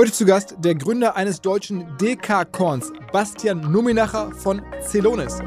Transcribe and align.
Heute 0.00 0.12
zu 0.12 0.24
Gast 0.24 0.54
der 0.60 0.76
Gründer 0.76 1.14
eines 1.14 1.42
deutschen 1.42 1.84
DK-Korns, 1.98 2.90
Bastian 3.12 3.70
Numinacher 3.70 4.32
von 4.32 4.62
Celonis. 4.80 5.40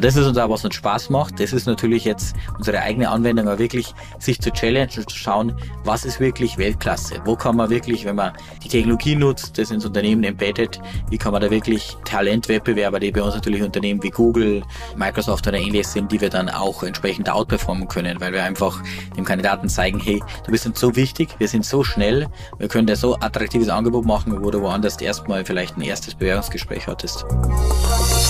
Das 0.00 0.16
ist 0.16 0.26
uns 0.26 0.38
auch, 0.38 0.50
was 0.50 0.64
uns 0.64 0.74
Spaß 0.74 1.10
macht. 1.10 1.40
Das 1.40 1.52
ist 1.52 1.66
natürlich 1.66 2.04
jetzt 2.04 2.36
unsere 2.56 2.80
eigene 2.80 3.08
Anwendung, 3.10 3.48
aber 3.48 3.58
wirklich 3.58 3.94
sich 4.18 4.40
zu 4.40 4.50
challengen 4.50 4.90
und 4.96 5.10
zu 5.10 5.16
schauen, 5.16 5.54
was 5.84 6.04
ist 6.04 6.20
wirklich 6.20 6.58
Weltklasse? 6.58 7.20
Wo 7.24 7.36
kann 7.36 7.56
man 7.56 7.70
wirklich, 7.70 8.04
wenn 8.04 8.16
man 8.16 8.32
die 8.62 8.68
Technologie 8.68 9.16
nutzt, 9.16 9.58
das 9.58 9.70
ins 9.70 9.84
Unternehmen 9.84 10.24
embedded, 10.24 10.80
wie 11.10 11.18
kann 11.18 11.32
man 11.32 11.42
da 11.42 11.50
wirklich 11.50 11.96
Talentwettbewerber, 12.04 13.00
die 13.00 13.10
bei 13.10 13.22
uns 13.22 13.34
natürlich 13.34 13.62
Unternehmen 13.62 14.02
wie 14.02 14.10
Google, 14.10 14.62
Microsoft 14.96 15.46
oder 15.46 15.58
ähnliches 15.58 15.92
sind, 15.92 16.12
die 16.12 16.20
wir 16.20 16.30
dann 16.30 16.48
auch 16.48 16.82
entsprechend 16.82 17.30
outperformen 17.30 17.88
können, 17.88 18.20
weil 18.20 18.32
wir 18.32 18.42
einfach 18.42 18.82
dem 19.16 19.24
Kandidaten 19.24 19.68
zeigen, 19.68 20.00
hey, 20.00 20.22
du 20.44 20.52
bist 20.52 20.66
uns 20.66 20.78
so 20.78 20.94
wichtig, 20.96 21.30
wir 21.38 21.48
sind 21.48 21.64
so 21.64 21.82
schnell, 21.82 22.28
wir 22.58 22.68
können 22.68 22.86
dir 22.86 22.96
so 22.96 23.16
attraktives 23.16 23.68
Angebot 23.68 24.04
machen, 24.04 24.42
wo 24.42 24.50
du 24.50 24.60
woanders 24.60 25.00
erstmal 25.00 25.44
vielleicht 25.44 25.76
ein 25.76 25.82
erstes 25.82 26.14
Bewerbungsgespräch 26.14 26.86
hattest. 26.86 27.24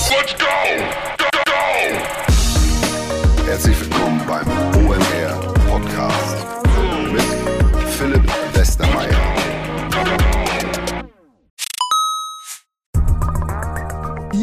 Let's 0.09 0.35
go! 0.37 1.08
Herzlich 3.49 3.81
willkommen 3.81 4.21
beim 4.27 4.47
OMR 4.85 5.18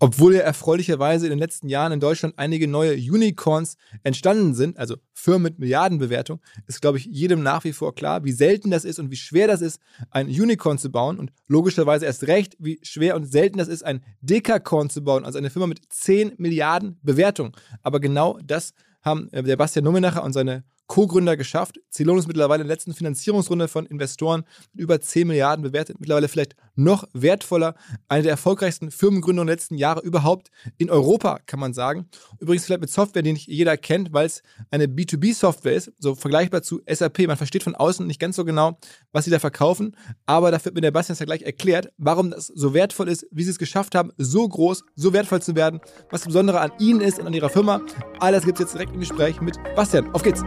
Obwohl 0.00 0.36
ja 0.36 0.42
erfreulicherweise 0.42 1.26
in 1.26 1.30
den 1.30 1.40
letzten 1.40 1.68
Jahren 1.68 1.90
in 1.92 1.98
Deutschland 1.98 2.34
einige 2.36 2.68
neue 2.68 2.94
Unicorns 2.94 3.76
entstanden 4.04 4.54
sind, 4.54 4.78
also 4.78 4.96
Firmen 5.12 5.42
mit 5.42 5.58
Milliardenbewertung, 5.58 6.40
ist, 6.68 6.80
glaube 6.80 6.98
ich, 6.98 7.06
jedem 7.06 7.42
nach 7.42 7.64
wie 7.64 7.72
vor 7.72 7.94
klar, 7.94 8.22
wie 8.22 8.30
selten 8.30 8.70
das 8.70 8.84
ist 8.84 9.00
und 9.00 9.10
wie 9.10 9.16
schwer 9.16 9.48
das 9.48 9.60
ist, 9.60 9.80
ein 10.10 10.28
Unicorn 10.28 10.78
zu 10.78 10.90
bauen. 10.90 11.18
Und 11.18 11.32
logischerweise 11.48 12.06
erst 12.06 12.28
recht, 12.28 12.56
wie 12.60 12.78
schwer 12.82 13.16
und 13.16 13.24
selten 13.24 13.58
das 13.58 13.66
ist, 13.66 13.82
ein 13.84 14.04
Dekacorn 14.20 14.88
zu 14.88 15.02
bauen, 15.02 15.24
also 15.24 15.38
eine 15.38 15.50
Firma 15.50 15.66
mit 15.66 15.80
10 15.88 16.34
Milliarden 16.38 17.00
Bewertungen. 17.02 17.52
Aber 17.82 17.98
genau 17.98 18.38
das 18.44 18.74
haben 19.02 19.28
äh, 19.32 19.42
der 19.42 19.56
Bastian 19.56 19.84
Nummenacher 19.84 20.22
und 20.22 20.32
seine 20.32 20.62
Co-Gründer 20.88 21.36
geschafft. 21.36 21.78
Celonis 21.92 22.26
mittlerweile 22.26 22.62
in 22.62 22.66
der 22.66 22.74
letzten 22.74 22.94
Finanzierungsrunde 22.94 23.68
von 23.68 23.86
Investoren 23.86 24.44
mit 24.72 24.82
über 24.82 25.00
10 25.00 25.28
Milliarden 25.28 25.62
bewertet. 25.62 26.00
Mittlerweile 26.00 26.28
vielleicht 26.28 26.56
noch 26.74 27.04
wertvoller. 27.12 27.74
Eine 28.08 28.22
der 28.22 28.32
erfolgreichsten 28.32 28.90
Firmengründungen 28.90 29.46
der 29.46 29.56
letzten 29.56 29.76
Jahre 29.76 30.00
überhaupt 30.00 30.48
in 30.78 30.90
Europa, 30.90 31.40
kann 31.46 31.60
man 31.60 31.74
sagen. 31.74 32.08
Übrigens 32.40 32.64
vielleicht 32.64 32.80
mit 32.80 32.90
Software, 32.90 33.22
die 33.22 33.34
nicht 33.34 33.48
jeder 33.48 33.76
kennt, 33.76 34.12
weil 34.12 34.26
es 34.26 34.42
eine 34.70 34.86
B2B-Software 34.86 35.74
ist, 35.74 35.92
so 35.98 36.14
vergleichbar 36.14 36.62
zu 36.62 36.80
SAP. 36.90 37.26
Man 37.26 37.36
versteht 37.36 37.62
von 37.62 37.74
außen 37.74 38.06
nicht 38.06 38.20
ganz 38.20 38.36
so 38.36 38.44
genau, 38.44 38.78
was 39.12 39.26
sie 39.26 39.30
da 39.30 39.38
verkaufen. 39.38 39.94
Aber 40.24 40.50
dafür 40.50 40.66
wird 40.66 40.76
mir 40.76 40.80
der 40.80 40.90
Bastian 40.90 41.18
ja 41.18 41.26
gleich 41.26 41.42
erklärt, 41.42 41.92
warum 41.98 42.30
das 42.30 42.46
so 42.46 42.72
wertvoll 42.72 43.08
ist, 43.08 43.26
wie 43.30 43.44
sie 43.44 43.50
es 43.50 43.58
geschafft 43.58 43.94
haben, 43.94 44.10
so 44.16 44.48
groß, 44.48 44.84
so 44.94 45.12
wertvoll 45.12 45.42
zu 45.42 45.54
werden, 45.54 45.80
was 46.10 46.22
das 46.22 46.28
Besondere 46.28 46.60
an 46.60 46.72
ihnen 46.78 47.02
ist 47.02 47.18
und 47.18 47.26
an 47.26 47.34
ihrer 47.34 47.50
Firma. 47.50 47.82
All 48.20 48.32
das 48.32 48.44
gibt 48.44 48.58
es 48.58 48.64
jetzt 48.64 48.74
direkt 48.74 48.94
im 48.94 49.00
Gespräch 49.00 49.40
mit 49.42 49.58
Bastian. 49.76 50.08
Auf 50.14 50.22
geht's! 50.22 50.42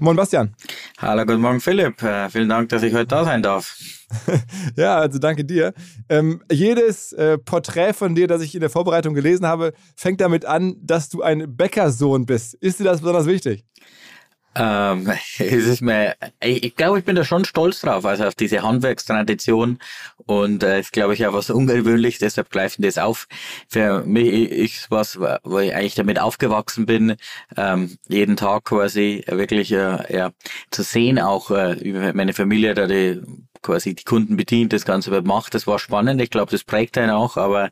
Moin 0.00 0.16
Bastian. 0.16 0.54
Hallo, 0.98 1.24
guten 1.26 1.40
Morgen 1.40 1.60
Philipp. 1.60 2.02
Äh, 2.02 2.30
vielen 2.30 2.48
Dank, 2.48 2.68
dass 2.68 2.82
ich 2.84 2.94
heute 2.94 3.08
da 3.08 3.24
sein 3.24 3.42
darf. 3.42 3.76
ja, 4.76 4.96
also 4.96 5.18
danke 5.18 5.44
dir. 5.44 5.74
Ähm, 6.08 6.40
jedes 6.50 7.12
äh, 7.12 7.36
Porträt 7.36 7.94
von 7.94 8.14
dir, 8.14 8.28
das 8.28 8.42
ich 8.42 8.54
in 8.54 8.60
der 8.60 8.70
Vorbereitung 8.70 9.14
gelesen 9.14 9.46
habe, 9.46 9.72
fängt 9.96 10.20
damit 10.20 10.44
an, 10.44 10.76
dass 10.80 11.08
du 11.08 11.22
ein 11.22 11.56
Bäckersohn 11.56 12.26
bist. 12.26 12.54
Ist 12.54 12.78
dir 12.78 12.84
das 12.84 13.00
besonders 13.00 13.26
wichtig? 13.26 13.64
Ähm, 14.54 15.08
es 15.38 15.66
ist 15.66 15.82
mir, 15.82 16.16
ich, 16.42 16.64
ich 16.64 16.76
glaube, 16.76 16.98
ich 16.98 17.04
bin 17.04 17.14
da 17.16 17.24
schon 17.24 17.44
stolz 17.44 17.80
drauf, 17.80 18.04
also 18.04 18.24
auf 18.24 18.34
diese 18.34 18.62
Handwerkstradition 18.62 19.78
und 20.28 20.62
äh, 20.62 20.80
ist, 20.80 20.92
glaube 20.92 21.14
ich, 21.14 21.26
auch 21.26 21.32
was 21.32 21.48
ungewöhnlich, 21.48 22.18
deshalb 22.18 22.50
greifen 22.50 22.82
das 22.82 22.98
auf. 22.98 23.26
Für 23.66 24.04
mich 24.04 24.30
ist 24.50 24.90
was, 24.90 25.18
wo 25.18 25.58
ich 25.58 25.74
eigentlich 25.74 25.94
damit 25.94 26.20
aufgewachsen 26.20 26.84
bin, 26.84 27.16
ähm, 27.56 27.96
jeden 28.08 28.36
Tag 28.36 28.64
quasi 28.64 29.24
wirklich 29.26 29.72
äh, 29.72 30.14
ja, 30.14 30.32
zu 30.70 30.82
sehen, 30.82 31.18
auch 31.18 31.50
äh, 31.50 31.72
über 31.80 32.12
meine 32.12 32.34
Familie, 32.34 32.74
da 32.74 32.86
die 32.86 33.22
quasi 33.62 33.94
die 33.94 34.04
Kunden 34.04 34.36
bedient, 34.36 34.74
das 34.74 34.84
Ganze 34.84 35.10
macht. 35.22 35.54
Das 35.54 35.66
war 35.66 35.78
spannend. 35.78 36.20
Ich 36.20 36.30
glaube, 36.30 36.50
das 36.50 36.62
prägt 36.62 36.98
einen 36.98 37.10
auch, 37.10 37.38
aber 37.38 37.70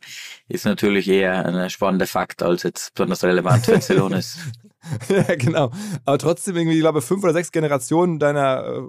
ist 0.48 0.64
natürlich 0.64 1.08
eher 1.08 1.44
ein 1.44 1.70
spannender 1.70 2.06
Fakt 2.06 2.42
als 2.42 2.62
jetzt 2.62 2.94
besonders 2.94 3.22
relevant 3.22 3.66
für 3.66 3.80
Celonis. 3.80 4.38
ja, 5.08 5.34
genau. 5.36 5.70
Aber 6.06 6.18
trotzdem 6.18 6.56
irgendwie, 6.56 6.76
ich 6.76 6.82
glaube, 6.82 7.02
fünf 7.02 7.22
oder 7.22 7.34
sechs 7.34 7.52
Generationen 7.52 8.18
deiner 8.18 8.64
äh, 8.64 8.80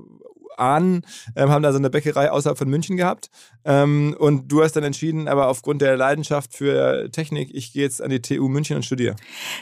Ahnen 0.57 1.05
ähm, 1.35 1.49
haben 1.49 1.63
da 1.63 1.71
so 1.71 1.77
eine 1.77 1.89
Bäckerei 1.89 2.31
außerhalb 2.31 2.57
von 2.57 2.69
München 2.69 2.97
gehabt. 2.97 3.29
Ähm, 3.65 4.15
und 4.17 4.47
du 4.49 4.63
hast 4.63 4.73
dann 4.77 4.83
entschieden, 4.83 5.27
aber 5.27 5.47
aufgrund 5.47 5.81
der 5.81 5.97
Leidenschaft 5.97 6.53
für 6.53 7.09
Technik, 7.11 7.49
ich 7.53 7.73
gehe 7.73 7.83
jetzt 7.83 8.01
an 8.01 8.09
die 8.09 8.21
TU 8.21 8.47
München 8.47 8.77
und 8.77 8.83
studiere. 8.83 9.15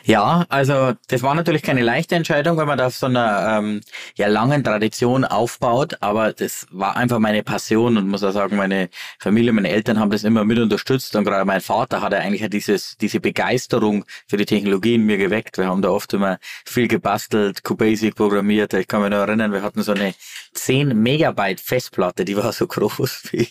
Ja, 0.03 0.45
also 0.49 0.93
das 1.07 1.23
war 1.23 1.33
natürlich 1.33 1.63
keine 1.63 1.81
leichte 1.81 2.15
Entscheidung, 2.15 2.57
weil 2.57 2.67
man 2.67 2.77
da 2.77 2.87
auf 2.87 2.95
so 2.95 3.07
einer 3.07 3.57
ähm, 3.57 3.81
ja, 4.15 4.27
langen 4.27 4.63
Tradition 4.63 5.25
aufbaut. 5.25 5.97
Aber 6.01 6.33
das 6.33 6.67
war 6.69 6.95
einfach 6.95 7.19
meine 7.19 7.41
Passion 7.41 7.97
und 7.97 8.07
muss 8.07 8.23
auch 8.23 8.31
sagen, 8.31 8.57
meine 8.57 8.89
Familie, 9.19 9.53
meine 9.53 9.69
Eltern 9.69 9.99
haben 9.99 10.11
das 10.11 10.23
immer 10.23 10.45
mit 10.45 10.59
unterstützt. 10.59 11.15
Und 11.15 11.23
gerade 11.23 11.45
mein 11.45 11.61
Vater 11.61 12.01
hat 12.01 12.13
eigentlich 12.13 12.47
dieses, 12.49 12.97
diese 12.97 13.19
Begeisterung 13.19 14.05
für 14.27 14.37
die 14.37 14.45
Technologie 14.45 14.95
in 14.95 15.05
mir 15.05 15.17
geweckt. 15.17 15.57
Wir 15.57 15.65
haben 15.65 15.81
da 15.81 15.89
oft 15.89 16.13
immer 16.13 16.37
viel 16.65 16.87
gebastelt, 16.87 17.63
QBasic 17.63 18.15
programmiert. 18.15 18.73
Ich 18.73 18.87
kann 18.87 19.01
mich 19.01 19.09
noch 19.09 19.17
erinnern, 19.17 19.51
wir 19.51 19.63
hatten 19.63 19.81
so 19.81 19.93
eine 19.93 20.13
10 20.53 20.84
10 20.89 21.01
Megabyte 21.01 21.59
Festplatte, 21.59 22.25
die 22.25 22.35
war 22.37 22.51
so 22.53 22.67
groß 22.67 23.23
wie 23.31 23.47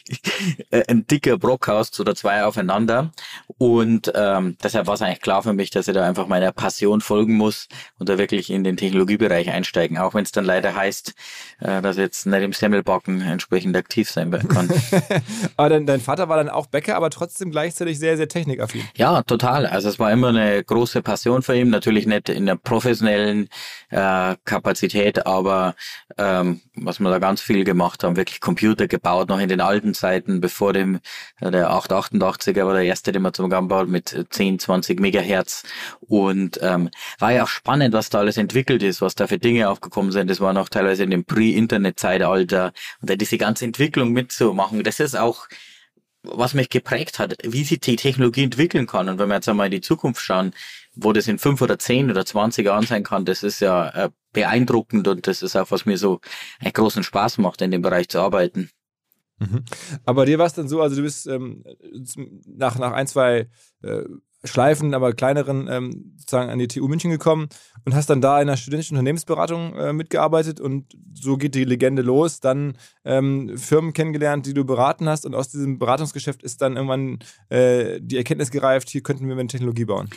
äh, 0.71 0.83
ein 0.89 1.07
dicker 1.07 1.39
Brockhaus 1.39 1.99
oder 2.01 2.15
zwei 2.15 2.45
aufeinander. 2.45 3.13
Und 3.59 4.13
ähm, 4.15 4.57
deshalb 4.63 4.87
war 4.87 4.95
es 4.95 5.03
eigentlich 5.03 5.21
klar 5.21 5.43
für 5.43 5.53
mich, 5.53 5.71
dass 5.71 5.89
ich 5.89 5.95
da 5.95 6.05
einfach 6.05 6.27
meiner 6.27 6.53
Passion 6.53 7.01
folgen 7.01 7.35
muss 7.35 7.69
und 7.99 8.09
da 8.09 8.19
wirklich 8.19 8.51
in 8.51 8.65
den 8.65 8.77
Technologiebereich 8.77 9.51
einsteigen. 9.51 9.99
Auch 9.99 10.15
wenn 10.15 10.25
es 10.25 10.33
dann 10.33 10.45
leider 10.45 10.75
heißt, 10.75 11.15
äh, 11.61 11.83
dass 11.83 11.97
ich 11.97 12.03
jetzt 12.03 12.27
nicht 12.27 12.43
im 12.43 12.53
Semmelbacken 12.53 13.21
entsprechend 13.21 13.77
aktiv 13.77 14.11
sein 14.11 14.31
kann. 14.31 14.71
aber 15.57 15.69
dein, 15.69 15.87
dein 15.87 16.01
Vater 16.01 16.29
war 16.29 16.37
dann 16.37 16.49
auch 16.49 16.67
Bäcker, 16.67 16.97
aber 16.97 17.11
trotzdem 17.11 17.51
gleichzeitig 17.51 17.99
sehr, 17.99 18.17
sehr 18.17 18.29
technikaffin. 18.29 18.83
Ja, 18.97 19.23
total. 19.23 19.67
Also 19.67 19.89
es 19.89 19.99
war 19.99 20.11
immer 20.13 20.29
eine 20.29 20.63
große 20.63 21.03
Passion 21.03 21.43
für 21.43 21.57
ihn. 21.57 21.71
Natürlich 21.71 22.07
nicht 22.07 22.29
in 22.29 22.47
der 22.47 22.57
professionellen 22.57 23.49
äh, 23.91 24.37
Kapazität, 24.45 25.27
aber 25.27 25.75
ähm, 26.19 26.61
was 26.77 26.99
wir 26.99 27.11
da 27.11 27.19
ganz 27.19 27.41
viel 27.41 27.65
gemacht 27.65 28.03
haben, 28.03 28.17
wirklich 28.17 28.41
Computer 28.41 28.89
gebaut, 28.89 29.29
noch 29.29 29.39
in 29.39 29.49
den 29.49 29.61
alten 29.61 29.95
Zeiten, 29.95 30.41
bevor 30.41 30.73
dem 30.73 31.01
äh, 31.41 31.51
der 31.51 31.71
888er 31.71 32.67
war 32.67 32.75
der 32.75 32.83
erste, 32.83 33.13
den 33.13 33.23
wir 33.23 33.33
zum 33.33 33.49
baut 33.49 33.89
mit 33.89 34.27
10, 34.31 34.59
20 34.59 35.01
Megahertz. 35.01 35.63
Und 36.01 36.59
ähm, 36.63 36.91
war 37.19 37.33
ja 37.33 37.45
auch 37.45 37.49
spannend, 37.49 37.95
was 37.95 38.11
da 38.11 38.19
alles 38.19 38.37
entwickelt 38.37 38.83
ist, 38.83 39.01
was 39.01 39.15
da 39.15 39.27
für 39.27 39.39
Dinge 39.39 39.69
aufgekommen 39.69 40.13
sind. 40.13 40.29
Das 40.29 40.41
war 40.41 40.53
noch 40.53 40.69
teilweise 40.69 41.05
in 41.05 41.11
dem 41.11 41.25
Pre-Internet-Zeitalter. 41.25 42.73
Und 43.01 43.11
da 43.11 43.17
diese 43.17 43.39
ganze 43.39 43.65
Entwicklung 43.65 44.13
mitzumachen, 44.13 44.83
das 44.83 45.01
ist 45.01 45.17
auch 45.17 45.47
was 46.25 46.55
mich 46.55 46.71
geprägt 46.71 47.19
hat, 47.19 47.37
wie 47.43 47.65
sich 47.65 47.81
die 47.81 47.97
Technologie 47.97 48.45
entwickeln 48.45 48.87
kann. 48.87 49.11
Und 49.11 49.19
wenn 49.19 49.29
wir 49.29 49.35
jetzt 49.35 49.49
einmal 49.49 49.67
in 49.67 49.73
die 49.73 49.81
Zukunft 49.83 50.23
schauen, 50.23 50.55
wo 50.97 51.13
das 51.13 51.29
in 51.29 51.39
fünf 51.39 51.61
oder 51.63 51.79
zehn 51.79 52.11
oder 52.11 52.25
zwanzig 52.25 52.67
Jahren 52.67 52.87
sein 52.87 53.03
kann, 53.03 53.25
das 53.25 53.43
ist 53.43 53.61
ja 53.61 53.89
äh, 53.91 54.11
beeindruckend 54.33 55.09
und 55.09 55.27
das 55.27 55.43
ist 55.43 55.57
auch, 55.57 55.71
was 55.71 55.87
mir 55.87 55.99
so 55.99 56.21
einen 56.61 56.73
großen 56.73 57.03
Spaß 57.03 57.39
macht, 57.39 57.63
in 57.63 57.71
dem 57.71 57.83
Bereich 57.83 58.09
zu 58.09 58.21
arbeiten. 58.21 58.71
Mhm. 59.39 59.65
Aber 60.05 60.27
dir 60.27 60.39
war 60.39 60.47
es 60.47 60.55
dann 60.55 60.69
so, 60.69 60.81
also 60.81 60.97
du 60.97 61.03
bist 61.03 61.27
ähm, 61.27 61.65
nach, 62.47 62.79
nach 62.79 62.93
ein, 62.93 63.07
zwei 63.07 63.49
äh, 63.83 64.05
Schleifen, 64.45 64.93
aber 64.93 65.15
kleineren, 65.15 65.69
ähm, 65.71 66.15
sozusagen 66.19 66.51
an 66.51 66.59
die 66.59 66.69
TU 66.69 66.87
München 66.87 67.11
gekommen 67.11 67.49
und 67.85 67.95
hast 67.95 68.11
dann 68.11 68.21
da 68.21 68.41
in 68.41 68.49
einer 68.49 68.59
studentischen 68.59 68.97
Unternehmensberatung 68.97 69.75
äh, 69.75 69.93
mitgearbeitet 69.95 70.61
und 70.61 70.95
so 71.15 71.39
geht 71.39 71.55
die 71.55 71.65
Legende 71.65 72.03
los. 72.03 72.41
Dann 72.41 72.77
ähm, 73.05 73.57
Firmen 73.57 73.95
kennengelernt, 73.95 74.45
die 74.45 74.53
du 74.53 74.65
beraten 74.65 75.09
hast 75.09 75.25
und 75.25 75.35
aus 75.35 75.49
diesem 75.49 75.79
Beratungsgeschäft 75.79 76.43
ist 76.43 76.61
dann 76.61 76.77
irgendwann 76.77 77.21
äh, 77.49 78.01
die 78.03 78.19
Erkenntnis 78.19 78.51
gereift, 78.51 78.91
hier 78.91 79.03
könnten 79.03 79.27
wir 79.27 79.35
eine 79.35 79.47
Technologie 79.47 79.87
bauen. 79.87 80.11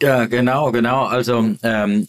Ja, 0.00 0.26
genau, 0.26 0.70
genau. 0.70 1.06
Also 1.06 1.56
ähm, 1.62 2.06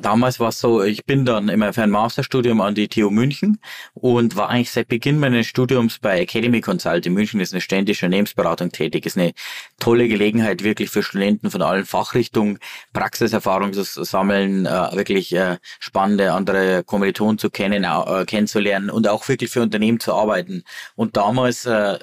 damals 0.00 0.38
war 0.38 0.50
es 0.50 0.60
so, 0.60 0.82
ich 0.82 1.04
bin 1.06 1.24
dann 1.24 1.48
immer 1.48 1.72
für 1.72 1.82
ein 1.82 1.90
Masterstudium 1.90 2.60
an 2.60 2.76
die 2.76 2.86
TU 2.86 3.10
München 3.10 3.58
und 3.94 4.36
war 4.36 4.48
eigentlich 4.48 4.70
seit 4.70 4.86
Beginn 4.86 5.18
meines 5.18 5.46
Studiums 5.48 5.98
bei 5.98 6.20
Academy 6.20 6.60
Consult 6.60 7.04
in 7.04 7.14
München, 7.14 7.40
das 7.40 7.48
ist 7.48 7.54
eine 7.54 7.62
ständische 7.62 8.06
Unternehmensberatung 8.06 8.70
tätig, 8.70 9.06
ist 9.06 9.18
eine 9.18 9.32
tolle 9.80 10.06
Gelegenheit 10.06 10.62
wirklich 10.62 10.90
für 10.90 11.02
Studenten 11.02 11.50
von 11.50 11.62
allen 11.62 11.84
Fachrichtungen 11.84 12.58
Praxiserfahrung 12.92 13.72
zu 13.72 13.82
sammeln, 13.82 14.66
äh, 14.66 14.70
wirklich 14.92 15.34
äh, 15.34 15.56
spannende 15.80 16.32
andere 16.32 16.84
Kommilitonen 16.84 17.38
zu 17.38 17.50
kennen, 17.50 17.82
äh, 17.84 18.24
kennenzulernen 18.24 18.88
und 18.88 19.08
auch 19.08 19.26
wirklich 19.28 19.50
für 19.50 19.62
Unternehmen 19.62 19.98
zu 19.98 20.14
arbeiten. 20.14 20.62
Und 20.94 21.16
damals 21.16 21.66
äh, 21.66 21.98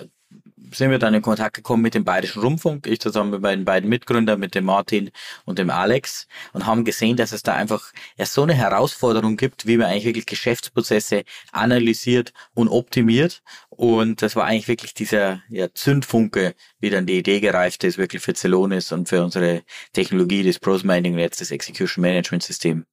sind 0.74 0.92
wir 0.92 1.00
dann 1.00 1.14
in 1.14 1.22
Kontakt 1.22 1.56
gekommen 1.56 1.82
mit 1.82 1.94
dem 1.94 2.04
Bayerischen 2.04 2.42
Rundfunk, 2.42 2.88
ich 2.88 3.00
zusammen 3.00 3.32
mit 3.32 3.42
meinen 3.42 3.66
beiden 3.66 3.90
Mitgründern, 3.90 4.40
mit 4.40 4.56
dem 4.56 4.66
Martin 4.66 5.12
und 5.46 5.60
dem 5.60 5.70
Alex 5.70 6.28
und 6.54 6.66
haben 6.66 6.86
gesehen, 6.86 7.18
dass 7.18 7.32
es 7.32 7.44
da 7.44 7.54
einfach 7.54 7.92
ja 8.18 8.26
so 8.26 8.44
eine 8.44 8.54
Herausforderung 8.54 9.38
gibt, 9.38 9.66
wie 9.68 9.78
man 9.78 9.88
eigentlich 9.88 10.06
wirklich 10.06 10.26
Geschäftsprozesse 10.26 11.24
analysiert 11.52 12.34
und 12.54 12.68
optimiert. 12.68 13.42
Und 13.70 14.22
das 14.22 14.36
war 14.36 14.46
eigentlich 14.46 14.68
wirklich 14.68 14.94
dieser 14.94 15.42
ja, 15.50 15.74
Zündfunke, 15.74 16.56
wie 16.80 16.90
dann 16.90 17.06
die 17.06 17.18
Idee 17.18 17.40
gereift 17.40 17.84
ist, 17.84 17.98
wirklich 17.98 18.22
für 18.22 18.34
Celonis 18.34 18.92
und 18.92 19.10
für 19.10 19.24
unsere 19.24 19.64
Technologie, 19.94 20.44
und 21.14 21.20
jetzt 21.20 21.42
das 21.42 21.52
Execution 21.52 22.02
Management 22.02 22.44
System. 22.44 22.86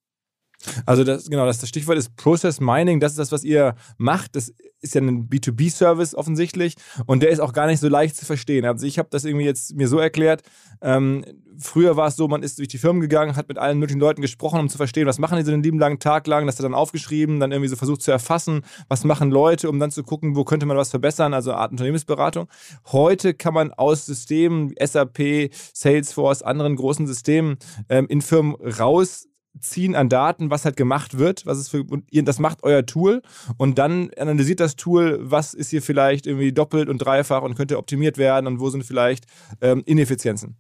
Also 0.87 1.05
das, 1.05 1.29
genau, 1.29 1.47
das, 1.47 1.59
das 1.59 1.69
Stichwort 1.69 1.99
ist 1.99 2.17
Process 2.17 2.61
Mining, 2.61 3.01
das 3.01 3.12
ist 3.12 3.19
das, 3.19 3.33
was 3.33 3.45
ihr 3.45 3.75
macht. 3.99 4.37
Das 4.37 4.53
ist 4.81 4.95
ja 4.95 5.01
ein 5.01 5.29
B2B-Service 5.29 6.15
offensichtlich 6.15 6.75
und 7.07 7.23
der 7.23 7.31
ist 7.31 7.41
auch 7.41 7.53
gar 7.53 7.67
nicht 7.67 7.81
so 7.81 7.89
leicht 7.89 8.17
zu 8.17 8.25
verstehen. 8.25 8.65
Also 8.65 8.87
ich 8.87 8.99
habe 8.99 9.09
das 9.11 9.25
irgendwie 9.25 9.45
jetzt 9.45 9.75
mir 9.75 9.89
so 9.89 9.99
erklärt, 9.99 10.43
ähm, 10.81 11.25
früher 11.59 11.97
war 11.97 12.09
es 12.09 12.17
so, 12.17 12.29
man 12.29 12.43
ist 12.43 12.59
durch 12.59 12.69
die 12.69 12.79
Firmen 12.79 13.03
gegangen, 13.03 13.37
hat 13.37 13.49
mit 13.49 13.59
allen 13.59 13.79
möglichen 13.79 14.01
Leuten 14.01 14.23
gesprochen, 14.23 14.59
um 14.59 14.69
zu 14.69 14.79
verstehen, 14.79 15.07
was 15.07 15.19
machen 15.19 15.37
die 15.37 15.45
so 15.45 15.51
den 15.51 15.62
lieben 15.62 15.79
langen 15.79 15.99
Tag 15.99 16.27
lang, 16.27 16.47
das 16.47 16.57
hat 16.57 16.65
dann 16.65 16.75
aufgeschrieben, 16.75 17.41
dann 17.41 17.53
irgendwie 17.53 17.69
so 17.69 17.77
versucht 17.77 18.03
zu 18.03 18.11
erfassen, 18.11 18.62
was 18.89 19.05
machen 19.05 19.31
Leute, 19.31 19.69
um 19.69 19.79
dann 19.79 19.91
zu 19.91 20.03
gucken, 20.03 20.37
wo 20.37 20.45
könnte 20.45 20.67
man 20.67 20.77
was 20.77 20.91
verbessern, 20.91 21.35
also 21.35 21.53
Art 21.53 21.73
Unternehmensberatung. 21.73 22.49
Heute 22.87 23.35
kann 23.35 23.55
man 23.55 23.73
aus 23.73 24.07
Systemen, 24.07 24.73
SAP, 24.83 25.51
Salesforce, 25.75 26.43
anderen 26.43 26.77
großen 26.77 27.07
Systemen 27.07 27.59
ähm, 27.89 28.07
in 28.09 28.23
Firmen 28.23 28.55
raus 28.55 29.27
ziehen 29.58 29.94
an 29.94 30.08
Daten, 30.08 30.50
was 30.50 30.64
halt 30.64 30.76
gemacht 30.76 31.19
wird, 31.19 31.44
was 31.47 31.58
ist 31.58 31.69
für, 31.69 31.82
und 31.82 32.05
ihr, 32.11 32.23
das 32.23 32.38
macht 32.38 32.62
euer 32.62 32.87
Tool 32.87 33.23
und 33.56 33.79
dann 33.79 34.11
analysiert 34.17 34.61
das 34.61 34.76
Tool, 34.76 35.19
was 35.20 35.55
ist 35.55 35.70
hier 35.70 35.82
vielleicht 35.82 36.26
irgendwie 36.26 36.52
doppelt 36.52 36.88
und 36.88 36.99
dreifach 36.99 37.43
und 37.43 37.56
könnte 37.56 37.79
optimiert 37.79 38.19
werden 38.19 38.47
und 38.47 38.61
wo 38.61 38.70
sind 38.70 38.85
vielleicht 38.85 39.26
ähm, 39.61 39.82
Ineffizienzen. 39.85 40.56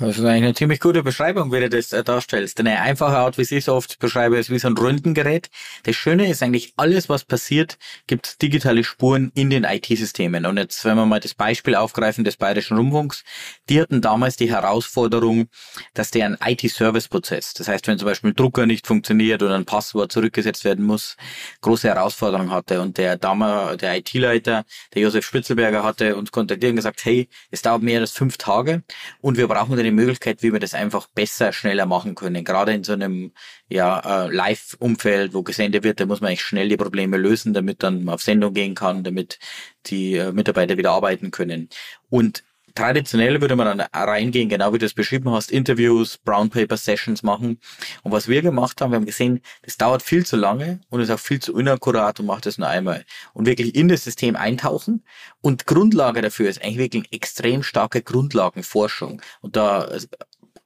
Das 0.00 0.18
ist 0.18 0.24
eigentlich 0.24 0.42
eine 0.42 0.54
ziemlich 0.54 0.80
gute 0.80 1.04
Beschreibung, 1.04 1.52
wie 1.52 1.60
du 1.60 1.68
das 1.68 1.92
äh, 1.92 2.02
darstellst. 2.02 2.58
Eine 2.58 2.80
einfache 2.80 3.16
Art, 3.16 3.38
wie 3.38 3.42
ich 3.42 3.52
es 3.52 3.68
oft 3.68 4.00
beschreibe, 4.00 4.36
ist 4.36 4.50
wie 4.50 4.58
so 4.58 4.66
ein 4.66 4.76
Röntgengerät. 4.76 5.50
Das 5.84 5.94
Schöne 5.94 6.28
ist 6.28 6.42
eigentlich, 6.42 6.72
alles, 6.76 7.08
was 7.08 7.24
passiert, 7.24 7.78
gibt 8.08 8.42
digitale 8.42 8.82
Spuren 8.82 9.30
in 9.36 9.50
den 9.50 9.62
IT-Systemen. 9.62 10.46
Und 10.46 10.56
jetzt, 10.56 10.84
wenn 10.84 10.96
wir 10.96 11.06
mal 11.06 11.20
das 11.20 11.34
Beispiel 11.34 11.76
aufgreifen 11.76 12.24
des 12.24 12.36
Bayerischen 12.36 12.76
Rundfunks, 12.76 13.22
die 13.68 13.80
hatten 13.80 14.00
damals 14.00 14.36
die 14.36 14.50
Herausforderung, 14.50 15.46
dass 15.94 16.10
der 16.10 16.26
ein 16.26 16.38
IT-Service-Prozess, 16.44 17.54
das 17.54 17.68
heißt, 17.68 17.86
wenn 17.86 17.96
zum 17.96 18.06
Beispiel 18.06 18.30
ein 18.30 18.36
Drucker 18.36 18.66
nicht 18.66 18.88
funktioniert 18.88 19.44
oder 19.44 19.54
ein 19.54 19.64
Passwort 19.64 20.10
zurückgesetzt 20.10 20.64
werden 20.64 20.84
muss, 20.84 21.16
große 21.60 21.86
Herausforderung 21.86 22.50
hatte. 22.50 22.80
Und 22.80 22.98
der 22.98 23.16
damals, 23.16 23.76
der 23.76 23.96
IT-Leiter, 23.96 24.64
der 24.92 25.02
Josef 25.02 25.24
Spitzelberger, 25.24 25.84
hatte 25.84 26.16
uns 26.16 26.32
kontaktiert 26.32 26.70
und 26.70 26.76
gesagt, 26.76 27.04
hey, 27.04 27.28
es 27.52 27.62
dauert 27.62 27.82
mehr 27.82 28.00
als 28.00 28.10
fünf 28.10 28.38
Tage 28.38 28.82
und 29.20 29.36
wir 29.36 29.43
brauchen 29.48 29.78
eine 29.78 29.92
Möglichkeit, 29.92 30.42
wie 30.42 30.52
wir 30.52 30.60
das 30.60 30.74
einfach 30.74 31.06
besser, 31.08 31.52
schneller 31.52 31.86
machen 31.86 32.14
können. 32.14 32.44
Gerade 32.44 32.72
in 32.72 32.84
so 32.84 32.92
einem 32.92 33.32
ja, 33.68 34.26
äh, 34.26 34.30
Live-Umfeld, 34.34 35.34
wo 35.34 35.42
gesendet 35.42 35.84
wird, 35.84 36.00
da 36.00 36.06
muss 36.06 36.20
man 36.20 36.28
eigentlich 36.28 36.42
schnell 36.42 36.68
die 36.68 36.76
Probleme 36.76 37.16
lösen, 37.16 37.54
damit 37.54 37.82
dann 37.82 38.08
auf 38.08 38.22
Sendung 38.22 38.54
gehen 38.54 38.74
kann, 38.74 39.04
damit 39.04 39.38
die 39.86 40.16
äh, 40.16 40.32
Mitarbeiter 40.32 40.76
wieder 40.76 40.92
arbeiten 40.92 41.30
können. 41.30 41.68
Und 42.10 42.44
traditionell 42.74 43.40
würde 43.40 43.56
man 43.56 43.78
dann 43.78 43.88
reingehen, 43.92 44.48
genau 44.48 44.72
wie 44.72 44.78
du 44.78 44.86
es 44.86 44.94
beschrieben 44.94 45.30
hast, 45.30 45.50
Interviews, 45.50 46.18
Brown 46.18 46.50
Paper 46.50 46.76
Sessions 46.76 47.22
machen. 47.22 47.58
Und 48.02 48.12
was 48.12 48.28
wir 48.28 48.42
gemacht 48.42 48.80
haben, 48.80 48.90
wir 48.90 48.96
haben 48.96 49.06
gesehen, 49.06 49.40
das 49.62 49.76
dauert 49.76 50.02
viel 50.02 50.26
zu 50.26 50.36
lange 50.36 50.80
und 50.90 51.00
ist 51.00 51.10
auch 51.10 51.18
viel 51.18 51.40
zu 51.40 51.56
inakkurat 51.56 52.18
und 52.20 52.26
macht 52.26 52.46
das 52.46 52.58
nur 52.58 52.68
einmal. 52.68 53.04
Und 53.32 53.46
wirklich 53.46 53.74
in 53.74 53.88
das 53.88 54.04
System 54.04 54.36
eintauchen. 54.36 55.04
Und 55.40 55.66
Grundlage 55.66 56.20
dafür 56.20 56.48
ist 56.48 56.62
eigentlich 56.62 56.78
wirklich 56.78 57.12
extrem 57.12 57.62
starke 57.62 58.02
Grundlagenforschung. 58.02 59.22
Und 59.40 59.56
da 59.56 59.84
äh, 59.84 60.00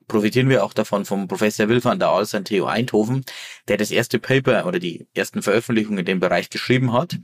profitieren 0.07 0.49
wir 0.49 0.65
auch 0.65 0.73
davon 0.73 1.05
vom 1.05 1.29
Professor 1.29 1.69
Will 1.69 1.85
van 1.85 1.99
der 1.99 2.09
Aals 2.09 2.35
an 2.35 2.45
TU 2.45 2.65
Eindhoven, 2.65 3.25
der 3.69 3.77
das 3.77 3.91
erste 3.91 4.19
Paper 4.19 4.67
oder 4.67 4.79
die 4.79 5.07
ersten 5.15 5.43
Veröffentlichungen 5.43 6.01
in 6.01 6.07
dem 6.07 6.21
Bereich 6.21 6.49
geschrieben 6.49 6.93
hat. 6.95 7.19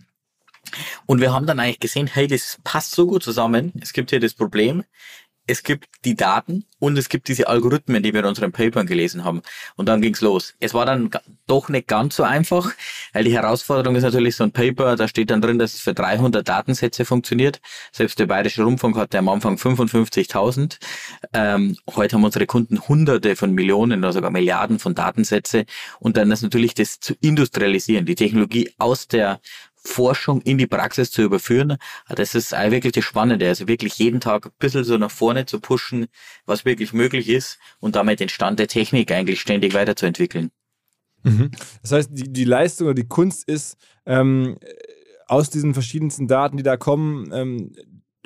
Und 1.06 1.20
wir 1.20 1.32
haben 1.32 1.46
dann 1.46 1.60
eigentlich 1.60 1.80
gesehen, 1.80 2.06
hey, 2.06 2.26
das 2.26 2.58
passt 2.64 2.92
so 2.92 3.06
gut 3.06 3.22
zusammen. 3.22 3.72
Es 3.80 3.92
gibt 3.92 4.10
hier 4.10 4.20
das 4.20 4.34
Problem, 4.34 4.84
es 5.46 5.62
gibt 5.62 5.86
die 6.04 6.14
Daten 6.14 6.64
und 6.78 6.96
es 6.96 7.08
gibt 7.08 7.28
diese 7.28 7.48
Algorithmen, 7.48 8.02
die 8.02 8.12
wir 8.14 8.20
in 8.20 8.26
unseren 8.26 8.52
Papern 8.52 8.86
gelesen 8.86 9.24
haben. 9.24 9.42
Und 9.76 9.86
dann 9.88 10.00
ging's 10.00 10.22
los. 10.22 10.54
Es 10.58 10.72
war 10.72 10.86
dann 10.86 11.10
doch 11.46 11.68
nicht 11.68 11.86
ganz 11.86 12.16
so 12.16 12.22
einfach, 12.22 12.72
weil 13.12 13.24
die 13.24 13.34
Herausforderung 13.34 13.94
ist 13.96 14.04
natürlich 14.04 14.36
so 14.36 14.44
ein 14.44 14.52
Paper, 14.52 14.96
da 14.96 15.06
steht 15.06 15.30
dann 15.30 15.42
drin, 15.42 15.58
dass 15.58 15.74
es 15.74 15.80
für 15.80 15.92
300 15.92 16.48
Datensätze 16.48 17.04
funktioniert. 17.04 17.60
Selbst 17.92 18.18
der 18.18 18.26
Bayerische 18.26 18.62
Rundfunk 18.62 18.96
hatte 18.96 19.18
am 19.18 19.28
Anfang 19.28 19.56
55.000. 19.56 20.78
Ähm, 21.34 21.76
heute 21.94 22.16
haben 22.16 22.24
unsere 22.24 22.46
Kunden 22.46 22.80
Hunderte 22.88 23.36
von 23.36 23.52
Millionen 23.52 23.98
oder 23.98 24.12
sogar 24.12 24.30
Milliarden 24.30 24.78
von 24.78 24.94
Datensätze. 24.94 25.66
Und 26.00 26.16
dann 26.16 26.30
ist 26.30 26.42
natürlich 26.42 26.72
das 26.74 27.00
zu 27.00 27.14
industrialisieren, 27.20 28.06
die 28.06 28.14
Technologie 28.14 28.70
aus 28.78 29.08
der 29.08 29.40
Forschung 29.84 30.40
in 30.42 30.58
die 30.58 30.66
Praxis 30.66 31.10
zu 31.10 31.22
überführen. 31.22 31.76
Das 32.08 32.34
ist 32.34 32.52
wirklich 32.52 32.92
das 32.92 33.04
Spannende. 33.04 33.46
Also 33.46 33.68
wirklich 33.68 33.98
jeden 33.98 34.20
Tag 34.20 34.46
ein 34.46 34.52
bisschen 34.58 34.84
so 34.84 34.96
nach 34.98 35.10
vorne 35.10 35.46
zu 35.46 35.60
pushen, 35.60 36.06
was 36.46 36.64
wirklich 36.64 36.92
möglich 36.92 37.28
ist 37.28 37.58
und 37.80 37.96
damit 37.96 38.20
den 38.20 38.28
Stand 38.28 38.58
der 38.58 38.68
Technik 38.68 39.12
eigentlich 39.12 39.40
ständig 39.40 39.74
weiterzuentwickeln. 39.74 40.50
Mhm. 41.22 41.50
Das 41.82 41.92
heißt, 41.92 42.10
die, 42.12 42.32
die 42.32 42.44
Leistung 42.44 42.88
oder 42.88 42.94
die 42.94 43.08
Kunst 43.08 43.48
ist, 43.48 43.76
ähm, 44.06 44.58
aus 45.26 45.50
diesen 45.50 45.74
verschiedensten 45.74 46.28
Daten, 46.28 46.56
die 46.56 46.62
da 46.62 46.76
kommen, 46.76 47.30
ähm, 47.32 47.72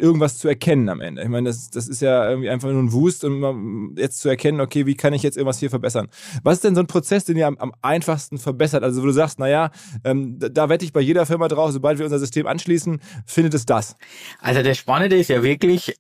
irgendwas 0.01 0.39
zu 0.39 0.49
erkennen 0.49 0.89
am 0.89 1.01
Ende. 1.01 1.23
Ich 1.23 1.29
meine, 1.29 1.49
das, 1.49 1.71
das 1.71 1.89
ist 1.89 2.01
ja 2.01 2.29
irgendwie 2.29 2.51
einfach 2.51 2.71
nur 2.71 2.83
ein 2.83 2.93
Wust, 2.93 3.25
um 3.25 3.95
jetzt 3.97 4.21
zu 4.21 4.29
erkennen, 4.29 4.61
okay, 4.61 4.87
wie 4.87 4.95
kann 4.95 5.13
ich 5.13 5.23
jetzt 5.23 5.37
irgendwas 5.37 5.59
hier 5.59 5.71
verbessern? 5.71 6.09
Was 6.43 6.55
ist 6.55 6.65
denn 6.65 6.75
so 6.75 6.81
ein 6.81 6.87
Prozess, 6.87 7.25
den 7.25 7.37
ihr 7.37 7.47
am, 7.47 7.59
am 7.59 7.73
einfachsten 7.83 8.39
verbessert? 8.39 8.83
Also, 8.83 9.03
wo 9.03 9.07
du 9.07 9.13
sagst, 9.13 9.39
naja, 9.39 9.71
ähm, 10.05 10.39
da, 10.39 10.49
da 10.49 10.69
wette 10.69 10.85
ich 10.85 10.93
bei 10.93 11.01
jeder 11.01 11.27
Firma 11.27 11.49
drauf, 11.49 11.73
sobald 11.73 11.99
wir 11.99 12.07
unser 12.07 12.19
System 12.19 12.47
anschließen, 12.47 13.01
findet 13.27 13.55
es 13.55 13.67
das. 13.67 13.97
Also, 14.41 14.63
das 14.63 14.79
Spannende 14.79 15.17
ist 15.17 15.29
ja 15.29 15.43
wirklich, 15.43 15.95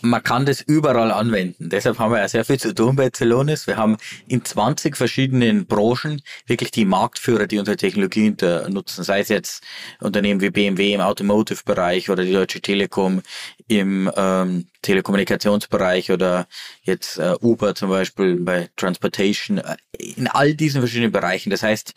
man 0.00 0.22
kann 0.22 0.46
das 0.46 0.60
überall 0.60 1.12
anwenden. 1.12 1.68
Deshalb 1.70 1.98
haben 1.98 2.12
wir 2.12 2.18
ja 2.18 2.28
sehr 2.28 2.44
viel 2.44 2.58
zu 2.58 2.74
tun 2.74 2.96
bei 2.96 3.10
Celonis. 3.10 3.66
Wir 3.66 3.76
haben 3.76 3.96
in 4.26 4.44
20 4.44 4.96
verschiedenen 4.96 5.66
Branchen 5.66 6.22
wirklich 6.46 6.70
die 6.70 6.84
Marktführer, 6.84 7.46
die 7.46 7.58
unsere 7.58 7.76
Technologie 7.76 8.34
nutzen. 8.68 9.04
Sei 9.04 9.20
es 9.20 9.28
jetzt 9.28 9.62
Unternehmen 10.00 10.40
wie 10.40 10.50
BMW 10.50 10.92
im 10.92 11.00
Automotive-Bereich 11.00 12.10
oder 12.10 12.24
die 12.24 12.32
Deutsche 12.32 12.60
Telekom 12.60 13.22
im 13.68 14.10
ähm, 14.16 14.66
Telekommunikationsbereich 14.82 16.10
oder 16.10 16.46
jetzt 16.82 17.18
äh, 17.18 17.34
Uber 17.40 17.74
zum 17.74 17.88
Beispiel 17.90 18.36
bei 18.36 18.68
Transportation. 18.76 19.58
Äh, 19.58 19.76
in 19.98 20.26
all 20.26 20.54
diesen 20.54 20.80
verschiedenen 20.80 21.12
Bereichen. 21.12 21.50
Das 21.50 21.62
heißt, 21.62 21.94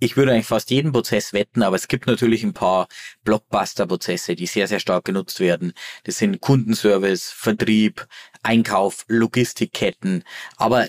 ich 0.00 0.16
würde 0.16 0.32
eigentlich 0.32 0.46
fast 0.46 0.70
jeden 0.70 0.92
Prozess 0.92 1.32
wetten, 1.32 1.62
aber 1.62 1.76
es 1.76 1.88
gibt 1.88 2.06
natürlich 2.06 2.42
ein 2.42 2.52
paar 2.52 2.88
Blockbuster-Prozesse, 3.24 4.34
die 4.34 4.46
sehr, 4.46 4.68
sehr 4.68 4.80
stark 4.80 5.04
genutzt 5.04 5.40
werden. 5.40 5.72
Das 6.04 6.18
sind 6.18 6.40
Kundenservice, 6.40 7.30
Vertrieb, 7.30 8.06
Einkauf, 8.42 9.04
Logistikketten. 9.08 10.24
Aber 10.56 10.88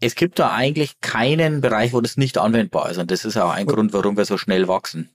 es 0.00 0.14
gibt 0.14 0.38
da 0.38 0.52
eigentlich 0.52 1.00
keinen 1.00 1.60
Bereich, 1.60 1.92
wo 1.92 2.00
das 2.00 2.16
nicht 2.16 2.38
anwendbar 2.38 2.90
ist. 2.90 2.98
Und 2.98 3.10
das 3.10 3.24
ist 3.24 3.36
auch 3.36 3.50
ein 3.50 3.66
Grund, 3.66 3.92
warum 3.92 4.16
wir 4.16 4.24
so 4.24 4.38
schnell 4.38 4.66
wachsen. 4.66 5.10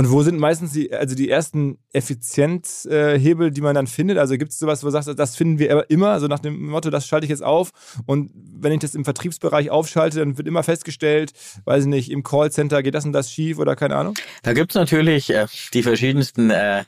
Und 0.00 0.10
wo 0.10 0.22
sind 0.22 0.38
meistens 0.38 0.72
die, 0.72 0.90
also 0.94 1.14
die 1.14 1.28
ersten 1.28 1.76
Effizienzhebel, 1.92 3.50
die 3.50 3.60
man 3.60 3.74
dann 3.74 3.86
findet? 3.86 4.16
Also 4.16 4.38
gibt 4.38 4.50
es 4.50 4.58
sowas, 4.58 4.82
wo 4.82 4.86
du 4.86 4.92
sagst, 4.92 5.10
das 5.14 5.36
finden 5.36 5.58
wir 5.58 5.90
immer, 5.90 6.08
also 6.08 6.26
nach 6.26 6.38
dem 6.38 6.70
Motto, 6.70 6.88
das 6.88 7.06
schalte 7.06 7.26
ich 7.26 7.30
jetzt 7.30 7.42
auf. 7.42 7.70
Und 8.06 8.30
wenn 8.34 8.72
ich 8.72 8.78
das 8.78 8.94
im 8.94 9.04
Vertriebsbereich 9.04 9.68
aufschalte, 9.68 10.20
dann 10.20 10.38
wird 10.38 10.48
immer 10.48 10.62
festgestellt, 10.62 11.34
weiß 11.66 11.82
ich 11.82 11.88
nicht, 11.90 12.10
im 12.10 12.22
Callcenter 12.22 12.82
geht 12.82 12.94
das 12.94 13.04
und 13.04 13.12
das 13.12 13.30
schief 13.30 13.58
oder 13.58 13.76
keine 13.76 13.94
Ahnung? 13.94 14.14
Da 14.42 14.54
gibt 14.54 14.72
es 14.72 14.74
natürlich 14.74 15.28
äh, 15.34 15.48
die 15.74 15.82
verschiedensten, 15.82 16.48
äh, 16.48 16.84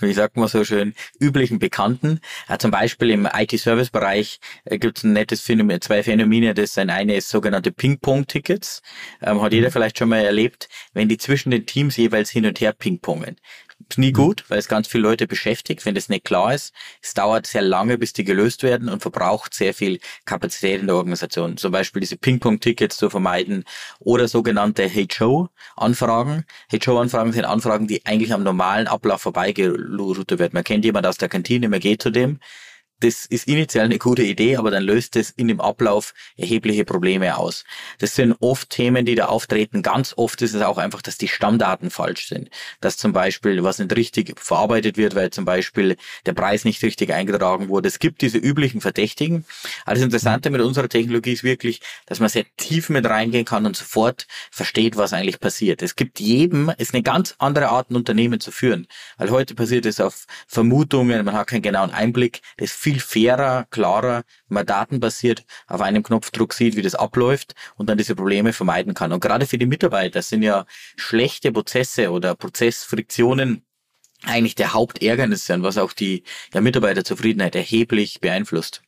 wie 0.00 0.12
sagt 0.12 0.36
man 0.36 0.46
so 0.48 0.64
schön, 0.64 0.92
üblichen 1.18 1.58
Bekannten. 1.58 2.20
Äh, 2.46 2.58
zum 2.58 2.70
Beispiel 2.70 3.08
im 3.08 3.26
IT-Service-Bereich 3.26 4.38
äh, 4.66 4.76
gibt 4.76 4.98
es 4.98 5.04
ein 5.04 5.14
nettes 5.14 5.40
Phänomen, 5.40 5.80
zwei 5.80 6.02
Phänomene. 6.02 6.52
Das 6.52 6.76
eine 6.76 7.16
ist 7.16 7.30
sogenannte 7.30 7.72
Ping-Pong-Tickets. 7.72 8.82
Ähm, 9.22 9.40
hat 9.40 9.54
jeder 9.54 9.68
mhm. 9.68 9.72
vielleicht 9.72 9.98
schon 9.98 10.10
mal 10.10 10.18
erlebt, 10.18 10.68
wenn 10.92 11.08
die 11.08 11.16
zwischen 11.16 11.50
den 11.50 11.64
Teams 11.64 11.96
jeweils 11.96 12.33
hin 12.34 12.44
und 12.46 12.60
her 12.60 12.72
pingpongen. 12.72 13.36
Ist 13.88 13.98
nie 13.98 14.12
gut, 14.12 14.44
weil 14.48 14.58
es 14.58 14.68
ganz 14.68 14.88
viele 14.88 15.02
Leute 15.04 15.26
beschäftigt, 15.26 15.84
wenn 15.84 15.94
das 15.94 16.08
nicht 16.08 16.24
klar 16.24 16.54
ist. 16.54 16.72
Es 17.02 17.14
dauert 17.14 17.46
sehr 17.46 17.62
lange, 17.62 17.98
bis 17.98 18.12
die 18.12 18.24
gelöst 18.24 18.62
werden 18.62 18.88
und 18.88 19.02
verbraucht 19.02 19.54
sehr 19.54 19.74
viel 19.74 20.00
Kapazität 20.24 20.80
in 20.80 20.86
der 20.86 20.96
Organisation. 20.96 21.56
Zum 21.56 21.72
Beispiel 21.72 22.00
diese 22.00 22.16
Ping-Pong-Tickets 22.16 22.96
zu 22.96 23.10
vermeiden 23.10 23.64
oder 24.00 24.28
sogenannte 24.28 24.88
HO-Anfragen. 24.88 26.44
HO-Anfragen 26.72 27.32
sind 27.32 27.44
Anfragen, 27.44 27.86
die 27.86 28.04
eigentlich 28.06 28.32
am 28.32 28.42
normalen 28.42 28.86
Ablauf 28.86 29.22
vorbeigeroutet 29.22 30.38
werden. 30.38 30.54
Man 30.54 30.64
kennt 30.64 30.84
jemand 30.84 31.06
aus 31.06 31.18
der 31.18 31.28
Kantine, 31.28 31.68
man 31.68 31.80
geht 31.80 32.02
zu 32.02 32.10
dem, 32.10 32.40
das 33.00 33.26
ist 33.26 33.48
initial 33.48 33.84
eine 33.84 33.98
gute 33.98 34.22
Idee, 34.22 34.56
aber 34.56 34.70
dann 34.70 34.82
löst 34.82 35.16
es 35.16 35.30
in 35.30 35.48
dem 35.48 35.60
Ablauf 35.60 36.14
erhebliche 36.36 36.84
Probleme 36.84 37.36
aus. 37.36 37.64
Das 37.98 38.14
sind 38.14 38.34
oft 38.40 38.70
Themen, 38.70 39.04
die 39.04 39.14
da 39.14 39.26
auftreten. 39.26 39.82
Ganz 39.82 40.14
oft 40.16 40.40
ist 40.42 40.54
es 40.54 40.62
auch 40.62 40.78
einfach, 40.78 41.02
dass 41.02 41.18
die 41.18 41.28
Stammdaten 41.28 41.90
falsch 41.90 42.28
sind. 42.28 42.50
Dass 42.80 42.96
zum 42.96 43.12
Beispiel 43.12 43.62
was 43.62 43.78
nicht 43.78 43.94
richtig 43.94 44.38
verarbeitet 44.40 44.96
wird, 44.96 45.14
weil 45.14 45.30
zum 45.30 45.44
Beispiel 45.44 45.96
der 46.24 46.32
Preis 46.32 46.64
nicht 46.64 46.82
richtig 46.82 47.12
eingetragen 47.12 47.68
wurde. 47.68 47.88
Es 47.88 47.98
gibt 47.98 48.22
diese 48.22 48.38
üblichen 48.38 48.80
Verdächtigen. 48.80 49.44
Das 49.86 50.00
Interessante 50.00 50.50
mit 50.50 50.60
unserer 50.60 50.88
Technologie 50.88 51.32
ist 51.32 51.44
wirklich, 51.44 51.80
dass 52.06 52.20
man 52.20 52.28
sehr 52.28 52.44
tief 52.56 52.88
mit 52.88 53.06
reingehen 53.06 53.44
kann 53.44 53.66
und 53.66 53.76
sofort 53.76 54.26
versteht, 54.50 54.96
was 54.96 55.12
eigentlich 55.12 55.40
passiert. 55.40 55.82
Es 55.82 55.96
gibt 55.96 56.20
jedem, 56.20 56.72
ist 56.78 56.94
eine 56.94 57.02
ganz 57.02 57.34
andere 57.38 57.68
Art, 57.68 57.90
ein 57.90 57.96
Unternehmen 57.96 58.40
zu 58.40 58.50
führen. 58.50 58.86
Weil 59.18 59.30
heute 59.30 59.54
passiert 59.54 59.86
es 59.86 60.00
auf 60.00 60.26
Vermutungen, 60.46 61.24
man 61.24 61.34
hat 61.34 61.48
keinen 61.48 61.62
genauen 61.62 61.90
Einblick. 61.90 62.40
Das 62.56 62.72
viel 62.84 63.00
fairer, 63.00 63.66
klarer, 63.70 64.24
wenn 64.48 64.56
man 64.56 64.66
datenbasiert 64.66 65.46
auf 65.66 65.80
einem 65.80 66.02
Knopfdruck 66.02 66.52
sieht, 66.52 66.76
wie 66.76 66.82
das 66.82 66.94
abläuft 66.94 67.54
und 67.76 67.88
dann 67.88 67.96
diese 67.96 68.14
Probleme 68.14 68.52
vermeiden 68.52 68.92
kann. 68.92 69.10
Und 69.12 69.20
gerade 69.20 69.46
für 69.46 69.56
die 69.56 69.64
Mitarbeiter 69.64 70.20
sind 70.20 70.42
ja 70.42 70.66
schlechte 70.96 71.50
Prozesse 71.50 72.10
oder 72.10 72.34
Prozessfriktionen 72.34 73.64
eigentlich 74.24 74.54
der 74.54 74.74
Hauptärgernis 74.74 75.46
sind, 75.46 75.62
was 75.62 75.78
auch 75.78 75.94
die 75.94 76.24
ja, 76.52 76.60
Mitarbeiterzufriedenheit 76.60 77.56
erheblich 77.56 78.20
beeinflusst. 78.20 78.82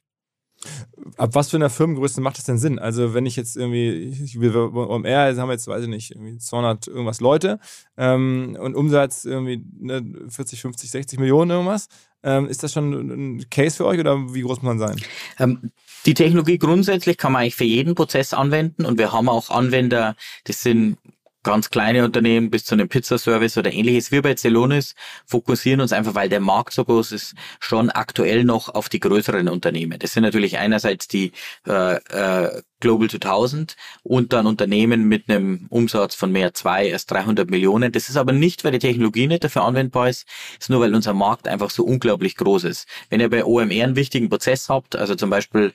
Ab 1.17 1.35
was 1.35 1.51
für 1.51 1.57
einer 1.57 1.71
Firmengröße 1.71 2.21
macht 2.21 2.39
das 2.39 2.45
denn 2.45 2.59
Sinn? 2.59 2.79
Also 2.79 3.15
wenn 3.15 3.27
ich 3.27 3.37
jetzt 3.37 3.57
irgendwie, 3.57 4.35
will 4.41 4.57
OMR, 4.57 5.37
haben 5.37 5.49
wir 5.49 5.53
jetzt, 5.53 5.69
weiß 5.69 5.83
ich 5.83 5.89
nicht, 5.89 6.11
irgendwie 6.11 6.39
200 6.39 6.89
irgendwas 6.89 7.21
Leute 7.21 7.61
ähm, 7.97 8.57
und 8.61 8.75
Umsatz 8.75 9.25
irgendwie 9.25 9.65
ne, 9.79 10.05
40, 10.29 10.61
50, 10.61 10.91
60 10.91 11.19
Millionen 11.19 11.51
irgendwas. 11.51 11.89
Ähm, 12.23 12.49
ist 12.49 12.63
das 12.63 12.73
schon 12.73 12.93
ein 12.93 13.51
Case 13.51 13.77
für 13.77 13.87
euch 13.87 14.01
oder 14.01 14.35
wie 14.35 14.41
groß 14.41 14.63
muss 14.63 14.77
man 14.77 14.79
sein? 14.79 15.01
Ähm, 15.39 15.71
die 16.07 16.15
Technologie 16.15 16.59
grundsätzlich 16.59 17.19
kann 17.19 17.33
man 17.33 17.43
eigentlich 17.43 17.57
für 17.57 17.65
jeden 17.65 17.95
Prozess 17.95 18.33
anwenden 18.33 18.85
und 18.85 18.99
wir 18.99 19.13
haben 19.13 19.29
auch 19.29 19.51
Anwender, 19.51 20.17
das 20.45 20.63
sind 20.63 20.99
ganz 21.47 21.71
kleine 21.71 22.05
Unternehmen 22.05 22.51
bis 22.51 22.65
zu 22.65 22.75
einem 22.75 22.89
Pizzaservice 22.89 23.57
oder 23.57 23.73
ähnliches. 23.73 24.11
Wir 24.11 24.21
bei 24.21 24.35
Celonis 24.35 24.97
fokussieren 25.27 25.81
uns 25.81 25.93
einfach, 25.93 26.17
weil 26.17 26.29
der 26.29 26.41
Markt 26.41 26.73
so 26.73 26.85
groß 26.85 27.13
ist, 27.13 27.35
schon 27.61 27.89
aktuell 27.89 28.45
noch 28.45 28.69
auf 28.69 28.89
die 28.89 29.01
größeren 29.01 29.49
Unternehmen. 29.49 29.99
Das 30.01 30.13
sind 30.13 30.25
natürlich 30.25 30.59
einerseits 30.59 31.07
die 31.07 31.31
äh, 31.67 31.95
äh, 31.97 32.63
Global 32.81 33.09
2000 33.09 33.75
und 34.03 34.33
dann 34.33 34.47
Unternehmen 34.47 35.05
mit 35.05 35.31
einem 35.31 35.67
Umsatz 35.71 36.15
von 36.15 36.31
mehr 36.31 36.53
zwei 36.53 36.93
als 36.93 37.07
300 37.07 37.49
Millionen. 37.49 37.91
Das 37.91 38.11
ist 38.11 38.17
aber 38.17 38.33
nicht, 38.33 38.65
weil 38.65 38.73
die 38.73 38.79
Technologie 38.79 39.27
nicht 39.27 39.45
dafür 39.45 39.63
anwendbar 39.63 40.11
ist, 40.11 40.27
ist 40.61 40.69
nur, 40.69 40.81
weil 40.81 40.95
unser 40.95 41.15
Markt 41.15 41.49
einfach 41.49 41.71
so 41.71 41.85
unglaublich 41.85 42.37
groß 42.37 42.65
ist. 42.65 42.87
Wenn 43.09 43.21
ihr 43.21 43.31
bei 43.31 43.45
OMR 43.45 43.85
einen 43.85 43.97
wichtigen 43.97 44.29
Prozess 44.29 44.69
habt, 44.69 44.95
also 44.95 45.15
zum 45.15 45.31
Beispiel 45.31 45.73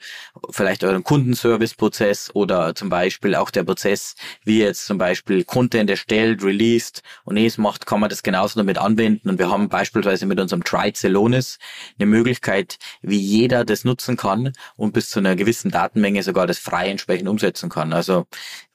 vielleicht 0.52 0.84
euren 0.84 1.04
Kundenservice-Prozess 1.04 2.36
oder 2.36 2.76
zum 2.76 2.90
Beispiel 2.90 3.34
auch 3.34 3.50
der 3.50 3.64
Prozess, 3.64 4.16
wie 4.44 4.60
jetzt 4.60 4.86
zum 4.86 5.00
Beispiel 5.00 5.44
Content 5.62 5.92
erstellt, 5.92 6.44
released 6.44 7.04
und 7.24 7.38
es 7.38 7.60
macht, 7.60 7.86
kann 7.86 8.00
man 8.00 8.10
das 8.10 8.24
genauso 8.24 8.60
damit 8.60 8.80
anwenden. 8.80 9.30
Und 9.30 9.38
wir 9.38 9.52
haben 9.52 9.70
beispielsweise 9.70 10.26
mit 10.26 10.40
unserem 10.40 10.64
Try 10.64 10.92
Celonis 10.92 11.60
eine 12.00 12.08
Möglichkeit, 12.08 12.80
wie 13.04 13.20
jeder 13.20 13.64
das 13.64 13.84
nutzen 13.84 14.18
kann 14.18 14.54
und 14.76 14.94
bis 14.94 15.12
zu 15.12 15.20
einer 15.20 15.36
gewissen 15.36 15.70
Datenmenge 15.70 16.24
sogar 16.24 16.48
das 16.48 16.58
frei 16.58 16.90
entsprechend 16.90 17.30
umsetzen 17.30 17.70
kann. 17.70 17.94
Also 17.94 18.26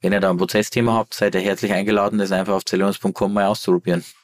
wenn 0.01 0.13
ihr 0.13 0.21
da 0.21 0.31
ein 0.31 0.37
Prozessthema 0.37 0.95
habt, 0.95 1.15
seid 1.15 1.35
ihr 1.35 1.41
herzlich 1.41 1.73
eingeladen, 1.73 2.21
das 2.21 2.31
einfach 2.31 2.55
auf 2.55 2.63
celonis.com 2.65 3.33
mal 3.33 3.47
auszuprobieren. 3.47 4.05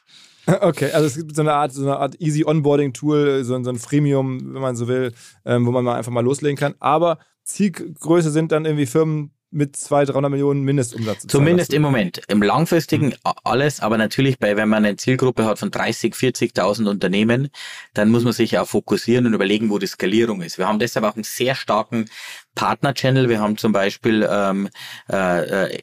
Okay, 0.45 0.91
also 0.91 1.07
es 1.07 1.15
gibt 1.15 1.33
so 1.37 1.41
eine 1.41 1.53
Art, 1.53 1.71
so 1.71 1.83
eine 1.83 1.95
Art 1.95 2.19
Easy 2.19 2.43
Onboarding-Tool, 2.43 3.45
so, 3.45 3.63
so, 3.63 3.69
ein 3.69 3.79
Freemium, 3.79 4.53
wenn 4.53 4.61
man 4.61 4.75
so 4.75 4.89
will, 4.89 5.13
ähm, 5.45 5.65
wo 5.65 5.71
man 5.71 5.85
mal 5.85 5.95
einfach 5.95 6.11
mal 6.11 6.23
loslegen 6.23 6.57
kann. 6.57 6.75
Aber 6.81 7.17
Zielgröße 7.43 8.29
sind 8.29 8.51
dann 8.51 8.65
irgendwie 8.65 8.85
Firmen 8.85 9.31
mit 9.53 9.75
200, 9.75 10.15
300 10.15 10.31
Millionen 10.31 10.61
Mindestumsatz. 10.63 11.27
Zumindest 11.27 11.73
im 11.73 11.81
Moment. 11.81 12.21
Im 12.27 12.41
langfristigen 12.41 13.07
mhm. 13.07 13.31
alles, 13.43 13.79
aber 13.79 13.97
natürlich 13.97 14.39
bei, 14.39 14.57
wenn 14.57 14.69
man 14.69 14.85
eine 14.85 14.97
Zielgruppe 14.97 15.45
hat 15.45 15.59
von 15.59 15.71
30, 15.71 16.13
40.000 16.13 16.89
Unternehmen, 16.89 17.49
dann 17.93 18.09
muss 18.09 18.23
man 18.23 18.33
sich 18.33 18.57
auch 18.57 18.67
fokussieren 18.67 19.25
und 19.25 19.33
überlegen, 19.33 19.69
wo 19.69 19.79
die 19.79 19.87
Skalierung 19.87 20.41
ist. 20.41 20.57
Wir 20.57 20.67
haben 20.67 20.79
deshalb 20.79 21.05
auch 21.05 21.15
einen 21.15 21.23
sehr 21.23 21.55
starken 21.55 22.09
Partner-Channel. 22.55 23.29
Wir 23.29 23.39
haben 23.39 23.57
zum 23.57 23.71
Beispiel 23.71 24.27
ähm, 24.29 24.69
äh, 25.11 25.65
äh 25.65 25.79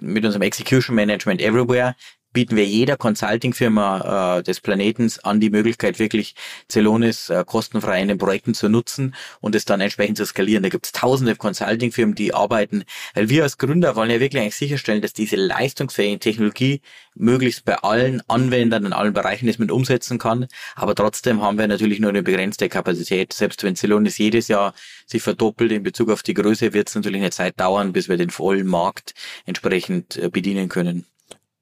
mit 0.00 0.24
unserem 0.24 0.42
Execution 0.42 0.94
Management 0.94 1.40
Everywhere 1.40 1.94
bieten 2.34 2.56
wir 2.56 2.66
jeder 2.66 2.98
Consulting-Firma 2.98 4.38
äh, 4.38 4.42
des 4.42 4.60
Planetens 4.60 5.20
an 5.20 5.40
die 5.40 5.48
Möglichkeit, 5.48 5.98
wirklich 5.98 6.34
Celonis 6.70 7.30
äh, 7.30 7.44
kostenfrei 7.46 8.02
in 8.02 8.08
den 8.08 8.18
Projekten 8.18 8.52
zu 8.52 8.68
nutzen 8.68 9.14
und 9.40 9.54
es 9.54 9.64
dann 9.64 9.80
entsprechend 9.80 10.18
zu 10.18 10.26
skalieren. 10.26 10.62
Da 10.62 10.68
gibt 10.68 10.84
es 10.84 10.92
tausende 10.92 11.36
Consulting-Firmen, 11.36 12.14
die 12.14 12.34
arbeiten, 12.34 12.84
weil 13.14 13.30
wir 13.30 13.44
als 13.44 13.56
Gründer 13.56 13.96
wollen 13.96 14.10
ja 14.10 14.20
wirklich 14.20 14.42
eigentlich 14.42 14.56
sicherstellen, 14.56 15.00
dass 15.00 15.14
diese 15.14 15.36
leistungsfähige 15.36 16.18
Technologie 16.18 16.82
möglichst 17.14 17.64
bei 17.64 17.76
allen 17.76 18.20
Anwendern 18.28 18.84
in 18.84 18.92
allen 18.92 19.12
Bereichen 19.12 19.46
das 19.46 19.58
mit 19.58 19.70
umsetzen 19.70 20.18
kann. 20.18 20.48
Aber 20.74 20.94
trotzdem 20.94 21.40
haben 21.40 21.56
wir 21.56 21.68
natürlich 21.68 22.00
nur 22.00 22.10
eine 22.10 22.24
begrenzte 22.24 22.68
Kapazität. 22.68 23.32
Selbst 23.32 23.62
wenn 23.62 23.76
Celonis 23.76 24.18
jedes 24.18 24.48
Jahr 24.48 24.74
sich 25.06 25.22
verdoppelt 25.22 25.70
in 25.70 25.84
Bezug 25.84 26.10
auf 26.10 26.24
die 26.24 26.34
Größe, 26.34 26.72
wird 26.72 26.88
es 26.88 26.94
natürlich 26.96 27.20
eine 27.20 27.30
Zeit 27.30 27.58
dauern, 27.60 27.92
bis 27.92 28.08
wir 28.08 28.16
den 28.16 28.30
vollen 28.30 28.66
Markt 28.66 29.14
entsprechend 29.46 30.16
äh, 30.16 30.28
bedienen 30.28 30.68
können. 30.68 31.06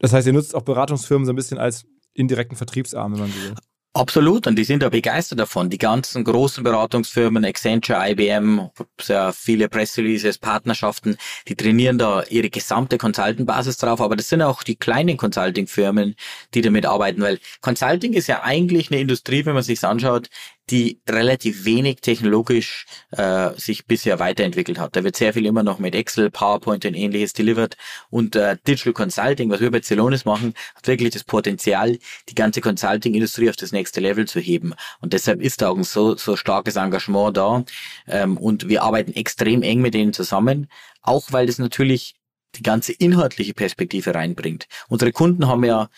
Das 0.03 0.13
heißt, 0.13 0.27
ihr 0.27 0.33
nutzt 0.33 0.55
auch 0.55 0.63
Beratungsfirmen 0.63 1.25
so 1.25 1.33
ein 1.33 1.37
bisschen 1.37 1.59
als 1.59 1.85
indirekten 2.13 2.57
Vertriebsarm, 2.57 3.13
wenn 3.13 3.21
man 3.21 3.33
so 3.33 3.41
will. 3.41 3.55
Absolut, 3.95 4.47
und 4.47 4.57
die 4.57 4.65
sind 4.65 4.83
da 4.83 4.89
begeistert 4.89 5.39
davon. 5.39 5.69
Die 5.69 5.77
ganzen 5.77 6.25
großen 6.25 6.65
Beratungsfirmen, 6.65 7.45
Accenture, 7.45 8.11
IBM, 8.11 8.71
sehr 8.99 9.35
viele 9.35 9.69
Press-Releases, 9.69 10.39
Partnerschaften, 10.39 11.19
die 11.47 11.55
trainieren 11.55 11.99
da 11.99 12.23
ihre 12.31 12.49
gesamte 12.49 12.97
Consulting-Basis 12.97 13.77
drauf, 13.77 14.01
aber 14.01 14.17
das 14.17 14.31
sind 14.31 14.41
auch 14.41 14.63
die 14.63 14.77
kleinen 14.77 15.19
Consulting-Firmen, 15.19 16.15
die 16.55 16.63
damit 16.63 16.87
arbeiten, 16.87 17.21
weil 17.21 17.39
Consulting 17.61 18.15
ist 18.15 18.29
ja 18.29 18.43
eigentlich 18.43 18.91
eine 18.91 19.01
Industrie, 19.01 19.45
wenn 19.45 19.55
man 19.55 19.63
sich 19.63 19.85
anschaut, 19.85 20.31
die 20.73 21.03
relativ 21.07 21.67
wenig 21.67 22.01
technologisch 22.01 22.87
äh, 23.11 23.51
sich 23.57 23.85
bisher 23.85 24.19
weiterentwickelt 24.19 24.79
hat. 24.79 24.97
Da 24.97 25.05
wird 25.05 25.17
sehr 25.17 25.35
viel 25.35 25.45
immer 25.45 25.63
noch 25.63 25.79
mit 25.79 25.95
Excel, 25.95 26.31
PowerPoint 26.31 26.87
und 26.87 26.95
ähnliches 26.95 27.35
delivered 27.35 27.77
und 28.09 28.37
äh, 28.37 28.57
Digital 28.67 28.95
Consulting, 28.95 29.51
was 29.51 29.61
wir 29.61 29.71
bei 29.71 29.83
Celonis 29.83 30.25
machen, 30.25 30.55
hat 30.75 30.87
wirklich 30.87 31.11
das 31.11 31.25
Potenzial, 31.25 31.99
die 32.31 32.35
ganze 32.35 32.63
Consulting-Industrie 32.63 33.51
auf 33.51 33.57
das 33.57 33.73
nächste 33.73 34.01
Level 34.01 34.27
zu 34.27 34.41
heben. 34.41 34.73
Und 35.03 35.13
deshalb 35.13 35.43
ist 35.43 35.61
da 35.61 35.69
auch 35.69 35.77
ein 35.77 35.85
so, 35.85 36.17
so 36.17 36.37
starkes 36.37 36.77
Engagement 36.77 37.37
da 37.37 37.65
ähm, 38.09 38.39
und 38.39 38.69
wir 38.69 38.83
arbeiten 38.83 39.13
extrem 39.13 39.63
eng 39.63 39.83
mit 39.83 39.93
denen 39.93 40.15
zusammen, 40.15 40.69
auch 41.03 41.33
weil 41.33 41.47
das 41.47 41.59
natürlich 41.59 42.15
die 42.55 42.63
ganze 42.63 42.93
inhaltliche 42.93 43.53
Perspektive 43.53 44.15
reinbringt. 44.15 44.69
Unsere 44.89 45.13
Kunden 45.13 45.49
haben 45.49 45.65
ja 45.65 45.91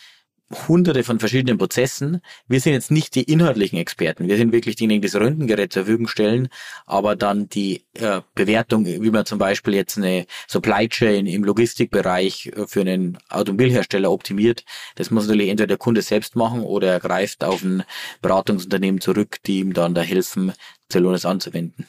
hunderte 0.54 1.04
von 1.04 1.18
verschiedenen 1.18 1.58
Prozessen. 1.58 2.20
Wir 2.48 2.60
sind 2.60 2.72
jetzt 2.72 2.90
nicht 2.90 3.14
die 3.14 3.24
inhaltlichen 3.24 3.78
Experten. 3.78 4.28
Wir 4.28 4.36
sind 4.36 4.52
wirklich 4.52 4.76
diejenigen, 4.76 5.02
die 5.02 5.08
das 5.08 5.20
Röntgengerät 5.20 5.72
zur 5.72 5.84
Verfügung 5.84 6.08
stellen, 6.08 6.48
aber 6.86 7.16
dann 7.16 7.48
die 7.48 7.84
äh, 7.94 8.20
Bewertung, 8.34 8.86
wie 8.86 9.10
man 9.10 9.26
zum 9.26 9.38
Beispiel 9.38 9.74
jetzt 9.74 9.98
eine 9.98 10.26
Supply 10.48 10.88
Chain 10.88 11.26
im 11.26 11.44
Logistikbereich 11.44 12.52
äh, 12.54 12.66
für 12.66 12.80
einen 12.80 13.18
Automobilhersteller 13.28 14.10
optimiert, 14.10 14.64
das 14.96 15.10
muss 15.10 15.26
natürlich 15.26 15.50
entweder 15.50 15.68
der 15.68 15.78
Kunde 15.78 16.02
selbst 16.02 16.36
machen 16.36 16.62
oder 16.62 16.92
er 16.92 17.00
greift 17.00 17.44
auf 17.44 17.62
ein 17.62 17.84
Beratungsunternehmen 18.22 19.00
zurück, 19.00 19.38
die 19.46 19.60
ihm 19.60 19.72
dann 19.72 19.94
da 19.94 20.02
helfen, 20.02 20.52
Celonis 20.90 21.24
anzuwenden. 21.24 21.86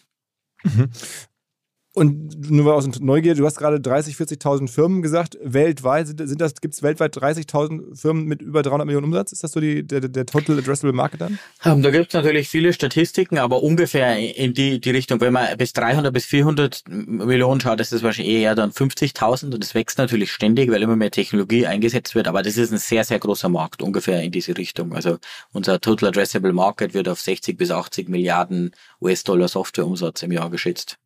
Mhm. 0.63 0.89
Und 1.95 2.51
nur 2.51 2.75
aus 2.75 2.85
Neugier, 2.99 3.35
du 3.35 3.45
hast 3.45 3.55
gerade 3.55 3.79
30, 3.79 4.15
40.000 4.15 4.67
Firmen 4.67 5.01
gesagt. 5.01 5.37
Weltweit 5.41 6.07
sind, 6.07 6.41
das, 6.41 6.59
gibt 6.59 6.73
es 6.73 6.83
weltweit 6.83 7.15
30.000 7.15 7.97
Firmen 7.97 8.25
mit 8.25 8.41
über 8.41 8.63
300 8.63 8.85
Millionen 8.85 9.05
Umsatz? 9.05 9.31
Ist 9.31 9.45
das 9.45 9.53
so 9.53 9.61
die, 9.61 9.81
der, 9.87 10.01
der 10.01 10.25
Total 10.25 10.59
Addressable 10.59 10.91
Market 10.91 11.21
dann? 11.21 11.39
Ähm, 11.63 11.81
da 11.83 11.91
gibt 11.91 12.07
es 12.07 12.13
natürlich 12.13 12.49
viele 12.49 12.73
Statistiken, 12.73 13.37
aber 13.37 13.63
ungefähr 13.63 14.17
in 14.17 14.53
die, 14.53 14.81
die 14.81 14.91
Richtung, 14.91 15.21
wenn 15.21 15.31
man 15.31 15.55
bis 15.57 15.71
300 15.71 16.13
bis 16.13 16.25
400 16.25 16.83
Millionen 16.89 17.61
schaut, 17.61 17.79
ist 17.79 17.93
das 17.93 18.03
wahrscheinlich 18.03 18.35
eher 18.35 18.55
dann 18.55 18.71
50.000 18.71 19.53
und 19.53 19.63
das 19.63 19.73
wächst 19.73 19.97
natürlich 19.97 20.33
ständig, 20.33 20.69
weil 20.69 20.83
immer 20.83 20.97
mehr 20.97 21.11
Technologie 21.11 21.65
eingesetzt 21.65 22.13
wird, 22.13 22.27
aber 22.27 22.43
das 22.43 22.57
ist 22.57 22.73
ein 22.73 22.77
sehr, 22.77 23.05
sehr 23.05 23.19
großer 23.19 23.47
Markt, 23.47 23.81
ungefähr 23.81 24.21
in 24.21 24.33
diese 24.33 24.57
Richtung. 24.57 24.93
Also 24.93 25.17
unser 25.53 25.79
Total 25.79 26.09
Addressable 26.09 26.51
Market 26.51 26.93
wird 26.93 27.07
auf 27.07 27.21
60 27.21 27.57
bis 27.57 27.71
80 27.71 28.09
Milliarden 28.09 28.71
US-Dollar 29.01 29.47
Softwareumsatz 29.47 30.23
im 30.23 30.33
Jahr 30.33 30.49
geschätzt. 30.49 30.97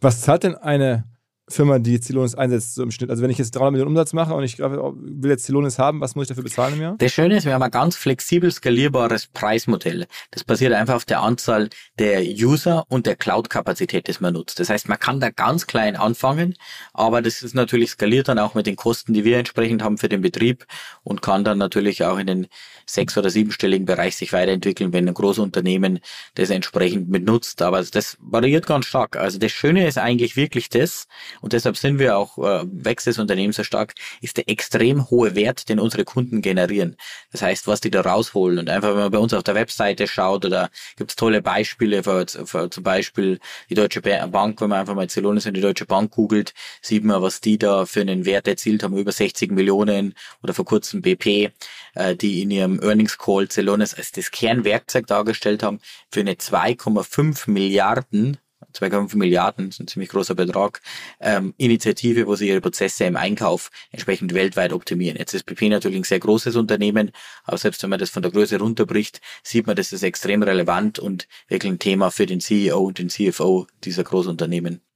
Was 0.00 0.20
zahlt 0.22 0.44
denn 0.44 0.54
eine 0.54 1.04
Firma, 1.48 1.78
die 1.78 2.00
Celonis 2.00 2.34
einsetzt, 2.34 2.74
so 2.74 2.82
im 2.82 2.90
Schnitt? 2.90 3.10
Also 3.10 3.22
wenn 3.22 3.30
ich 3.30 3.38
jetzt 3.38 3.52
300 3.52 3.72
Millionen 3.72 3.90
Umsatz 3.90 4.12
mache 4.12 4.34
und 4.34 4.44
ich 4.44 4.58
will 4.58 5.30
jetzt 5.30 5.44
Celonis 5.44 5.78
haben, 5.78 6.00
was 6.00 6.14
muss 6.14 6.24
ich 6.24 6.28
dafür 6.28 6.44
bezahlen 6.44 6.74
im 6.74 6.80
Jahr? 6.80 6.94
Das 6.98 7.12
Schöne 7.12 7.36
ist, 7.36 7.46
wir 7.46 7.54
haben 7.54 7.62
ein 7.62 7.70
ganz 7.70 7.96
flexibel 7.96 8.50
skalierbares 8.50 9.28
Preismodell. 9.28 10.06
Das 10.30 10.44
basiert 10.44 10.72
einfach 10.72 10.94
auf 10.94 11.04
der 11.04 11.20
Anzahl 11.20 11.68
der 11.98 12.22
User 12.22 12.84
und 12.88 13.06
der 13.06 13.16
Cloud-Kapazität, 13.16 14.08
das 14.08 14.20
man 14.20 14.34
nutzt. 14.34 14.60
Das 14.60 14.68
heißt, 14.70 14.88
man 14.88 14.98
kann 14.98 15.20
da 15.20 15.30
ganz 15.30 15.66
klein 15.66 15.96
anfangen, 15.96 16.54
aber 16.92 17.22
das 17.22 17.42
ist 17.42 17.54
natürlich 17.54 17.90
skaliert 17.90 18.28
dann 18.28 18.38
auch 18.38 18.54
mit 18.54 18.66
den 18.66 18.76
Kosten, 18.76 19.14
die 19.14 19.24
wir 19.24 19.38
entsprechend 19.38 19.82
haben 19.82 19.98
für 19.98 20.08
den 20.08 20.20
Betrieb 20.20 20.66
und 21.02 21.22
kann 21.22 21.44
dann 21.44 21.58
natürlich 21.58 22.04
auch 22.04 22.18
in 22.18 22.26
den 22.26 22.46
sechs- 22.86 23.16
oder 23.18 23.30
siebenstelligen 23.30 23.86
Bereich 23.86 24.16
sich 24.16 24.32
weiterentwickeln, 24.32 24.92
wenn 24.92 25.08
ein 25.08 25.14
großes 25.14 25.42
Unternehmen 25.42 26.00
das 26.34 26.50
entsprechend 26.50 27.08
mit 27.08 27.24
nutzt. 27.24 27.62
Aber 27.62 27.82
das 27.82 28.16
variiert 28.20 28.66
ganz 28.66 28.86
stark. 28.86 29.16
Also 29.16 29.38
das 29.38 29.52
Schöne 29.52 29.86
ist 29.86 29.98
eigentlich 29.98 30.36
wirklich 30.36 30.68
das, 30.68 31.06
und 31.40 31.52
deshalb 31.52 31.76
sind 31.76 31.98
wir 31.98 32.16
auch, 32.16 32.38
äh, 32.38 32.64
wächst 32.70 33.06
das 33.06 33.18
Unternehmen 33.18 33.52
so 33.52 33.64
stark, 33.64 33.94
ist 34.20 34.36
der 34.36 34.48
extrem 34.48 35.10
hohe 35.10 35.34
Wert, 35.34 35.68
den 35.68 35.80
unsere 35.80 36.04
Kunden 36.04 36.42
generieren. 36.42 36.96
Das 37.32 37.42
heißt, 37.42 37.66
was 37.66 37.80
die 37.80 37.90
da 37.90 38.00
rausholen. 38.00 38.58
Und 38.58 38.70
einfach, 38.70 38.90
wenn 38.90 38.98
man 38.98 39.10
bei 39.10 39.18
uns 39.18 39.34
auf 39.34 39.42
der 39.42 39.54
Webseite 39.54 40.06
schaut, 40.06 40.44
oder 40.44 40.70
gibt 40.96 41.10
es 41.10 41.16
tolle 41.16 41.42
Beispiele, 41.42 42.02
für, 42.02 42.26
für, 42.26 42.70
zum 42.70 42.82
Beispiel 42.82 43.38
die 43.70 43.74
Deutsche 43.74 44.00
Bank, 44.00 44.60
wenn 44.60 44.70
man 44.70 44.80
einfach 44.80 44.94
mal 44.94 45.06
in 45.08 45.54
die 45.54 45.60
Deutsche 45.60 45.86
Bank 45.86 46.12
googelt, 46.12 46.54
sieht 46.82 47.04
man, 47.04 47.22
was 47.22 47.40
die 47.40 47.58
da 47.58 47.86
für 47.86 48.00
einen 48.00 48.24
Wert 48.24 48.48
erzielt 48.48 48.82
haben, 48.82 48.96
über 48.96 49.12
60 49.12 49.50
Millionen 49.52 50.14
oder 50.42 50.54
vor 50.54 50.64
kurzem 50.64 51.02
BP, 51.02 51.50
äh, 51.94 52.16
die 52.16 52.42
in 52.42 52.50
ihrem 52.50 52.80
Earnings 52.80 53.18
Call 53.18 53.48
Celonis 53.48 53.94
als 53.94 54.12
das 54.12 54.30
Kernwerkzeug 54.30 55.06
dargestellt 55.06 55.62
haben 55.62 55.80
für 56.10 56.20
eine 56.20 56.34
2,5 56.34 57.50
Milliarden 57.50 58.38
2,5 58.78 59.16
Milliarden, 59.16 59.68
ist 59.68 59.80
ein 59.80 59.88
ziemlich 59.88 60.10
großer 60.10 60.34
Betrag, 60.34 60.80
ähm, 61.20 61.54
Initiative, 61.56 62.26
wo 62.26 62.36
sie 62.36 62.48
ihre 62.48 62.60
Prozesse 62.60 63.04
im 63.04 63.16
Einkauf 63.16 63.70
entsprechend 63.90 64.34
weltweit 64.34 64.72
optimieren. 64.72 65.18
Jetzt 65.18 65.34
ist 65.34 65.44
PP 65.44 65.68
natürlich 65.68 65.98
ein 65.98 66.04
sehr 66.04 66.20
großes 66.20 66.56
Unternehmen, 66.56 67.10
aber 67.44 67.58
selbst 67.58 67.82
wenn 67.82 67.90
man 67.90 67.98
das 67.98 68.10
von 68.10 68.22
der 68.22 68.32
Größe 68.32 68.58
runterbricht, 68.58 69.20
sieht 69.42 69.66
man, 69.66 69.76
das 69.76 69.92
ist 69.92 70.02
extrem 70.02 70.42
relevant 70.42 70.98
und 70.98 71.28
wirklich 71.48 71.72
ein 71.72 71.78
Thema 71.78 72.10
für 72.10 72.26
den 72.26 72.40
CEO 72.40 72.78
und 72.78 72.98
den 72.98 73.08
CFO 73.08 73.66
dieser 73.84 74.04
Großunternehmen. 74.04 74.87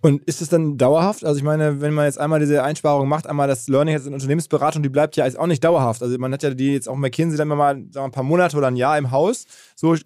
Und 0.00 0.22
ist 0.24 0.42
es 0.42 0.48
dann 0.48 0.78
dauerhaft? 0.78 1.24
Also 1.24 1.38
ich 1.38 1.44
meine, 1.44 1.80
wenn 1.80 1.94
man 1.94 2.06
jetzt 2.06 2.18
einmal 2.18 2.40
diese 2.40 2.62
Einsparung 2.62 3.08
macht, 3.08 3.26
einmal 3.26 3.48
das 3.48 3.68
Learning 3.68 3.94
jetzt 3.94 4.06
in 4.06 4.14
Unternehmensberatung, 4.14 4.82
die 4.82 4.88
bleibt 4.88 5.16
ja 5.16 5.26
auch 5.38 5.46
nicht 5.46 5.64
dauerhaft. 5.64 6.02
Also 6.02 6.16
man 6.18 6.32
hat 6.32 6.42
ja 6.42 6.50
die 6.50 6.72
jetzt 6.72 6.88
auch 6.88 6.96
McKinsey 6.96 7.36
dann 7.36 7.48
mal 7.48 7.74
sagen 7.74 7.92
wir, 7.92 8.02
ein 8.02 8.10
paar 8.10 8.22
Monate 8.22 8.56
oder 8.56 8.68
ein 8.68 8.76
Jahr 8.76 8.98
im 8.98 9.10
Haus. 9.10 9.46
So 9.74 9.96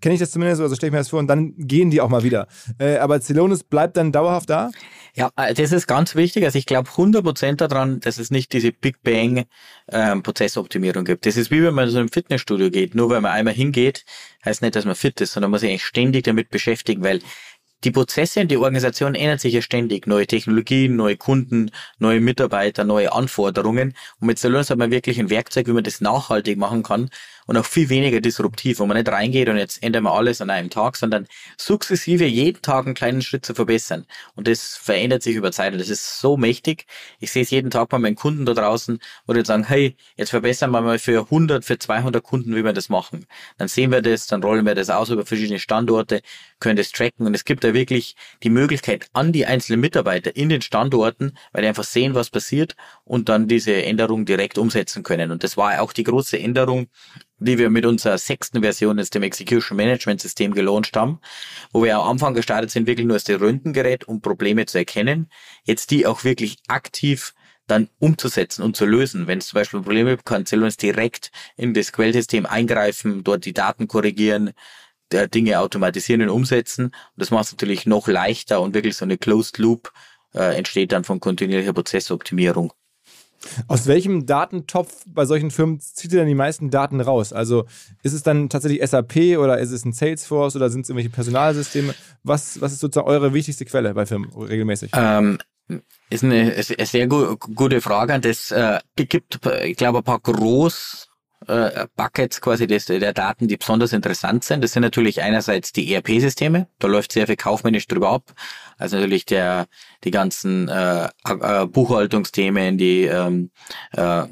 kenne 0.00 0.14
ich 0.14 0.20
das 0.20 0.30
zumindest, 0.30 0.60
also 0.60 0.74
stelle 0.74 0.88
ich 0.88 0.92
mir 0.92 0.98
das 0.98 1.08
vor 1.08 1.18
und 1.18 1.28
dann 1.28 1.54
gehen 1.56 1.90
die 1.90 2.00
auch 2.00 2.08
mal 2.08 2.22
wieder. 2.22 2.46
Äh, 2.78 2.96
aber 2.98 3.20
Celonis 3.20 3.64
bleibt 3.64 3.96
dann 3.96 4.12
dauerhaft 4.12 4.50
da? 4.50 4.70
Ja, 5.14 5.30
äh, 5.36 5.52
das 5.54 5.72
ist 5.72 5.86
ganz 5.86 6.14
wichtig. 6.14 6.44
Also 6.44 6.58
ich 6.58 6.66
glaube 6.66 6.88
100% 6.88 7.56
daran, 7.56 8.00
dass 8.00 8.18
es 8.18 8.30
nicht 8.30 8.52
diese 8.52 8.72
Big 8.72 9.02
Bang 9.02 9.44
ähm, 9.90 10.22
Prozessoptimierung 10.22 11.04
gibt. 11.04 11.26
Das 11.26 11.36
ist 11.36 11.50
wie 11.50 11.62
wenn 11.62 11.74
man 11.74 11.88
so 11.90 12.00
im 12.00 12.08
Fitnessstudio 12.08 12.70
geht. 12.70 12.94
Nur 12.94 13.10
weil 13.10 13.20
man 13.20 13.32
einmal 13.32 13.54
hingeht, 13.54 14.04
heißt 14.44 14.62
nicht, 14.62 14.74
dass 14.74 14.84
man 14.84 14.94
fit 14.94 15.20
ist, 15.20 15.32
sondern 15.32 15.50
man 15.50 15.56
muss 15.56 15.60
sich 15.60 15.70
eigentlich 15.70 15.84
ständig 15.84 16.24
damit 16.24 16.50
beschäftigen, 16.50 17.04
weil 17.04 17.20
die 17.84 17.90
Prozesse 17.90 18.40
und 18.40 18.50
die 18.50 18.56
Organisation 18.56 19.14
ändern 19.14 19.38
sich 19.38 19.54
ja 19.54 19.62
ständig. 19.62 20.06
Neue 20.06 20.26
Technologien, 20.26 20.96
neue 20.96 21.16
Kunden, 21.16 21.70
neue 21.98 22.20
Mitarbeiter, 22.20 22.84
neue 22.84 23.12
Anforderungen. 23.12 23.94
Und 24.20 24.26
mit 24.26 24.38
Celonis 24.38 24.70
hat 24.70 24.78
man 24.78 24.90
wirklich 24.90 25.18
ein 25.18 25.30
Werkzeug, 25.30 25.66
wie 25.66 25.72
man 25.72 25.84
das 25.84 26.00
nachhaltig 26.00 26.58
machen 26.58 26.82
kann 26.82 27.10
und 27.52 27.58
auch 27.58 27.66
viel 27.66 27.90
weniger 27.90 28.22
disruptiv, 28.22 28.78
wo 28.78 28.86
man 28.86 28.96
nicht 28.96 29.10
reingeht 29.10 29.50
und 29.50 29.58
jetzt 29.58 29.82
ändern 29.82 30.04
wir 30.04 30.12
alles 30.12 30.40
an 30.40 30.48
einem 30.48 30.70
Tag, 30.70 30.96
sondern 30.96 31.26
sukzessive 31.58 32.24
jeden 32.24 32.62
Tag 32.62 32.86
einen 32.86 32.94
kleinen 32.94 33.20
Schritt 33.20 33.44
zu 33.44 33.54
verbessern. 33.54 34.06
Und 34.34 34.48
das 34.48 34.74
verändert 34.76 35.22
sich 35.22 35.36
über 35.36 35.52
Zeit 35.52 35.74
und 35.74 35.78
das 35.78 35.90
ist 35.90 36.18
so 36.18 36.38
mächtig. 36.38 36.86
Ich 37.20 37.30
sehe 37.30 37.42
es 37.42 37.50
jeden 37.50 37.70
Tag 37.70 37.90
bei 37.90 37.98
meinen 37.98 38.14
Kunden 38.14 38.46
da 38.46 38.54
draußen, 38.54 38.98
wo 39.26 39.34
die 39.34 39.44
sagen, 39.44 39.64
hey, 39.64 39.96
jetzt 40.16 40.30
verbessern 40.30 40.70
wir 40.70 40.80
mal 40.80 40.98
für 40.98 41.24
100, 41.24 41.62
für 41.62 41.78
200 41.78 42.22
Kunden, 42.22 42.56
wie 42.56 42.64
wir 42.64 42.72
das 42.72 42.88
machen. 42.88 43.26
Dann 43.58 43.68
sehen 43.68 43.92
wir 43.92 44.00
das, 44.00 44.26
dann 44.26 44.42
rollen 44.42 44.64
wir 44.64 44.74
das 44.74 44.88
aus 44.88 45.10
über 45.10 45.26
verschiedene 45.26 45.58
Standorte, 45.58 46.22
können 46.58 46.76
das 46.76 46.90
tracken 46.90 47.26
und 47.26 47.34
es 47.34 47.44
gibt 47.44 47.64
da 47.64 47.74
wirklich 47.74 48.16
die 48.42 48.50
Möglichkeit 48.50 49.08
an 49.12 49.30
die 49.30 49.44
einzelnen 49.44 49.80
Mitarbeiter 49.80 50.34
in 50.34 50.48
den 50.48 50.62
Standorten, 50.62 51.36
weil 51.52 51.60
die 51.60 51.68
einfach 51.68 51.84
sehen, 51.84 52.14
was 52.14 52.30
passiert 52.30 52.76
und 53.04 53.28
dann 53.28 53.46
diese 53.46 53.74
Änderung 53.82 54.24
direkt 54.24 54.56
umsetzen 54.56 55.02
können. 55.02 55.30
Und 55.30 55.44
das 55.44 55.58
war 55.58 55.82
auch 55.82 55.92
die 55.92 56.04
große 56.04 56.38
Änderung 56.38 56.88
die 57.44 57.58
wir 57.58 57.70
mit 57.70 57.86
unserer 57.86 58.18
sechsten 58.18 58.62
Version 58.62 58.98
jetzt 58.98 59.14
dem 59.14 59.22
Execution 59.22 59.76
Management 59.76 60.20
System 60.20 60.54
gelauncht 60.54 60.96
haben, 60.96 61.20
wo 61.72 61.84
wir 61.84 61.96
am 61.96 62.08
Anfang 62.08 62.34
gestartet 62.34 62.70
sind, 62.70 62.86
wirklich 62.86 63.06
nur 63.06 63.14
als 63.14 63.24
das 63.24 63.40
Röntgengerät, 63.40 64.06
um 64.08 64.20
Probleme 64.20 64.66
zu 64.66 64.78
erkennen, 64.78 65.30
jetzt 65.64 65.90
die 65.90 66.06
auch 66.06 66.24
wirklich 66.24 66.58
aktiv 66.68 67.34
dann 67.66 67.88
umzusetzen 67.98 68.62
und 68.62 68.76
zu 68.76 68.86
lösen. 68.86 69.26
Wenn 69.26 69.38
es 69.38 69.48
zum 69.48 69.58
Beispiel 69.58 69.80
Probleme 69.80 70.10
gibt, 70.10 70.24
kann 70.24 70.46
Celonis 70.46 70.76
direkt 70.76 71.30
in 71.56 71.74
das 71.74 71.92
Quellsystem 71.92 72.46
eingreifen, 72.46 73.24
dort 73.24 73.44
die 73.44 73.54
Daten 73.54 73.88
korrigieren, 73.88 74.52
der 75.10 75.28
Dinge 75.28 75.60
automatisieren 75.60 76.22
und 76.22 76.30
umsetzen. 76.30 76.86
Und 76.86 76.94
das 77.16 77.30
macht 77.30 77.46
es 77.46 77.52
natürlich 77.52 77.86
noch 77.86 78.08
leichter 78.08 78.60
und 78.60 78.74
wirklich 78.74 78.96
so 78.96 79.04
eine 79.04 79.18
Closed 79.18 79.58
Loop 79.58 79.92
äh, 80.34 80.56
entsteht 80.56 80.92
dann 80.92 81.04
von 81.04 81.20
kontinuierlicher 81.20 81.72
Prozessoptimierung. 81.72 82.72
Aus 83.68 83.86
welchem 83.86 84.26
Datentopf 84.26 85.04
bei 85.06 85.24
solchen 85.24 85.50
Firmen 85.50 85.80
zieht 85.80 86.12
ihr 86.12 86.18
dann 86.18 86.28
die 86.28 86.34
meisten 86.34 86.70
Daten 86.70 87.00
raus? 87.00 87.32
Also 87.32 87.66
ist 88.02 88.12
es 88.12 88.22
dann 88.22 88.48
tatsächlich 88.48 88.88
SAP 88.88 89.38
oder 89.38 89.58
ist 89.58 89.70
es 89.70 89.84
ein 89.84 89.92
Salesforce 89.92 90.56
oder 90.56 90.70
sind 90.70 90.82
es 90.82 90.88
irgendwelche 90.88 91.10
Personalsysteme? 91.10 91.94
Was, 92.22 92.60
was 92.60 92.72
ist 92.72 92.80
sozusagen 92.80 93.08
eure 93.08 93.34
wichtigste 93.34 93.64
Quelle 93.64 93.94
bei 93.94 94.06
Firmen 94.06 94.30
regelmäßig? 94.32 94.92
Ähm, 94.94 95.38
ist 96.10 96.24
eine, 96.24 96.62
sehr 96.62 97.06
gu 97.06 97.36
gute 97.36 97.80
Frage. 97.80 98.18
Das 98.20 98.50
äh, 98.50 98.80
gibt, 98.96 99.40
ich 99.64 99.76
glaube, 99.76 99.98
ein 99.98 100.04
paar 100.04 100.20
groß 100.20 101.08
äh, 101.46 101.86
Buckets 101.96 102.40
quasi 102.40 102.66
des, 102.66 102.86
der 102.86 103.12
Daten, 103.12 103.48
die 103.48 103.56
besonders 103.56 103.92
interessant 103.92 104.44
sind. 104.44 104.62
Das 104.62 104.72
sind 104.72 104.82
natürlich 104.82 105.22
einerseits 105.22 105.72
die 105.72 105.92
ERP-Systeme, 105.92 106.68
da 106.78 106.88
läuft 106.88 107.12
sehr 107.12 107.26
viel 107.26 107.36
kaufmännisch 107.36 107.86
drüber 107.86 108.10
ab. 108.10 108.32
Also 108.78 108.96
natürlich 108.96 109.24
der 109.26 109.66
die 110.04 110.10
ganzen 110.10 110.68
äh, 110.68 111.08
äh, 111.24 111.66
Buchhaltungsthemen, 111.66 112.78
die 112.78 113.04
ähm, 113.04 113.50
äh, 113.92 114.24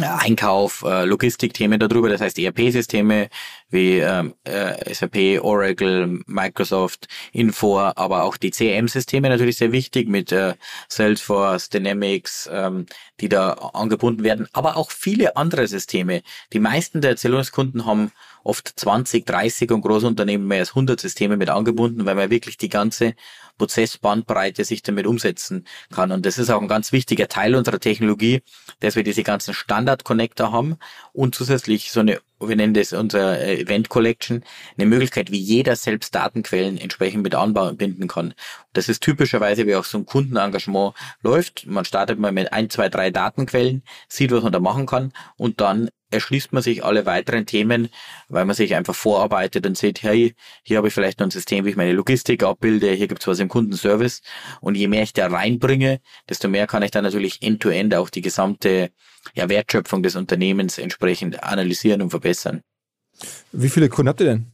Einkauf, 0.00 0.84
äh, 0.86 1.04
Logistikthemen 1.04 1.80
darüber, 1.80 2.08
das 2.08 2.20
heißt 2.20 2.38
ERP-Systeme 2.38 3.28
wie 3.70 3.98
ähm, 3.98 4.34
äh, 4.44 4.92
SAP, 4.92 5.42
Oracle, 5.42 6.20
Microsoft, 6.26 7.08
Infor, 7.32 7.96
aber 7.96 8.24
auch 8.24 8.36
die 8.36 8.50
CRM-Systeme 8.50 9.28
natürlich 9.28 9.56
sehr 9.56 9.72
wichtig 9.72 10.08
mit 10.08 10.30
äh, 10.30 10.54
Salesforce, 10.88 11.70
Dynamics, 11.70 12.48
ähm, 12.52 12.86
die 13.20 13.28
da 13.28 13.52
angebunden 13.52 14.24
werden, 14.24 14.46
aber 14.52 14.76
auch 14.76 14.90
viele 14.90 15.36
andere 15.36 15.66
Systeme. 15.66 16.22
Die 16.52 16.60
meisten 16.60 17.00
der 17.00 17.12
Erzählungskunden 17.12 17.86
haben 17.86 18.12
oft 18.44 18.68
20, 18.76 19.26
30 19.26 19.70
und 19.70 19.82
Großunternehmen 19.82 20.46
mehr 20.46 20.60
als 20.60 20.70
100 20.70 21.00
Systeme 21.00 21.36
mit 21.36 21.50
angebunden, 21.50 22.06
weil 22.06 22.14
man 22.14 22.30
wirklich 22.30 22.56
die 22.56 22.68
ganze 22.68 23.14
Prozessbandbreite 23.58 24.64
sich 24.64 24.82
damit 24.82 25.06
umsetzen 25.06 25.66
kann. 25.92 26.12
Und 26.12 26.24
das 26.24 26.38
ist 26.38 26.48
auch 26.48 26.62
ein 26.62 26.68
ganz 26.68 26.92
wichtiger 26.92 27.28
Teil 27.28 27.54
unserer 27.54 27.80
Technologie, 27.80 28.42
dass 28.80 28.96
wir 28.96 29.02
diese 29.02 29.24
ganzen 29.24 29.52
Standard-Connector 29.52 30.52
haben 30.52 30.78
und 31.12 31.34
zusätzlich 31.34 31.90
so 31.90 32.00
eine, 32.00 32.20
wir 32.40 32.56
nennen 32.56 32.74
das 32.74 32.92
unser 32.92 33.40
äh, 33.40 33.60
Event 33.60 33.88
Collection, 33.88 34.44
eine 34.78 34.86
Möglichkeit, 34.86 35.30
wie 35.30 35.38
jeder 35.38 35.76
selbst 35.76 36.14
Datenquellen 36.14 36.78
entsprechend 36.78 37.24
mit 37.24 37.34
anbinden 37.34 38.08
kann. 38.08 38.32
Das 38.72 38.88
ist 38.88 39.02
typischerweise, 39.02 39.66
wie 39.66 39.74
auch 39.74 39.84
so 39.84 39.98
ein 39.98 40.06
Kundenengagement 40.06 40.94
läuft. 41.22 41.66
Man 41.66 41.84
startet 41.84 42.18
mal 42.18 42.32
mit 42.32 42.52
ein, 42.52 42.70
zwei, 42.70 42.88
drei 42.88 43.10
Datenquellen, 43.10 43.82
sieht, 44.08 44.30
was 44.30 44.44
man 44.44 44.52
da 44.52 44.60
machen 44.60 44.86
kann 44.86 45.12
und 45.36 45.60
dann 45.60 45.90
erschließt 46.10 46.52
man 46.52 46.62
sich 46.62 46.84
alle 46.84 47.06
weiteren 47.06 47.46
Themen, 47.46 47.88
weil 48.28 48.44
man 48.44 48.56
sich 48.56 48.74
einfach 48.74 48.94
vorarbeitet 48.94 49.66
und 49.66 49.76
sieht, 49.76 50.02
hey, 50.02 50.34
hier 50.62 50.78
habe 50.78 50.88
ich 50.88 50.94
vielleicht 50.94 51.20
noch 51.20 51.26
ein 51.26 51.30
System, 51.30 51.64
wie 51.64 51.70
ich 51.70 51.76
meine 51.76 51.92
Logistik 51.92 52.42
abbilde, 52.42 52.90
hier 52.92 53.08
gibt 53.08 53.22
es 53.22 53.26
was 53.26 53.38
im 53.40 53.48
Kundenservice 53.48 54.22
und 54.60 54.76
je 54.76 54.88
mehr 54.88 55.02
ich 55.02 55.12
da 55.12 55.26
reinbringe, 55.26 56.00
desto 56.28 56.48
mehr 56.48 56.66
kann 56.66 56.82
ich 56.82 56.90
dann 56.90 57.04
natürlich 57.04 57.42
end-to-end 57.42 57.92
-end 57.92 57.98
auch 57.98 58.10
die 58.10 58.22
gesamte 58.22 58.90
ja, 59.34 59.48
Wertschöpfung 59.48 60.02
des 60.02 60.16
Unternehmens 60.16 60.78
entsprechend 60.78 61.42
analysieren 61.42 62.02
und 62.02 62.10
verbessern. 62.10 62.62
Wie 63.52 63.68
viele 63.68 63.88
Kunden 63.88 64.08
habt 64.08 64.20
ihr 64.20 64.26
denn? 64.26 64.52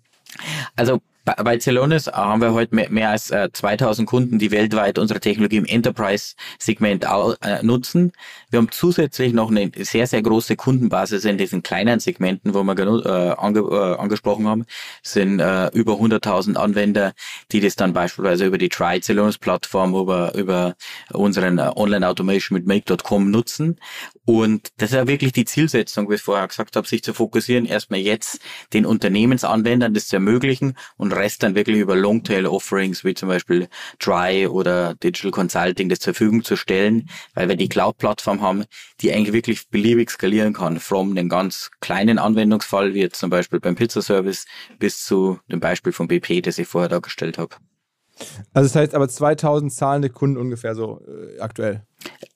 Also 0.75 1.01
bei 1.25 1.59
Celonis 1.59 2.07
haben 2.07 2.43
wir 2.43 2.53
heute 2.53 2.75
mehr, 2.75 2.91
mehr 2.91 3.11
als 3.11 3.31
äh, 3.31 3.49
2000 3.51 4.07
Kunden, 4.07 4.39
die 4.39 4.51
weltweit 4.51 4.99
unsere 4.99 5.21
Technologie 5.21 5.57
im 5.57 5.65
Enterprise-Segment 5.65 7.07
äh, 7.41 7.63
nutzen. 7.63 8.13
Wir 8.51 8.59
haben 8.59 8.71
zusätzlich 8.71 9.33
noch 9.33 9.51
eine 9.51 9.71
sehr, 9.79 10.07
sehr 10.07 10.21
große 10.21 10.57
Kundenbasis 10.57 11.25
in 11.25 11.39
diesen 11.39 11.63
kleinen 11.63 11.99
Segmenten, 11.99 12.53
wo 12.53 12.63
wir 12.63 12.79
äh, 12.79 13.31
äh, 13.31 13.97
angesprochen 13.97 14.47
haben. 14.47 14.67
Es 15.03 15.13
sind 15.13 15.41
äh, 15.41 15.69
über 15.69 15.95
100.000 15.95 16.57
Anwender, 16.57 17.15
die 17.53 17.61
das 17.61 17.77
dann 17.77 17.95
beispielsweise 17.95 18.45
über 18.45 18.59
die 18.59 18.69
Try 18.69 19.01
Celonis-Plattform, 19.01 19.95
über, 19.95 20.35
über 20.35 20.75
unseren 21.13 21.59
äh, 21.59 21.71
Online-Automation 21.75 22.59
mit 22.59 22.67
Make.com 22.67 23.31
nutzen. 23.31 23.81
Und 24.27 24.73
das 24.77 24.91
ist 24.91 24.97
ja 24.97 25.07
wirklich 25.07 25.33
die 25.33 25.45
Zielsetzung, 25.45 26.11
wie 26.11 26.15
ich 26.15 26.23
vorher 26.23 26.49
gesagt 26.49 26.77
habe, 26.77 26.87
sich 26.87 27.03
zu 27.03 27.15
fokussieren, 27.15 27.67
erstmal 27.67 28.01
jetzt 28.01 28.41
den 28.73 28.85
Unternehmensanwendern 28.87 29.95
das 29.95 30.09
zu 30.09 30.17
ermöglichen 30.17 30.77
und 30.97 31.14
Rest 31.17 31.43
dann 31.43 31.55
wirklich 31.55 31.79
über 31.79 31.97
Longtail-Offerings 31.97 33.05
wie 33.05 33.15
zum 33.15 33.29
Beispiel 33.29 33.69
Try 33.99 34.47
oder 34.47 34.95
Digital 34.95 35.31
Consulting 35.31 35.89
das 35.89 36.01
zur 36.01 36.15
Verfügung 36.15 36.45
zu 36.45 36.57
stellen, 36.57 37.09
weil 37.35 37.49
wir 37.49 37.57
die 37.57 37.69
Cloud-Plattform 37.69 38.41
haben, 38.41 38.65
die 39.01 39.13
eigentlich 39.13 39.33
wirklich 39.33 39.69
beliebig 39.69 40.11
skalieren 40.11 40.53
kann, 40.53 40.81
from 40.81 41.11
einem 41.11 41.29
ganz 41.29 41.71
kleinen 41.81 42.19
Anwendungsfall, 42.19 42.95
wie 42.95 43.01
jetzt 43.01 43.19
zum 43.19 43.31
Beispiel 43.31 43.61
beim 43.61 43.75
Pizza-Service, 43.75 44.47
bis 44.79 45.05
zu 45.05 45.39
dem 45.51 45.61
Beispiel 45.61 45.93
von 45.93 46.09
BP, 46.09 46.43
das 46.43 46.59
ich 46.59 46.69
vorher 46.69 46.89
dargestellt 46.89 47.39
habe. 47.39 47.57
Also 48.53 48.69
das 48.69 48.77
heißt 48.77 48.95
aber 48.95 49.09
2000 49.09 49.73
zahlende 49.73 50.11
Kunden 50.11 50.37
ungefähr 50.37 50.75
so 50.75 51.01
äh, 51.07 51.41
aktuell? 51.41 51.83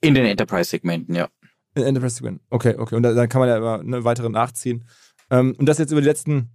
In 0.01 0.15
den 0.15 0.27
Enterprise-Segmenten, 0.27 1.15
ja. 1.15 1.29
In 1.75 1.85
Enterprise-Segmenten, 1.85 2.45
okay, 2.51 2.75
okay. 2.77 2.97
Und 2.97 3.03
dann 3.03 3.29
kann 3.29 3.41
man 3.41 3.49
ja 3.49 3.57
immer 3.57 3.81
eine 3.81 4.05
weitere 4.05 4.29
nachziehen. 4.29 4.85
Ähm, 5.31 5.55
und 5.59 5.67
das 5.67 5.79
jetzt 5.79 5.93
über 5.93 6.01
die 6.01 6.07
letzten 6.07 6.51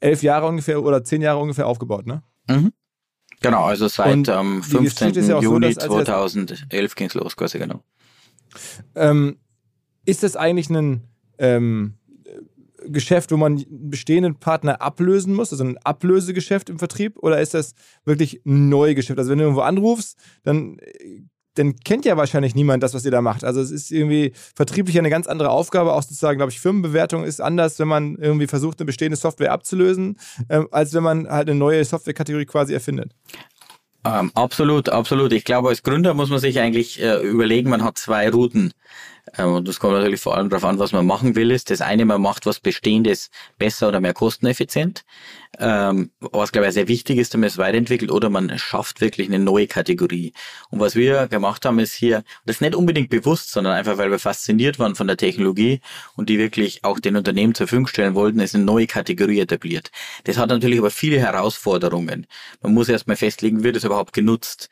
elf 0.00 0.22
Jahre 0.22 0.46
ungefähr 0.46 0.82
oder 0.82 1.04
zehn 1.04 1.22
Jahre 1.22 1.40
ungefähr 1.40 1.66
aufgebaut, 1.66 2.06
ne? 2.06 2.22
Mhm. 2.48 2.72
Genau, 3.40 3.64
also 3.64 3.88
seit 3.88 4.28
ähm, 4.28 4.62
15. 4.62 5.14
Ja 5.28 5.40
Juni 5.40 5.72
so, 5.72 5.80
2011 5.80 6.94
ging 6.94 7.06
es 7.08 7.14
los, 7.14 7.36
quasi 7.36 7.58
genau. 7.58 7.82
Ähm, 8.94 9.36
ist 10.06 10.22
das 10.22 10.36
eigentlich 10.36 10.70
ein 10.70 11.02
ähm, 11.38 11.94
Geschäft, 12.88 13.32
wo 13.32 13.36
man 13.36 13.56
einen 13.56 13.90
bestehenden 13.90 14.36
Partner 14.36 14.80
ablösen 14.80 15.34
muss, 15.34 15.52
also 15.52 15.64
ein 15.64 15.78
Ablösegeschäft 15.78 16.70
im 16.70 16.78
Vertrieb, 16.78 17.18
oder 17.18 17.40
ist 17.40 17.54
das 17.54 17.74
wirklich 18.04 18.40
ein 18.46 18.68
Neugeschäft? 18.68 19.18
Also 19.18 19.30
wenn 19.30 19.38
du 19.38 19.44
irgendwo 19.44 19.62
anrufst, 19.62 20.18
dann 20.44 20.78
dann 21.56 21.76
kennt 21.76 22.04
ja 22.04 22.16
wahrscheinlich 22.16 22.54
niemand 22.54 22.82
das, 22.82 22.94
was 22.94 23.04
ihr 23.04 23.10
da 23.10 23.22
macht. 23.22 23.44
Also 23.44 23.60
es 23.60 23.70
ist 23.70 23.90
irgendwie 23.90 24.32
vertrieblich 24.54 24.98
eine 24.98 25.10
ganz 25.10 25.26
andere 25.26 25.50
Aufgabe. 25.50 25.92
Auch 25.92 26.02
sozusagen, 26.02 26.38
glaube 26.38 26.52
ich, 26.52 26.60
Firmenbewertung 26.60 27.24
ist 27.24 27.40
anders, 27.40 27.78
wenn 27.78 27.88
man 27.88 28.16
irgendwie 28.16 28.46
versucht, 28.46 28.78
eine 28.78 28.86
bestehende 28.86 29.16
Software 29.16 29.52
abzulösen, 29.52 30.18
äh, 30.48 30.62
als 30.70 30.94
wenn 30.94 31.02
man 31.02 31.28
halt 31.28 31.48
eine 31.48 31.58
neue 31.58 31.84
Softwarekategorie 31.84 32.46
quasi 32.46 32.74
erfindet. 32.74 33.12
Ähm, 34.04 34.30
absolut, 34.34 34.88
absolut. 34.88 35.32
Ich 35.32 35.44
glaube, 35.44 35.68
als 35.68 35.82
Gründer 35.82 36.14
muss 36.14 36.30
man 36.30 36.38
sich 36.38 36.60
eigentlich 36.60 37.02
äh, 37.02 37.20
überlegen, 37.22 37.70
man 37.70 37.82
hat 37.82 37.98
zwei 37.98 38.30
Routen. 38.30 38.72
Ähm, 39.38 39.52
und 39.54 39.68
das 39.68 39.80
kommt 39.80 39.94
natürlich 39.94 40.20
vor 40.20 40.36
allem 40.36 40.48
darauf 40.48 40.64
an, 40.64 40.78
was 40.78 40.92
man 40.92 41.06
machen 41.06 41.36
will. 41.36 41.50
Ist 41.50 41.70
das 41.70 41.80
eine, 41.80 42.04
man 42.04 42.20
macht 42.20 42.46
was 42.46 42.60
Bestehendes 42.60 43.30
besser 43.58 43.88
oder 43.88 44.00
mehr 44.00 44.14
kosteneffizient, 44.14 45.04
ähm, 45.58 46.10
was 46.20 46.52
glaube 46.52 46.68
ich 46.68 46.74
sehr 46.74 46.88
wichtig 46.88 47.18
ist, 47.18 47.34
damit 47.34 47.50
es 47.50 47.58
weiterentwickelt, 47.58 48.10
oder 48.10 48.30
man 48.30 48.58
schafft 48.58 49.00
wirklich 49.00 49.28
eine 49.28 49.38
neue 49.38 49.66
Kategorie. 49.66 50.32
Und 50.70 50.80
was 50.80 50.94
wir 50.94 51.28
gemacht 51.28 51.64
haben, 51.64 51.78
ist 51.78 51.94
hier, 51.94 52.22
das 52.44 52.56
ist 52.56 52.60
nicht 52.62 52.74
unbedingt 52.74 53.10
bewusst, 53.10 53.50
sondern 53.50 53.74
einfach, 53.74 53.98
weil 53.98 54.10
wir 54.10 54.18
fasziniert 54.18 54.78
waren 54.78 54.94
von 54.94 55.06
der 55.06 55.16
Technologie 55.16 55.80
und 56.16 56.28
die 56.28 56.38
wirklich 56.38 56.84
auch 56.84 56.98
den 57.00 57.16
Unternehmen 57.16 57.54
zur 57.54 57.66
Verfügung 57.66 57.86
stellen 57.86 58.14
wollten, 58.14 58.40
ist 58.40 58.54
eine 58.54 58.64
neue 58.64 58.86
Kategorie 58.86 59.40
etabliert. 59.40 59.90
Das 60.24 60.38
hat 60.38 60.48
natürlich 60.48 60.78
aber 60.78 60.90
viele 60.90 61.18
Herausforderungen. 61.18 62.26
Man 62.62 62.74
muss 62.74 62.88
erstmal 62.88 63.16
festlegen, 63.16 63.64
wird 63.64 63.76
es 63.76 63.84
überhaupt 63.84 64.12
genutzt? 64.12 64.68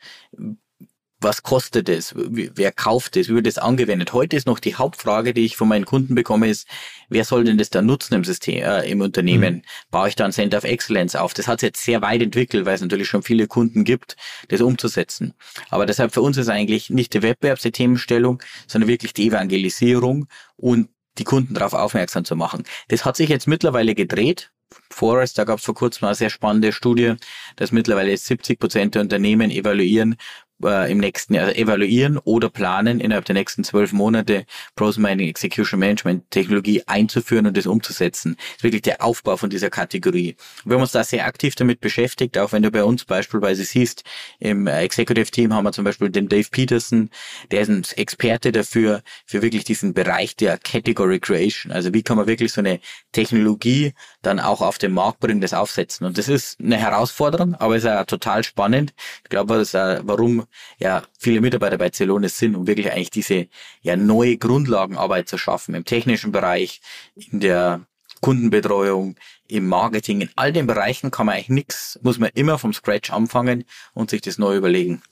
Was 1.25 1.41
kostet 1.41 1.89
es, 1.89 2.13
wer 2.15 2.71
kauft 2.71 3.17
es, 3.17 3.29
wie 3.29 3.33
wird 3.33 3.47
es 3.47 3.57
angewendet. 3.57 4.13
Heute 4.13 4.35
ist 4.37 4.45
noch 4.45 4.59
die 4.59 4.75
Hauptfrage, 4.75 5.33
die 5.33 5.43
ich 5.43 5.57
von 5.57 5.67
meinen 5.67 5.85
Kunden 5.85 6.13
bekomme, 6.13 6.47
ist, 6.47 6.67
wer 7.09 7.25
soll 7.25 7.43
denn 7.43 7.57
das 7.57 7.71
da 7.71 7.81
nutzen 7.81 8.13
im 8.13 8.23
System, 8.23 8.63
äh, 8.63 8.87
im 8.89 9.01
Unternehmen? 9.01 9.55
Mhm. 9.55 9.61
Baue 9.89 10.07
ich 10.07 10.15
da 10.15 10.25
ein 10.25 10.31
Center 10.31 10.59
of 10.59 10.63
Excellence 10.63 11.15
auf? 11.15 11.33
Das 11.33 11.47
hat 11.47 11.59
sich 11.59 11.67
jetzt 11.67 11.83
sehr 11.83 12.03
weit 12.03 12.21
entwickelt, 12.21 12.65
weil 12.65 12.75
es 12.75 12.81
natürlich 12.81 13.07
schon 13.07 13.23
viele 13.23 13.47
Kunden 13.47 13.83
gibt, 13.83 14.15
das 14.49 14.61
umzusetzen. 14.61 15.33
Aber 15.69 15.87
deshalb 15.87 16.13
für 16.13 16.21
uns 16.21 16.37
ist 16.37 16.47
eigentlich 16.47 16.91
nicht 16.91 17.13
die 17.15 17.23
Wettbewerbs 17.23 17.63
die 17.63 17.71
Themenstellung, 17.71 18.41
sondern 18.67 18.87
wirklich 18.87 19.13
die 19.13 19.27
Evangelisierung 19.27 20.27
und 20.57 20.89
die 21.17 21.23
Kunden 21.23 21.55
darauf 21.55 21.73
aufmerksam 21.73 22.23
zu 22.23 22.35
machen. 22.35 22.63
Das 22.89 23.03
hat 23.03 23.17
sich 23.17 23.29
jetzt 23.29 23.47
mittlerweile 23.47 23.95
gedreht. 23.95 24.51
Forest, 24.89 25.37
da 25.37 25.43
gab 25.43 25.59
es 25.59 25.65
vor 25.65 25.75
kurzem 25.75 26.05
eine 26.05 26.15
sehr 26.15 26.29
spannende 26.29 26.71
Studie, 26.71 27.15
dass 27.55 27.71
mittlerweile 27.71 28.15
70 28.15 28.59
Prozent 28.59 28.95
der 28.95 29.03
Unternehmen 29.03 29.51
evaluieren, 29.51 30.15
äh, 30.63 30.91
im 30.91 30.99
nächsten 30.99 31.33
Jahr 31.33 31.55
evaluieren 31.55 32.17
oder 32.17 32.49
planen, 32.49 32.99
innerhalb 32.99 33.25
der 33.25 33.35
nächsten 33.35 33.63
zwölf 33.63 33.93
Monate 33.93 34.45
Process 34.75 34.97
Mining 34.97 35.29
Execution 35.29 35.79
Management 35.79 36.29
Technologie 36.31 36.83
einzuführen 36.85 37.47
und 37.47 37.57
das 37.57 37.67
umzusetzen. 37.67 38.35
Das 38.37 38.57
ist 38.57 38.63
wirklich 38.63 38.81
der 38.81 39.03
Aufbau 39.03 39.37
von 39.37 39.49
dieser 39.49 39.69
Kategorie. 39.69 40.35
Wir 40.63 40.75
haben 40.75 40.81
uns 40.81 40.91
da 40.91 41.03
sehr 41.03 41.25
aktiv 41.25 41.55
damit 41.55 41.81
beschäftigt, 41.81 42.37
auch 42.37 42.51
wenn 42.51 42.63
du 42.63 42.71
bei 42.71 42.83
uns 42.83 43.05
beispielsweise 43.05 43.63
siehst, 43.63 44.03
im 44.39 44.67
Executive 44.67 45.31
Team 45.31 45.53
haben 45.53 45.63
wir 45.63 45.71
zum 45.71 45.83
Beispiel 45.83 46.09
den 46.09 46.29
Dave 46.29 46.47
Peterson, 46.49 47.09
der 47.51 47.61
ist 47.61 47.69
ein 47.69 47.85
Experte 47.95 48.51
dafür, 48.51 49.01
für 49.25 49.41
wirklich 49.41 49.63
diesen 49.63 49.93
Bereich 49.93 50.35
der 50.35 50.57
Category 50.57 51.19
Creation. 51.19 51.71
Also 51.71 51.93
wie 51.93 52.03
kann 52.03 52.17
man 52.17 52.27
wirklich 52.27 52.51
so 52.51 52.61
eine 52.61 52.79
Technologie 53.11 53.93
dann 54.25 54.39
auch 54.39 54.61
auf 54.61 54.77
den 54.77 54.91
Markt 54.91 55.19
bringen, 55.19 55.41
das 55.41 55.53
aufsetzen. 55.53 56.05
Und 56.05 56.17
das 56.17 56.27
ist 56.27 56.59
eine 56.59 56.77
Herausforderung, 56.77 57.55
aber 57.55 57.75
es 57.75 57.83
ist 57.83 57.89
ja 57.89 58.03
total 58.05 58.43
spannend. 58.43 58.93
Ich 59.23 59.29
glaube, 59.29 59.57
das 59.57 59.73
ist 59.73 59.73
warum 59.73 60.45
ja 60.77 61.03
viele 61.17 61.41
Mitarbeiter 61.41 61.77
bei 61.77 61.89
Celonis 61.89 62.37
sind, 62.37 62.55
um 62.55 62.67
wirklich 62.67 62.91
eigentlich 62.91 63.11
diese 63.11 63.47
ja 63.81 63.95
neue 63.95 64.37
Grundlagenarbeit 64.37 65.29
zu 65.29 65.37
schaffen 65.37 65.75
im 65.75 65.85
technischen 65.85 66.31
Bereich, 66.31 66.81
in 67.15 67.39
der 67.39 67.81
Kundenbetreuung, 68.21 69.15
im 69.47 69.67
Marketing, 69.67 70.21
in 70.21 70.29
all 70.35 70.51
den 70.51 70.67
Bereichen 70.67 71.11
kann 71.11 71.27
man 71.27 71.35
eigentlich 71.35 71.49
nichts, 71.49 71.99
muss 72.01 72.17
man 72.17 72.31
immer 72.33 72.57
vom 72.57 72.73
Scratch 72.73 73.11
anfangen 73.11 73.65
und 73.93 74.09
sich 74.09 74.21
das 74.21 74.37
neu 74.37 74.55
überlegen. 74.55 75.03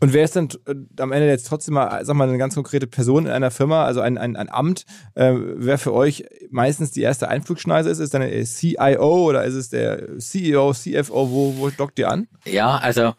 Und 0.00 0.12
wer 0.12 0.24
ist 0.24 0.36
denn 0.36 0.48
äh, 0.66 0.74
am 1.00 1.12
Ende 1.12 1.28
jetzt 1.28 1.46
trotzdem 1.46 1.74
mal, 1.74 2.04
sag 2.04 2.14
mal, 2.16 2.28
eine 2.28 2.38
ganz 2.38 2.54
konkrete 2.54 2.86
Person 2.86 3.26
in 3.26 3.32
einer 3.32 3.50
Firma, 3.50 3.84
also 3.84 4.00
ein, 4.00 4.18
ein, 4.18 4.36
ein 4.36 4.50
Amt, 4.50 4.84
äh, 5.14 5.32
wer 5.34 5.78
für 5.78 5.94
euch 5.94 6.24
meistens 6.50 6.90
die 6.90 7.02
erste 7.02 7.28
Einflugschneise 7.28 7.88
ist? 7.90 7.98
Ist 7.98 8.12
dann 8.12 8.20
der 8.20 8.44
CIO 8.44 9.28
oder 9.28 9.44
ist 9.44 9.54
es 9.54 9.70
der 9.70 10.18
CEO, 10.18 10.72
CFO? 10.72 11.30
Wo, 11.30 11.54
wo 11.56 11.70
dockt 11.70 11.98
ihr 11.98 12.10
an? 12.10 12.28
Ja, 12.44 12.76
also 12.76 13.14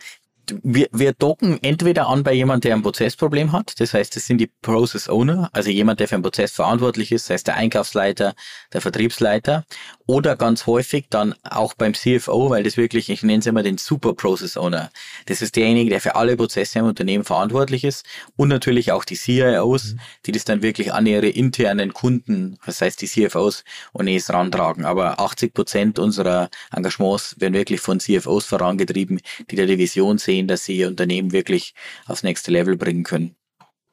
wir, 0.64 0.88
wir 0.92 1.14
docken 1.14 1.60
entweder 1.62 2.08
an 2.08 2.24
bei 2.24 2.34
jemand, 2.34 2.64
der 2.64 2.76
ein 2.76 2.82
Prozessproblem 2.82 3.52
hat. 3.52 3.80
Das 3.80 3.94
heißt, 3.94 4.16
das 4.16 4.26
sind 4.26 4.40
die 4.40 4.52
Process 4.62 5.10
Owner, 5.10 5.50
also 5.54 5.70
jemand, 5.70 6.00
der 6.00 6.08
für 6.08 6.16
einen 6.16 6.24
Prozess 6.24 6.52
verantwortlich 6.52 7.12
ist, 7.12 7.26
sei 7.26 7.36
es 7.36 7.44
der 7.44 7.56
Einkaufsleiter, 7.56 8.36
der 8.74 8.82
Vertriebsleiter. 8.82 9.66
Oder 10.06 10.36
ganz 10.38 10.68
häufig 10.68 11.08
dann 11.10 11.36
auch 11.44 11.74
beim 11.74 11.94
CFO, 11.94 12.50
weil 12.50 12.64
das 12.64 12.78
wirklich, 12.78 13.10
ich 13.10 13.24
nenne 13.24 13.40
es 13.40 13.46
immer 13.46 13.64
den 13.64 13.78
Super 13.78 14.14
Process 14.14 14.56
Owner. 14.56 14.90
Das 15.26 15.42
ist 15.42 15.56
derjenige, 15.56 15.90
der 15.90 16.02
für 16.02 16.16
alle 16.16 16.38
Prozesse 16.38 16.80
im 16.80 16.86
Unternehmen 16.86 17.26
verantwortlich 17.26 17.84
ist. 17.84 18.06
Und 18.38 18.48
natürlich 18.48 18.92
auch 18.92 19.04
die 19.04 19.16
CIOs, 19.16 19.94
mhm. 19.94 20.00
die 20.26 20.32
das 20.32 20.46
dann 20.46 20.62
wirklich 20.62 20.94
an 20.94 21.06
ihre 21.06 21.28
internen 21.28 21.94
Kunden, 21.94 22.58
das 22.66 22.82
heißt 22.82 23.02
die 23.02 23.08
CFOs 23.08 23.64
und 23.92 24.08
ES 24.08 24.32
rantragen. 24.32 24.86
Aber 24.86 25.20
80 25.20 25.54
Prozent 25.54 26.00
unserer 26.00 26.50
Engagements 26.74 27.36
werden 27.40 27.54
wirklich 27.54 27.82
von 27.82 28.00
CFOs 28.00 28.46
vorangetrieben, 28.46 29.20
die 29.52 29.56
da 29.56 29.66
die 29.66 29.78
Vision 29.78 30.18
sehen, 30.18 30.37
sehen, 30.38 30.48
dass 30.48 30.66
sie 30.66 30.78
ihr 30.78 30.88
Unternehmen 30.88 31.32
wirklich 31.32 31.74
aufs 32.06 32.24
nächste 32.24 32.52
Level 32.52 32.78
bringen 32.78 33.04
können. 33.04 33.36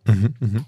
Mhm, 0.07 0.35
mhm. 0.39 0.65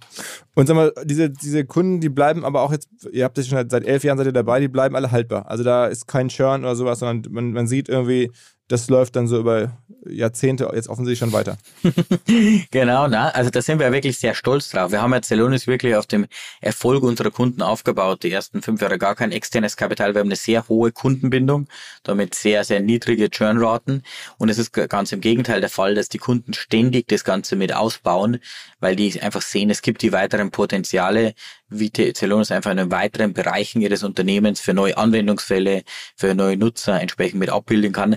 Und 0.55 0.67
sag 0.67 0.75
mal, 0.75 0.93
diese, 1.05 1.29
diese 1.29 1.67
Kunden, 1.67 2.01
die 2.01 2.09
bleiben 2.09 2.45
aber 2.45 2.62
auch 2.62 2.73
jetzt, 2.73 2.89
ihr 3.12 3.25
habt 3.25 3.37
das 3.37 3.47
schon 3.47 3.69
seit 3.69 3.85
elf 3.85 4.03
Jahren 4.03 4.17
seid 4.17 4.27
ihr 4.27 4.33
dabei, 4.33 4.61
die 4.61 4.69
bleiben 4.69 4.97
alle 4.97 5.11
haltbar. 5.11 5.51
Also 5.51 5.62
da 5.62 5.87
ist 5.87 6.07
kein 6.07 6.29
Churn 6.29 6.62
oder 6.62 6.75
sowas, 6.75 7.01
sondern 7.01 7.31
man, 7.33 7.53
man 7.53 7.67
sieht 7.67 7.91
irgendwie, 7.91 8.31
das 8.69 8.89
läuft 8.89 9.15
dann 9.17 9.29
so 9.29 9.39
über 9.39 9.77
Jahrzehnte 10.09 10.71
jetzt 10.75 10.89
offensichtlich 10.89 11.19
schon 11.19 11.33
weiter. 11.33 11.57
genau, 12.71 13.07
na, 13.09 13.29
also 13.31 13.51
da 13.51 13.63
sind 13.63 13.79
wir 13.79 13.93
wirklich 13.93 14.19
sehr 14.19 14.35
stolz 14.35 14.71
drauf. 14.71 14.91
Wir 14.91 15.03
haben 15.03 15.13
ja 15.13 15.23
Celonis 15.23 15.67
wirklich 15.67 15.95
auf 15.95 16.07
dem 16.07 16.27
Erfolg 16.61 17.03
unserer 17.03 17.31
Kunden 17.31 17.63
aufgebaut. 17.63 18.23
Die 18.23 18.31
ersten 18.31 18.63
fünf 18.63 18.81
Jahre 18.81 18.99
gar 18.99 19.15
kein 19.15 19.33
externes 19.33 19.77
Kapital. 19.77 20.15
Wir 20.15 20.21
haben 20.21 20.29
eine 20.29 20.37
sehr 20.37 20.69
hohe 20.69 20.93
Kundenbindung, 20.93 21.69
damit 22.03 22.35
sehr, 22.35 22.65
sehr 22.65 22.81
niedrige 22.81 23.31
Churnraten. 23.31 24.03
Und 24.39 24.49
es 24.49 24.59
ist 24.59 24.73
ganz 24.73 25.13
im 25.13 25.21
Gegenteil 25.21 25.61
der 25.61 25.71
Fall, 25.71 25.95
dass 25.95 26.09
die 26.09 26.19
Kunden 26.19 26.53
ständig 26.53 27.09
das 27.09 27.25
Ganze 27.25 27.57
mit 27.57 27.73
ausbauen, 27.73 28.39
weil 28.81 28.97
die 28.97 29.21
einfach 29.21 29.43
sehen, 29.43 29.71
es 29.71 29.83
gibt 29.83 30.03
die 30.03 30.13
weiteren 30.13 30.51
Potenziale, 30.51 31.35
wie 31.69 31.91
Celonis 31.91 32.53
einfach 32.53 32.71
in 32.71 32.77
den 32.77 32.91
weiteren 32.91 33.33
Bereichen 33.33 33.81
ihres 33.81 34.05
Unternehmens 34.05 34.61
für 34.61 34.75
neue 34.75 34.97
Anwendungsfälle, 34.97 35.83
für 36.17 36.35
neue 36.35 36.57
Nutzer 36.57 37.01
entsprechend 37.01 37.41
mit 37.41 37.51
abbilden 37.51 37.93
kann. 37.93 38.17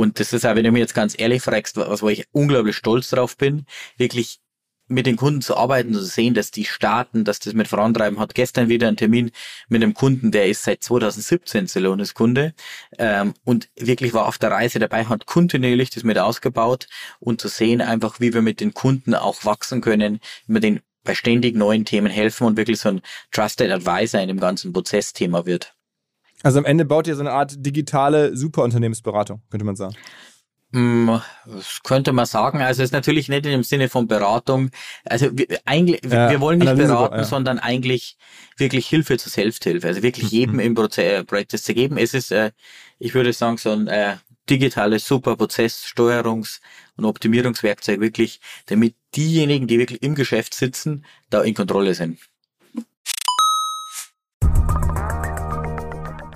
Und 0.00 0.18
das 0.18 0.32
ist 0.32 0.46
auch, 0.46 0.54
wenn 0.54 0.64
du 0.64 0.72
mir 0.72 0.78
jetzt 0.78 0.94
ganz 0.94 1.14
ehrlich 1.18 1.42
fragst, 1.42 1.76
was, 1.76 2.00
wo 2.00 2.08
ich 2.08 2.24
unglaublich 2.32 2.74
stolz 2.74 3.10
drauf 3.10 3.36
bin, 3.36 3.66
wirklich 3.98 4.40
mit 4.88 5.04
den 5.04 5.16
Kunden 5.16 5.42
zu 5.42 5.58
arbeiten, 5.58 5.92
zu 5.92 6.02
sehen, 6.02 6.32
dass 6.32 6.50
die 6.50 6.64
starten, 6.64 7.22
dass 7.24 7.38
das 7.38 7.52
mit 7.52 7.68
vorantreiben 7.68 8.18
hat. 8.18 8.34
Gestern 8.34 8.70
wieder 8.70 8.88
ein 8.88 8.96
Termin 8.96 9.30
mit 9.68 9.82
einem 9.82 9.92
Kunden, 9.92 10.32
der 10.32 10.48
ist 10.48 10.64
seit 10.64 10.82
2017 10.82 11.68
Celonis 11.68 12.14
Kunde 12.14 12.54
ähm, 12.98 13.34
und 13.44 13.68
wirklich 13.76 14.14
war 14.14 14.26
auf 14.26 14.38
der 14.38 14.50
Reise 14.52 14.78
dabei, 14.78 15.04
hat 15.04 15.26
kontinuierlich 15.26 15.90
das 15.90 16.02
mit 16.02 16.18
ausgebaut 16.18 16.88
und 17.20 17.42
zu 17.42 17.48
sehen 17.48 17.82
einfach, 17.82 18.20
wie 18.20 18.32
wir 18.32 18.42
mit 18.42 18.60
den 18.60 18.72
Kunden 18.72 19.14
auch 19.14 19.44
wachsen 19.44 19.82
können, 19.82 20.18
wie 20.46 20.54
wir 20.54 20.60
den 20.60 20.80
bei 21.04 21.14
ständig 21.14 21.56
neuen 21.56 21.84
Themen 21.84 22.10
helfen 22.10 22.46
und 22.46 22.56
wirklich 22.56 22.80
so 22.80 22.88
ein 22.88 23.02
Trusted 23.32 23.70
Advisor 23.70 24.20
in 24.20 24.28
dem 24.28 24.40
ganzen 24.40 24.72
Prozessthema 24.72 25.44
wird. 25.44 25.74
Also 26.42 26.58
am 26.58 26.64
Ende 26.64 26.84
baut 26.84 27.06
ihr 27.06 27.14
so 27.14 27.20
eine 27.20 27.32
Art 27.32 27.54
digitale 27.58 28.36
Superunternehmensberatung, 28.36 29.42
könnte 29.50 29.64
man 29.64 29.76
sagen. 29.76 29.94
Mm, 30.72 31.16
das 31.46 31.80
könnte 31.82 32.12
man 32.12 32.26
sagen. 32.26 32.60
Also 32.60 32.82
es 32.82 32.88
ist 32.88 32.92
natürlich 32.92 33.28
nicht 33.28 33.44
in 33.44 33.52
dem 33.52 33.62
Sinne 33.64 33.88
von 33.88 34.06
Beratung. 34.06 34.70
Also 35.04 35.26
wir, 35.32 35.46
eigentlich, 35.64 36.00
ja, 36.04 36.30
wir 36.30 36.40
wollen 36.40 36.60
nicht 36.60 36.68
Analyse, 36.68 36.92
beraten, 36.92 37.16
ja. 37.16 37.24
sondern 37.24 37.58
eigentlich 37.58 38.16
wirklich 38.56 38.86
Hilfe 38.86 39.18
zur 39.18 39.32
Selbsthilfe. 39.32 39.88
Also 39.88 40.02
wirklich 40.02 40.30
mhm. 40.32 40.38
jedem 40.38 40.60
im 40.60 40.74
Proze 40.74 41.02
äh, 41.02 41.24
Projekt 41.24 41.52
das 41.52 41.64
zu 41.64 41.74
geben. 41.74 41.98
Es 41.98 42.14
ist, 42.14 42.30
äh, 42.30 42.52
ich 42.98 43.14
würde 43.14 43.32
sagen, 43.32 43.56
so 43.56 43.72
ein 43.72 43.88
äh, 43.88 44.16
digitales 44.48 45.10
Superprozesssteuerungs- 45.10 46.60
und 46.96 47.04
Optimierungswerkzeug 47.04 48.00
wirklich, 48.00 48.40
damit 48.66 48.94
diejenigen, 49.16 49.66
die 49.66 49.78
wirklich 49.78 50.02
im 50.02 50.14
Geschäft 50.14 50.54
sitzen, 50.54 51.04
da 51.30 51.42
in 51.42 51.54
Kontrolle 51.54 51.94
sind. 51.94 52.18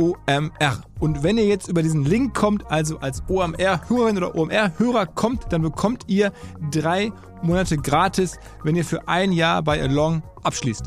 OMR. 0.00 0.82
Und 0.98 1.22
wenn 1.22 1.36
ihr 1.36 1.44
jetzt 1.44 1.68
über 1.68 1.82
diesen 1.82 2.04
Link 2.04 2.34
kommt, 2.34 2.64
also 2.70 2.98
als 3.00 3.22
OMR-Hörerin 3.28 4.16
oder 4.16 4.34
OMR-Hörer 4.34 5.04
kommt, 5.04 5.52
dann 5.52 5.60
bekommt 5.60 6.04
ihr 6.06 6.32
drei 6.70 7.12
Monate 7.42 7.76
gratis, 7.76 8.38
wenn 8.64 8.76
ihr 8.76 8.84
für 8.84 9.06
ein 9.08 9.30
Jahr 9.30 9.62
bei 9.62 9.82
Along 9.82 10.22
abschließt. 10.42 10.84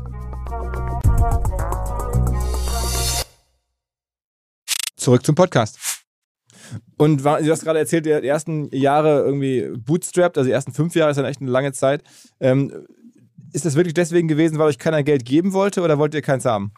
Zurück 4.96 5.24
zum 5.24 5.36
Podcast. 5.36 5.78
Und 6.96 7.24
du 7.24 7.50
hast 7.50 7.62
gerade 7.62 7.78
erzählt, 7.78 8.06
die 8.06 8.10
ersten 8.10 8.68
Jahre 8.74 9.20
irgendwie 9.20 9.70
bootstrapped, 9.76 10.38
also 10.38 10.48
die 10.48 10.52
ersten 10.52 10.72
fünf 10.72 10.96
Jahre 10.96 11.10
ist 11.10 11.18
dann 11.18 11.26
echt 11.26 11.40
eine 11.40 11.50
lange 11.50 11.72
Zeit. 11.72 12.02
Ähm, 12.40 12.86
ist 13.54 13.64
das 13.64 13.76
wirklich 13.76 13.94
deswegen 13.94 14.26
gewesen, 14.26 14.58
weil 14.58 14.66
euch 14.66 14.78
keiner 14.78 15.04
Geld 15.04 15.24
geben 15.24 15.52
wollte 15.52 15.80
oder 15.82 15.96
wollt 15.96 16.12
ihr 16.12 16.22
keins 16.22 16.44
haben? 16.44 16.72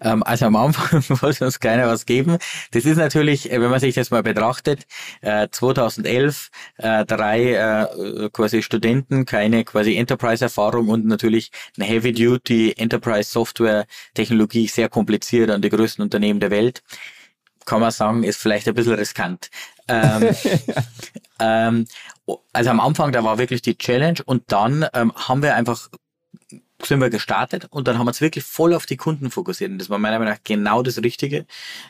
Ähm, 0.00 0.24
also 0.24 0.46
am 0.46 0.56
Anfang 0.56 1.02
wollte 1.22 1.44
uns 1.44 1.60
keiner 1.60 1.86
was 1.86 2.06
geben. 2.06 2.38
Das 2.72 2.84
ist 2.84 2.96
natürlich, 2.96 3.52
äh, 3.52 3.60
wenn 3.60 3.70
man 3.70 3.78
sich 3.78 3.94
das 3.94 4.10
mal 4.10 4.24
betrachtet, 4.24 4.84
äh, 5.20 5.46
2011 5.48 6.50
äh, 6.78 7.04
drei 7.04 7.52
äh, 7.52 8.30
quasi 8.30 8.62
Studenten, 8.62 9.26
keine 9.26 9.64
quasi 9.64 9.96
Enterprise-Erfahrung 9.96 10.88
und 10.88 11.06
natürlich 11.06 11.52
eine 11.76 11.86
Heavy-Duty 11.86 12.74
Enterprise-Software-Technologie, 12.76 14.66
sehr 14.66 14.88
kompliziert 14.88 15.50
an 15.50 15.62
die 15.62 15.70
größten 15.70 16.02
Unternehmen 16.02 16.40
der 16.40 16.50
Welt. 16.50 16.82
Kann 17.64 17.80
man 17.80 17.92
sagen, 17.92 18.24
ist 18.24 18.40
vielleicht 18.40 18.66
ein 18.66 18.74
bisschen 18.74 18.94
riskant. 18.94 19.50
Ähm, 19.86 20.34
ähm, 21.40 21.86
also 22.52 22.70
am 22.70 22.80
Anfang, 22.80 23.12
da 23.12 23.22
war 23.22 23.38
wirklich 23.38 23.62
die 23.62 23.78
Challenge 23.78 24.18
und 24.24 24.42
dann 24.48 24.84
ähm, 24.94 25.12
haben 25.14 25.42
wir 25.42 25.54
einfach 25.54 25.88
sind 26.82 27.00
wir 27.00 27.10
gestartet 27.10 27.66
und 27.70 27.88
dann 27.88 27.98
haben 27.98 28.06
wir 28.06 28.10
uns 28.10 28.20
wirklich 28.20 28.44
voll 28.44 28.74
auf 28.74 28.86
die 28.86 28.96
Kunden 28.96 29.30
fokussiert. 29.30 29.70
Und 29.70 29.78
das 29.78 29.90
war 29.90 29.98
meiner 29.98 30.18
Meinung 30.18 30.34
nach 30.34 30.42
genau 30.44 30.82
das 30.82 31.02
Richtige. 31.02 31.46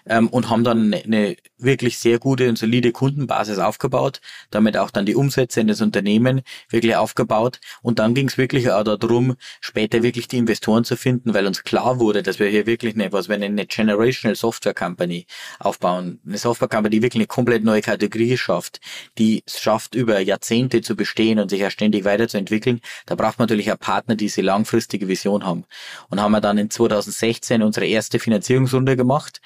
Ähm, 0.07 0.29
und 0.29 0.49
haben 0.49 0.65
dann 0.65 0.95
eine, 0.95 1.37
wirklich 1.59 1.99
sehr 1.99 2.19
gute 2.19 2.49
und 2.49 2.57
solide 2.57 2.93
Kundenbasis 2.93 3.59
aufgebaut, 3.59 4.21
damit 4.51 4.77
auch 4.77 4.91
dann 4.91 5.05
die 5.05 5.17
Umsätze 5.17 5.61
in 5.61 5.67
das 5.67 5.81
Unternehmen 5.81 6.43
wirklich 6.71 6.97
aufgebaut. 6.97 7.61
Und 7.83 7.99
dann 7.99 8.15
ging 8.15 8.29
es 8.29 8.39
wirklich 8.39 8.71
auch 8.71 8.85
darum, 8.85 9.35
später 9.61 10.03
wirklich 10.03 10.29
die 10.29 10.39
Investoren 10.39 10.85
zu 10.85 10.97
finden, 10.97 11.35
weil 11.35 11.47
uns 11.47 11.65
klar 11.65 11.99
wurde, 11.99 12.23
dass 12.23 12.39
wir 12.39 12.47
hier 12.49 12.67
wirklich 12.67 12.95
eine, 12.95 13.13
was 13.13 13.29
wir 13.29 13.35
eine 13.35 13.67
Generational 13.67 14.37
Software 14.37 14.75
Company 14.75 15.27
aufbauen. 15.59 16.21
Eine 16.27 16.39
Software 16.39 16.69
Company, 16.69 16.97
die 16.97 17.03
wirklich 17.03 17.21
eine 17.21 17.27
komplett 17.27 17.65
neue 17.65 17.83
Kategorie 17.83 18.37
schafft, 18.37 18.81
die 19.19 19.43
es 19.47 19.61
schafft, 19.61 19.95
über 19.97 20.21
Jahrzehnte 20.21 20.81
zu 20.81 20.95
bestehen 20.95 21.39
und 21.41 21.51
sich 21.51 21.61
ja 21.61 21.71
ständig 21.71 22.05
weiterzuentwickeln. 22.05 22.81
Da 23.07 23.17
braucht 23.17 23.39
man 23.39 23.47
natürlich 23.47 23.73
auch 23.73 23.79
Partner, 23.79 24.15
die 24.15 24.29
diese 24.29 24.43
langfristige 24.43 25.09
Vision 25.09 25.45
haben. 25.45 25.65
Und 26.11 26.21
haben 26.21 26.33
wir 26.33 26.41
dann 26.41 26.59
in 26.59 26.71
2016 26.71 27.63
unsere 27.63 27.87
erste 27.87 28.19
Finanzierungsrunde 28.19 28.97
gemacht, 28.97 29.41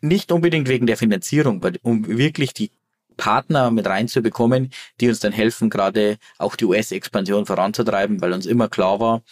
nicht 0.00 0.32
unbedingt 0.32 0.68
wegen 0.68 0.86
der 0.86 0.96
Finanzierung, 0.96 1.64
um 1.82 2.06
wirklich 2.06 2.54
die 2.54 2.70
Partner 3.18 3.70
mit 3.70 3.86
reinzubekommen, 3.86 4.70
die 5.00 5.08
uns 5.08 5.20
dann 5.20 5.32
helfen, 5.32 5.68
gerade 5.68 6.16
auch 6.38 6.56
die 6.56 6.64
US-Expansion 6.64 7.44
voranzutreiben, 7.44 8.22
weil 8.22 8.32
uns 8.32 8.46
immer 8.46 8.68
klar 8.68 9.00
war, 9.00 9.22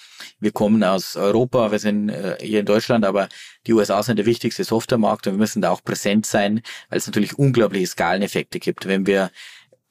wir 0.40 0.52
kommen 0.52 0.85
aus 0.85 1.16
Europa, 1.16 1.70
wir 1.70 1.79
sind 1.79 2.11
äh, 2.11 2.37
hier 2.40 2.61
in 2.61 2.66
Deutschland, 2.66 3.07
aber 3.07 3.29
die 3.66 3.72
USA 3.72 4.02
sind 4.02 4.18
der 4.18 4.26
wichtigste 4.26 4.64
Softwaremarkt 4.64 5.26
und 5.26 5.35
wir 5.35 5.38
müssen 5.38 5.62
da 5.62 5.70
auch 5.70 5.83
präsent 5.83 6.26
sein, 6.26 6.61
weil 6.90 6.98
es 6.98 7.07
natürlich 7.07 7.38
unglaubliche 7.38 7.87
Skaleneffekte 7.87 8.59
gibt. 8.59 8.87
Wenn 8.87 9.07
wir 9.07 9.31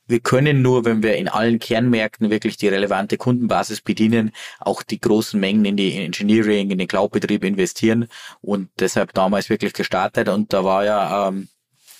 wir 0.07 0.19
können 0.19 0.61
nur, 0.61 0.85
wenn 0.85 1.03
wir 1.03 1.15
in 1.15 1.27
allen 1.27 1.59
Kernmärkten 1.59 2.29
wirklich 2.29 2.57
die 2.57 2.67
relevante 2.67 3.17
Kundenbasis 3.17 3.81
bedienen, 3.81 4.31
auch 4.59 4.83
die 4.83 4.99
großen 4.99 5.39
Mengen 5.39 5.65
in 5.65 5.77
die 5.77 5.97
Engineering, 5.97 6.71
in 6.71 6.77
den 6.77 6.87
Cloud-Betrieb 6.87 7.43
investieren. 7.43 8.07
Und 8.41 8.69
deshalb 8.79 9.13
damals 9.13 9.49
wirklich 9.49 9.73
gestartet. 9.73 10.29
Und 10.29 10.53
da 10.53 10.63
war 10.63 10.85
ja 10.85 11.27
ähm, 11.27 11.49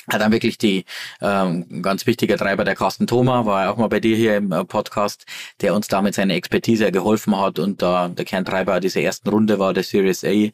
hat 0.07 0.21
dann 0.21 0.31
wirklich 0.31 0.57
die 0.57 0.85
ähm, 1.21 1.81
ganz 1.81 2.05
wichtige 2.05 2.37
Treiber 2.37 2.63
der 2.63 2.75
Carsten 2.75 3.07
Thoma, 3.07 3.45
war 3.45 3.63
ja 3.63 3.71
auch 3.71 3.77
mal 3.77 3.87
bei 3.87 3.99
dir 3.99 4.15
hier 4.15 4.37
im 4.37 4.51
äh, 4.51 4.63
Podcast, 4.63 5.25
der 5.61 5.73
uns 5.73 5.87
damit 5.87 6.15
seine 6.15 6.35
Expertise 6.35 6.91
geholfen 6.91 7.35
hat. 7.37 7.59
Und 7.59 7.81
da 7.81 8.09
der 8.09 8.25
Kerntreiber 8.25 8.79
dieser 8.79 9.01
ersten 9.01 9.29
Runde 9.29 9.59
war 9.59 9.73
der 9.73 9.83
Series 9.83 10.23
A, 10.23 10.49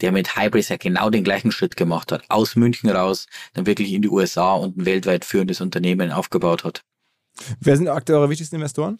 der 0.00 0.12
mit 0.12 0.36
Hybris 0.36 0.68
ja 0.70 0.76
genau 0.76 1.10
den 1.10 1.24
gleichen 1.24 1.52
Schritt 1.52 1.76
gemacht 1.76 2.10
hat, 2.12 2.24
aus 2.28 2.56
München 2.56 2.90
raus, 2.90 3.26
dann 3.54 3.66
wirklich 3.66 3.92
in 3.92 4.02
die 4.02 4.08
USA 4.08 4.54
und 4.54 4.76
ein 4.76 4.86
weltweit 4.86 5.24
führendes 5.24 5.60
Unternehmen 5.60 6.10
aufgebaut 6.10 6.64
hat. 6.64 6.82
Wer 7.60 7.76
sind 7.76 7.88
aktuell 7.88 8.18
eure 8.18 8.30
wichtigsten 8.30 8.56
Investoren? 8.56 8.98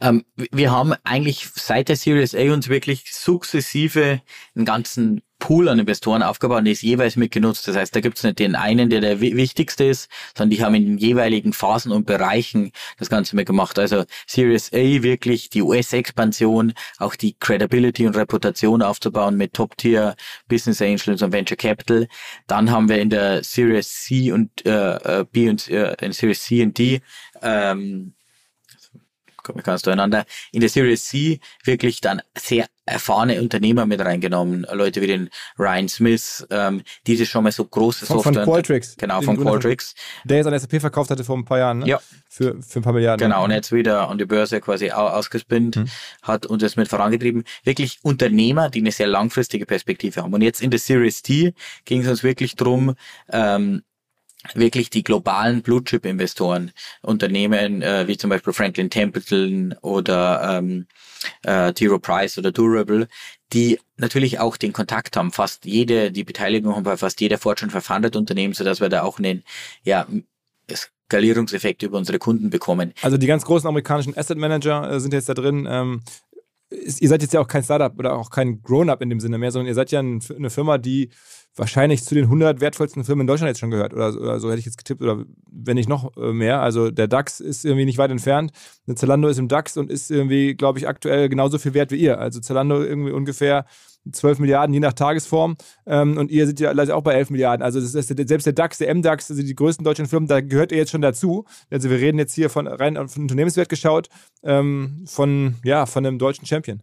Ähm, 0.00 0.24
wir 0.50 0.70
haben 0.70 0.94
eigentlich 1.04 1.48
seit 1.54 1.88
der 1.88 1.96
Series 1.96 2.34
A 2.34 2.52
uns 2.52 2.68
wirklich 2.68 3.12
sukzessive 3.12 4.20
einen 4.54 4.64
ganzen 4.64 5.22
Pool 5.40 5.68
an 5.68 5.80
Investoren 5.80 6.22
aufgebaut 6.22 6.60
und 6.60 6.66
ist 6.66 6.82
jeweils 6.82 7.16
mitgenutzt. 7.16 7.66
Das 7.66 7.74
heißt, 7.74 7.96
da 7.96 8.00
gibt 8.00 8.18
es 8.18 8.24
nicht 8.24 8.38
den 8.38 8.54
einen, 8.54 8.90
der 8.90 9.00
der 9.00 9.20
wichtigste 9.20 9.84
ist, 9.84 10.08
sondern 10.36 10.50
die 10.50 10.62
haben 10.62 10.74
in 10.76 10.84
den 10.84 10.98
jeweiligen 10.98 11.52
Phasen 11.52 11.90
und 11.90 12.06
Bereichen 12.06 12.70
das 12.98 13.10
Ganze 13.10 13.34
mitgemacht. 13.34 13.78
Also 13.78 14.04
Series 14.26 14.72
A 14.72 15.02
wirklich 15.02 15.48
die 15.48 15.62
US-Expansion, 15.62 16.74
auch 16.98 17.16
die 17.16 17.34
Credibility 17.40 18.06
und 18.06 18.16
Reputation 18.16 18.82
aufzubauen 18.82 19.36
mit 19.36 19.54
Top-Tier 19.54 20.14
Business 20.46 20.80
Angels 20.80 21.22
und 21.22 21.32
Venture 21.32 21.56
Capital. 21.56 22.06
Dann 22.46 22.70
haben 22.70 22.88
wir 22.88 22.98
in 22.98 23.10
der 23.10 23.42
Series 23.42 24.04
C 24.04 24.30
und 24.30 24.64
äh, 24.64 25.20
äh 25.20 25.24
B 25.24 25.48
und 25.48 25.68
äh, 25.68 25.96
in 26.00 26.12
Series 26.12 26.44
C 26.44 26.62
und 26.62 26.78
D 26.78 27.00
ähm, 27.42 28.14
komme 29.42 29.62
ganz 29.62 29.82
durcheinander, 29.82 30.24
in 30.52 30.60
der 30.60 30.68
Series 30.68 31.04
C 31.06 31.40
wirklich 31.64 32.00
dann 32.00 32.22
sehr 32.36 32.66
erfahrene 32.90 33.40
Unternehmer 33.40 33.86
mit 33.86 34.00
reingenommen, 34.00 34.66
Leute 34.72 35.00
wie 35.00 35.06
den 35.06 35.30
Ryan 35.58 35.88
Smith, 35.88 36.46
ähm, 36.50 36.82
diese 37.06 37.24
schon 37.24 37.44
mal 37.44 37.52
so 37.52 37.64
große 37.64 38.04
von, 38.04 38.16
Software. 38.16 38.44
Von 38.44 38.52
Qualtrics. 38.52 38.96
Genau, 38.96 39.22
von 39.22 39.36
Qualtrics. 39.36 39.94
Der 40.24 40.38
jetzt 40.38 40.46
an 40.46 40.58
SAP 40.58 40.80
verkauft 40.80 41.10
hatte 41.10 41.24
vor 41.24 41.36
ein 41.36 41.44
paar 41.44 41.58
Jahren, 41.58 41.78
ne? 41.80 41.86
Ja. 41.86 42.00
Für, 42.28 42.60
für 42.62 42.80
ein 42.80 42.82
paar 42.82 42.92
Milliarden. 42.92 43.28
Genau, 43.28 43.44
und 43.44 43.50
jetzt 43.50 43.72
wieder 43.72 44.08
an 44.08 44.18
die 44.18 44.24
Börse 44.24 44.60
quasi 44.60 44.90
ausgespinnt, 44.90 45.76
mhm. 45.76 45.86
hat 46.22 46.46
uns 46.46 46.62
das 46.62 46.76
mit 46.76 46.88
vorangetrieben. 46.88 47.44
Wirklich 47.64 47.98
Unternehmer, 48.02 48.70
die 48.70 48.80
eine 48.80 48.92
sehr 48.92 49.08
langfristige 49.08 49.66
Perspektive 49.66 50.22
haben. 50.22 50.32
Und 50.32 50.42
jetzt 50.42 50.62
in 50.62 50.70
der 50.70 50.78
Series 50.78 51.22
T 51.22 51.54
ging 51.84 52.02
es 52.02 52.08
uns 52.08 52.22
wirklich 52.22 52.56
drum, 52.56 52.94
ähm, 53.32 53.82
wirklich 54.54 54.90
die 54.90 55.04
globalen 55.04 55.62
Blue-Chip-Investoren, 55.62 56.72
Unternehmen 57.02 57.82
äh, 57.82 58.06
wie 58.08 58.16
zum 58.16 58.30
Beispiel 58.30 58.52
Franklin 58.52 58.90
Templeton 58.90 59.74
oder 59.82 60.58
ähm, 60.58 60.86
äh. 61.42 61.72
Price 61.98 62.38
oder 62.38 62.52
Durable, 62.52 63.08
die 63.52 63.78
natürlich 63.96 64.38
auch 64.38 64.56
den 64.56 64.72
Kontakt 64.72 65.16
haben. 65.16 65.32
Fast 65.32 65.66
jede, 65.66 66.10
die 66.10 66.24
Beteiligung 66.24 66.74
haben 66.74 66.84
bei 66.84 66.96
fast 66.96 67.20
jeder 67.20 67.38
Fortune 67.38 67.70
500 67.70 68.16
Unternehmen, 68.16 68.54
sodass 68.54 68.80
wir 68.80 68.88
da 68.88 69.02
auch 69.02 69.18
einen, 69.18 69.44
ja, 69.84 70.06
Skalierungseffekt 71.10 71.82
über 71.82 71.98
unsere 71.98 72.18
Kunden 72.18 72.50
bekommen. 72.50 72.94
Also 73.02 73.16
die 73.16 73.26
ganz 73.26 73.44
großen 73.44 73.68
amerikanischen 73.68 74.16
Asset 74.16 74.38
Manager 74.38 74.90
äh, 74.90 75.00
sind 75.00 75.12
jetzt 75.12 75.28
da 75.28 75.34
drin. 75.34 75.66
Ähm, 75.68 76.02
ist, 76.70 77.02
ihr 77.02 77.08
seid 77.08 77.22
jetzt 77.22 77.34
ja 77.34 77.40
auch 77.40 77.48
kein 77.48 77.64
Startup 77.64 77.96
oder 77.98 78.16
auch 78.16 78.30
kein 78.30 78.62
Grown-up 78.62 79.02
in 79.02 79.10
dem 79.10 79.18
Sinne 79.18 79.38
mehr, 79.38 79.50
sondern 79.50 79.66
ihr 79.66 79.74
seid 79.74 79.90
ja 79.90 80.00
ein, 80.00 80.22
eine 80.34 80.50
Firma, 80.50 80.78
die 80.78 81.10
wahrscheinlich 81.56 82.04
zu 82.04 82.14
den 82.14 82.24
100 82.24 82.60
wertvollsten 82.60 83.04
Firmen 83.04 83.22
in 83.22 83.26
Deutschland 83.26 83.48
jetzt 83.48 83.60
schon 83.60 83.70
gehört 83.70 83.92
oder, 83.92 84.14
oder 84.16 84.40
so 84.40 84.48
hätte 84.48 84.60
ich 84.60 84.66
jetzt 84.66 84.78
getippt 84.78 85.02
oder 85.02 85.24
wenn 85.50 85.74
nicht 85.74 85.88
noch 85.88 86.16
äh, 86.16 86.32
mehr. 86.32 86.60
Also 86.60 86.90
der 86.90 87.08
DAX 87.08 87.40
ist 87.40 87.64
irgendwie 87.64 87.84
nicht 87.84 87.98
weit 87.98 88.10
entfernt. 88.10 88.52
Zalando 88.94 89.28
ist 89.28 89.38
im 89.38 89.48
DAX 89.48 89.76
und 89.76 89.90
ist 89.90 90.10
irgendwie, 90.10 90.54
glaube 90.54 90.78
ich, 90.78 90.88
aktuell 90.88 91.28
genauso 91.28 91.58
viel 91.58 91.74
wert 91.74 91.90
wie 91.90 91.96
ihr. 91.96 92.18
Also 92.18 92.40
Zalando 92.40 92.82
irgendwie 92.82 93.12
ungefähr 93.12 93.66
12 94.10 94.38
Milliarden 94.38 94.72
je 94.72 94.80
nach 94.80 94.94
Tagesform 94.94 95.56
ähm, 95.86 96.16
und 96.16 96.30
ihr 96.30 96.46
seid 96.46 96.60
ja 96.60 96.72
leider 96.72 96.96
auch 96.96 97.02
bei 97.02 97.14
11 97.14 97.30
Milliarden. 97.30 97.62
Also 97.62 97.80
selbst 97.80 98.46
der 98.46 98.52
DAX, 98.52 98.78
der 98.78 98.94
MDAX, 98.94 99.30
also 99.30 99.42
die 99.42 99.54
größten 99.54 99.84
deutschen 99.84 100.06
Firmen, 100.06 100.28
da 100.28 100.40
gehört 100.40 100.72
ihr 100.72 100.78
jetzt 100.78 100.90
schon 100.90 101.02
dazu. 101.02 101.44
Also 101.70 101.90
wir 101.90 101.98
reden 101.98 102.18
jetzt 102.18 102.34
hier 102.34 102.50
von 102.50 102.66
rein 102.66 102.94
den 102.94 103.22
Unternehmenswert 103.22 103.68
geschaut 103.68 104.08
ähm, 104.42 105.04
von 105.06 105.56
ja 105.64 105.86
von 105.86 106.06
einem 106.06 106.18
deutschen 106.18 106.46
Champion. 106.46 106.82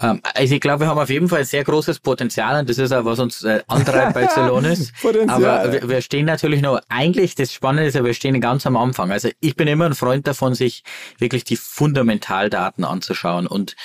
Ähm, 0.00 0.20
also 0.34 0.54
ich 0.54 0.60
glaube, 0.60 0.84
wir 0.84 0.88
haben 0.88 0.98
auf 0.98 1.10
jeden 1.10 1.28
Fall 1.28 1.40
ein 1.40 1.44
sehr 1.44 1.64
großes 1.64 2.00
Potenzial 2.00 2.60
und 2.60 2.68
das 2.68 2.78
ist 2.78 2.92
auch, 2.92 3.04
was 3.04 3.18
uns 3.18 3.44
antreibt 3.66 4.14
bei 4.14 4.26
Celonis. 4.26 4.92
Aber 5.28 5.72
wir, 5.72 5.88
wir, 5.88 6.00
stehen 6.00 6.26
natürlich 6.26 6.62
noch, 6.62 6.80
eigentlich 6.88 7.34
das 7.34 7.52
Spannende 7.52 7.86
ist 7.86 7.94
ja, 7.94 8.04
wir 8.04 8.14
stehen 8.14 8.40
ganz 8.40 8.66
am 8.66 8.76
Anfang. 8.76 9.12
Also 9.12 9.28
ich 9.40 9.56
bin 9.56 9.68
immer 9.68 9.86
ein 9.86 9.94
Freund 9.94 10.26
davon, 10.26 10.54
sich 10.54 10.82
wirklich 11.18 11.44
die 11.44 11.56
Fundamentaldaten 11.56 12.84
anzuschauen 12.84 13.46
und 13.46 13.76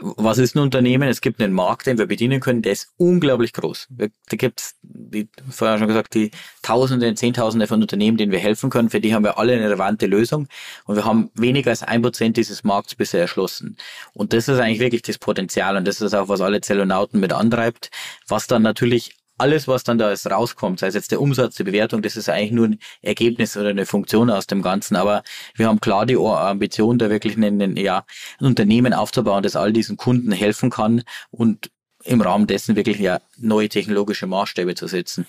was 0.00 0.38
ist 0.38 0.56
ein 0.56 0.60
Unternehmen? 0.60 1.08
Es 1.08 1.20
gibt 1.20 1.40
einen 1.40 1.52
Markt, 1.52 1.86
den 1.86 1.98
wir 1.98 2.06
bedienen 2.06 2.40
können, 2.40 2.62
der 2.62 2.72
ist 2.72 2.92
unglaublich 2.96 3.52
groß. 3.52 3.88
Da 3.90 4.08
gibt 4.36 4.60
es, 4.60 4.74
wie 4.82 5.28
vorher 5.48 5.78
schon 5.78 5.88
gesagt, 5.88 6.14
die 6.14 6.30
Tausende, 6.62 7.14
Zehntausende 7.14 7.66
von 7.66 7.80
Unternehmen, 7.80 8.16
denen 8.16 8.32
wir 8.32 8.38
helfen 8.38 8.70
können. 8.70 8.90
Für 8.90 9.00
die 9.00 9.14
haben 9.14 9.24
wir 9.24 9.38
alle 9.38 9.52
eine 9.52 9.64
relevante 9.64 10.06
Lösung. 10.06 10.48
Und 10.84 10.96
wir 10.96 11.04
haben 11.04 11.30
weniger 11.34 11.70
als 11.70 11.82
ein 11.82 12.02
Prozent 12.02 12.36
dieses 12.36 12.64
Markts 12.64 12.94
bisher 12.94 13.20
erschlossen. 13.20 13.76
Und 14.12 14.32
das 14.32 14.48
ist 14.48 14.58
eigentlich 14.58 14.80
wirklich 14.80 15.02
das 15.02 15.18
Potenzial. 15.18 15.76
Und 15.76 15.86
das 15.86 16.00
ist 16.00 16.14
auch, 16.14 16.28
was 16.28 16.40
alle 16.40 16.60
Zellonauten 16.60 17.20
mit 17.20 17.32
antreibt. 17.32 17.90
Was 18.26 18.46
dann 18.46 18.62
natürlich 18.62 19.16
alles, 19.38 19.66
was 19.66 19.84
dann 19.84 19.98
da 19.98 20.10
jetzt 20.10 20.30
rauskommt, 20.30 20.80
sei 20.80 20.86
es 20.88 20.94
jetzt 20.94 21.10
der 21.10 21.20
Umsatz, 21.20 21.56
die 21.56 21.64
Bewertung, 21.64 22.02
das 22.02 22.16
ist 22.16 22.28
eigentlich 22.28 22.52
nur 22.52 22.68
ein 22.68 22.78
Ergebnis 23.02 23.56
oder 23.56 23.70
eine 23.70 23.86
Funktion 23.86 24.30
aus 24.30 24.46
dem 24.46 24.62
Ganzen. 24.62 24.96
Aber 24.96 25.22
wir 25.54 25.68
haben 25.68 25.80
klar 25.80 26.06
die 26.06 26.16
Ambition, 26.16 26.98
da 26.98 27.10
wirklich 27.10 27.36
ein, 27.36 27.76
ja, 27.76 28.04
ein 28.40 28.46
Unternehmen 28.46 28.92
aufzubauen, 28.92 29.42
das 29.42 29.56
all 29.56 29.72
diesen 29.72 29.96
Kunden 29.96 30.32
helfen 30.32 30.70
kann 30.70 31.02
und 31.30 31.70
im 32.04 32.20
Rahmen 32.20 32.46
dessen 32.46 32.76
wirklich 32.76 32.98
ja 32.98 33.20
neue 33.38 33.68
technologische 33.68 34.26
Maßstäbe 34.26 34.74
zu 34.74 34.86
setzen. 34.86 35.26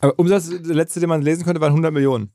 Aber 0.00 0.18
Umsatz, 0.18 0.48
der 0.48 0.76
letzte, 0.76 1.00
den 1.00 1.08
man 1.08 1.22
lesen 1.22 1.44
konnte, 1.44 1.60
waren 1.60 1.72
100 1.72 1.92
Millionen. 1.92 2.32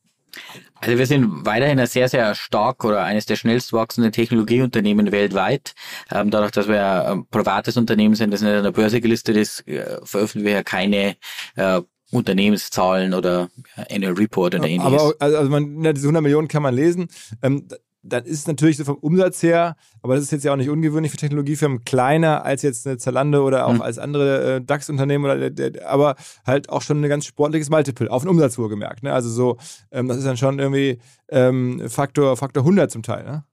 Also 0.75 0.97
wir 0.97 1.05
sind 1.05 1.45
weiterhin 1.45 1.79
ein 1.79 1.87
sehr, 1.87 2.09
sehr 2.09 2.35
stark 2.35 2.83
oder 2.83 3.03
eines 3.03 3.25
der 3.25 3.35
schnellst 3.35 3.71
wachsenden 3.73 4.11
Technologieunternehmen 4.11 5.11
weltweit. 5.11 5.73
Ähm, 6.11 6.29
dadurch, 6.29 6.51
dass 6.51 6.67
wir 6.67 7.07
ein 7.07 7.25
privates 7.29 7.77
Unternehmen 7.77 8.15
sind, 8.15 8.31
das 8.31 8.41
nicht 8.41 8.53
an 8.53 8.63
der 8.63 8.71
Börse 8.71 8.99
gelistet 8.99 9.37
ist, 9.37 9.67
äh, 9.67 9.99
veröffentlichen 10.03 10.45
wir 10.45 10.53
ja 10.53 10.63
keine 10.63 11.15
äh, 11.55 11.81
Unternehmenszahlen 12.11 13.13
oder 13.13 13.49
Annual 13.89 14.13
Report 14.13 14.53
oder 14.55 14.67
ähnliches. 14.67 15.01
Aber 15.01 15.15
also 15.19 15.49
man, 15.49 15.83
ja, 15.83 15.93
diese 15.93 16.05
100 16.05 16.21
Millionen 16.21 16.47
kann 16.47 16.61
man 16.61 16.75
lesen. 16.75 17.07
Ähm, 17.41 17.67
dann 18.03 18.25
ist 18.25 18.39
es 18.39 18.47
natürlich 18.47 18.77
so 18.77 18.83
vom 18.83 18.97
Umsatz 18.97 19.41
her, 19.41 19.75
aber 20.01 20.15
das 20.15 20.25
ist 20.25 20.31
jetzt 20.31 20.43
ja 20.43 20.51
auch 20.51 20.57
nicht 20.57 20.69
ungewöhnlich 20.69 21.11
für 21.11 21.17
Technologiefirmen, 21.17 21.85
kleiner 21.85 22.43
als 22.43 22.61
jetzt 22.61 22.85
eine 22.85 22.97
Zalando 22.97 23.45
oder 23.45 23.65
auch 23.65 23.73
mhm. 23.73 23.81
als 23.81 23.97
andere 23.97 24.55
äh, 24.55 24.61
DAX-Unternehmen, 24.61 25.25
oder 25.25 25.49
aber 25.89 26.15
halt 26.45 26.69
auch 26.69 26.81
schon 26.81 27.01
ein 27.01 27.09
ganz 27.09 27.25
sportliches 27.25 27.69
Multiple, 27.69 28.11
auf 28.11 28.23
den 28.23 28.29
Umsatz 28.29 28.57
wohlgemerkt. 28.57 29.03
Ne? 29.03 29.13
Also 29.13 29.29
so, 29.29 29.57
ähm, 29.91 30.07
das 30.07 30.17
ist 30.17 30.27
dann 30.27 30.37
schon 30.37 30.59
irgendwie 30.59 30.99
ähm, 31.29 31.89
Faktor, 31.89 32.35
Faktor 32.35 32.63
100 32.63 32.91
zum 32.91 33.03
Teil. 33.03 33.23
Ne? 33.23 33.43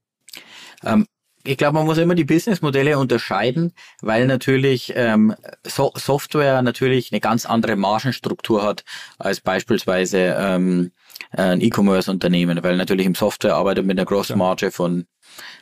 Ähm, 0.85 1.07
ich 1.45 1.57
glaube, 1.57 1.75
man 1.75 1.87
muss 1.87 1.97
immer 1.97 2.15
die 2.15 2.25
Businessmodelle 2.25 2.99
unterscheiden, 2.99 3.73
weil 4.03 4.27
natürlich 4.27 4.93
ähm, 4.95 5.35
so 5.67 5.91
Software 5.97 6.61
natürlich 6.61 7.13
eine 7.13 7.21
ganz 7.21 7.47
andere 7.47 7.77
Margenstruktur 7.77 8.63
hat 8.63 8.85
als 9.19 9.41
beispielsweise 9.41 10.37
ähm, 10.39 10.91
ein 11.31 11.61
E-Commerce-Unternehmen, 11.61 12.63
weil 12.63 12.77
natürlich 12.77 13.07
im 13.07 13.15
Software 13.15 13.55
arbeitet 13.55 13.87
mit 13.87 13.99
einer 13.99 14.07
Grossmarge 14.07 14.71
von 14.71 15.07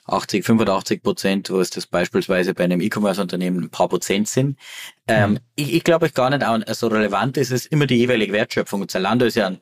80, 0.07 0.45
85 0.45 1.03
Prozent, 1.03 1.51
wo 1.51 1.61
es 1.61 1.71
das 1.71 1.87
beispielsweise 1.87 2.55
bei 2.55 2.65
einem 2.65 2.81
E-Commerce-Unternehmen 2.81 3.65
ein 3.65 3.71
paar 3.71 3.89
Prozent 3.89 4.29
sind. 4.29 4.59
Ähm, 5.07 5.33
mhm. 5.33 5.39
ich, 5.57 5.75
ich 5.75 5.85
glaube 5.85 6.11
gar 6.11 6.31
nicht 6.31 6.75
so 6.75 6.89
relevant 6.89 7.37
ist 7.37 7.51
es 7.51 7.67
immer 7.67 7.87
die 7.87 7.97
jeweilige 7.97 8.33
Wertschöpfung. 8.33 8.89
Zalando 8.89 9.27
ist 9.27 9.37
ja 9.37 9.49
ein 9.49 9.59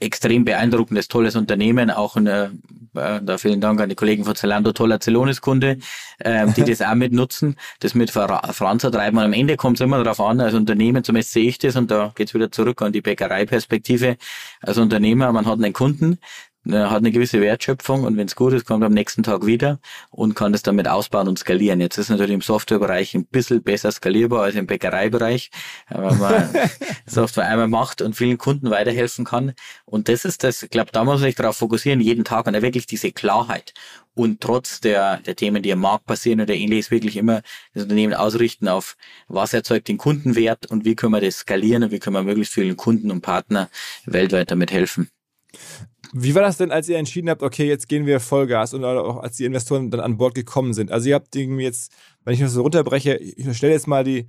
extrem 0.00 0.44
beeindruckendes, 0.44 1.08
tolles 1.08 1.36
Unternehmen, 1.36 1.90
auch 1.90 2.16
eine, 2.16 2.52
äh, 2.94 3.20
da 3.22 3.38
vielen 3.38 3.60
Dank 3.60 3.80
an 3.80 3.88
die 3.88 3.94
Kollegen 3.94 4.24
von 4.24 4.34
Zalando, 4.34 4.72
toller 4.72 5.00
Zelonis-Kunde, 5.00 5.78
ähm, 6.24 6.54
die 6.54 6.64
das 6.64 6.82
auch 6.82 6.94
mit 6.94 7.12
nutzen, 7.12 7.56
das 7.80 7.94
mit 7.94 8.10
voranzutreiben. 8.10 9.18
Und 9.18 9.24
am 9.24 9.32
Ende 9.32 9.56
kommt 9.56 9.78
es 9.78 9.84
immer 9.84 10.02
darauf 10.02 10.20
an, 10.20 10.40
als 10.40 10.54
Unternehmen, 10.54 11.04
zumindest 11.04 11.32
sehe 11.32 11.48
ich 11.48 11.58
das, 11.58 11.76
und 11.76 11.90
da 11.90 12.12
geht's 12.14 12.34
wieder 12.34 12.50
zurück 12.50 12.82
an 12.82 12.92
die 12.92 13.00
Bäckereiperspektive, 13.00 14.16
als 14.60 14.78
Unternehmer, 14.78 15.32
man 15.32 15.46
hat 15.46 15.58
einen 15.58 15.72
Kunden, 15.72 16.18
hat 16.70 16.98
eine 16.98 17.10
gewisse 17.10 17.40
Wertschöpfung 17.40 18.04
und 18.04 18.16
wenn 18.16 18.26
es 18.26 18.36
gut 18.36 18.52
ist, 18.52 18.66
kommt 18.66 18.84
am 18.84 18.92
nächsten 18.92 19.22
Tag 19.22 19.44
wieder 19.46 19.80
und 20.10 20.34
kann 20.34 20.52
das 20.52 20.62
damit 20.62 20.86
ausbauen 20.86 21.26
und 21.26 21.38
skalieren. 21.38 21.80
Jetzt 21.80 21.98
ist 21.98 22.08
natürlich 22.08 22.34
im 22.34 22.40
Softwarebereich 22.40 23.14
ein 23.14 23.26
bisschen 23.26 23.62
besser 23.62 23.90
skalierbar 23.90 24.44
als 24.44 24.54
im 24.54 24.66
Bäckereibereich, 24.66 25.50
weil 25.88 26.14
man 26.16 26.48
Software 27.06 27.48
einmal 27.48 27.68
macht 27.68 28.00
und 28.00 28.14
vielen 28.14 28.38
Kunden 28.38 28.70
weiterhelfen 28.70 29.24
kann. 29.24 29.54
Und 29.84 30.08
das 30.08 30.24
ist 30.24 30.44
das, 30.44 30.62
ich 30.62 30.70
glaube, 30.70 30.92
da 30.92 31.04
muss 31.04 31.20
man 31.20 31.24
sich 31.24 31.34
darauf 31.34 31.56
fokussieren, 31.56 32.00
jeden 32.00 32.24
Tag 32.24 32.46
und 32.46 32.54
wirklich 32.62 32.86
diese 32.86 33.10
Klarheit. 33.10 33.74
Und 34.14 34.40
trotz 34.40 34.80
der, 34.80 35.16
der 35.18 35.34
Themen, 35.34 35.62
die 35.62 35.72
am 35.72 35.80
Markt 35.80 36.06
passieren 36.06 36.40
oder 36.40 36.54
ähnliches, 36.54 36.90
wirklich 36.90 37.16
immer 37.16 37.42
das 37.74 37.84
Unternehmen 37.84 38.14
ausrichten 38.14 38.68
auf, 38.68 38.96
was 39.26 39.54
erzeugt 39.54 39.88
den 39.88 39.98
Kundenwert 39.98 40.66
und 40.66 40.84
wie 40.84 40.94
können 40.94 41.12
wir 41.12 41.20
das 41.20 41.38
skalieren 41.38 41.84
und 41.84 41.90
wie 41.90 41.98
können 41.98 42.14
wir 42.14 42.22
möglichst 42.22 42.52
vielen 42.52 42.76
Kunden 42.76 43.10
und 43.10 43.22
Partner 43.22 43.68
weltweit 44.04 44.50
damit 44.50 44.70
helfen. 44.70 45.08
Wie 46.14 46.34
war 46.34 46.42
das 46.42 46.58
denn, 46.58 46.70
als 46.70 46.88
ihr 46.88 46.98
entschieden 46.98 47.30
habt, 47.30 47.42
okay, 47.42 47.66
jetzt 47.66 47.88
gehen 47.88 48.04
wir 48.04 48.20
Vollgas 48.20 48.74
und 48.74 48.84
auch 48.84 49.22
als 49.22 49.38
die 49.38 49.46
Investoren 49.46 49.90
dann 49.90 50.00
an 50.00 50.18
Bord 50.18 50.34
gekommen 50.34 50.74
sind? 50.74 50.92
Also 50.92 51.08
ihr 51.08 51.14
habt 51.14 51.34
irgendwie 51.34 51.64
jetzt, 51.64 51.90
wenn 52.24 52.34
ich 52.34 52.40
das 52.40 52.52
so 52.52 52.62
runterbreche, 52.62 53.16
ich 53.16 53.38
unterstelle 53.38 53.72
jetzt 53.72 53.86
mal 53.86 54.04
die, 54.04 54.26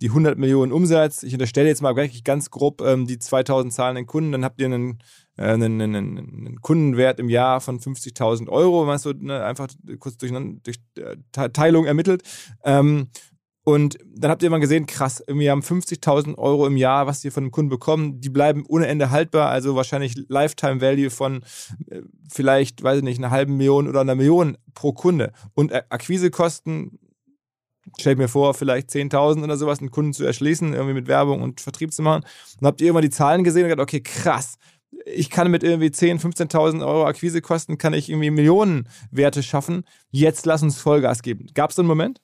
die 0.00 0.08
100 0.08 0.38
Millionen 0.38 0.72
Umsatz, 0.72 1.22
ich 1.22 1.34
unterstelle 1.34 1.68
jetzt 1.68 1.82
mal 1.82 1.94
wirklich 1.94 2.24
ganz 2.24 2.50
grob 2.50 2.80
ähm, 2.80 3.06
die 3.06 3.18
2000 3.18 3.72
zahlenden 3.72 4.06
Kunden, 4.06 4.32
dann 4.32 4.44
habt 4.44 4.60
ihr 4.60 4.66
einen, 4.66 4.98
äh, 5.36 5.44
einen, 5.44 5.80
einen, 5.80 6.18
einen 6.18 6.60
Kundenwert 6.62 7.20
im 7.20 7.28
Jahr 7.28 7.60
von 7.60 7.80
50.000 7.80 8.48
Euro, 8.48 8.80
wenn 8.80 8.88
man 8.88 8.98
so 8.98 9.12
ne, 9.12 9.44
einfach 9.44 9.68
kurz 9.98 10.16
durch, 10.16 10.32
durch 10.32 10.76
äh, 10.98 11.16
Teilung 11.50 11.84
ermittelt. 11.84 12.22
Ähm, 12.64 13.08
und 13.68 13.98
dann 14.14 14.30
habt 14.30 14.44
ihr 14.44 14.50
mal 14.50 14.60
gesehen, 14.60 14.86
krass, 14.86 15.24
wir 15.26 15.50
haben 15.50 15.60
50.000 15.60 16.38
Euro 16.38 16.68
im 16.68 16.76
Jahr, 16.76 17.08
was 17.08 17.24
ihr 17.24 17.32
von 17.32 17.42
dem 17.42 17.50
Kunden 17.50 17.68
bekommen. 17.68 18.20
Die 18.20 18.28
bleiben 18.28 18.64
ohne 18.68 18.86
Ende 18.86 19.10
haltbar, 19.10 19.50
also 19.50 19.74
wahrscheinlich 19.74 20.14
Lifetime 20.28 20.80
Value 20.80 21.10
von 21.10 21.42
äh, 21.90 22.02
vielleicht, 22.32 22.84
weiß 22.84 22.98
ich 22.98 23.02
nicht, 23.02 23.18
einer 23.18 23.32
halben 23.32 23.56
Million 23.56 23.88
oder 23.88 24.02
einer 24.02 24.14
Million 24.14 24.56
pro 24.74 24.92
Kunde. 24.92 25.32
Und 25.54 25.72
Akquisekosten, 25.74 27.00
stell 27.98 28.14
mir 28.14 28.28
vor, 28.28 28.54
vielleicht 28.54 28.90
10.000 28.90 29.42
oder 29.42 29.56
sowas, 29.56 29.80
einen 29.80 29.90
Kunden 29.90 30.12
zu 30.12 30.24
erschließen, 30.24 30.72
irgendwie 30.72 30.94
mit 30.94 31.08
Werbung 31.08 31.42
und 31.42 31.60
Vertrieb 31.60 31.92
zu 31.92 32.02
machen. 32.02 32.24
Dann 32.60 32.68
habt 32.68 32.80
ihr 32.80 32.90
immer 32.90 33.00
die 33.00 33.10
Zahlen 33.10 33.42
gesehen 33.42 33.64
und 33.64 33.70
gedacht, 33.70 33.82
okay, 33.82 34.00
krass, 34.00 34.58
ich 35.06 35.28
kann 35.28 35.50
mit 35.50 35.64
irgendwie 35.64 35.88
10.000, 35.88 36.20
15.000 36.20 36.86
Euro 36.86 37.04
Akquisekosten, 37.04 37.78
kann 37.78 37.94
ich 37.94 38.10
irgendwie 38.10 38.30
Millionenwerte 38.30 39.42
schaffen. 39.42 39.82
Jetzt 40.12 40.46
lass 40.46 40.62
uns 40.62 40.78
Vollgas 40.78 41.22
geben. 41.22 41.48
Gab 41.52 41.70
es 41.70 41.76
so 41.76 41.82
einen 41.82 41.88
Moment? 41.88 42.20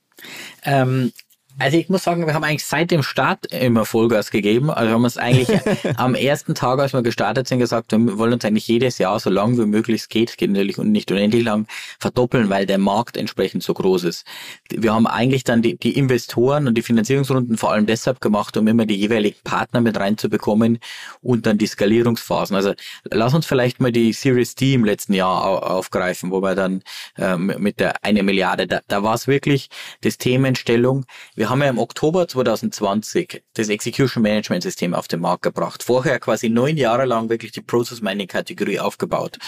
Ähm, 0.62 1.11
also 1.59 1.77
ich 1.77 1.89
muss 1.89 2.05
sagen, 2.05 2.27
wir 2.27 2.35
haben 2.35 2.45
eigentlich 2.45 2.65
seit 2.65 2.91
dem 2.91 3.03
Start 3.03 3.47
immer 3.47 3.85
Vollgas 3.85 4.31
gegeben. 4.31 4.71
Also 4.71 4.93
haben 4.93 5.05
es 5.05 5.19
eigentlich 5.19 5.49
am 5.97 6.15
ersten 6.15 6.55
Tag, 6.55 6.79
als 6.79 6.93
wir 6.93 7.03
gestartet 7.03 7.49
sind, 7.49 7.59
gesagt, 7.59 7.93
wir 7.93 8.19
wollen 8.19 8.33
uns 8.33 8.45
eigentlich 8.45 8.67
jedes 8.69 8.99
Jahr 8.99 9.21
so 9.21 9.31
lang 9.31 9.59
wie 9.59 9.67
möglich 9.67 10.03
es 10.03 10.09
geht, 10.09 10.37
geht 10.39 10.51
natürlich 10.51 10.79
und 10.79 10.91
nicht 10.91 11.11
unendlich 11.11 11.45
lang, 11.45 11.67
verdoppeln, 11.99 12.49
weil 12.49 12.67
der 12.67 12.79
Markt 12.79 13.17
entsprechend 13.17 13.63
so 13.63 13.75
groß 13.75 14.05
ist. 14.05 14.27
Wir 14.71 14.95
haben 14.95 15.07
eigentlich 15.07 15.45
dann 15.45 15.63
die, 15.63 15.77
die 15.77 15.97
Investoren 15.97 16.67
und 16.67 16.75
die 16.75 16.83
Finanzierungsrunden 16.83 17.57
vor 17.57 17.73
allem 17.73 17.87
deshalb 17.87 18.21
gemacht, 18.21 18.57
um 18.57 18.67
immer 18.67 18.87
die 18.87 18.97
jeweiligen 18.97 19.39
Partner 19.45 19.81
mit 19.81 19.99
reinzubekommen 19.99 20.79
und 21.21 21.47
dann 21.47 21.59
die 21.59 21.67
Skalierungsphasen. 21.67 22.57
Also 22.57 22.75
lass 23.11 23.35
uns 23.35 23.47
vielleicht 23.47 23.81
mal 23.81 23.93
die 23.93 24.13
Series 24.13 24.55
D 24.55 24.75
im 24.75 24.85
letzten 24.85 25.15
Jahr 25.15 25.71
aufgreifen, 25.71 26.31
wo 26.31 26.41
wir 26.41 26.55
dann 26.55 26.83
ähm, 27.19 27.55
mit 27.59 27.79
der 27.79 28.05
eine 28.05 28.23
Milliarde, 28.23 28.67
da, 28.67 28.81
da 28.89 29.03
war 29.03 29.15
es 29.15 29.27
wirklich 29.27 29.69
das 30.01 30.19
Themenstellung. 30.19 31.05
Wir 31.43 31.51
haben 31.51 31.61
ja 31.61 31.70
im 31.70 31.80
Oktober 31.80 32.28
2020 32.28 33.43
das 33.55 33.68
Execution 33.68 34.22
Management 34.22 34.62
System 34.62 34.95
auf 34.95 35.09
den 35.09 35.18
Markt 35.18 35.43
gebracht. 35.43 35.82
Vorher 35.82 36.20
quasi 36.20 36.49
neun 36.49 36.76
Jahre 36.76 37.05
lang 37.05 37.30
wirklich 37.30 37.51
die 37.51 37.61
Process 37.61 38.01
Mining 38.01 38.28
Kategorie 38.28 38.78
aufgebaut. 38.78 39.40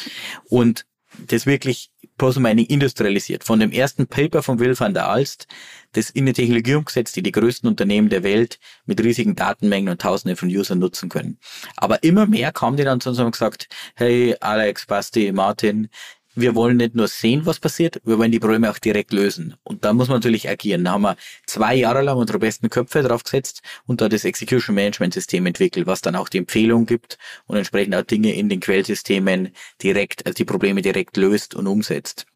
Und 0.49 0.87
das 1.29 1.47
wirklich 1.47 1.93
Process 2.19 2.43
Mining 2.43 2.67
industrialisiert. 2.67 3.45
Von 3.45 3.61
dem 3.61 3.71
ersten 3.71 4.09
Paper 4.09 4.43
von 4.43 4.59
Will 4.59 4.77
van 4.77 4.93
der 4.93 5.09
Alst, 5.09 5.47
das 5.93 6.11
in 6.11 6.25
eine 6.25 6.33
Technologie 6.33 6.75
umgesetzt, 6.75 7.15
die 7.15 7.23
die 7.23 7.31
größten 7.31 7.69
Unternehmen 7.69 8.09
der 8.09 8.25
Welt 8.25 8.59
mit 8.87 9.01
riesigen 9.01 9.37
Datenmengen 9.37 9.91
und 9.91 10.01
Tausenden 10.01 10.37
von 10.37 10.49
Usern 10.49 10.81
nutzen 10.81 11.09
können. 11.09 11.39
Aber 11.77 12.03
immer 12.03 12.27
mehr 12.27 12.51
kamen 12.51 12.77
die 12.77 12.83
dann 12.83 13.01
zu 13.01 13.11
uns 13.11 13.19
und 13.19 13.27
haben 13.27 13.31
gesagt, 13.31 13.69
hey 13.95 14.35
Alex, 14.41 14.87
Basti, 14.87 15.31
Martin, 15.31 15.89
wir 16.35 16.55
wollen 16.55 16.77
nicht 16.77 16.95
nur 16.95 17.09
sehen, 17.09 17.47
was 17.47 17.61
passiert, 17.61 18.01
wir 18.05 18.19
wollen 18.19 18.33
die 18.33 18.41
Probleme 18.41 18.71
auch 18.71 18.79
direkt 18.79 19.13
lösen. 19.13 19.55
Und 19.63 19.85
da 19.85 19.93
muss 19.93 20.09
man 20.09 20.17
natürlich 20.19 20.49
agieren. 20.49 20.85
Da 20.85 20.93
haben 20.93 21.03
wir 21.03 21.17
zwei 21.47 21.75
Jahre 21.75 22.03
lang 22.03 22.17
unsere 22.17 22.39
besten 22.39 22.71
Köpfe 22.71 23.03
draufgesetzt 23.03 23.63
und 23.87 24.01
da 24.01 24.09
das 24.09 24.25
Execution 24.25 24.75
Management 24.75 25.15
System 25.15 25.47
entwickelt, 25.47 25.87
was 25.87 26.01
dann 26.01 26.17
auch 26.17 26.29
die 26.29 26.39
Empfehlung 26.39 26.87
gibt 26.87 27.19
und 27.47 27.57
entsprechend 27.57 27.95
auch 27.95 28.03
Dinge 28.03 28.35
in 28.35 28.49
den 28.49 28.61
Quellsystemen 28.61 29.51
direkt, 29.83 30.27
also 30.27 30.35
die 30.35 30.45
Probleme 30.45 30.83
direkt 30.83 31.17
löst 31.17 31.55
und 31.55 31.67
umsetzt. 31.67 32.27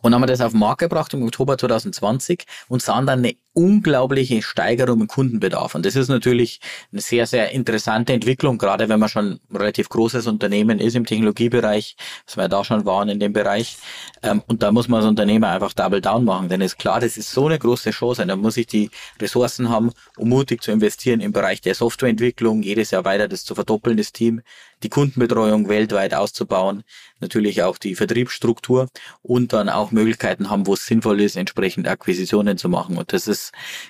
Und 0.00 0.14
haben 0.14 0.22
wir 0.22 0.26
das 0.26 0.40
auf 0.40 0.52
den 0.52 0.60
Markt 0.60 0.80
gebracht 0.80 1.12
im 1.12 1.22
Oktober 1.22 1.58
2020 1.58 2.44
und 2.68 2.82
sahen 2.82 3.06
dann 3.06 3.18
eine 3.18 3.36
unglaubliche 3.52 4.42
Steigerung 4.42 5.00
im 5.00 5.08
Kundenbedarf. 5.08 5.74
Und 5.74 5.84
das 5.84 5.96
ist 5.96 6.08
natürlich 6.08 6.60
eine 6.92 7.00
sehr, 7.00 7.26
sehr 7.26 7.50
interessante 7.50 8.12
Entwicklung, 8.12 8.58
gerade 8.58 8.88
wenn 8.88 9.00
man 9.00 9.08
schon 9.08 9.40
ein 9.50 9.56
relativ 9.56 9.88
großes 9.88 10.26
Unternehmen 10.26 10.78
ist 10.78 10.94
im 10.94 11.04
Technologiebereich, 11.04 11.96
was 12.26 12.36
wir 12.36 12.48
da 12.48 12.64
schon 12.64 12.84
waren 12.84 13.08
in 13.08 13.18
dem 13.18 13.32
Bereich. 13.32 13.76
Ähm, 14.22 14.42
und 14.46 14.62
da 14.62 14.70
muss 14.70 14.88
man 14.88 15.00
als 15.00 15.08
Unternehmer 15.08 15.48
einfach 15.48 15.72
Double 15.72 16.00
Down 16.00 16.24
machen, 16.24 16.48
denn 16.48 16.60
ist 16.60 16.78
klar, 16.78 17.00
das 17.00 17.16
ist 17.16 17.32
so 17.32 17.46
eine 17.46 17.58
große 17.58 17.90
Chance. 17.90 18.24
Da 18.24 18.36
muss 18.36 18.56
ich 18.56 18.66
die 18.66 18.90
Ressourcen 19.20 19.68
haben, 19.68 19.90
um 20.16 20.28
mutig 20.28 20.62
zu 20.62 20.70
investieren 20.70 21.20
im 21.20 21.32
Bereich 21.32 21.60
der 21.60 21.74
Softwareentwicklung, 21.74 22.62
jedes 22.62 22.92
Jahr 22.92 23.04
weiter 23.04 23.26
das 23.26 23.44
zu 23.44 23.54
verdoppeln, 23.54 23.96
das 23.96 24.12
Team, 24.12 24.42
die 24.82 24.88
Kundenbetreuung 24.88 25.68
weltweit 25.68 26.14
auszubauen, 26.14 26.84
natürlich 27.20 27.62
auch 27.62 27.78
die 27.78 27.94
Vertriebsstruktur 27.94 28.88
und 29.22 29.52
dann 29.52 29.68
auch 29.68 29.90
Möglichkeiten 29.90 30.50
haben, 30.50 30.66
wo 30.66 30.74
es 30.74 30.86
sinnvoll 30.86 31.20
ist, 31.20 31.36
entsprechend 31.36 31.86
Akquisitionen 31.86 32.56
zu 32.56 32.68
machen. 32.68 32.96
Und 32.96 33.12
das 33.12 33.28
ist 33.28 33.39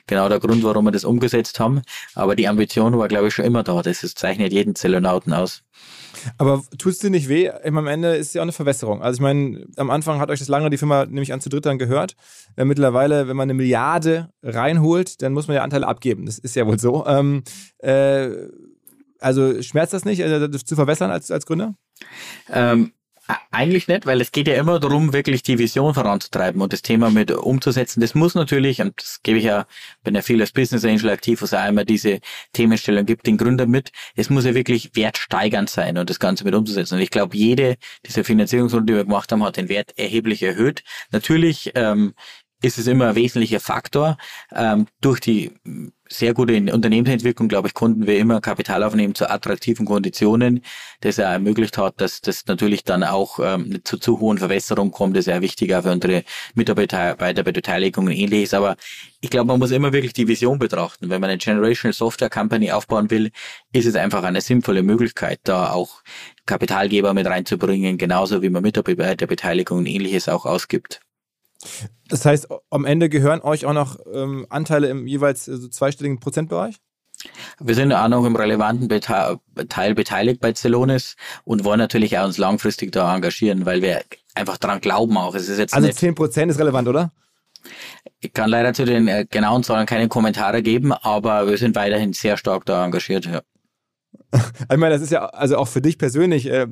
genau 0.06 0.28
der 0.28 0.40
Grund, 0.40 0.62
warum 0.62 0.84
wir 0.84 0.92
das 0.92 1.04
umgesetzt 1.04 1.60
haben. 1.60 1.82
Aber 2.14 2.36
die 2.36 2.48
Ambition 2.48 2.96
war, 2.98 3.08
glaube 3.08 3.28
ich, 3.28 3.34
schon 3.34 3.44
immer 3.44 3.62
da. 3.62 3.82
Das 3.82 4.02
ist, 4.02 4.18
zeichnet 4.18 4.52
jeden 4.52 4.74
Zellonauten 4.74 5.32
aus. 5.32 5.62
Aber 6.38 6.62
tut 6.78 6.92
es 6.92 6.98
dir 6.98 7.10
nicht 7.10 7.28
weh? 7.28 7.50
Am 7.50 7.86
Ende 7.86 8.16
ist 8.16 8.28
es 8.28 8.34
ja 8.34 8.42
auch 8.42 8.44
eine 8.44 8.52
Verwässerung. 8.52 9.02
Also 9.02 9.16
ich 9.16 9.22
meine, 9.22 9.66
am 9.76 9.90
Anfang 9.90 10.20
hat 10.20 10.30
euch 10.30 10.38
das 10.38 10.48
lange 10.48 10.70
die 10.70 10.78
Firma 10.78 11.06
nämlich 11.06 11.32
an 11.32 11.40
zu 11.40 11.48
dritt 11.48 11.66
dann 11.66 11.78
gehört. 11.78 12.14
Äh, 12.56 12.64
mittlerweile, 12.64 13.28
wenn 13.28 13.36
man 13.36 13.46
eine 13.46 13.54
Milliarde 13.54 14.30
reinholt, 14.42 15.22
dann 15.22 15.32
muss 15.32 15.48
man 15.48 15.56
ja 15.56 15.62
Anteile 15.62 15.86
abgeben. 15.86 16.26
Das 16.26 16.38
ist 16.38 16.56
ja 16.56 16.66
wohl 16.66 16.78
so. 16.78 17.06
Ähm, 17.06 17.42
äh, 17.78 18.30
also 19.20 19.62
schmerzt 19.62 19.92
das 19.92 20.04
nicht, 20.04 20.20
äh, 20.20 20.48
das 20.48 20.64
zu 20.64 20.74
verwässern 20.74 21.10
als, 21.10 21.30
als 21.30 21.46
Gründer? 21.46 21.74
Ähm, 22.48 22.92
eigentlich 23.50 23.88
nicht, 23.88 24.06
weil 24.06 24.20
es 24.20 24.32
geht 24.32 24.48
ja 24.48 24.54
immer 24.54 24.80
darum, 24.80 25.12
wirklich 25.12 25.42
die 25.42 25.58
Vision 25.58 25.94
voranzutreiben 25.94 26.60
und 26.60 26.72
das 26.72 26.82
Thema 26.82 27.10
mit 27.10 27.30
umzusetzen. 27.30 28.00
Das 28.00 28.14
muss 28.14 28.34
natürlich, 28.34 28.80
und 28.80 28.94
das 29.00 29.20
gebe 29.22 29.38
ich 29.38 29.44
ja, 29.44 29.66
bin 30.04 30.14
ja 30.14 30.22
viel 30.22 30.40
als 30.40 30.52
Business 30.52 30.84
Angel 30.84 31.10
aktiv, 31.10 31.40
wo 31.40 31.44
es 31.44 31.54
auch 31.54 31.68
immer 31.68 31.84
diese 31.84 32.20
Themenstellung 32.52 33.06
gibt, 33.06 33.26
den 33.26 33.38
Gründer 33.38 33.66
mit. 33.66 33.90
Es 34.16 34.30
muss 34.30 34.44
ja 34.44 34.54
wirklich 34.54 34.94
wertsteigernd 34.94 35.70
sein 35.70 35.98
und 35.98 36.10
das 36.10 36.18
Ganze 36.18 36.44
mit 36.44 36.54
umzusetzen. 36.54 36.94
Und 36.94 37.00
ich 37.00 37.10
glaube, 37.10 37.36
jede 37.36 37.76
dieser 38.06 38.24
Finanzierungsrunde, 38.24 38.92
die 38.92 38.96
wir 38.96 39.04
gemacht 39.04 39.30
haben, 39.32 39.44
hat 39.44 39.56
den 39.56 39.68
Wert 39.68 39.92
erheblich 39.98 40.42
erhöht. 40.42 40.82
Natürlich 41.12 41.72
ähm, 41.74 42.14
ist 42.62 42.78
es 42.78 42.86
immer 42.86 43.08
ein 43.08 43.14
wesentlicher 43.16 43.60
Faktor. 43.60 44.16
Ähm, 44.54 44.86
durch 45.00 45.20
die 45.20 45.52
sehr 46.12 46.34
gute 46.34 46.56
Unternehmensentwicklung, 46.72 47.48
glaube 47.48 47.68
ich, 47.68 47.74
konnten 47.74 48.06
wir 48.06 48.18
immer 48.18 48.40
Kapital 48.40 48.82
aufnehmen 48.82 49.14
zu 49.14 49.30
attraktiven 49.30 49.86
Konditionen, 49.86 50.62
das 51.00 51.18
er 51.18 51.28
ermöglicht 51.28 51.78
hat, 51.78 52.00
dass 52.00 52.20
das 52.20 52.46
natürlich 52.46 52.82
dann 52.82 53.04
auch 53.04 53.38
ähm, 53.40 53.80
zu 53.84 53.96
zu 53.96 54.18
hohen 54.18 54.38
Verwässerungen 54.38 54.90
kommt, 54.90 55.16
das 55.16 55.20
ist 55.20 55.24
sehr 55.26 55.40
wichtig 55.40 55.74
auch 55.74 55.82
für 55.82 55.92
unsere 55.92 56.24
Mitarbeiter 56.54 57.14
bei 57.14 57.32
der 57.32 57.44
Beteiligung 57.44 58.06
und 58.06 58.12
ähnliches. 58.12 58.54
Aber 58.54 58.76
ich 59.20 59.30
glaube, 59.30 59.46
man 59.46 59.60
muss 59.60 59.70
immer 59.70 59.92
wirklich 59.92 60.12
die 60.12 60.26
Vision 60.26 60.58
betrachten. 60.58 61.10
Wenn 61.10 61.20
man 61.20 61.30
eine 61.30 61.38
Generational 61.38 61.92
Software 61.92 62.30
Company 62.30 62.72
aufbauen 62.72 63.10
will, 63.10 63.30
ist 63.72 63.86
es 63.86 63.94
einfach 63.94 64.24
eine 64.24 64.40
sinnvolle 64.40 64.82
Möglichkeit, 64.82 65.40
da 65.44 65.70
auch 65.70 66.02
Kapitalgeber 66.46 67.14
mit 67.14 67.26
reinzubringen, 67.26 67.98
genauso 67.98 68.42
wie 68.42 68.50
man 68.50 68.62
Mitarbeiterbeteiligung 68.62 69.78
und 69.78 69.86
ähnliches 69.86 70.28
auch 70.28 70.44
ausgibt. 70.44 71.00
Das 72.08 72.24
heißt, 72.24 72.48
am 72.70 72.84
Ende 72.84 73.08
gehören 73.08 73.40
euch 73.40 73.66
auch 73.66 73.72
noch 73.72 73.98
ähm, 74.12 74.46
Anteile 74.48 74.88
im 74.88 75.06
jeweils 75.06 75.46
äh, 75.48 75.56
so 75.56 75.68
zweistelligen 75.68 76.20
Prozentbereich? 76.20 76.76
Wir 77.58 77.74
sind 77.74 77.92
auch 77.92 78.08
noch 78.08 78.24
im 78.24 78.34
relevanten 78.34 78.88
Teil 78.88 79.94
beteiligt 79.94 80.40
bei 80.40 80.54
Celonis 80.54 81.16
und 81.44 81.64
wollen 81.64 81.78
natürlich 81.78 82.18
auch 82.18 82.24
uns 82.24 82.38
langfristig 82.38 82.92
da 82.92 83.14
engagieren, 83.14 83.66
weil 83.66 83.82
wir 83.82 84.02
einfach 84.34 84.56
daran 84.56 84.80
glauben 84.80 85.18
auch. 85.18 85.34
Es 85.34 85.48
ist 85.48 85.58
jetzt 85.58 85.74
also 85.74 85.90
zehn 85.90 86.14
Prozent 86.14 86.50
ist 86.50 86.58
relevant, 86.58 86.88
oder? 86.88 87.12
Ich 88.20 88.32
kann 88.32 88.48
leider 88.48 88.72
zu 88.72 88.86
den 88.86 89.06
äh, 89.08 89.26
genauen 89.28 89.62
Zahlen 89.62 89.86
keine 89.86 90.08
Kommentare 90.08 90.62
geben, 90.62 90.92
aber 90.92 91.46
wir 91.46 91.58
sind 91.58 91.76
weiterhin 91.76 92.14
sehr 92.14 92.38
stark 92.38 92.64
da 92.64 92.84
engagiert. 92.84 93.26
Ja. 93.26 93.42
Ich 94.32 94.76
meine, 94.76 94.94
das 94.94 95.02
ist 95.02 95.10
ja 95.10 95.26
also 95.26 95.56
auch 95.56 95.66
für 95.66 95.82
dich 95.82 95.98
persönlich 95.98 96.46
äh, 96.46 96.66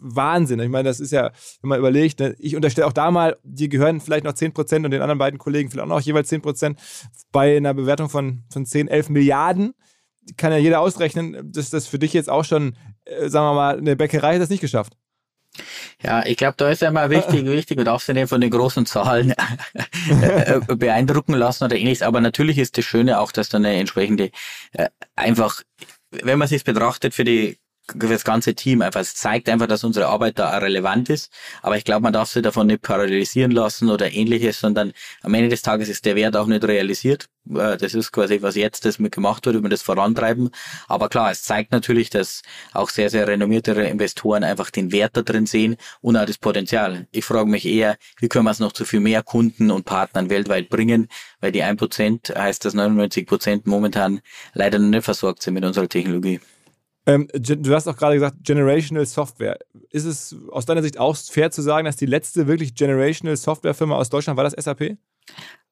Wahnsinn. 0.00 0.60
Ich 0.60 0.68
meine, 0.68 0.88
das 0.88 1.00
ist 1.00 1.10
ja, 1.10 1.30
wenn 1.60 1.68
man 1.68 1.78
überlegt, 1.78 2.20
ne, 2.20 2.34
ich 2.38 2.56
unterstelle 2.56 2.86
auch 2.86 2.92
da 2.92 3.10
mal, 3.10 3.36
die 3.42 3.68
gehören 3.68 4.00
vielleicht 4.00 4.24
noch 4.24 4.32
10% 4.32 4.84
und 4.84 4.90
den 4.90 5.02
anderen 5.02 5.18
beiden 5.18 5.38
Kollegen 5.38 5.70
vielleicht 5.70 5.84
auch 5.84 5.88
noch 5.88 6.00
jeweils 6.00 6.32
10% 6.32 6.76
bei 7.30 7.56
einer 7.56 7.74
Bewertung 7.74 8.08
von, 8.08 8.44
von 8.50 8.64
10, 8.64 8.88
11 8.88 9.10
Milliarden. 9.10 9.74
Kann 10.36 10.52
ja 10.52 10.58
jeder 10.58 10.80
ausrechnen, 10.80 11.52
dass 11.52 11.70
das 11.70 11.86
für 11.86 11.98
dich 11.98 12.12
jetzt 12.12 12.30
auch 12.30 12.44
schon, 12.44 12.76
äh, 13.04 13.28
sagen 13.28 13.46
wir 13.46 13.54
mal, 13.54 13.78
eine 13.78 13.96
Bäckerei 13.96 14.34
hat 14.34 14.42
das 14.42 14.50
nicht 14.50 14.60
geschafft. 14.60 14.96
Ja, 16.02 16.24
ich 16.24 16.36
glaube, 16.36 16.54
da 16.56 16.70
ist 16.70 16.82
einmal 16.82 17.10
wichtig, 17.10 17.44
wichtig, 17.44 17.84
darfst 17.84 18.08
dich 18.08 18.14
nicht 18.14 18.28
von 18.28 18.40
den 18.40 18.50
großen 18.50 18.86
Zahlen 18.86 19.34
äh, 20.08 20.60
beeindrucken 20.76 21.34
lassen 21.34 21.64
oder 21.64 21.76
ähnliches. 21.76 22.02
Aber 22.02 22.20
natürlich 22.20 22.58
ist 22.58 22.78
das 22.78 22.84
Schöne 22.84 23.20
auch, 23.20 23.32
dass 23.32 23.48
da 23.48 23.58
eine 23.58 23.74
entsprechende, 23.74 24.30
äh, 24.72 24.88
einfach, 25.14 25.62
wenn 26.22 26.38
man 26.38 26.48
sich 26.48 26.64
betrachtet 26.64 27.14
für 27.14 27.24
die 27.24 27.58
das 27.86 28.24
ganze 28.24 28.54
Team 28.54 28.82
einfach. 28.82 29.00
Es 29.00 29.14
zeigt 29.14 29.48
einfach, 29.48 29.66
dass 29.66 29.84
unsere 29.84 30.06
Arbeit 30.06 30.38
da 30.38 30.56
relevant 30.58 31.10
ist. 31.10 31.32
Aber 31.62 31.76
ich 31.76 31.84
glaube, 31.84 32.02
man 32.02 32.12
darf 32.12 32.30
sich 32.30 32.42
davon 32.42 32.68
nicht 32.68 32.82
paralysieren 32.82 33.50
lassen 33.50 33.90
oder 33.90 34.12
ähnliches, 34.12 34.60
sondern 34.60 34.92
am 35.22 35.34
Ende 35.34 35.48
des 35.48 35.62
Tages 35.62 35.88
ist 35.88 36.04
der 36.04 36.16
Wert 36.16 36.36
auch 36.36 36.46
nicht 36.46 36.64
realisiert. 36.64 37.28
Äh, 37.50 37.76
das 37.76 37.94
ist 37.94 38.12
quasi, 38.12 38.40
was 38.42 38.54
jetzt 38.54 38.84
das 38.84 38.98
mit 38.98 39.12
gemacht 39.12 39.44
wird, 39.46 39.56
über 39.56 39.68
das 39.68 39.82
vorantreiben. 39.82 40.50
Aber 40.88 41.08
klar, 41.08 41.30
es 41.30 41.42
zeigt 41.42 41.72
natürlich, 41.72 42.10
dass 42.10 42.42
auch 42.72 42.88
sehr, 42.88 43.10
sehr 43.10 43.26
renommierte 43.26 43.72
Investoren 43.72 44.44
einfach 44.44 44.70
den 44.70 44.92
Wert 44.92 45.16
da 45.16 45.22
drin 45.22 45.46
sehen 45.46 45.76
und 46.00 46.16
auch 46.16 46.26
das 46.26 46.38
Potenzial. 46.38 47.06
Ich 47.10 47.24
frage 47.24 47.50
mich 47.50 47.66
eher, 47.66 47.96
wie 48.20 48.28
können 48.28 48.44
wir 48.44 48.50
es 48.52 48.60
noch 48.60 48.72
zu 48.72 48.84
viel 48.84 49.00
mehr 49.00 49.22
Kunden 49.22 49.70
und 49.70 49.84
Partnern 49.84 50.30
weltweit 50.30 50.68
bringen, 50.68 51.08
weil 51.40 51.52
die 51.52 51.64
1% 51.64 52.34
heißt, 52.34 52.64
dass 52.64 52.74
99% 52.74 53.62
momentan 53.64 54.20
leider 54.54 54.78
noch 54.78 54.88
nicht 54.88 55.04
versorgt 55.04 55.42
sind 55.42 55.54
mit 55.54 55.64
unserer 55.64 55.88
Technologie. 55.88 56.40
Ähm, 57.06 57.28
du 57.32 57.74
hast 57.74 57.88
auch 57.88 57.96
gerade 57.96 58.14
gesagt, 58.14 58.36
Generational 58.42 59.06
Software. 59.06 59.58
Ist 59.90 60.04
es 60.04 60.36
aus 60.50 60.66
deiner 60.66 60.82
Sicht 60.82 60.98
auch 60.98 61.16
fair 61.16 61.50
zu 61.50 61.62
sagen, 61.62 61.84
dass 61.84 61.96
die 61.96 62.06
letzte 62.06 62.46
wirklich 62.46 62.74
Generational 62.74 63.36
Software-Firma 63.36 63.96
aus 63.96 64.08
Deutschland 64.08 64.36
war 64.36 64.44
das 64.44 64.52
SAP? 64.52 64.96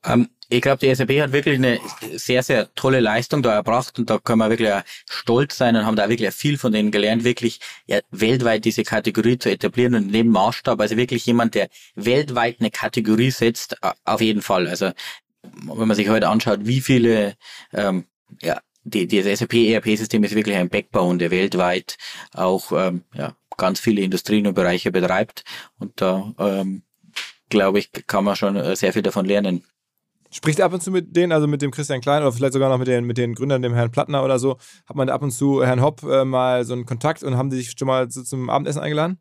Ähm, 0.04 0.28
ich 0.48 0.62
glaube, 0.62 0.78
die 0.78 0.92
SAP 0.92 1.10
hat 1.20 1.32
wirklich 1.32 1.56
eine 1.56 1.78
sehr, 2.16 2.42
sehr 2.42 2.74
tolle 2.74 3.00
Leistung 3.00 3.42
da 3.42 3.52
erbracht 3.52 3.98
und 3.98 4.10
da 4.10 4.18
können 4.18 4.38
wir 4.38 4.50
wirklich 4.50 4.70
stolz 5.08 5.56
sein 5.56 5.76
und 5.76 5.86
haben 5.86 5.96
da 5.96 6.08
wirklich 6.08 6.34
viel 6.34 6.58
von 6.58 6.72
denen 6.72 6.90
gelernt, 6.90 7.22
wirklich 7.22 7.60
ja, 7.86 8.00
weltweit 8.10 8.64
diese 8.64 8.82
Kategorie 8.82 9.38
zu 9.38 9.50
etablieren 9.50 9.94
und 9.94 10.10
neben 10.10 10.30
Maßstab, 10.30 10.80
also 10.80 10.96
wirklich 10.96 11.26
jemand, 11.26 11.54
der 11.54 11.68
weltweit 11.94 12.56
eine 12.60 12.70
Kategorie 12.70 13.30
setzt, 13.30 13.76
auf 14.04 14.20
jeden 14.20 14.42
Fall. 14.42 14.66
Also 14.66 14.90
wenn 15.42 15.88
man 15.88 15.94
sich 15.94 16.08
heute 16.08 16.28
anschaut, 16.28 16.60
wie 16.62 16.80
viele 16.80 17.34
ähm, 17.72 18.06
ja, 18.42 18.60
die, 18.84 19.06
das 19.06 19.38
SAP 19.38 19.54
ERP-System 19.54 20.24
ist 20.24 20.34
wirklich 20.34 20.56
ein 20.56 20.68
Backbone, 20.68 21.18
der 21.18 21.30
weltweit 21.30 21.96
auch 22.32 22.72
ähm, 22.72 23.04
ja, 23.14 23.36
ganz 23.56 23.80
viele 23.80 24.02
Industrien 24.02 24.46
und 24.46 24.54
Bereiche 24.54 24.90
betreibt. 24.90 25.44
Und 25.78 26.00
da 26.00 26.32
ähm, 26.38 26.82
glaube 27.48 27.78
ich, 27.78 27.90
kann 28.06 28.24
man 28.24 28.36
schon 28.36 28.56
äh, 28.56 28.76
sehr 28.76 28.92
viel 28.92 29.02
davon 29.02 29.26
lernen. 29.26 29.64
Spricht 30.32 30.60
ab 30.60 30.72
und 30.72 30.82
zu 30.82 30.90
mit 30.90 31.16
denen, 31.16 31.32
also 31.32 31.46
mit 31.46 31.60
dem 31.62 31.70
Christian 31.70 32.00
Klein 32.00 32.22
oder 32.22 32.32
vielleicht 32.32 32.52
sogar 32.52 32.68
noch 32.68 32.78
mit 32.78 32.88
den, 32.88 33.04
mit 33.04 33.18
den 33.18 33.34
Gründern, 33.34 33.62
dem 33.62 33.74
Herrn 33.74 33.90
Plattner 33.90 34.24
oder 34.24 34.38
so, 34.38 34.58
hat 34.86 34.96
man 34.96 35.08
ab 35.08 35.22
und 35.22 35.32
zu 35.32 35.64
Herrn 35.64 35.80
Hopp 35.80 36.02
äh, 36.04 36.24
mal 36.24 36.64
so 36.64 36.72
einen 36.72 36.86
Kontakt 36.86 37.22
und 37.22 37.36
haben 37.36 37.50
die 37.50 37.56
sich 37.56 37.74
schon 37.76 37.88
mal 37.88 38.10
so 38.10 38.22
zum 38.22 38.48
Abendessen 38.48 38.80
eingeladen? 38.80 39.18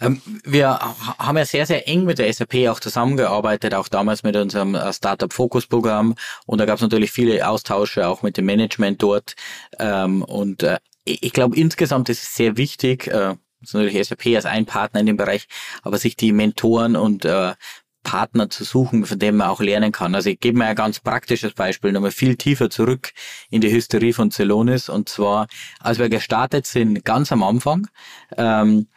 Ähm, 0.00 0.20
wir 0.44 0.78
haben 1.18 1.36
ja 1.36 1.44
sehr, 1.44 1.66
sehr 1.66 1.86
eng 1.86 2.04
mit 2.04 2.18
der 2.18 2.32
SAP 2.32 2.68
auch 2.68 2.80
zusammengearbeitet, 2.80 3.74
auch 3.74 3.88
damals 3.88 4.22
mit 4.22 4.36
unserem 4.36 4.74
äh, 4.74 4.92
Startup 4.92 5.32
Focus 5.32 5.66
Programm 5.66 6.14
und 6.46 6.58
da 6.58 6.64
gab 6.64 6.76
es 6.76 6.82
natürlich 6.82 7.12
viele 7.12 7.46
Austausche 7.48 8.08
auch 8.08 8.22
mit 8.22 8.36
dem 8.36 8.46
Management 8.46 9.02
dort 9.02 9.34
ähm, 9.78 10.22
und 10.22 10.62
äh, 10.62 10.78
ich 11.04 11.32
glaube 11.32 11.56
insgesamt 11.56 12.08
ist 12.08 12.22
es 12.22 12.34
sehr 12.34 12.56
wichtig, 12.56 13.06
äh, 13.08 13.34
ist 13.62 13.74
natürlich 13.74 14.06
SAP 14.06 14.26
als 14.34 14.46
ein 14.46 14.66
Partner 14.66 15.00
in 15.00 15.06
dem 15.06 15.16
Bereich, 15.16 15.46
aber 15.82 15.98
sich 15.98 16.16
die 16.16 16.32
Mentoren 16.32 16.96
und 16.96 17.24
äh, 17.24 17.52
Partner 18.02 18.50
zu 18.50 18.64
suchen, 18.64 19.04
von 19.04 19.18
dem 19.18 19.36
man 19.36 19.48
auch 19.48 19.60
lernen 19.60 19.92
kann. 19.92 20.14
Also 20.14 20.30
ich 20.30 20.40
gebe 20.40 20.58
mir 20.58 20.66
ein 20.66 20.76
ganz 20.76 21.00
praktisches 21.00 21.52
Beispiel, 21.52 21.92
nochmal 21.92 22.10
viel 22.10 22.36
tiefer 22.36 22.70
zurück 22.70 23.12
in 23.50 23.60
die 23.60 23.70
Hysterie 23.70 24.12
von 24.12 24.30
Celonis. 24.30 24.88
Und 24.88 25.08
zwar, 25.08 25.46
als 25.80 25.98
wir 25.98 26.08
gestartet 26.08 26.66
sind, 26.66 27.04
ganz 27.04 27.32
am 27.32 27.42
Anfang, 27.42 27.88
ähm, 28.36 28.88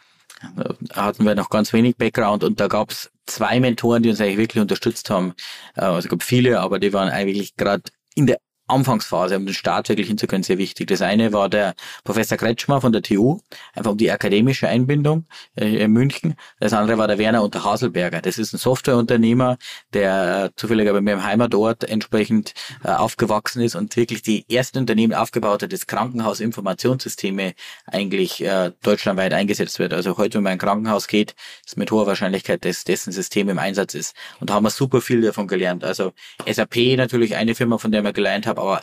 hatten 0.92 1.24
wir 1.24 1.34
noch 1.34 1.50
ganz 1.50 1.72
wenig 1.72 1.96
Background 1.96 2.44
und 2.44 2.60
da 2.60 2.68
gab 2.68 2.90
es 2.90 3.10
zwei 3.26 3.60
Mentoren, 3.60 4.02
die 4.02 4.10
uns 4.10 4.20
eigentlich 4.20 4.38
wirklich 4.38 4.60
unterstützt 4.60 5.10
haben. 5.10 5.34
Äh, 5.74 5.82
also 5.82 5.98
es 5.98 6.08
gab 6.08 6.22
viele, 6.22 6.60
aber 6.60 6.78
die 6.78 6.92
waren 6.92 7.08
eigentlich 7.08 7.56
gerade 7.56 7.82
in 8.14 8.26
der 8.26 8.38
Anfangsphase, 8.66 9.36
um 9.36 9.46
den 9.46 9.54
Start 9.54 9.88
wirklich 9.88 10.08
hinzukommen, 10.08 10.42
sehr 10.42 10.58
wichtig. 10.58 10.88
Das 10.88 11.02
eine 11.02 11.32
war 11.32 11.48
der 11.48 11.74
Professor 12.02 12.38
Kretschmer 12.38 12.80
von 12.80 12.92
der 12.92 13.02
TU, 13.02 13.40
einfach 13.74 13.92
um 13.92 13.98
die 13.98 14.10
akademische 14.10 14.68
Einbindung 14.68 15.26
äh, 15.54 15.84
in 15.84 15.92
München. 15.92 16.34
Das 16.60 16.72
andere 16.72 16.96
war 16.98 17.06
der 17.06 17.18
Werner 17.18 17.42
unter 17.42 17.64
Haselberger. 17.64 18.22
Das 18.22 18.38
ist 18.38 18.54
ein 18.54 18.58
Softwareunternehmer, 18.58 19.58
der 19.92 20.44
äh, 20.44 20.50
zufällig 20.56 20.90
bei 20.90 21.00
mir 21.00 21.12
im 21.12 21.24
Heimatort 21.24 21.84
entsprechend 21.84 22.54
äh, 22.82 22.88
aufgewachsen 22.88 23.62
ist 23.62 23.74
und 23.74 23.96
wirklich 23.96 24.22
die 24.22 24.44
ersten 24.48 24.78
Unternehmen 24.78 25.14
aufgebaut 25.14 25.62
hat, 25.62 25.72
das 25.72 25.86
Krankenhausinformationssysteme 25.86 27.54
eigentlich 27.86 28.42
äh, 28.42 28.72
deutschlandweit 28.82 29.34
eingesetzt 29.34 29.78
wird. 29.78 29.92
Also 29.92 30.16
heute, 30.16 30.38
wenn 30.38 30.44
man 30.44 30.52
in 30.52 30.56
ein 30.56 30.66
Krankenhaus 30.66 31.06
geht, 31.06 31.34
ist 31.66 31.76
mit 31.76 31.90
hoher 31.90 32.06
Wahrscheinlichkeit, 32.06 32.64
dass 32.64 32.84
dessen 32.84 33.12
System 33.12 33.48
im 33.48 33.58
Einsatz 33.58 33.94
ist. 33.94 34.16
Und 34.40 34.50
da 34.50 34.54
haben 34.54 34.64
wir 34.64 34.70
super 34.70 35.00
viel 35.00 35.20
davon 35.20 35.48
gelernt. 35.48 35.84
Also 35.84 36.12
SAP 36.50 36.96
natürlich 36.96 37.36
eine 37.36 37.54
Firma, 37.54 37.78
von 37.78 37.92
der 37.92 38.02
wir 38.02 38.12
gelernt 38.12 38.46
haben, 38.46 38.53
habe, 38.56 38.60
aber 38.60 38.82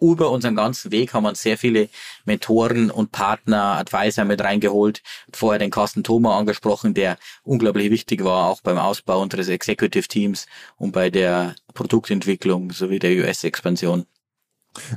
über 0.00 0.30
unseren 0.30 0.56
ganzen 0.56 0.92
Weg 0.92 1.14
haben 1.14 1.24
wir 1.24 1.30
uns 1.30 1.42
sehr 1.42 1.56
viele 1.56 1.88
Mentoren 2.24 2.90
und 2.90 3.12
Partner, 3.12 3.78
Advisor 3.78 4.24
mit 4.24 4.42
reingeholt. 4.42 5.02
Vorher 5.32 5.58
den 5.58 5.70
Carsten 5.70 6.04
Thoma 6.04 6.38
angesprochen, 6.38 6.92
der 6.92 7.16
unglaublich 7.44 7.90
wichtig 7.90 8.22
war, 8.22 8.48
auch 8.48 8.60
beim 8.60 8.78
Ausbau 8.78 9.22
unseres 9.22 9.48
Executive 9.48 10.06
Teams 10.06 10.46
und 10.76 10.92
bei 10.92 11.08
der 11.08 11.54
Produktentwicklung 11.72 12.72
sowie 12.72 12.98
der 12.98 13.12
US-Expansion. 13.12 14.06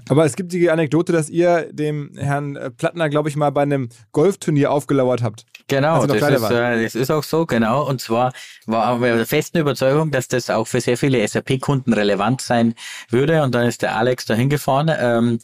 Aber 0.10 0.26
es 0.26 0.36
gibt 0.36 0.52
die 0.54 0.70
Anekdote, 0.70 1.12
dass 1.12 1.30
ihr 1.30 1.72
dem 1.72 2.12
Herrn 2.18 2.58
Plattner, 2.78 3.10
glaube 3.10 3.30
ich, 3.30 3.36
mal 3.36 3.50
bei 3.52 3.62
einem 3.62 3.90
Golfturnier 4.12 4.72
aufgelauert 4.72 5.24
habt. 5.24 5.46
Genau, 5.70 6.06
das 6.08 6.22
ist, 6.22 6.52
äh, 6.52 6.84
das 6.84 6.96
ist 6.96 7.12
auch 7.12 7.24
so, 7.24 7.46
genau. 7.46 7.88
Und 7.88 8.02
zwar 8.02 8.34
war 8.66 9.00
wir 9.02 9.16
der 9.16 9.26
festen 9.28 9.60
Überzeugung, 9.60 10.10
dass 10.10 10.28
das 10.28 10.50
auch 10.50 10.66
für 10.66 10.82
sehr 10.82 10.98
viele 10.98 11.26
SAP-Kunden 11.26 11.94
relevant 11.94 12.42
sein 12.42 12.74
würde. 13.10 13.44
Und 13.44 13.54
dann 13.54 13.68
ist 13.68 13.84
der 13.84 13.96
Alex 13.96 14.26
da 14.26 14.34
hingefahren. 14.34 14.92
Ähm, 15.00 15.40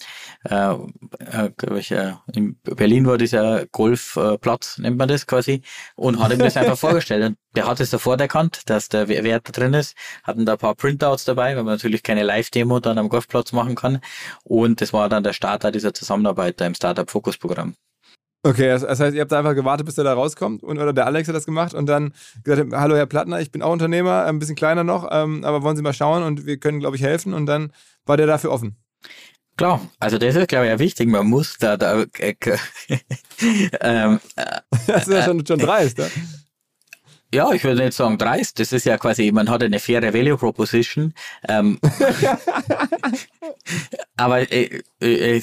äh, 0.50 0.76
äh, 1.20 1.80
ich, 1.80 1.92
äh, 1.92 2.14
in 2.34 2.58
Berlin 2.64 3.06
war 3.06 3.18
dieser 3.18 3.66
Golfplatz, 3.68 4.78
nennt 4.78 4.98
man 4.98 5.08
das 5.08 5.26
quasi, 5.26 5.62
und 5.96 6.20
hat 6.20 6.32
ihm 6.32 6.40
das 6.40 6.58
einfach 6.58 6.78
vorgestellt. 6.78 7.26
Und 7.26 7.38
der 7.56 7.68
hat 7.68 7.80
es 7.80 7.90
sofort 7.90 8.22
erkannt, 8.22 8.62
dass 8.68 8.90
der 8.90 9.08
Wert 9.08 9.48
da 9.48 9.52
drin 9.52 9.74
ist, 9.74 9.96
hatten 10.24 10.46
da 10.46 10.54
ein 10.54 10.58
paar 10.58 10.76
Printouts 10.76 11.26
dabei, 11.26 11.56
weil 11.56 11.64
man 11.64 11.76
natürlich 11.76 12.04
keine 12.04 12.24
Live-Demo 12.24 12.80
dann 12.80 12.98
am 12.98 13.10
Golfplatz 13.10 13.52
machen 13.54 13.76
kann. 13.76 14.00
Und 14.44 14.82
das 14.82 14.94
war 14.94 15.10
dann 15.10 15.24
der 15.24 15.34
Starter 15.34 15.72
dieser 15.72 15.94
Zusammenarbeit 15.94 16.62
da 16.62 16.66
im 16.68 16.76
Startup-Fokus-Programm. 16.76 17.76
Okay, 18.44 18.68
das, 18.68 19.00
heißt, 19.00 19.16
ihr 19.16 19.22
habt 19.22 19.34
einfach 19.34 19.56
gewartet, 19.56 19.88
bis 19.88 19.98
er 19.98 20.04
da 20.04 20.14
rauskommt 20.14 20.62
und 20.62 20.78
oder 20.78 20.94
der 20.94 21.08
Alex 21.08 21.28
hat 21.28 21.36
das 21.36 21.48
gemacht 21.48 21.74
und 21.74 21.88
dann 21.88 22.14
gesagt, 22.44 22.72
hallo 22.74 22.96
Herr 22.96 23.08
Plattner, 23.08 23.42
ich 23.42 23.52
bin 23.52 23.64
auch 23.64 23.72
Unternehmer, 23.72 24.26
ein 24.26 24.38
bisschen 24.38 24.56
kleiner 24.56 24.84
noch, 24.84 25.08
ähm, 25.10 25.44
aber 25.44 25.64
wollen 25.64 25.76
Sie 25.76 25.82
mal 25.82 25.94
schauen 25.94 26.22
und 26.22 26.46
wir 26.46 26.58
können, 26.58 26.80
glaube 26.80 26.96
ich, 26.96 27.02
helfen 27.02 27.34
und 27.34 27.48
dann 27.48 27.72
war 28.06 28.18
der 28.18 28.28
dafür 28.28 28.52
offen. 28.52 28.78
Klar, 29.58 29.80
also 30.00 30.18
das 30.18 30.36
ist, 30.36 30.50
glaube 30.50 30.66
ich, 30.66 30.72
ja 30.72 30.80
wichtig. 30.80 31.08
Man 31.08 31.28
muss 31.28 31.58
da, 31.58 31.78
da 31.78 32.04
äh, 32.20 32.36
ähm, 33.80 34.20
äh, 34.36 34.60
das 34.88 35.08
ist 35.08 35.14
ja 35.14 35.24
schon, 35.24 35.46
schon 35.46 35.60
dreist, 35.60 35.98
ja? 35.98 36.08
Ja, 37.34 37.52
ich 37.52 37.64
würde 37.64 37.84
nicht 37.84 37.94
sagen 37.94 38.18
dreist. 38.18 38.60
Das 38.60 38.72
ist 38.72 38.86
ja 38.86 38.98
quasi, 38.98 39.32
man 39.32 39.50
hat 39.50 39.64
eine 39.64 39.80
faire 39.80 40.14
Value 40.14 40.38
Proposition. 40.38 41.14
Ähm, 41.48 41.80
aber 44.18 44.52
äh, 44.52 44.82
äh, 45.02 45.38
äh, 45.38 45.42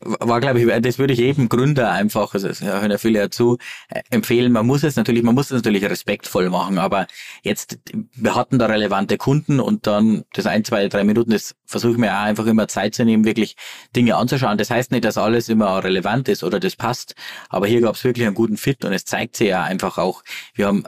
war, 0.00 0.40
glaube 0.40 0.60
ich, 0.60 0.82
das 0.82 0.98
würde 0.98 1.14
ich 1.14 1.18
jedem 1.18 1.48
Gründer 1.48 1.90
einfach, 1.90 2.34
also 2.34 2.48
das 2.48 2.60
hören 2.60 2.90
ja 2.90 2.98
viele 2.98 3.20
dazu, 3.20 3.56
äh, 3.88 4.02
empfehlen. 4.10 4.52
Man 4.52 4.66
muss 4.66 4.82
es 4.82 4.96
natürlich, 4.96 5.22
man 5.22 5.34
muss 5.34 5.46
es 5.46 5.52
natürlich 5.52 5.84
respektvoll 5.84 6.50
machen, 6.50 6.78
aber 6.78 7.06
jetzt, 7.42 7.78
wir 8.14 8.34
hatten 8.34 8.58
da 8.58 8.66
relevante 8.66 9.16
Kunden 9.16 9.60
und 9.60 9.86
dann 9.86 10.24
das 10.34 10.46
ein, 10.46 10.64
zwei, 10.64 10.88
drei 10.88 11.04
Minuten, 11.04 11.30
das 11.30 11.54
versuche 11.64 11.92
ich 11.92 11.98
mir 11.98 12.12
auch 12.12 12.22
einfach 12.22 12.46
immer 12.46 12.68
Zeit 12.68 12.94
zu 12.94 13.04
nehmen, 13.04 13.24
wirklich 13.24 13.56
Dinge 13.96 14.16
anzuschauen. 14.16 14.58
Das 14.58 14.70
heißt 14.70 14.92
nicht, 14.92 15.04
dass 15.04 15.16
alles 15.16 15.48
immer 15.48 15.82
relevant 15.82 16.28
ist 16.28 16.44
oder 16.44 16.60
das 16.60 16.76
passt, 16.76 17.14
aber 17.48 17.66
hier 17.66 17.80
gab 17.80 17.94
es 17.94 18.04
wirklich 18.04 18.26
einen 18.26 18.34
guten 18.34 18.56
Fit 18.56 18.84
und 18.84 18.92
es 18.92 19.04
zeigt 19.04 19.36
sich 19.36 19.48
ja 19.48 19.62
einfach 19.62 19.96
auch, 19.96 20.22
wir 20.54 20.66
haben 20.66 20.84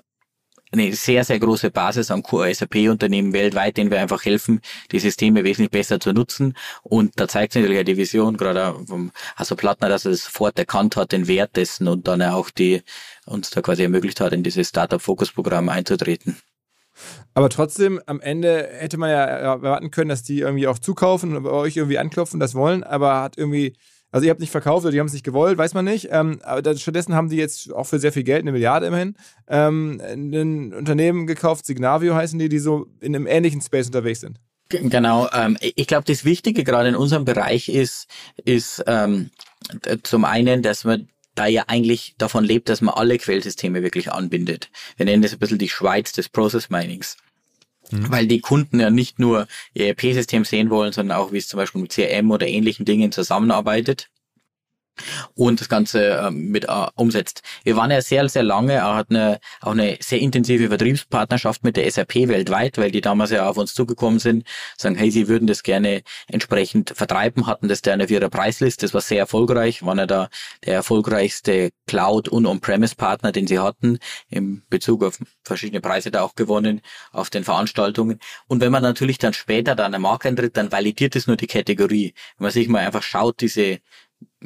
eine 0.73 0.93
sehr, 0.95 1.25
sehr 1.25 1.39
große 1.39 1.71
Basis 1.71 2.11
an 2.11 2.23
SAP-Unternehmen 2.23 3.33
weltweit, 3.33 3.77
denen 3.77 3.91
wir 3.91 4.01
einfach 4.01 4.25
helfen, 4.25 4.61
die 4.91 4.99
Systeme 4.99 5.45
wesentlich 5.45 5.71
besser 5.71 6.01
zu 6.01 6.13
nutzen. 6.13 6.55
Und 6.83 7.21
da 7.21 7.29
zeigt 7.29 7.53
sich 7.53 7.63
natürlich 7.63 7.85
die 7.85 7.97
Vision, 7.97 8.37
gerade 8.37 8.75
vom 8.87 9.13
Hasso 9.37 9.55
Plattner, 9.55 9.89
dass 9.89 10.07
er 10.07 10.13
das 10.13 10.25
sofort 10.25 10.59
erkannt 10.59 10.97
hat, 10.97 11.13
den 11.13 11.29
Wert 11.29 11.57
dessen 11.57 11.89
und 11.89 12.09
dann 12.09 12.23
auch 12.23 12.51
die 12.51 12.83
uns 13.27 13.51
da 13.51 13.61
quasi 13.61 13.83
ermöglicht 13.83 14.21
hat, 14.21 14.33
in 14.33 14.43
dieses 14.43 14.69
Startup-Fokus-Programm 14.69 15.69
einzutreten. 15.69 16.37
Aber 17.35 17.49
trotzdem, 17.49 18.01
am 18.07 18.21
Ende 18.21 18.69
hätte 18.73 18.99
man 18.99 19.11
ja 19.11 19.25
erwarten 19.25 19.91
können, 19.91 20.11
dass 20.11 20.23
die 20.23 20.41
irgendwie 20.41 20.67
auch 20.67 20.79
zukaufen 20.79 21.37
und 21.37 21.43
bei 21.43 21.51
euch 21.51 21.77
irgendwie 21.77 21.99
anklopfen, 21.99 22.41
das 22.41 22.55
wollen, 22.55 22.85
aber 22.85 23.21
hat 23.21 23.39
irgendwie 23.39 23.77
also 24.13 24.27
ihr 24.27 24.31
habt 24.31 24.41
nicht 24.41 24.53
verkauft 24.53 24.85
oder 24.85 24.93
die 24.93 25.01
haben 25.01 25.07
es 25.07 25.13
nicht 25.15 25.25
gewollt, 25.25 25.59
weiß 25.59 25.75
man 25.75 25.87
nicht. 25.87 26.09
Ähm, 26.11 26.41
aber 26.45 26.77
stattdessen 26.77 27.15
haben 27.15 27.31
die 27.31 27.37
jetzt 27.37 27.73
auch 27.73 27.87
für 27.87 27.99
sehr 27.99 28.13
viel 28.13 28.23
Geld, 28.23 28.43
eine 28.43 28.53
Milliarde 28.53 28.87
immerhin, 28.87 29.17
ähm, 29.49 30.01
ein 30.01 30.73
Unternehmen 30.73 31.27
gekauft, 31.27 31.67
Signavio 31.67 32.15
heißen 32.15 32.39
die, 32.39 32.49
die 32.49 32.59
so 32.59 32.87
in 33.01 33.17
einem 33.17 33.27
ähnlichen 33.27 33.63
Space 33.63 33.87
unterwegs 33.87 34.21
sind. 34.21 34.39
Genau, 34.69 35.29
ähm, 35.33 35.59
ich 35.61 35.87
glaube, 35.87 36.05
das 36.07 36.25
Wichtige 36.25 36.65
gerade 36.65 36.91
in 36.91 36.97
unserem 36.97 37.25
Bereich 37.25 37.69
ist, 37.69 38.07
ist 38.45 38.83
ähm, 38.87 39.31
zum 40.03 40.25
einen, 40.25 40.63
dass 40.63 40.85
man 40.85 41.09
da 41.35 41.47
ja 41.47 41.65
eigentlich 41.67 42.15
davon 42.19 42.45
lebt, 42.45 42.69
dass 42.69 42.81
man 42.81 42.95
alle 42.95 43.19
Quellsysteme 43.19 43.83
wirklich 43.83 44.13
anbindet. 44.13 44.71
Wir 44.97 45.07
nennen 45.07 45.23
das 45.23 45.33
ein 45.33 45.39
bisschen 45.39 45.59
die 45.59 45.69
Schweiz 45.69 46.13
des 46.13 46.29
Process 46.29 46.71
Minings. 46.71 47.17
Mhm. 47.93 48.11
Weil 48.11 48.27
die 48.27 48.41
Kunden 48.41 48.81
ja 48.81 48.91
nicht 48.91 49.19
nur 49.19 49.47
ihr 49.75 49.87
ERP-System 49.87 50.45
sehen 50.45 50.71
wollen, 50.71 50.93
sondern 50.93 51.19
auch, 51.19 51.33
wie 51.33 51.39
es 51.39 51.49
zum 51.49 51.59
Beispiel 51.59 51.83
mit 51.83 51.93
CRM 51.93 52.31
oder 52.31 52.47
ähnlichen 52.47 52.85
Dingen 52.85 53.13
zusammenarbeitet 53.13 54.09
und 55.35 55.61
das 55.61 55.69
Ganze 55.69 56.11
äh, 56.11 56.31
mit 56.31 56.65
äh, 56.65 56.87
umsetzt. 56.95 57.43
Wir 57.65 57.77
waren 57.77 57.91
ja 57.91 58.01
sehr, 58.01 58.29
sehr 58.29 58.43
lange, 58.43 58.75
er 58.75 58.95
hat 58.95 59.11
eine, 59.11 59.41
auch 59.61 59.73
eine 59.73 59.97
sehr 60.01 60.21
intensive 60.21 60.69
Vertriebspartnerschaft 60.69 61.65
mit 61.65 61.77
der 61.77 61.91
SAP 61.91 62.15
weltweit, 62.29 62.79
weil 62.79 62.91
die 62.91 63.01
damals 63.01 63.31
ja 63.31 63.49
auf 63.49 63.57
uns 63.57 63.75
zugekommen 63.75 64.19
sind, 64.19 64.47
sagen, 64.77 64.95
hey, 64.97 65.11
sie 65.11 65.29
würden 65.29 65.47
das 65.47 65.63
gerne 65.63 66.03
entsprechend 66.29 66.91
vertreiben, 66.95 67.47
hatten 67.47 67.69
das 67.69 67.83
dann 67.83 68.03
auf 68.03 68.11
ihrer 68.11 68.29
Preisliste, 68.29 68.87
das 68.87 68.95
war 68.95 69.01
sehr 69.01 69.19
erfolgreich, 69.19 69.85
waren 69.85 69.99
ja 69.99 70.07
da 70.07 70.29
der 70.65 70.75
erfolgreichste 70.75 71.71
Cloud- 71.87 72.29
und 72.29 72.47
On-Premise-Partner, 72.47 73.33
den 73.33 73.47
sie 73.47 73.59
hatten, 73.59 73.99
im 74.29 74.63
Bezug 74.69 75.05
auf 75.05 75.19
verschiedene 75.45 75.81
Preise 75.81 76.11
da 76.11 76.23
auch 76.23 76.35
gewonnen, 76.35 76.81
auf 77.13 77.31
den 77.31 77.45
Veranstaltungen. 77.45 78.19
Und 78.47 78.61
wenn 78.61 78.73
man 78.73 78.83
natürlich 78.83 79.19
dann 79.19 79.33
später 79.33 79.75
da 79.75 79.87
an 79.87 79.93
den 79.93 80.03
Markt 80.03 80.27
eintritt, 80.27 80.57
dann 80.57 80.73
validiert 80.73 81.17
es 81.17 81.27
nur 81.27 81.37
die 81.37 81.47
Kategorie. 81.47 82.15
Wenn 82.37 82.45
man 82.45 82.53
sich 82.53 82.69
mal 82.69 82.81
einfach 82.81 83.03
schaut, 83.03 83.41
diese 83.41 83.81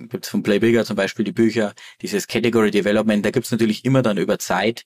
gibt 0.09 0.25
es 0.25 0.31
von 0.31 0.43
Play 0.43 0.59
Bigger 0.59 0.85
zum 0.85 0.97
Beispiel 0.97 1.25
die 1.25 1.33
Bücher, 1.33 1.75
dieses 2.03 2.27
Category 2.27 2.71
Development, 2.71 3.25
da 3.25 3.31
gibt 3.31 3.47
es 3.47 3.53
natürlich 3.53 3.85
immer 3.85 4.03
dann 4.03 4.19
über 4.19 4.39
Zeit 4.39 4.85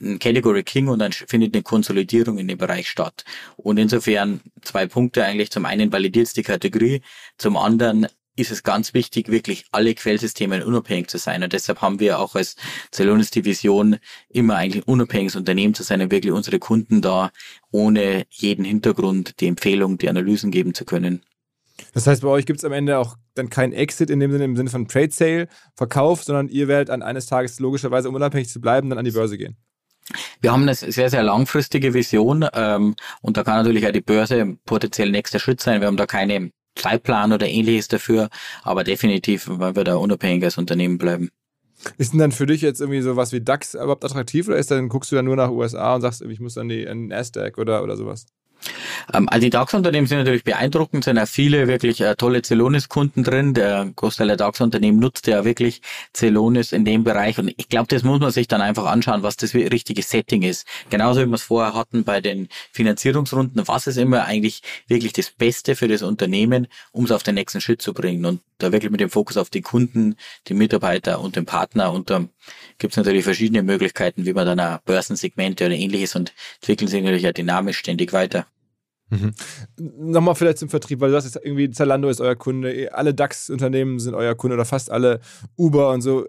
ein 0.00 0.18
Category 0.18 0.62
King 0.62 0.88
und 0.88 0.98
dann 0.98 1.12
findet 1.12 1.54
eine 1.54 1.62
Konsolidierung 1.62 2.38
in 2.38 2.48
dem 2.48 2.58
Bereich 2.58 2.88
statt. 2.88 3.24
Und 3.56 3.78
insofern 3.78 4.40
zwei 4.62 4.86
Punkte 4.86 5.24
eigentlich. 5.24 5.50
Zum 5.50 5.66
einen 5.66 5.92
validiert 5.92 6.26
es 6.26 6.32
die 6.32 6.42
Kategorie, 6.42 7.02
zum 7.38 7.56
anderen 7.56 8.06
ist 8.34 8.50
es 8.50 8.62
ganz 8.62 8.94
wichtig, 8.94 9.28
wirklich 9.28 9.66
alle 9.72 9.94
Quellsysteme 9.94 10.64
unabhängig 10.64 11.08
zu 11.08 11.18
sein. 11.18 11.42
Und 11.42 11.52
deshalb 11.52 11.82
haben 11.82 12.00
wir 12.00 12.18
auch 12.18 12.34
als 12.34 12.56
Celonis 12.90 13.30
Division 13.30 13.98
immer 14.30 14.56
eigentlich 14.56 14.84
ein 14.84 14.90
unabhängiges 14.90 15.36
Unternehmen 15.36 15.74
zu 15.74 15.82
sein 15.82 16.00
und 16.00 16.10
wirklich 16.10 16.32
unsere 16.32 16.58
Kunden 16.58 17.02
da 17.02 17.30
ohne 17.70 18.24
jeden 18.30 18.64
Hintergrund 18.64 19.40
die 19.40 19.48
Empfehlung, 19.48 19.98
die 19.98 20.08
Analysen 20.08 20.50
geben 20.50 20.72
zu 20.72 20.84
können. 20.84 21.22
Das 21.92 22.06
heißt, 22.06 22.22
bei 22.22 22.28
euch 22.28 22.46
gibt 22.46 22.58
es 22.58 22.64
am 22.64 22.72
Ende 22.72 22.98
auch 22.98 23.16
dann 23.34 23.50
kein 23.50 23.72
Exit 23.72 24.10
in 24.10 24.20
dem 24.20 24.32
Sinne, 24.32 24.44
im 24.44 24.56
Sinne 24.56 24.70
von 24.70 24.88
Trade 24.88 25.10
Sale, 25.10 25.48
Verkauf, 25.74 26.24
sondern 26.24 26.48
ihr 26.48 26.68
werdet 26.68 26.90
an 26.90 27.02
eines 27.02 27.26
Tages 27.26 27.60
logischerweise, 27.60 28.08
um 28.08 28.14
unabhängig 28.14 28.48
zu 28.48 28.60
bleiben, 28.60 28.88
dann 28.90 28.98
an 28.98 29.04
die 29.04 29.10
Börse 29.10 29.38
gehen. 29.38 29.56
Wir 30.40 30.52
haben 30.52 30.62
eine 30.62 30.74
sehr, 30.74 31.10
sehr 31.10 31.22
langfristige 31.22 31.94
Vision 31.94 32.46
ähm, 32.54 32.96
und 33.20 33.36
da 33.36 33.44
kann 33.44 33.56
natürlich 33.56 33.86
auch 33.86 33.92
die 33.92 34.00
Börse 34.00 34.56
potenziell 34.64 35.10
nächster 35.10 35.38
Schritt 35.38 35.60
sein. 35.60 35.80
Wir 35.80 35.86
haben 35.86 35.96
da 35.96 36.06
keine 36.06 36.50
Zeitplan 36.74 37.32
oder 37.32 37.46
ähnliches 37.48 37.88
dafür, 37.88 38.28
aber 38.62 38.84
definitiv, 38.84 39.46
weil 39.48 39.76
wir 39.76 39.84
da 39.84 39.96
unabhängig 39.96 40.44
als 40.44 40.58
Unternehmen 40.58 40.98
bleiben. 40.98 41.30
Ist 41.98 42.12
denn 42.12 42.20
dann 42.20 42.32
für 42.32 42.46
dich 42.46 42.62
jetzt 42.62 42.80
irgendwie 42.80 43.00
so 43.00 43.16
was 43.16 43.32
wie 43.32 43.40
DAX 43.40 43.74
überhaupt 43.74 44.04
attraktiv 44.04 44.48
oder 44.48 44.56
ist 44.56 44.70
dann, 44.70 44.88
guckst 44.88 45.10
du 45.10 45.16
dann 45.16 45.24
nur 45.24 45.36
nach 45.36 45.50
USA 45.50 45.94
und 45.94 46.00
sagst, 46.00 46.22
ich 46.22 46.40
muss 46.40 46.56
an 46.56 46.68
die 46.68 46.86
an 46.86 47.08
Nasdaq 47.08 47.58
oder, 47.58 47.82
oder 47.82 47.96
sowas? 47.96 48.26
Ähm, 49.12 49.28
also 49.28 49.44
die 49.44 49.50
DAX-Unternehmen 49.50 50.06
sind 50.06 50.18
natürlich 50.18 50.44
beeindruckend, 50.44 51.04
sind 51.04 51.16
ja 51.16 51.26
viele 51.26 51.68
wirklich 51.68 52.00
äh, 52.00 52.14
tolle 52.16 52.42
Celonis-Kunden 52.42 53.24
drin. 53.24 53.54
Der 53.54 53.90
Großteil 53.94 54.28
der 54.28 54.36
DAX-Unternehmen 54.36 54.98
nutzt 54.98 55.26
ja 55.26 55.44
wirklich 55.44 55.82
Celonis 56.14 56.72
in 56.72 56.84
dem 56.84 57.04
Bereich 57.04 57.38
und 57.38 57.52
ich 57.56 57.68
glaube, 57.68 57.88
das 57.88 58.02
muss 58.02 58.20
man 58.20 58.30
sich 58.30 58.48
dann 58.48 58.60
einfach 58.60 58.86
anschauen, 58.86 59.22
was 59.22 59.36
das 59.36 59.54
richtige 59.54 60.02
Setting 60.02 60.42
ist. 60.42 60.66
Genauso 60.90 61.20
wie 61.20 61.26
wir 61.26 61.34
es 61.34 61.42
vorher 61.42 61.74
hatten 61.74 62.04
bei 62.04 62.20
den 62.20 62.48
Finanzierungsrunden, 62.72 63.66
was 63.66 63.86
ist 63.86 63.96
immer 63.96 64.24
eigentlich 64.24 64.62
wirklich 64.88 65.12
das 65.12 65.30
Beste 65.30 65.76
für 65.76 65.88
das 65.88 66.02
Unternehmen, 66.02 66.68
um 66.92 67.04
es 67.04 67.12
auf 67.12 67.22
den 67.22 67.34
nächsten 67.34 67.60
Schritt 67.60 67.82
zu 67.82 67.92
bringen 67.92 68.24
und 68.24 68.40
da 68.58 68.72
wirklich 68.72 68.90
mit 68.90 69.00
dem 69.00 69.10
Fokus 69.10 69.36
auf 69.36 69.50
die 69.50 69.60
Kunden, 69.60 70.16
die 70.48 70.54
Mitarbeiter 70.54 71.20
und 71.20 71.36
den 71.36 71.46
Partner 71.46 71.92
und 71.92 72.10
da 72.10 72.24
gibt 72.78 72.92
es 72.92 72.96
natürlich 72.96 73.24
verschiedene 73.24 73.62
Möglichkeiten, 73.62 74.24
wie 74.24 74.32
man 74.32 74.46
dann 74.46 74.60
auch 74.60 74.78
Börsensegmente 74.80 75.66
oder 75.66 75.74
ähnliches 75.74 76.14
und 76.14 76.32
entwickeln 76.60 76.88
sich 76.88 77.02
natürlich 77.02 77.22
ja 77.22 77.32
dynamisch 77.32 77.78
ständig 77.78 78.12
weiter. 78.12 78.46
Mhm. 79.12 79.32
Nochmal 80.10 80.34
vielleicht 80.34 80.58
zum 80.58 80.70
Vertrieb, 80.70 81.00
weil 81.00 81.10
du 81.10 81.16
hast 81.16 81.24
jetzt 81.24 81.44
irgendwie 81.44 81.70
Zalando 81.70 82.08
ist 82.08 82.20
euer 82.20 82.34
Kunde, 82.34 82.88
alle 82.92 83.12
DAX-Unternehmen 83.12 83.98
sind 83.98 84.14
euer 84.14 84.34
Kunde 84.34 84.54
oder 84.54 84.64
fast 84.64 84.90
alle 84.90 85.20
Uber 85.56 85.90
und 85.90 86.00
so 86.00 86.26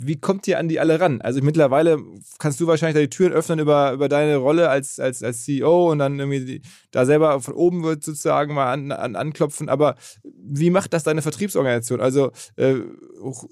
wie 0.00 0.20
kommt 0.20 0.46
ihr 0.46 0.60
an 0.60 0.68
die 0.68 0.78
alle 0.78 1.00
ran? 1.00 1.20
Also 1.20 1.40
mittlerweile 1.42 1.98
kannst 2.38 2.60
du 2.60 2.68
wahrscheinlich 2.68 2.94
da 2.94 3.00
die 3.00 3.10
Türen 3.10 3.32
öffnen 3.32 3.58
über, 3.58 3.92
über 3.92 4.08
deine 4.08 4.36
Rolle 4.36 4.68
als, 4.70 5.00
als, 5.00 5.24
als 5.24 5.42
CEO 5.42 5.90
und 5.90 5.98
dann 5.98 6.20
irgendwie 6.20 6.44
die, 6.44 6.62
da 6.90 7.06
selber 7.06 7.40
von 7.40 7.54
oben 7.54 7.82
wird 7.82 8.02
sozusagen 8.04 8.54
mal 8.54 8.72
an, 8.72 8.92
an, 8.92 9.16
anklopfen. 9.16 9.68
Aber 9.68 9.96
wie 10.24 10.70
macht 10.70 10.92
das 10.92 11.04
deine 11.04 11.22
Vertriebsorganisation? 11.22 12.00
Also 12.00 12.32
äh, 12.56 12.76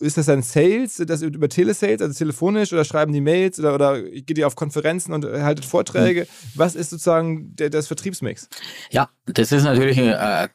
ist 0.01 0.16
das 0.16 0.26
dann 0.26 0.43
Sales, 0.43 1.03
das 1.07 1.22
über 1.22 1.49
Telesales, 1.49 2.01
also 2.01 2.16
telefonisch 2.16 2.72
oder 2.72 2.84
schreiben 2.84 3.12
die 3.12 3.20
Mails 3.20 3.59
oder, 3.59 3.74
oder 3.74 4.03
geht 4.03 4.39
ihr 4.39 4.47
auf 4.47 4.57
Konferenzen 4.57 5.12
und 5.12 5.24
haltet 5.24 5.64
Vorträge? 5.64 6.22
Mhm. 6.22 6.26
Was 6.55 6.74
ist 6.74 6.91
sozusagen 6.91 7.55
der, 7.57 7.70
das 7.70 7.87
Vertriebsmix? 7.87 8.49
Ja, 8.91 9.11
das 9.26 9.53
ist 9.53 9.64
natürlich 9.64 9.99
ein 9.99 10.09
äh, 10.09 10.49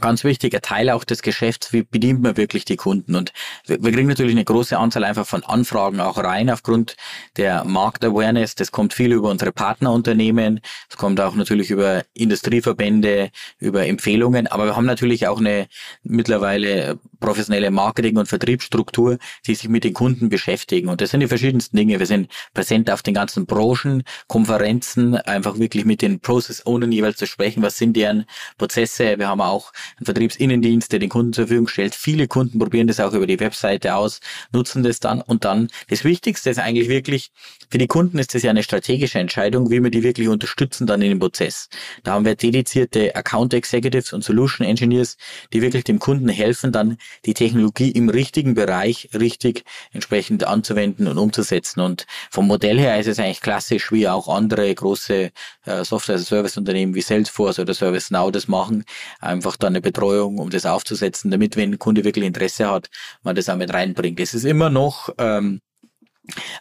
ganz 0.00 0.24
wichtiger 0.24 0.60
Teil 0.60 0.90
auch 0.90 1.04
des 1.04 1.22
Geschäfts. 1.22 1.72
Wie 1.72 1.82
bedient 1.82 2.22
man 2.22 2.36
wirklich 2.36 2.64
die 2.64 2.76
Kunden? 2.76 3.14
Und 3.14 3.32
wir, 3.66 3.82
wir 3.82 3.92
kriegen 3.92 4.08
natürlich 4.08 4.32
eine 4.32 4.44
große 4.44 4.78
Anzahl 4.78 5.04
einfach 5.04 5.26
von 5.26 5.44
Anfragen 5.44 6.00
auch 6.00 6.18
rein 6.18 6.50
aufgrund 6.50 6.96
der 7.36 7.64
Marktawareness. 7.64 8.54
Das 8.54 8.72
kommt 8.72 8.94
viel 8.94 9.12
über 9.12 9.30
unsere 9.30 9.52
Partnerunternehmen. 9.52 10.60
Es 10.88 10.96
kommt 10.96 11.20
auch 11.20 11.34
natürlich 11.34 11.70
über 11.70 12.02
Industrieverbände, 12.34 13.30
über 13.60 13.86
Empfehlungen. 13.86 14.48
Aber 14.48 14.66
wir 14.66 14.76
haben 14.76 14.86
natürlich 14.86 15.28
auch 15.28 15.38
eine 15.38 15.68
mittlerweile 16.02 16.98
professionelle 17.24 17.70
Marketing- 17.70 18.16
und 18.16 18.26
Vertriebsstruktur, 18.26 19.18
die 19.46 19.54
sich 19.54 19.68
mit 19.68 19.84
den 19.84 19.94
Kunden 19.94 20.28
beschäftigen. 20.28 20.88
Und 20.88 21.00
das 21.00 21.10
sind 21.10 21.20
die 21.20 21.28
verschiedensten 21.28 21.76
Dinge. 21.76 21.98
Wir 21.98 22.06
sind 22.06 22.30
präsent 22.52 22.90
auf 22.90 23.02
den 23.02 23.14
ganzen 23.14 23.46
Branchen, 23.46 24.02
Konferenzen, 24.28 25.16
einfach 25.16 25.58
wirklich 25.58 25.84
mit 25.84 26.02
den 26.02 26.20
Process 26.20 26.66
Ownern 26.66 26.92
jeweils 26.92 27.16
zu 27.16 27.26
sprechen. 27.26 27.62
Was 27.62 27.78
sind 27.78 27.96
deren 27.96 28.26
Prozesse? 28.58 29.18
Wir 29.18 29.28
haben 29.28 29.40
auch 29.40 29.72
einen 29.96 30.04
Vertriebsinnendienst, 30.04 30.92
der 30.92 30.98
den 30.98 31.08
Kunden 31.08 31.32
zur 31.32 31.46
Verfügung 31.46 31.68
stellt. 31.68 31.94
Viele 31.94 32.28
Kunden 32.28 32.58
probieren 32.58 32.86
das 32.86 33.00
auch 33.00 33.12
über 33.12 33.26
die 33.26 33.40
Webseite 33.40 33.94
aus, 33.94 34.20
nutzen 34.52 34.82
das 34.82 35.00
dann 35.00 35.20
und 35.20 35.44
dann 35.44 35.68
das 35.88 36.04
Wichtigste 36.04 36.50
ist 36.50 36.58
eigentlich 36.58 36.88
wirklich, 36.88 37.30
für 37.70 37.78
die 37.78 37.86
Kunden 37.86 38.18
ist 38.18 38.34
das 38.34 38.42
ja 38.42 38.50
eine 38.50 38.62
strategische 38.62 39.18
Entscheidung, 39.18 39.70
wie 39.70 39.82
wir 39.82 39.90
die 39.90 40.02
wirklich 40.02 40.28
unterstützen 40.28 40.86
dann 40.86 41.02
in 41.02 41.10
dem 41.10 41.18
Prozess. 41.18 41.68
Da 42.02 42.12
haben 42.12 42.24
wir 42.24 42.34
dedizierte 42.34 43.14
Account 43.16 43.54
Executives 43.54 44.12
und 44.12 44.24
Solution 44.24 44.66
Engineers, 44.66 45.16
die 45.52 45.62
wirklich 45.62 45.84
dem 45.84 45.98
Kunden 45.98 46.28
helfen, 46.28 46.72
dann 46.72 46.98
die 47.24 47.34
Technologie 47.34 47.90
im 47.90 48.08
richtigen 48.08 48.54
Bereich 48.54 49.10
richtig 49.14 49.64
entsprechend 49.92 50.44
anzuwenden 50.44 51.06
und 51.08 51.18
umzusetzen. 51.18 51.80
Und 51.80 52.06
vom 52.30 52.46
Modell 52.46 52.78
her 52.78 52.98
ist 52.98 53.06
es 53.06 53.18
eigentlich 53.18 53.40
klassisch, 53.40 53.92
wie 53.92 54.08
auch 54.08 54.28
andere 54.28 54.74
große 54.74 55.30
äh, 55.64 55.84
Software-Service-Unternehmen 55.84 56.94
wie 56.94 57.00
Salesforce 57.00 57.58
oder 57.58 57.74
ServiceNow 57.74 58.30
das 58.30 58.48
machen, 58.48 58.84
einfach 59.20 59.56
dann 59.56 59.72
eine 59.72 59.80
Betreuung, 59.80 60.38
um 60.38 60.50
das 60.50 60.66
aufzusetzen, 60.66 61.30
damit 61.30 61.56
wenn 61.56 61.72
ein 61.72 61.78
Kunde 61.78 62.04
wirklich 62.04 62.24
Interesse 62.24 62.70
hat, 62.70 62.88
man 63.22 63.36
das 63.36 63.48
auch 63.48 63.56
mit 63.56 63.72
reinbringt. 63.72 64.20
Es 64.20 64.34
ist 64.34 64.44
immer 64.44 64.70
noch 64.70 65.10
ähm, 65.18 65.60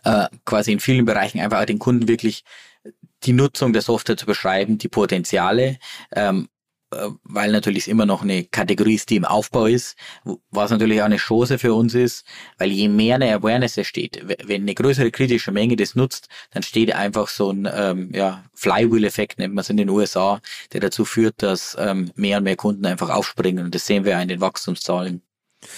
äh, 0.03 0.27
quasi 0.45 0.71
in 0.71 0.79
vielen 0.79 1.05
Bereichen 1.05 1.39
einfach 1.39 1.65
den 1.65 1.79
Kunden 1.79 2.07
wirklich 2.07 2.43
die 3.23 3.33
Nutzung 3.33 3.73
der 3.73 3.81
Software 3.81 4.17
zu 4.17 4.25
beschreiben, 4.25 4.77
die 4.77 4.89
Potenziale, 4.89 5.77
ähm, 6.13 6.43
äh, 6.43 6.52
weil 7.23 7.51
natürlich 7.51 7.87
immer 7.87 8.05
noch 8.05 8.21
eine 8.21 8.43
Kategorie 8.43 8.95
ist, 8.95 9.09
die 9.09 9.15
im 9.15 9.25
Aufbau 9.25 9.65
ist, 9.65 9.95
was 10.51 10.71
natürlich 10.71 11.01
auch 11.01 11.05
eine 11.05 11.17
Chance 11.17 11.57
für 11.57 11.73
uns 11.73 11.95
ist, 11.95 12.25
weil 12.57 12.71
je 12.71 12.87
mehr 12.87 13.15
eine 13.15 13.33
Awareness 13.33 13.77
entsteht, 13.77 14.23
wenn 14.45 14.61
eine 14.61 14.75
größere 14.75 15.11
kritische 15.11 15.51
Menge 15.51 15.75
das 15.75 15.95
nutzt, 15.95 16.27
dann 16.51 16.63
steht 16.63 16.93
einfach 16.93 17.27
so 17.27 17.51
ein 17.51 17.67
ähm, 17.73 18.11
ja, 18.13 18.43
Flywheel-Effekt, 18.53 19.39
nennt 19.39 19.55
man 19.55 19.61
es 19.61 19.69
in 19.69 19.77
den 19.77 19.89
USA, 19.89 20.39
der 20.71 20.81
dazu 20.81 21.05
führt, 21.05 21.41
dass 21.41 21.75
ähm, 21.79 22.11
mehr 22.15 22.37
und 22.37 22.43
mehr 22.43 22.55
Kunden 22.55 22.85
einfach 22.85 23.09
aufspringen 23.09 23.65
und 23.65 23.75
das 23.75 23.87
sehen 23.87 24.05
wir 24.05 24.19
in 24.21 24.27
den 24.27 24.41
Wachstumszahlen. 24.41 25.22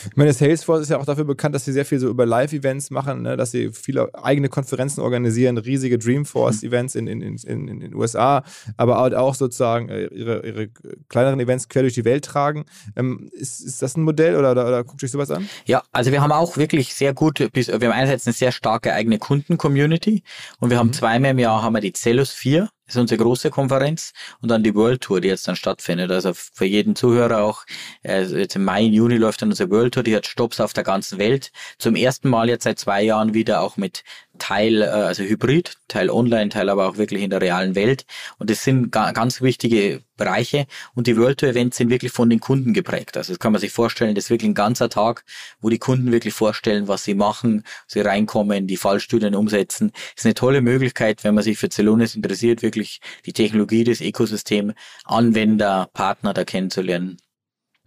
Ich 0.09 0.15
meine, 0.15 0.33
Salesforce 0.33 0.81
ist 0.81 0.89
ja 0.89 0.97
auch 0.97 1.05
dafür 1.05 1.25
bekannt, 1.25 1.55
dass 1.55 1.65
sie 1.65 1.71
sehr 1.71 1.85
viel 1.85 1.99
so 1.99 2.09
über 2.09 2.25
Live-Events 2.25 2.91
machen, 2.91 3.21
ne? 3.21 3.37
dass 3.37 3.51
sie 3.51 3.71
viele 3.71 4.13
eigene 4.13 4.49
Konferenzen 4.49 5.01
organisieren, 5.01 5.57
riesige 5.57 5.97
Dreamforce-Events 5.97 6.95
in, 6.95 7.07
in, 7.07 7.21
in, 7.21 7.67
in, 7.67 7.79
den 7.79 7.95
USA, 7.95 8.43
aber 8.77 8.97
halt 8.97 9.15
auch 9.15 9.35
sozusagen 9.35 9.89
äh, 9.89 10.05
ihre, 10.07 10.45
ihre 10.45 10.69
kleineren 11.09 11.39
Events 11.39 11.69
quer 11.69 11.83
durch 11.83 11.93
die 11.93 12.05
Welt 12.05 12.25
tragen. 12.25 12.65
Ähm, 12.95 13.29
ist, 13.33 13.61
ist 13.61 13.81
das 13.81 13.97
ein 13.97 14.03
Modell 14.03 14.35
oder, 14.35 14.51
oder, 14.51 14.67
oder 14.67 14.83
guckt 14.83 15.03
euch 15.03 15.11
sowas 15.11 15.31
an? 15.31 15.47
Ja, 15.65 15.83
also 15.91 16.11
wir 16.11 16.21
haben 16.21 16.31
auch 16.31 16.57
wirklich 16.57 16.93
sehr 16.93 17.13
gut, 17.13 17.39
wir 17.39 17.63
haben 17.65 17.91
einerseits 17.91 18.27
eine 18.27 18.33
sehr 18.33 18.51
starke 18.51 18.93
eigene 18.93 19.19
Kunden-Community 19.19 20.23
und 20.59 20.69
wir 20.69 20.77
haben 20.77 20.87
mhm. 20.87 20.93
zweimal 20.93 21.31
im 21.31 21.39
Jahr 21.39 21.61
haben 21.61 21.73
wir 21.73 21.81
die 21.81 21.93
Cellus 21.93 22.31
4 22.31 22.55
das 22.55 22.69
ist 22.87 22.97
unsere 22.97 23.21
große 23.21 23.49
Konferenz 23.49 24.13
und 24.41 24.49
dann 24.49 24.63
die 24.63 24.75
World 24.75 25.01
Tour, 25.01 25.21
die 25.21 25.27
jetzt 25.27 25.47
dann 25.47 25.55
stattfindet. 25.55 26.11
Also 26.11 26.33
für 26.33 26.65
jeden 26.65 26.95
Zuhörer 26.95 27.41
auch, 27.41 27.65
also 28.03 28.37
jetzt 28.37 28.55
im 28.55 28.63
Mai, 28.63 28.81
Juni 28.81 29.17
läuft 29.17 29.41
dann 29.41 29.49
unsere 29.49 29.69
World 29.71 29.93
Tour, 29.93 30.03
die 30.03 30.15
hat 30.15 30.27
Stops 30.27 30.59
auf 30.59 30.73
der 30.73 30.83
ganzen 30.83 31.17
Welt. 31.17 31.51
Zum 31.79 31.95
ersten 31.95 32.29
Mal 32.29 32.49
jetzt 32.49 32.63
seit 32.63 32.79
zwei 32.79 33.01
Jahren 33.03 33.33
wieder 33.33 33.61
auch 33.61 33.77
mit 33.77 34.03
Teil, 34.37 34.81
äh, 34.81 34.85
also 34.85 35.23
Hybrid, 35.23 35.77
Teil 35.87 36.09
online, 36.09 36.49
Teil 36.49 36.69
aber 36.69 36.87
auch 36.87 36.97
wirklich 36.97 37.23
in 37.23 37.29
der 37.29 37.41
realen 37.41 37.75
Welt. 37.75 38.05
Und 38.37 38.49
das 38.49 38.63
sind 38.63 38.91
ganz 38.91 39.41
wichtige 39.41 40.01
Bereiche. 40.17 40.67
Und 40.93 41.07
die 41.07 41.17
World 41.17 41.39
Tour 41.39 41.49
Events 41.49 41.77
sind 41.77 41.89
wirklich 41.89 42.11
von 42.11 42.29
den 42.29 42.39
Kunden 42.39 42.73
geprägt. 42.73 43.17
Also 43.17 43.33
das 43.33 43.39
kann 43.39 43.51
man 43.51 43.61
sich 43.61 43.71
vorstellen, 43.71 44.15
das 44.15 44.25
ist 44.25 44.29
wirklich 44.29 44.49
ein 44.49 44.55
ganzer 44.55 44.89
Tag, 44.89 45.23
wo 45.59 45.69
die 45.69 45.79
Kunden 45.79 46.11
wirklich 46.11 46.33
vorstellen, 46.33 46.87
was 46.87 47.03
sie 47.03 47.15
machen, 47.15 47.63
sie 47.87 48.01
reinkommen, 48.01 48.67
die 48.67 48.77
Fallstudien 48.77 49.35
umsetzen. 49.35 49.91
Das 49.93 50.21
ist 50.21 50.25
eine 50.25 50.33
tolle 50.33 50.61
Möglichkeit, 50.61 51.23
wenn 51.23 51.35
man 51.35 51.43
sich 51.43 51.57
für 51.57 51.69
Celonis 51.69 52.15
interessiert, 52.15 52.61
wirklich 52.61 53.01
die 53.25 53.33
Technologie, 53.33 53.83
das 53.83 54.01
Ökosystem, 54.01 54.73
Anwender, 55.03 55.89
Partner 55.93 56.33
da 56.33 56.43
kennenzulernen. 56.43 57.17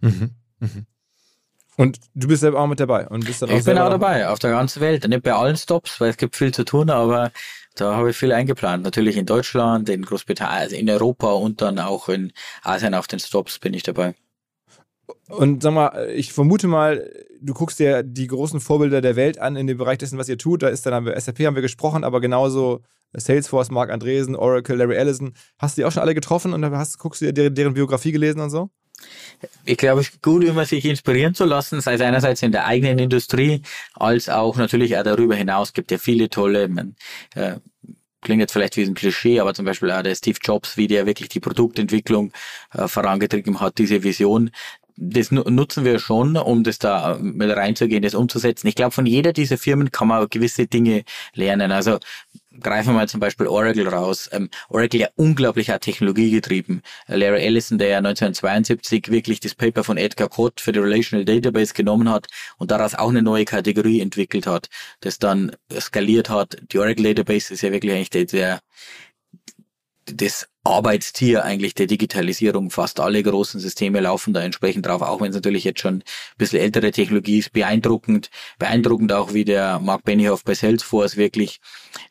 Mhm. 0.01 0.31
Mhm. 0.59 0.85
Und 1.79 1.97
du 2.13 2.27
bist 2.27 2.41
selber 2.41 2.59
auch 2.59 2.67
mit 2.67 2.81
dabei. 2.81 3.07
Und 3.07 3.23
bist 3.23 3.41
dann 3.41 3.49
ich 3.51 3.63
bin 3.63 3.77
auch 3.77 3.89
dabei, 3.89 4.27
auf 4.27 4.37
der 4.37 4.51
ganzen 4.51 4.81
Welt. 4.81 5.07
Nicht 5.07 5.23
bei 5.23 5.31
allen 5.31 5.55
Stops, 5.55 6.01
weil 6.01 6.09
es 6.09 6.17
gibt 6.17 6.35
viel 6.35 6.53
zu 6.53 6.65
tun, 6.65 6.89
aber 6.89 7.31
da 7.75 7.95
habe 7.95 8.09
ich 8.09 8.17
viel 8.17 8.33
eingeplant. 8.33 8.83
Natürlich 8.83 9.15
in 9.15 9.25
Deutschland, 9.25 9.87
in 9.87 10.01
Großbritannien, 10.01 10.59
also 10.59 10.75
in 10.75 10.89
Europa 10.89 11.31
und 11.31 11.61
dann 11.61 11.79
auch 11.79 12.09
in 12.09 12.33
Asien 12.63 12.93
auf 12.93 13.07
den 13.07 13.19
Stops 13.19 13.59
bin 13.59 13.73
ich 13.73 13.83
dabei. 13.83 14.13
Und 15.29 15.63
sag 15.63 15.73
mal, 15.73 16.09
ich 16.13 16.33
vermute 16.33 16.67
mal, 16.67 17.09
du 17.39 17.53
guckst 17.53 17.79
dir 17.79 18.03
die 18.03 18.27
großen 18.27 18.59
Vorbilder 18.59 18.99
der 18.99 19.15
Welt 19.15 19.39
an 19.39 19.55
in 19.55 19.65
dem 19.65 19.77
Bereich 19.77 19.99
dessen, 19.99 20.19
was 20.19 20.27
ihr 20.27 20.37
tut. 20.37 20.63
Da 20.63 20.67
ist 20.67 20.85
dann 20.85 20.93
haben 20.93 21.05
wir 21.05 21.17
SAP 21.17 21.39
haben 21.45 21.55
wir 21.55 21.61
gesprochen, 21.61 22.03
aber 22.03 22.19
genauso 22.19 22.81
Salesforce, 23.13 23.71
Mark 23.71 23.89
Andresen, 23.89 24.35
Oracle, 24.35 24.75
Larry 24.75 24.95
Ellison. 24.95 25.33
Hast 25.57 25.77
du 25.77 25.81
die 25.81 25.85
auch 25.85 25.93
schon 25.93 26.03
alle 26.03 26.13
getroffen 26.13 26.51
und 26.51 26.65
hast, 26.71 26.97
guckst 26.97 27.21
du 27.21 27.25
dir 27.27 27.31
deren, 27.31 27.55
deren 27.55 27.73
Biografie 27.73 28.11
gelesen 28.11 28.41
und 28.41 28.49
so? 28.49 28.69
Ich 29.65 29.77
glaube, 29.77 30.01
es 30.01 30.09
ist 30.09 30.21
gut, 30.21 30.43
immer 30.43 30.65
sich 30.65 30.85
inspirieren 30.85 31.33
zu 31.33 31.45
lassen, 31.45 31.79
sei 31.81 31.93
es 31.93 32.01
einerseits 32.01 32.41
in 32.41 32.51
der 32.51 32.65
eigenen 32.65 32.99
Industrie, 32.99 33.61
als 33.93 34.27
auch 34.29 34.57
natürlich 34.57 34.97
auch 34.97 35.03
darüber 35.03 35.35
hinaus. 35.35 35.69
Es 35.69 35.73
gibt 35.73 35.91
ja 35.91 35.97
viele 35.97 36.29
tolle, 36.29 36.67
man, 36.67 36.95
äh, 37.35 37.55
klingt 38.21 38.41
jetzt 38.41 38.51
vielleicht 38.51 38.77
wie 38.77 38.83
ein 38.83 38.95
Klischee, 38.95 39.39
aber 39.39 39.53
zum 39.53 39.65
Beispiel 39.65 39.91
auch 39.91 40.01
der 40.01 40.15
Steve 40.15 40.39
Jobs, 40.41 40.77
wie 40.77 40.87
der 40.87 41.05
wirklich 41.05 41.29
die 41.29 41.39
Produktentwicklung 41.39 42.31
äh, 42.73 42.87
vorangetrieben 42.87 43.59
hat, 43.59 43.77
diese 43.77 44.03
Vision. 44.03 44.51
Das 45.01 45.31
nutzen 45.31 45.85
wir 45.85 45.97
schon, 45.97 46.35
um 46.35 46.65
das 46.65 46.77
da 46.77 47.17
mit 47.21 47.49
reinzugehen, 47.55 48.03
das 48.03 48.13
umzusetzen. 48.15 48.67
Ich 48.67 48.75
glaube, 48.75 48.91
von 48.91 49.05
jeder 49.05 49.31
dieser 49.31 49.57
Firmen 49.57 49.91
kann 49.91 50.09
man 50.09 50.27
gewisse 50.29 50.67
Dinge 50.67 51.05
lernen. 51.33 51.71
Also 51.71 51.99
greifen 52.59 52.89
wir 52.89 52.93
mal 52.93 53.07
zum 53.07 53.19
Beispiel 53.19 53.47
Oracle 53.47 53.87
raus. 53.87 54.29
Ähm, 54.31 54.49
Oracle 54.69 54.99
ja 54.99 55.07
unglaublich 55.15 55.71
auch 55.71 55.79
technologiegetrieben. 55.79 56.81
Larry 57.07 57.41
Ellison, 57.41 57.77
der 57.77 57.89
ja 57.89 57.97
1972 57.97 59.09
wirklich 59.11 59.39
das 59.39 59.55
Paper 59.55 59.83
von 59.83 59.97
Edgar 59.97 60.29
Cott 60.29 60.61
für 60.61 60.71
die 60.71 60.79
Relational 60.79 61.25
Database 61.25 61.73
genommen 61.73 62.09
hat 62.09 62.27
und 62.57 62.71
daraus 62.71 62.95
auch 62.95 63.09
eine 63.09 63.21
neue 63.21 63.45
Kategorie 63.45 64.01
entwickelt 64.01 64.47
hat, 64.47 64.69
das 65.01 65.19
dann 65.19 65.55
skaliert 65.79 66.29
hat. 66.29 66.57
Die 66.71 66.79
Oracle 66.79 67.13
Database 67.13 67.53
ist 67.53 67.61
ja 67.61 67.71
wirklich 67.71 67.93
eigentlich 67.93 68.09
der, 68.09 68.25
der 68.25 68.59
das 70.05 70.47
Arbeitstier 70.63 71.45
eigentlich 71.45 71.73
der 71.73 71.87
Digitalisierung. 71.87 72.69
Fast 72.69 72.99
alle 72.99 73.23
großen 73.23 73.59
Systeme 73.59 74.01
laufen 74.01 74.33
da 74.33 74.41
entsprechend 74.41 74.85
drauf, 74.85 75.01
auch 75.01 75.21
wenn 75.21 75.29
es 75.29 75.35
natürlich 75.35 75.63
jetzt 75.63 75.79
schon 75.79 75.95
ein 75.95 76.03
bisschen 76.37 76.59
ältere 76.59 76.91
Technologie 76.91 77.39
ist. 77.39 77.53
Beeindruckend, 77.53 78.29
beeindruckend 78.57 79.13
auch, 79.13 79.33
wie 79.33 79.45
der 79.45 79.79
Mark 79.79 80.03
Benioff 80.03 80.43
bei 80.43 80.53
Salesforce 80.53 81.15
wirklich 81.15 81.61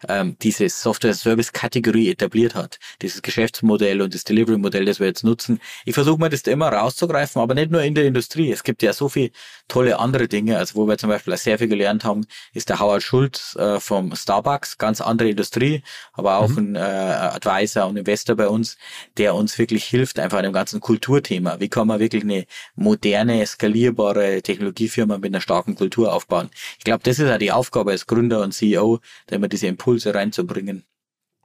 ähm, 0.09 0.37
diese 0.41 0.69
Software-Service-Kategorie 0.69 2.09
etabliert 2.09 2.55
hat. 2.55 2.79
Dieses 3.03 3.21
Geschäftsmodell 3.21 4.01
und 4.01 4.15
das 4.15 4.25
Delivery-Modell, 4.25 4.87
das 4.87 4.99
wir 4.99 5.09
jetzt 5.09 5.25
nutzen. 5.25 5.61
Ich 5.85 5.95
versuche 5.95 6.19
mir 6.19 6.31
das 6.31 6.43
da 6.43 6.51
immer 6.51 6.69
rauszugreifen, 6.69 7.43
aber 7.43 7.55
nicht 7.55 7.71
nur 7.71 7.83
in 7.83 7.95
der 7.95 8.07
Industrie. 8.07 8.51
Es 8.51 8.65
gibt 8.65 8.83
ja 8.83 8.95
so 8.95 9.11
viele 9.11 9.31
tolle 9.69 9.99
andere 9.99 10.27
Dinge. 10.27 10.57
Also 10.57 10.77
wo 10.77 10.89
wir 10.89 10.97
zum 10.97 11.11
Beispiel 11.11 11.37
sehr 11.37 11.59
viel 11.59 11.69
gelernt 11.69 12.05
haben, 12.05 12.27
ist 12.55 12.71
der 12.71 12.81
Howard 12.81 13.03
Schultz 13.03 13.57
äh, 13.57 13.79
vom 13.79 14.17
Starbucks, 14.17 14.79
ganz 14.79 15.03
andere 15.03 15.29
Industrie, 15.29 15.83
aber 16.15 16.39
auch 16.39 16.49
mhm. 16.49 16.59
ein 16.59 16.77
äh, 16.77 16.79
Advisor 16.79 17.87
und 17.87 17.99
Investor 17.99 18.38
bei 18.39 18.49
uns, 18.49 18.79
der 19.19 19.35
uns 19.35 19.59
wirklich 19.59 19.85
hilft, 19.85 20.19
einfach 20.19 20.39
an 20.39 20.45
dem 20.45 20.55
ganzen 20.55 20.81
Kulturthema. 20.81 21.61
Wie 21.61 21.69
kann 21.69 21.87
man 21.87 22.01
wirklich 22.01 22.23
eine 22.23 22.47
moderne, 22.75 23.47
skalierbare 23.47 24.41
Technologiefirma 24.41 25.19
mit 25.19 25.27
einer 25.27 25.43
starken 25.43 25.75
Kultur 25.75 26.15
aufbauen? 26.15 26.49
Ich 26.79 26.85
glaube, 26.85 27.03
das 27.05 27.19
ist 27.19 27.29
ja 27.29 27.37
die 27.37 27.53
Aufgabe 27.53 27.91
als 27.91 28.07
Gründer 28.07 28.41
und 28.43 28.53
CEO, 28.53 29.01
da 29.27 29.37
immer 29.37 29.49
diese 29.49 29.67
Impulse 29.67 30.15
reinzubringen. 30.15 30.85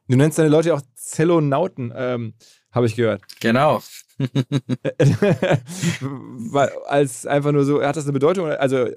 Du 0.07 0.15
nennst 0.15 0.39
deine 0.39 0.49
Leute 0.49 0.73
auch 0.73 0.81
Zellonauten, 0.95 1.93
ähm, 1.95 2.33
habe 2.71 2.87
ich 2.87 2.95
gehört. 2.95 3.21
Genau. 3.39 3.81
als 6.87 7.25
einfach 7.25 7.51
nur 7.51 7.65
so, 7.65 7.83
hat 7.83 7.95
das 7.95 8.05
eine 8.05 8.13
Bedeutung? 8.13 8.47
Also, 8.47 8.87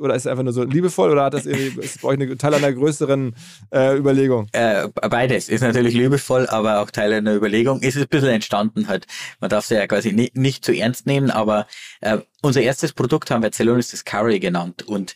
oder 0.00 0.14
ist 0.14 0.22
es 0.22 0.26
einfach 0.26 0.42
nur 0.42 0.52
so 0.52 0.64
liebevoll 0.64 1.10
oder 1.10 1.24
hat 1.24 1.34
das 1.34 1.46
irgendwie, 1.46 1.80
ist 1.84 2.02
bei 2.02 2.08
euch 2.08 2.20
eine 2.20 2.36
Teil 2.36 2.54
einer 2.54 2.72
größeren 2.72 3.34
äh, 3.70 3.96
Überlegung? 3.96 4.48
Äh, 4.52 4.88
beides 4.88 5.48
ist 5.48 5.62
natürlich 5.62 5.94
liebevoll, 5.94 6.46
aber 6.46 6.80
auch 6.80 6.90
Teil 6.90 7.12
einer 7.12 7.34
Überlegung. 7.34 7.82
Ist 7.82 7.96
es 7.96 8.02
ein 8.02 8.08
bisschen 8.08 8.28
entstanden 8.28 8.88
halt. 8.88 9.06
Man 9.40 9.50
darf 9.50 9.64
es 9.64 9.70
ja 9.70 9.86
quasi 9.86 10.12
nicht, 10.12 10.36
nicht 10.36 10.64
zu 10.64 10.72
ernst 10.72 11.06
nehmen, 11.06 11.30
aber 11.30 11.66
äh, 12.00 12.18
unser 12.42 12.62
erstes 12.62 12.92
Produkt 12.92 13.30
haben 13.30 13.42
wir 13.42 13.52
Celonis 13.52 13.90
Discovery 13.90 14.40
genannt 14.40 14.82
und 14.82 15.14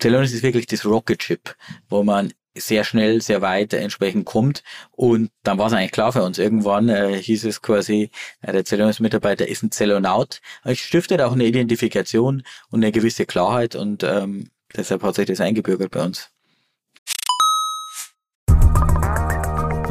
Celonis 0.00 0.32
ist 0.32 0.42
wirklich 0.42 0.66
das 0.66 0.84
Rocket 0.84 1.20
Chip, 1.20 1.56
wo 1.88 2.02
man 2.02 2.32
sehr 2.56 2.84
schnell, 2.84 3.20
sehr 3.22 3.42
weit 3.42 3.72
entsprechend 3.72 4.24
kommt. 4.26 4.62
Und 4.92 5.30
dann 5.42 5.58
war 5.58 5.66
es 5.66 5.72
eigentlich 5.72 5.92
klar 5.92 6.12
für 6.12 6.22
uns. 6.22 6.38
Irgendwann 6.38 6.88
äh, 6.88 7.20
hieß 7.20 7.44
es 7.44 7.62
quasi, 7.62 8.10
äh, 8.42 8.52
der 8.52 8.64
Zellungsmitarbeiter 8.64 9.48
ist 9.48 9.62
ein 9.62 9.70
Zellonaut. 9.70 10.40
Es 10.64 10.78
stiftet 10.78 11.20
auch 11.20 11.32
eine 11.32 11.44
Identifikation 11.44 12.42
und 12.70 12.82
eine 12.82 12.92
gewisse 12.92 13.26
Klarheit 13.26 13.74
und 13.74 14.02
ähm, 14.02 14.50
deshalb 14.76 15.02
hat 15.02 15.14
sich 15.14 15.26
das 15.26 15.40
eingebürgert 15.40 15.90
bei 15.90 16.04
uns. 16.04 16.30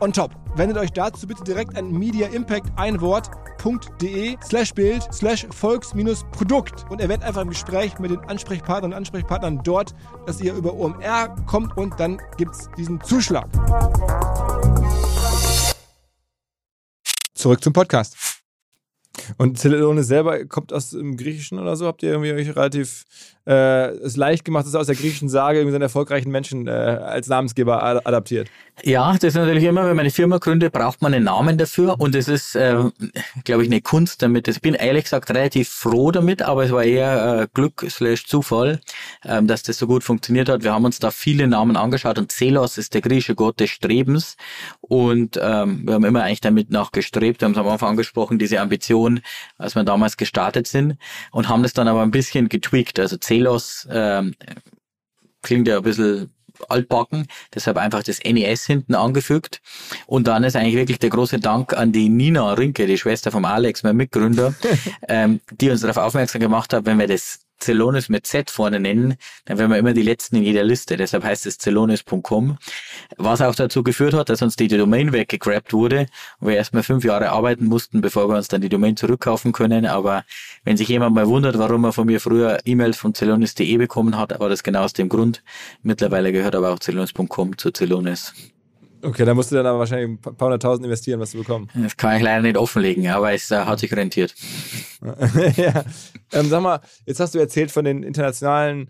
on 0.00 0.12
top. 0.12 0.30
Wendet 0.56 0.78
euch 0.78 0.92
dazu 0.92 1.26
bitte 1.26 1.42
direkt 1.44 1.76
an 1.76 1.90
Media 1.90 2.28
Impact 2.28 2.72
ein 2.76 3.00
Wort.de 3.00 4.36
slash 4.44 4.72
Bild 4.72 5.08
slash 5.12 5.46
Volks-Produkt 5.50 6.84
und 6.90 7.00
erwähnt 7.00 7.22
einfach 7.22 7.42
im 7.42 7.48
Gespräch 7.48 7.98
mit 7.98 8.10
den 8.10 8.20
Ansprechpartnern 8.20 8.92
und 8.92 8.96
Ansprechpartnern 8.96 9.60
dort, 9.64 9.94
dass 10.26 10.40
ihr 10.40 10.54
über 10.54 10.74
OMR 10.74 11.34
kommt 11.46 11.76
und 11.76 11.98
dann 11.98 12.20
gibt's 12.36 12.68
diesen 12.76 13.00
Zuschlag. 13.00 13.48
Zurück 17.34 17.62
zum 17.62 17.72
Podcast. 17.72 18.16
Und 19.38 19.58
Zelone 19.58 20.02
selber 20.02 20.44
kommt 20.46 20.72
aus 20.72 20.90
dem 20.90 21.16
Griechischen 21.16 21.58
oder 21.58 21.76
so? 21.76 21.86
Habt 21.86 22.02
ihr 22.02 22.10
irgendwie 22.10 22.32
euch 22.32 22.54
relativ 22.56 23.04
äh, 23.46 23.88
es 23.98 24.16
leicht 24.16 24.44
gemacht, 24.44 24.66
dass 24.66 24.74
er 24.74 24.80
aus 24.80 24.86
der 24.86 24.96
griechischen 24.96 25.28
Sage 25.28 25.58
irgendwie 25.58 25.72
so 25.72 25.76
einen 25.76 25.82
erfolgreichen 25.82 26.30
Menschen 26.30 26.66
äh, 26.66 26.70
als 26.70 27.28
Namensgeber 27.28 27.82
adaptiert? 27.82 28.48
Ja, 28.82 29.12
das 29.12 29.22
ist 29.22 29.34
natürlich 29.36 29.64
immer, 29.64 29.82
wenn 29.82 29.90
man 29.90 30.00
eine 30.00 30.10
Firma 30.10 30.38
gründet, 30.38 30.72
braucht 30.72 31.00
man 31.00 31.14
einen 31.14 31.24
Namen 31.24 31.56
dafür 31.56 32.00
und 32.00 32.14
es 32.16 32.26
ist, 32.26 32.56
äh, 32.56 32.76
glaube 33.44 33.62
ich, 33.62 33.68
eine 33.68 33.80
Kunst 33.80 34.20
damit. 34.20 34.48
Ich 34.48 34.60
bin 34.60 34.74
ehrlich 34.74 35.04
gesagt 35.04 35.30
relativ 35.30 35.68
froh 35.68 36.10
damit, 36.10 36.42
aber 36.42 36.64
es 36.64 36.72
war 36.72 36.82
eher 36.82 37.42
äh, 37.42 37.46
Glück 37.54 37.86
slash 37.88 38.26
Zufall, 38.26 38.80
ähm, 39.24 39.46
dass 39.46 39.62
das 39.62 39.78
so 39.78 39.86
gut 39.86 40.02
funktioniert 40.02 40.48
hat. 40.48 40.64
Wir 40.64 40.72
haben 40.72 40.84
uns 40.84 40.98
da 40.98 41.12
viele 41.12 41.46
Namen 41.46 41.76
angeschaut 41.76 42.18
und 42.18 42.32
Zelos 42.32 42.76
ist 42.76 42.94
der 42.94 43.00
griechische 43.00 43.36
Gott 43.36 43.60
des 43.60 43.70
Strebens 43.70 44.36
und 44.80 45.38
ähm, 45.40 45.86
wir 45.86 45.94
haben 45.94 46.04
immer 46.04 46.24
eigentlich 46.24 46.40
damit 46.40 46.70
nachgestrebt. 46.70 47.40
Wir 47.40 47.46
haben 47.46 47.52
es 47.52 47.58
am 47.58 47.68
Anfang 47.68 47.90
angesprochen, 47.90 48.38
diese 48.40 48.60
Ambition, 48.60 49.20
als 49.56 49.76
wir 49.76 49.84
damals 49.84 50.16
gestartet 50.16 50.66
sind 50.66 50.96
und 51.30 51.48
haben 51.48 51.62
das 51.62 51.74
dann 51.74 51.86
aber 51.86 52.02
ein 52.02 52.10
bisschen 52.10 52.48
getweakt. 52.48 52.98
Also 52.98 53.18
Celos 53.34 53.88
ähm, 53.90 54.34
klingt 55.42 55.68
ja 55.68 55.78
ein 55.78 55.82
bisschen 55.82 56.30
altbacken, 56.68 57.26
deshalb 57.54 57.76
einfach 57.76 58.02
das 58.02 58.20
NES 58.24 58.64
hinten 58.66 58.94
angefügt. 58.94 59.60
Und 60.06 60.26
dann 60.26 60.44
ist 60.44 60.56
eigentlich 60.56 60.76
wirklich 60.76 60.98
der 60.98 61.10
große 61.10 61.40
Dank 61.40 61.74
an 61.74 61.92
die 61.92 62.08
Nina 62.08 62.52
Rinke, 62.52 62.86
die 62.86 62.98
Schwester 62.98 63.30
vom 63.30 63.44
Alex, 63.44 63.82
mein 63.82 63.96
Mitgründer, 63.96 64.54
ähm, 65.08 65.40
die 65.50 65.70
uns 65.70 65.80
darauf 65.80 65.96
aufmerksam 65.96 66.40
gemacht 66.40 66.72
hat, 66.72 66.86
wenn 66.86 66.98
wir 66.98 67.08
das 67.08 67.40
Celonis 67.60 68.08
mit 68.08 68.26
Z 68.26 68.50
vorne 68.50 68.80
nennen, 68.80 69.16
dann 69.44 69.58
wären 69.58 69.70
wir 69.70 69.78
immer 69.78 69.92
die 69.92 70.02
Letzten 70.02 70.36
in 70.36 70.42
jeder 70.42 70.64
Liste. 70.64 70.96
Deshalb 70.96 71.24
heißt 71.24 71.46
es 71.46 71.58
celonis.com. 71.58 72.58
Was 73.16 73.40
auch 73.40 73.54
dazu 73.54 73.82
geführt 73.82 74.14
hat, 74.14 74.28
dass 74.28 74.42
uns 74.42 74.56
die 74.56 74.68
Domain 74.68 75.12
weggegrabt 75.12 75.72
wurde 75.72 76.06
und 76.40 76.48
wir 76.48 76.56
erstmal 76.56 76.82
fünf 76.82 77.04
Jahre 77.04 77.30
arbeiten 77.30 77.66
mussten, 77.66 78.00
bevor 78.00 78.28
wir 78.28 78.36
uns 78.36 78.48
dann 78.48 78.60
die 78.60 78.68
Domain 78.68 78.96
zurückkaufen 78.96 79.52
können. 79.52 79.86
Aber 79.86 80.24
wenn 80.64 80.76
sich 80.76 80.88
jemand 80.88 81.14
mal 81.14 81.26
wundert, 81.26 81.58
warum 81.58 81.84
er 81.84 81.92
von 81.92 82.06
mir 82.06 82.20
früher 82.20 82.58
E-Mails 82.64 82.96
von 82.96 83.14
celonis.de 83.14 83.76
bekommen 83.76 84.18
hat, 84.18 84.38
war 84.38 84.48
das 84.48 84.62
genau 84.62 84.82
aus 84.84 84.92
dem 84.92 85.08
Grund. 85.08 85.42
Mittlerweile 85.82 86.32
gehört 86.32 86.54
aber 86.54 86.72
auch 86.72 86.78
celonis.com 86.80 87.58
zu 87.58 87.70
Celonis. 87.70 88.53
Okay, 89.04 89.24
da 89.24 89.34
musst 89.34 89.52
du 89.52 89.56
dann 89.56 89.66
aber 89.66 89.78
wahrscheinlich 89.80 90.08
ein 90.08 90.18
paar 90.18 90.46
hunderttausend 90.46 90.84
investieren, 90.84 91.20
was 91.20 91.32
du 91.32 91.38
bekommen. 91.38 91.68
Das 91.74 91.96
kann 91.96 92.16
ich 92.16 92.22
leider 92.22 92.42
nicht 92.42 92.56
offenlegen, 92.56 93.06
aber 93.08 93.32
es 93.32 93.50
äh, 93.50 93.56
hat 93.56 93.78
sich 93.78 93.94
rentiert. 93.94 94.34
ja. 95.56 95.84
Ähm, 96.32 96.48
sag 96.48 96.62
mal, 96.62 96.80
jetzt 97.04 97.20
hast 97.20 97.34
du 97.34 97.38
erzählt 97.38 97.70
von 97.70 97.84
den 97.84 98.02
internationalen 98.02 98.88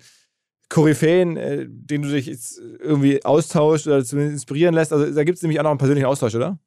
Koryphäen, 0.69 1.37
äh, 1.37 1.67
denen 1.69 2.05
du 2.05 2.11
dich 2.11 2.27
jetzt 2.27 2.61
irgendwie 2.81 3.25
austauschst 3.25 3.87
oder 3.87 4.05
zumindest 4.05 4.35
inspirieren 4.35 4.75
lässt. 4.75 4.93
Also 4.93 5.13
da 5.13 5.25
gibt 5.25 5.37
es 5.37 5.43
nämlich 5.43 5.59
auch 5.59 5.65
noch 5.65 5.71
einen 5.71 5.79
persönlichen 5.79 6.07
Austausch, 6.07 6.35
oder? 6.35 6.59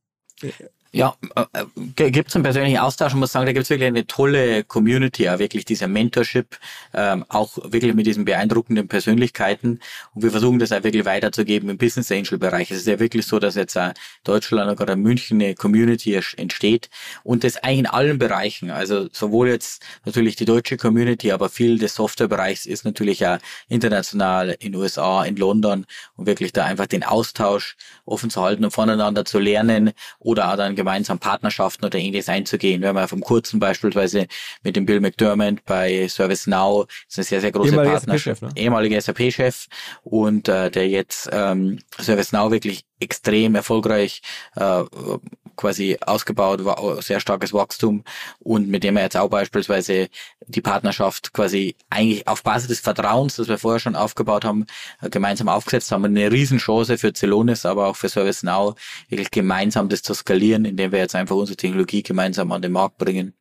Ja, 0.94 1.16
äh, 1.36 2.10
gibt 2.12 2.30
es 2.30 2.36
einen 2.36 2.44
persönlichen 2.44 2.78
Austausch 2.78 3.14
und 3.14 3.20
muss 3.20 3.34
sagen, 3.34 3.46
da 3.46 3.52
gibt 3.52 3.64
es 3.64 3.70
wirklich 3.70 3.88
eine 3.88 4.08
tolle 4.08 4.64
Community, 4.64 5.30
auch 5.30 5.38
wirklich 5.38 5.66
dieser 5.66 5.88
Mentorship, 5.88 6.58
ähm, 6.94 7.26
auch 7.28 7.58
wirklich 7.72 7.94
mit 7.94 8.08
diesen 8.08 8.24
beeindruckenden 8.24 8.88
Persönlichkeiten. 8.88 9.80
Und 10.16 10.24
wir 10.24 10.32
versuchen 10.32 10.60
das 10.60 10.72
auch 10.72 10.84
wirklich 10.84 11.06
weiterzugeben 11.06 11.70
im 11.70 11.78
Business 11.78 12.12
Angel 12.12 12.38
Bereich. 12.38 12.72
Es 12.72 12.78
ist 12.78 12.88
ja 12.88 13.00
wirklich 13.00 13.28
so, 13.28 13.38
dass 13.38 13.56
jetzt 13.56 13.78
auch 13.78 13.92
Deutschland 14.24 14.80
oder 14.80 14.96
München 14.96 15.42
eine 15.42 15.56
Community 15.56 16.14
entsteht 16.14 16.90
und 17.24 17.44
das 17.44 17.58
eigentlich 17.58 17.80
in 17.80 17.88
allen 17.88 18.18
Bereichen. 18.18 18.72
Also 18.72 19.10
sowohl 19.12 19.50
jetzt 19.50 19.84
natürlich 20.06 20.38
die 20.38 20.46
deutsche 20.46 20.78
Community, 20.78 21.32
aber 21.34 21.50
viel 21.50 21.78
des 21.78 21.96
Softwarebereichs 21.96 22.66
ist 22.66 22.86
natürlich 22.86 23.26
auch 23.28 23.40
international 23.68 24.56
in 24.60 24.74
USA, 24.74 25.26
in 25.26 25.36
London 25.36 25.86
und 26.16 26.28
wirklich 26.28 26.54
da 26.54 26.66
einfach 26.66 26.88
den 26.88 27.04
Austausch 27.04 27.76
offen 28.06 28.30
zu 28.30 28.42
halten 28.42 28.64
und 28.64 28.72
voneinander 28.72 29.26
zu 29.26 29.40
lernen 29.40 29.92
oder 30.20 30.52
auch 30.52 30.56
dann 30.56 30.77
gemeinsam 30.78 31.20
Partnerschaften 31.20 31.86
oder 31.86 32.00
ähnliches 32.00 32.30
einzugehen. 32.30 32.82
Wir 32.82 32.90
haben 32.90 32.96
ja 32.96 33.08
vom 33.08 33.20
Kurzen 33.20 33.60
beispielsweise 33.60 34.28
mit 34.64 34.78
dem 34.78 34.86
Bill 34.86 35.02
McDermott 35.02 35.66
bei 35.66 36.08
ServiceNow, 36.08 36.86
das 36.88 36.96
ist 37.10 37.18
eine 37.18 37.26
sehr, 37.26 37.42
sehr 37.42 37.52
große 37.52 37.72
ehemaliger 37.72 37.96
Partnerschaft. 37.96 38.40
SAP 38.40 38.56
ne? 38.56 38.62
Ehemaliger 38.62 39.02
SAP-Chef 39.02 39.68
und 40.04 40.48
äh, 40.48 40.72
der 40.72 40.88
jetzt 40.88 41.30
ähm, 41.34 41.80
ServiceNow 41.98 42.52
wirklich 42.52 42.86
extrem 43.00 43.56
erfolgreich 43.56 44.22
äh, 44.56 44.84
quasi 45.58 45.98
ausgebaut, 46.06 46.64
war 46.64 47.02
sehr 47.02 47.20
starkes 47.20 47.54
Wachstum 47.54 48.04
und 48.40 48.70
mit 48.70 48.84
dem 48.84 48.96
wir 48.96 49.02
jetzt 49.02 49.18
auch 49.18 49.30
beispielsweise 49.30 50.08
die 50.48 50.62
Partnerschaft 50.62 51.34
quasi 51.34 51.76
eigentlich 51.90 52.28
auf 52.28 52.44
Basis 52.44 52.70
des 52.70 52.80
Vertrauens, 52.80 53.36
das 53.36 53.48
wir 53.48 53.58
vorher 53.58 53.80
schon 53.80 53.96
aufgebaut 53.96 54.46
haben, 54.46 54.66
äh, 55.02 55.10
gemeinsam 55.10 55.50
aufgesetzt 55.50 55.92
haben. 55.92 56.06
Eine 56.06 56.32
Riesenchance 56.32 56.98
für 56.98 57.14
Celonis, 57.14 57.66
aber 57.66 57.88
auch 57.88 57.96
für 57.96 58.10
ServiceNow, 58.10 58.76
wirklich 59.10 59.32
gemeinsam 59.32 59.90
das 59.90 60.02
zu 60.02 60.14
skalieren, 60.14 60.66
indem 60.66 60.92
wir 60.92 61.00
jetzt 61.00 61.16
einfach 61.16 61.36
unsere 61.36 61.58
Technologie 61.58 62.04
gemeinsam 62.04 62.52
an 62.52 62.62
den 62.62 62.72
Markt 62.72 62.98
bringen. 62.98 63.37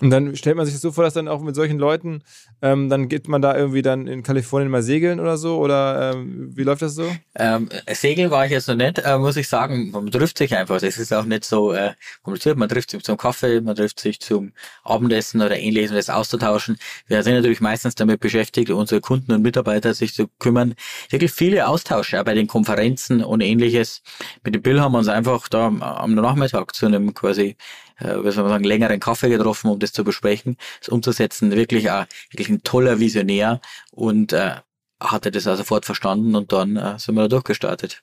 Und 0.00 0.10
dann 0.10 0.34
stellt 0.34 0.56
man 0.56 0.64
sich 0.64 0.74
das 0.74 0.82
so 0.82 0.92
vor, 0.92 1.04
dass 1.04 1.14
dann 1.14 1.28
auch 1.28 1.42
mit 1.42 1.54
solchen 1.54 1.78
Leuten, 1.78 2.22
ähm, 2.62 2.88
dann 2.88 3.08
geht 3.08 3.28
man 3.28 3.42
da 3.42 3.54
irgendwie 3.54 3.82
dann 3.82 4.06
in 4.06 4.22
Kalifornien 4.22 4.70
mal 4.70 4.82
segeln 4.82 5.20
oder 5.20 5.36
so? 5.36 5.58
Oder 5.58 6.12
ähm, 6.14 6.56
wie 6.56 6.62
läuft 6.62 6.80
das 6.80 6.94
so? 6.94 7.04
Ähm, 7.34 7.68
segeln 7.92 8.30
war 8.30 8.46
ich 8.46 8.50
jetzt 8.50 8.68
noch 8.68 8.76
nicht, 8.76 8.98
äh, 8.98 9.18
muss 9.18 9.36
ich 9.36 9.48
sagen. 9.48 9.90
Man 9.90 10.10
trifft 10.10 10.38
sich 10.38 10.56
einfach. 10.56 10.80
Das 10.80 10.96
ist 10.96 11.12
auch 11.12 11.24
nicht 11.24 11.44
so 11.44 11.72
äh, 11.72 11.92
kompliziert. 12.22 12.56
Man 12.56 12.68
trifft 12.68 12.90
sich 12.90 13.02
zum 13.02 13.18
Kaffee, 13.18 13.60
man 13.60 13.76
trifft 13.76 14.00
sich 14.00 14.20
zum 14.20 14.52
Abendessen 14.84 15.42
oder 15.42 15.58
ähnliches, 15.58 15.90
um 15.90 15.96
das 15.96 16.08
auszutauschen. 16.08 16.78
Wir 17.06 17.22
sind 17.22 17.34
natürlich 17.34 17.60
meistens 17.60 17.94
damit 17.94 18.20
beschäftigt, 18.20 18.70
unsere 18.70 19.02
Kunden 19.02 19.32
und 19.32 19.42
Mitarbeiter 19.42 19.92
sich 19.92 20.14
zu 20.14 20.28
kümmern. 20.38 20.74
Wirklich 21.10 21.32
viele 21.32 21.68
Austausche, 21.68 22.18
auch 22.20 22.24
bei 22.24 22.34
den 22.34 22.46
Konferenzen 22.46 23.22
und 23.22 23.42
ähnliches. 23.42 24.02
Mit 24.44 24.54
dem 24.54 24.62
Bill 24.62 24.80
haben 24.80 24.92
wir 24.92 24.98
uns 24.98 25.08
einfach 25.08 25.46
da 25.48 25.66
am 25.66 26.14
Nachmittag 26.14 26.74
zu 26.74 26.86
einem 26.86 27.12
quasi 27.12 27.56
äh, 28.00 28.22
wie 28.24 28.30
soll 28.30 28.44
man 28.44 28.52
sagen, 28.52 28.64
längeren 28.64 29.00
Kaffee 29.00 29.28
getroffen, 29.28 29.70
um 29.70 29.78
das 29.78 29.92
zu 29.92 30.04
besprechen, 30.04 30.56
das 30.80 30.88
umzusetzen. 30.88 31.52
Wirklich, 31.52 31.90
auch, 31.90 32.06
wirklich 32.30 32.48
ein 32.48 32.62
toller 32.62 33.00
Visionär 33.00 33.60
und 33.92 34.32
äh, 34.32 34.56
hatte 35.00 35.30
das 35.30 35.46
auch 35.46 35.56
sofort 35.56 35.86
verstanden 35.86 36.34
und 36.34 36.52
dann 36.52 36.76
äh, 36.76 36.98
sind 36.98 37.14
wir 37.14 37.22
da 37.22 37.28
durchgestartet. 37.28 38.02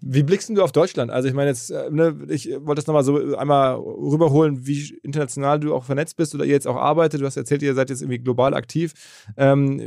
Wie 0.00 0.22
blickst 0.22 0.48
du 0.50 0.62
auf 0.62 0.72
Deutschland? 0.72 1.10
Also 1.10 1.28
ich 1.28 1.34
meine 1.34 1.50
jetzt, 1.50 1.70
äh, 1.70 1.90
ne, 1.90 2.16
ich 2.28 2.50
wollte 2.50 2.80
das 2.80 2.86
nochmal 2.86 3.04
so 3.04 3.36
einmal 3.36 3.74
rüberholen, 3.74 4.66
wie 4.66 4.98
international 5.02 5.60
du 5.60 5.74
auch 5.74 5.84
vernetzt 5.84 6.16
bist 6.16 6.34
oder 6.34 6.44
ihr 6.44 6.52
jetzt 6.52 6.66
auch 6.66 6.76
arbeitet. 6.76 7.20
Du 7.20 7.26
hast 7.26 7.36
erzählt, 7.36 7.62
ihr 7.62 7.74
seid 7.74 7.90
jetzt 7.90 8.02
irgendwie 8.02 8.18
global 8.18 8.54
aktiv. 8.54 8.92
Ähm, 9.36 9.82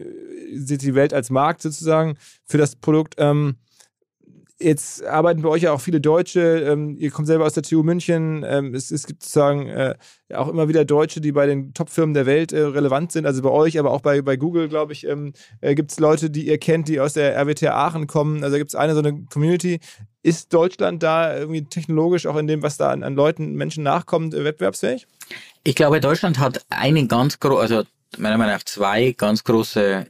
seht 0.53 0.81
die 0.81 0.95
Welt 0.95 1.13
als 1.13 1.29
Markt 1.29 1.61
sozusagen 1.61 2.17
für 2.45 2.57
das 2.57 2.75
Produkt. 2.75 3.15
Ähm, 3.17 3.55
Jetzt 4.61 5.05
arbeiten 5.05 5.41
bei 5.41 5.47
euch 5.47 5.61
ja 5.61 5.71
auch 5.71 5.79
viele 5.79 6.01
Deutsche. 6.01 6.41
Ähm, 6.41 6.97
ihr 6.97 7.11
kommt 7.11 7.27
selber 7.27 7.45
aus 7.45 7.53
der 7.53 7.63
TU 7.63 7.81
München. 7.81 8.43
Ähm, 8.45 8.75
es, 8.75 8.91
es, 8.91 9.07
gibt 9.07 9.23
sozusagen 9.23 9.67
äh, 9.67 9.95
auch 10.33 10.49
immer 10.49 10.67
wieder 10.67 10.83
Deutsche, 10.83 11.21
die 11.21 11.31
bei 11.31 11.45
den 11.45 11.73
Top-Firmen 11.73 12.13
der 12.13 12.25
Welt 12.25 12.51
äh, 12.51 12.59
relevant 12.59 13.13
sind. 13.13 13.25
Also 13.25 13.41
bei 13.41 13.49
euch, 13.49 13.79
aber 13.79 13.91
auch 13.91 14.01
bei, 14.01 14.21
bei 14.21 14.35
Google, 14.35 14.67
glaube 14.67 14.91
ich, 14.91 15.07
ähm, 15.07 15.31
äh, 15.61 15.75
gibt 15.75 15.91
es 15.91 15.99
Leute, 15.99 16.29
die 16.29 16.45
ihr 16.45 16.57
kennt, 16.57 16.89
die 16.89 16.99
aus 16.99 17.13
der 17.13 17.37
RWTH 17.37 17.69
Aachen 17.71 18.07
kommen. 18.07 18.43
Also 18.43 18.57
gibt 18.57 18.69
es 18.69 18.75
eine 18.75 18.95
so 18.95 18.99
eine 18.99 19.23
Community. 19.31 19.79
Ist 20.23 20.53
Deutschland 20.53 21.03
da 21.03 21.37
irgendwie 21.37 21.63
technologisch 21.63 22.25
auch 22.25 22.35
in 22.35 22.47
dem, 22.47 22.61
was 22.61 22.75
da 22.75 22.89
an, 22.89 23.03
an 23.03 23.15
Leuten, 23.15 23.53
Menschen 23.53 23.83
nachkommt, 23.83 24.33
äh, 24.33 24.43
wettbewerbsfähig? 24.43 25.07
Ich 25.63 25.75
glaube, 25.75 26.01
Deutschland 26.01 26.37
hat 26.37 26.65
einen 26.69 27.07
ganz 27.07 27.39
großen, 27.39 27.61
also 27.61 27.83
meiner 28.17 28.37
Meinung 28.37 28.53
nach 28.53 28.63
zwei 28.63 29.11
ganz 29.11 29.45
große 29.45 30.05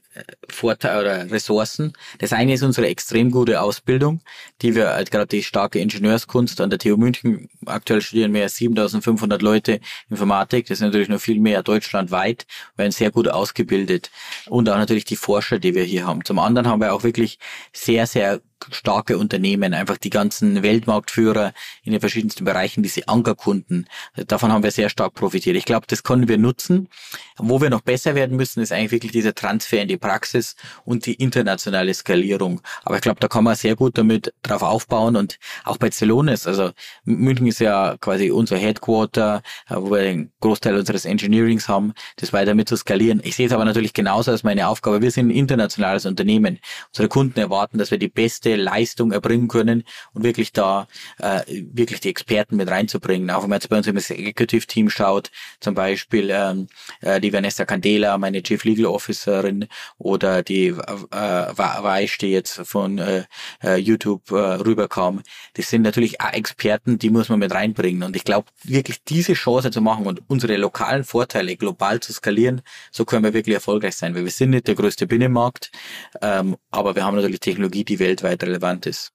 Vorteile 0.50 1.00
oder 1.02 1.32
Ressourcen. 1.32 1.94
Das 2.20 2.34
eine 2.34 2.54
ist 2.54 2.64
unsere 2.64 2.88
extrem 2.88 3.32
gute 3.32 3.62
Ausbildung, 3.62 4.22
die 4.62 4.76
wir 4.76 4.90
halt 4.90 5.12
gerade 5.12 5.28
die 5.28 5.44
starke 5.44 5.80
Ingenieurskunst 5.80 6.62
an 6.62 6.70
der 6.70 6.80
TU 6.80 6.98
München 6.98 7.50
aktuell 7.66 8.02
studieren 8.02 8.32
mehr 8.32 8.44
als 8.44 8.56
7500 8.56 9.42
Leute 9.42 9.80
Informatik. 10.10 10.68
Das 10.68 10.80
ist 10.80 10.84
natürlich 10.84 11.10
noch 11.10 11.22
viel 11.22 11.40
mehr 11.40 11.64
deutschlandweit, 11.64 12.46
werden 12.76 12.92
sehr 12.92 13.12
gut 13.12 13.28
ausgebildet 13.28 14.12
und 14.48 14.70
auch 14.70 14.78
natürlich 14.78 15.06
die 15.06 15.16
Forscher, 15.16 15.60
die 15.60 15.76
wir 15.76 15.84
hier 15.84 16.06
haben. 16.06 16.24
Zum 16.26 16.40
anderen 16.40 16.68
haben 16.68 16.82
wir 16.82 16.94
auch 16.94 17.04
wirklich 17.04 17.40
sehr, 17.74 18.08
sehr 18.08 18.42
starke 18.72 19.18
Unternehmen, 19.18 19.74
einfach 19.74 19.98
die 19.98 20.10
ganzen 20.10 20.64
Weltmarktführer 20.64 21.54
in 21.84 21.92
den 21.92 22.02
verschiedensten 22.02 22.44
Bereichen, 22.44 22.84
diese 22.84 23.08
Ankerkunden. 23.08 23.88
Davon 24.28 24.52
haben 24.52 24.64
wir 24.64 24.72
sehr 24.72 24.90
stark 24.90 25.14
profitiert. 25.14 25.56
Ich 25.56 25.66
glaube, 25.66 25.88
das 25.88 26.04
können 26.04 26.28
wir 26.28 26.38
nutzen. 26.38 26.90
Wo 27.38 27.62
wir 27.62 27.70
noch 27.70 27.82
besser 27.82 28.16
werden 28.16 28.36
müssen, 28.36 28.62
ist 28.62 28.72
eigentlich 28.72 28.92
wirklich 28.92 29.12
dieser 29.12 29.34
Transfer 29.34 29.82
in 29.82 29.88
die 29.88 29.98
Praxis 29.98 30.09
und 30.86 31.06
die 31.06 31.16
internationale 31.16 31.94
Skalierung. 31.94 32.62
Aber 32.84 32.96
ich 32.96 33.02
glaube, 33.02 33.20
da 33.20 33.28
kann 33.28 33.44
man 33.44 33.56
sehr 33.56 33.76
gut 33.76 33.98
damit 33.98 34.34
drauf 34.42 34.64
aufbauen 34.64 35.16
und 35.16 35.40
auch 35.64 35.78
bei 35.78 35.90
Celonis, 35.90 36.48
also 36.48 36.72
München 37.04 37.48
ist 37.48 37.60
ja 37.60 37.98
quasi 38.00 38.32
unser 38.32 38.58
Headquarter, 38.58 39.42
äh, 39.70 39.76
wo 39.76 39.92
wir 39.92 40.04
den 40.04 40.32
Großteil 40.40 40.76
unseres 40.76 41.06
Engineerings 41.06 41.68
haben, 41.68 41.94
das 42.18 42.34
weiter 42.34 42.56
mit 42.56 42.70
zu 42.70 42.76
skalieren. 42.76 43.22
Ich 43.24 43.36
sehe 43.36 43.48
es 43.48 43.54
aber 43.54 43.66
natürlich 43.66 43.94
genauso 43.94 44.32
als 44.32 44.44
meine 44.44 44.68
Aufgabe. 44.68 45.02
Wir 45.02 45.12
sind 45.12 45.28
ein 45.28 45.32
internationales 45.32 46.06
Unternehmen. 46.06 46.60
Unsere 46.90 47.08
Kunden 47.08 47.40
erwarten, 47.40 47.78
dass 47.78 47.92
wir 47.92 47.98
die 47.98 48.08
beste 48.08 48.56
Leistung 48.56 49.12
erbringen 49.12 49.48
können 49.48 49.84
und 50.14 50.24
wirklich 50.24 50.54
da 50.54 50.88
äh, 51.20 51.42
wirklich 51.48 52.00
die 52.00 52.10
Experten 52.10 52.56
mit 52.56 52.70
reinzubringen. 52.70 53.30
Auch 53.32 53.44
wenn 53.44 53.50
man 53.50 53.58
jetzt 53.58 53.70
bei 53.70 53.78
uns 53.78 53.88
im 53.88 53.98
Executive 53.98 54.66
Team 54.68 54.90
schaut, 54.90 55.32
zum 55.60 55.76
Beispiel 55.76 56.30
ähm, 56.32 56.68
äh, 57.02 57.20
die 57.20 57.34
Vanessa 57.34 57.66
Candela, 57.66 58.18
meine 58.18 58.42
Chief 58.44 58.64
Legal 58.64 58.86
Officerin 58.86 59.68
oder 60.00 60.42
die 60.42 60.68
äh, 60.68 60.74
Weisch, 61.12 62.18
die 62.18 62.32
jetzt 62.32 62.62
von 62.64 62.98
äh, 62.98 63.26
äh, 63.64 63.76
YouTube 63.76 64.32
äh, 64.32 64.36
rüberkam. 64.36 65.22
Das 65.54 65.70
sind 65.70 65.84
natürlich 65.84 66.22
auch 66.22 66.34
Experten, 66.34 66.98
die 66.98 67.10
muss 67.10 67.30
man 67.30 67.40
mit 67.40 67.54
reinbringen. 67.54 68.04
Und 68.04 68.16
ich 68.16 68.24
glaube, 68.24 68.48
wirklich 68.64 69.04
diese 69.04 69.34
Chance 69.34 69.72
zu 69.72 69.82
machen 69.82 70.08
und 70.08 70.22
unsere 70.28 70.56
lokalen 70.58 71.04
Vorteile 71.04 71.56
global 71.58 72.00
zu 72.00 72.14
skalieren, 72.14 72.62
so 72.92 73.06
können 73.06 73.24
wir 73.24 73.34
wirklich 73.34 73.54
erfolgreich 73.54 73.96
sein. 73.96 74.16
Weil 74.16 74.24
wir 74.24 74.32
sind 74.32 74.52
nicht 74.52 74.68
der 74.68 74.76
größte 74.76 75.06
Binnenmarkt, 75.06 75.72
ähm, 76.22 76.56
aber 76.72 76.96
wir 76.96 77.06
haben 77.06 77.16
natürlich 77.16 77.42
Technologie, 77.42 77.84
die 77.84 78.00
weltweit 78.00 78.42
relevant 78.44 78.86
ist. 78.86 79.12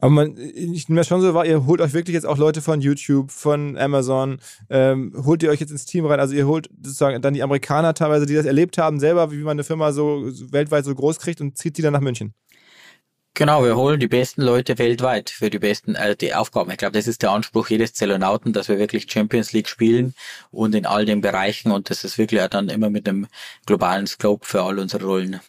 Aber 0.00 0.10
man, 0.10 0.36
ich 0.36 0.88
nehme 0.88 1.04
schon 1.04 1.20
so 1.20 1.34
wahr, 1.34 1.46
ihr 1.46 1.66
holt 1.66 1.80
euch 1.80 1.92
wirklich 1.92 2.14
jetzt 2.14 2.26
auch 2.26 2.38
Leute 2.38 2.62
von 2.62 2.80
YouTube, 2.80 3.30
von 3.30 3.76
Amazon, 3.76 4.38
ähm, 4.70 5.12
holt 5.24 5.42
ihr 5.42 5.50
euch 5.50 5.60
jetzt 5.60 5.70
ins 5.70 5.84
Team 5.84 6.06
rein, 6.06 6.20
also 6.20 6.34
ihr 6.34 6.46
holt 6.46 6.68
sozusagen 6.82 7.20
dann 7.22 7.34
die 7.34 7.42
Amerikaner 7.42 7.94
teilweise, 7.94 8.26
die 8.26 8.34
das 8.34 8.46
erlebt 8.46 8.78
haben, 8.78 9.00
selber, 9.00 9.30
wie 9.30 9.36
man 9.36 9.52
eine 9.52 9.64
Firma 9.64 9.92
so 9.92 10.22
weltweit 10.50 10.84
so 10.84 10.94
groß 10.94 11.18
kriegt 11.18 11.40
und 11.40 11.58
zieht 11.58 11.76
die 11.76 11.82
dann 11.82 11.92
nach 11.92 12.00
München. 12.00 12.34
Genau, 13.38 13.62
wir 13.62 13.76
holen 13.76 14.00
die 14.00 14.08
besten 14.08 14.40
Leute 14.40 14.78
weltweit 14.78 15.28
für 15.28 15.50
die 15.50 15.58
besten 15.58 15.94
äh, 15.94 16.16
die 16.16 16.32
Aufgaben. 16.32 16.70
Ich 16.70 16.78
glaube, 16.78 16.92
das 16.92 17.06
ist 17.06 17.20
der 17.20 17.32
Anspruch 17.32 17.68
jedes 17.68 17.92
Zellonauten, 17.92 18.54
dass 18.54 18.70
wir 18.70 18.78
wirklich 18.78 19.12
Champions 19.12 19.52
League 19.52 19.68
spielen 19.68 20.14
und 20.50 20.74
in 20.74 20.86
all 20.86 21.04
den 21.04 21.20
Bereichen 21.20 21.70
und 21.70 21.90
das 21.90 22.02
ist 22.02 22.16
wirklich 22.16 22.40
auch 22.40 22.48
dann 22.48 22.70
immer 22.70 22.88
mit 22.88 23.06
einem 23.06 23.26
globalen 23.66 24.06
Scope 24.06 24.46
für 24.46 24.62
all 24.62 24.78
unsere 24.78 25.04
Rollen. 25.04 25.40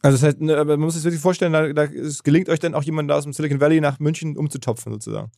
Also 0.00 0.16
das 0.16 0.22
heißt, 0.22 0.40
ne, 0.40 0.64
man 0.64 0.78
muss 0.78 0.94
sich 0.94 1.02
wirklich 1.02 1.20
vorstellen, 1.20 1.52
da, 1.52 1.72
da, 1.72 1.84
es 1.84 2.22
gelingt 2.22 2.48
euch 2.48 2.60
dann 2.60 2.74
auch 2.74 2.84
jemanden 2.84 3.10
aus 3.10 3.24
dem 3.24 3.32
Silicon 3.32 3.60
Valley 3.60 3.80
nach 3.80 3.98
München 3.98 4.36
umzutopfen 4.36 4.92
sozusagen. 4.92 5.32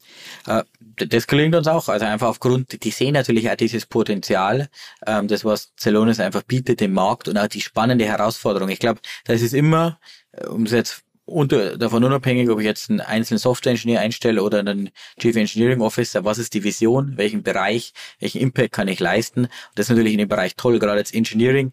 Äh, 0.47 0.65
das 0.97 1.27
gelingt 1.27 1.55
uns 1.55 1.67
auch, 1.67 1.89
also 1.89 2.05
einfach 2.05 2.29
aufgrund, 2.29 2.85
die 2.85 2.91
sehen 2.91 3.15
natürlich 3.15 3.51
auch 3.51 3.55
dieses 3.55 3.87
Potenzial, 3.87 4.69
ähm, 5.07 5.29
das 5.29 5.47
was 5.47 5.73
Celonis 5.79 6.21
einfach 6.21 6.43
bietet 6.43 6.83
im 6.83 6.93
Markt 6.93 7.29
und 7.29 7.39
auch 7.39 7.47
die 7.47 7.63
spannende 7.63 8.05
Herausforderung. 8.05 8.69
Ich 8.69 8.81
glaube, 8.81 9.01
das 9.25 9.41
ist 9.41 9.55
immer, 9.55 9.99
äh, 10.33 10.47
um 10.47 10.65
es 10.65 10.73
jetzt 10.73 11.05
unter, 11.25 11.79
davon 11.79 12.05
unabhängig, 12.05 12.51
ob 12.51 12.59
ich 12.59 12.67
jetzt 12.67 12.91
einen 12.91 13.01
einzelnen 13.01 13.39
Software-Engineer 13.39 14.01
einstelle 14.01 14.43
oder 14.43 14.59
einen 14.59 14.91
Chief 15.19 15.37
Engineering 15.37 15.81
Officer, 15.81 16.25
was 16.25 16.39
ist 16.39 16.53
die 16.53 16.65
Vision, 16.65 17.17
welchen 17.17 17.43
Bereich, 17.43 17.95
welchen 18.19 18.41
Impact 18.41 18.73
kann 18.73 18.89
ich 18.89 19.01
leisten? 19.01 19.49
das 19.75 19.87
ist 19.87 19.91
natürlich 19.91 20.13
in 20.13 20.19
dem 20.19 20.29
Bereich 20.29 20.57
toll, 20.57 20.79
gerade 20.79 20.99
als 20.99 21.15
Engineering. 21.15 21.73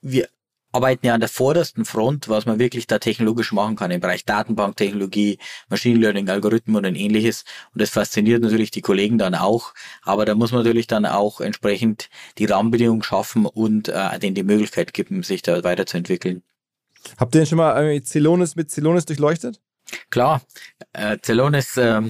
Wir 0.00 0.28
arbeiten 0.72 1.06
ja 1.06 1.14
an 1.14 1.20
der 1.20 1.28
vordersten 1.28 1.84
Front, 1.84 2.28
was 2.28 2.46
man 2.46 2.58
wirklich 2.58 2.86
da 2.86 2.98
technologisch 2.98 3.52
machen 3.52 3.76
kann 3.76 3.90
im 3.90 4.00
Bereich 4.00 4.24
Datenbanktechnologie, 4.24 5.38
Machine 5.68 5.98
Learning, 5.98 6.28
Algorithmen 6.28 6.84
und 6.84 6.96
ähnliches. 6.96 7.44
Und 7.72 7.80
das 7.80 7.90
fasziniert 7.90 8.42
natürlich 8.42 8.70
die 8.70 8.82
Kollegen 8.82 9.18
dann 9.18 9.34
auch. 9.34 9.72
Aber 10.02 10.24
da 10.24 10.34
muss 10.34 10.52
man 10.52 10.62
natürlich 10.62 10.86
dann 10.86 11.06
auch 11.06 11.40
entsprechend 11.40 12.10
die 12.38 12.44
Rahmenbedingungen 12.46 13.02
schaffen 13.02 13.46
und 13.46 13.88
äh, 13.88 14.18
denen 14.18 14.34
die 14.34 14.42
Möglichkeit 14.42 14.92
geben, 14.92 15.22
sich 15.22 15.42
da 15.42 15.64
weiterzuentwickeln. 15.64 16.42
Habt 17.18 17.34
ihr 17.34 17.40
denn 17.40 17.46
schon 17.46 17.58
mal 17.58 18.02
Celonis 18.02 18.56
mit 18.56 18.70
Celonis 18.70 19.06
durchleuchtet? 19.06 19.60
Klar, 20.10 20.42
äh, 20.92 21.18
Celonis, 21.22 21.76
äh, 21.76 22.02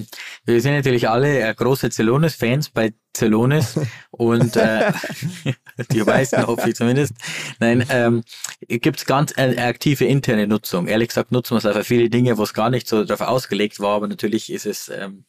wir 0.45 0.61
sind 0.61 0.73
natürlich 0.73 1.07
alle 1.09 1.41
äh, 1.41 1.53
große 1.53 1.91
Celonis-Fans 1.91 2.69
bei 2.69 2.93
Celonis 3.17 3.79
und 4.11 4.55
äh, 4.55 4.91
die 5.91 6.03
meisten 6.03 6.45
hoffe 6.45 6.69
ich 6.69 6.75
zumindest. 6.75 7.13
Nein, 7.59 7.85
ähm, 7.89 8.23
gibt 8.67 8.99
es 8.99 9.05
ganz 9.05 9.33
eine 9.33 9.61
aktive 9.63 10.05
interne 10.05 10.47
Nutzung. 10.47 10.87
Ehrlich 10.87 11.09
gesagt 11.09 11.31
nutzen 11.31 11.53
wir 11.53 11.57
es 11.57 11.65
einfach 11.65 11.85
viele 11.85 12.09
Dinge, 12.09 12.37
wo 12.37 12.43
es 12.43 12.53
gar 12.53 12.69
nicht 12.69 12.87
so 12.87 13.03
darauf 13.03 13.27
ausgelegt 13.27 13.79
war, 13.79 13.95
aber 13.95 14.07
natürlich 14.07 14.51
ist 14.51 14.65
es, 14.65 14.89
ähm, 14.89 15.25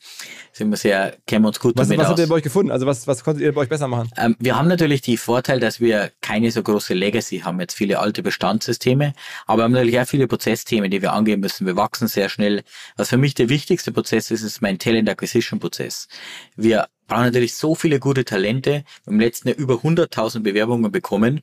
sind 0.53 0.71
wir 0.71 0.77
sehr, 0.77 1.17
kennen 1.27 1.45
wir 1.45 1.49
uns 1.49 1.61
gut 1.61 1.77
was, 1.77 1.89
damit 1.89 1.99
was 2.01 2.07
aus. 2.07 2.11
habt 2.11 2.21
ihr 2.21 2.29
bei 2.29 2.35
euch 2.37 2.43
gefunden? 2.43 2.71
Also 2.71 2.87
was, 2.87 3.07
was 3.07 3.25
konntet 3.25 3.43
ihr 3.43 3.53
bei 3.53 3.63
euch 3.63 3.69
besser 3.69 3.89
machen? 3.89 4.11
Ähm, 4.17 4.37
wir 4.39 4.57
haben 4.57 4.69
natürlich 4.69 5.01
die 5.01 5.17
Vorteil, 5.17 5.61
dass 5.61 5.81
wir 5.81 6.13
keine 6.21 6.51
so 6.51 6.63
große 6.63 6.95
Legacy 6.95 7.41
haben, 7.41 7.59
jetzt 7.61 7.75
viele 7.75 7.99
alte 7.99 8.23
Bestandssysteme, 8.23 9.15
aber 9.47 9.61
wir 9.61 9.65
haben 9.65 9.73
natürlich 9.73 10.01
auch 10.01 10.07
viele 10.07 10.29
Prozessthemen, 10.29 10.91
die 10.91 11.03
wir 11.03 11.13
angehen 11.13 11.41
müssen. 11.41 11.67
Wir 11.67 11.77
wachsen 11.77 12.09
sehr 12.09 12.29
schnell. 12.29 12.63
Was 12.97 13.09
für 13.09 13.17
mich 13.17 13.35
der 13.35 13.49
wichtigste 13.49 13.93
Prozess 13.93 14.31
ist, 14.31 14.43
ist 14.43 14.61
mein 14.61 14.79
Talent 14.79 15.09
Acquisition 15.09 15.59
Prozess. 15.59 16.09
Wir 16.57 16.87
brauchen 17.09 17.25
natürlich 17.25 17.55
so 17.55 17.75
viele 17.75 17.99
gute 17.99 18.25
Talente. 18.25 18.71
Wir 18.71 18.83
haben 19.07 19.15
im 19.15 19.21
letzten 19.21 19.49
Jahr 19.49 19.57
über 19.57 19.75
100.000 19.75 20.41
Bewerbungen 20.41 20.93
bekommen. 20.93 21.43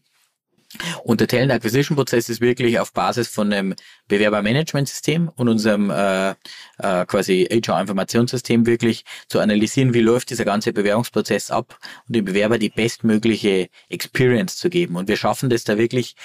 Und 1.04 1.22
der 1.22 1.28
Talent 1.28 1.52
Acquisition 1.52 1.96
Prozess 1.96 2.28
ist 2.28 2.42
wirklich 2.42 2.80
auf 2.80 2.92
Basis 2.92 3.28
von 3.28 3.52
einem 3.52 3.76
Bewerbermanagementsystem 4.08 5.32
und 5.36 5.48
unserem 5.48 5.90
äh, 5.90 6.32
äh, 6.32 7.06
quasi 7.06 7.48
HR-Informationssystem 7.50 8.66
wirklich 8.66 9.06
zu 9.28 9.40
analysieren, 9.40 9.94
wie 9.94 10.02
läuft 10.02 10.32
dieser 10.32 10.44
ganze 10.44 10.74
Bewerbungsprozess 10.74 11.52
ab 11.52 11.80
und 12.08 12.16
dem 12.16 12.26
Bewerber 12.26 12.58
die 12.58 12.70
bestmögliche 12.70 13.70
Experience 13.90 14.58
zu 14.58 14.70
geben. 14.70 14.96
Und 14.96 15.08
wir 15.08 15.18
schaffen 15.18 15.50
das 15.50 15.64
da 15.64 15.78
wirklich 15.78 16.16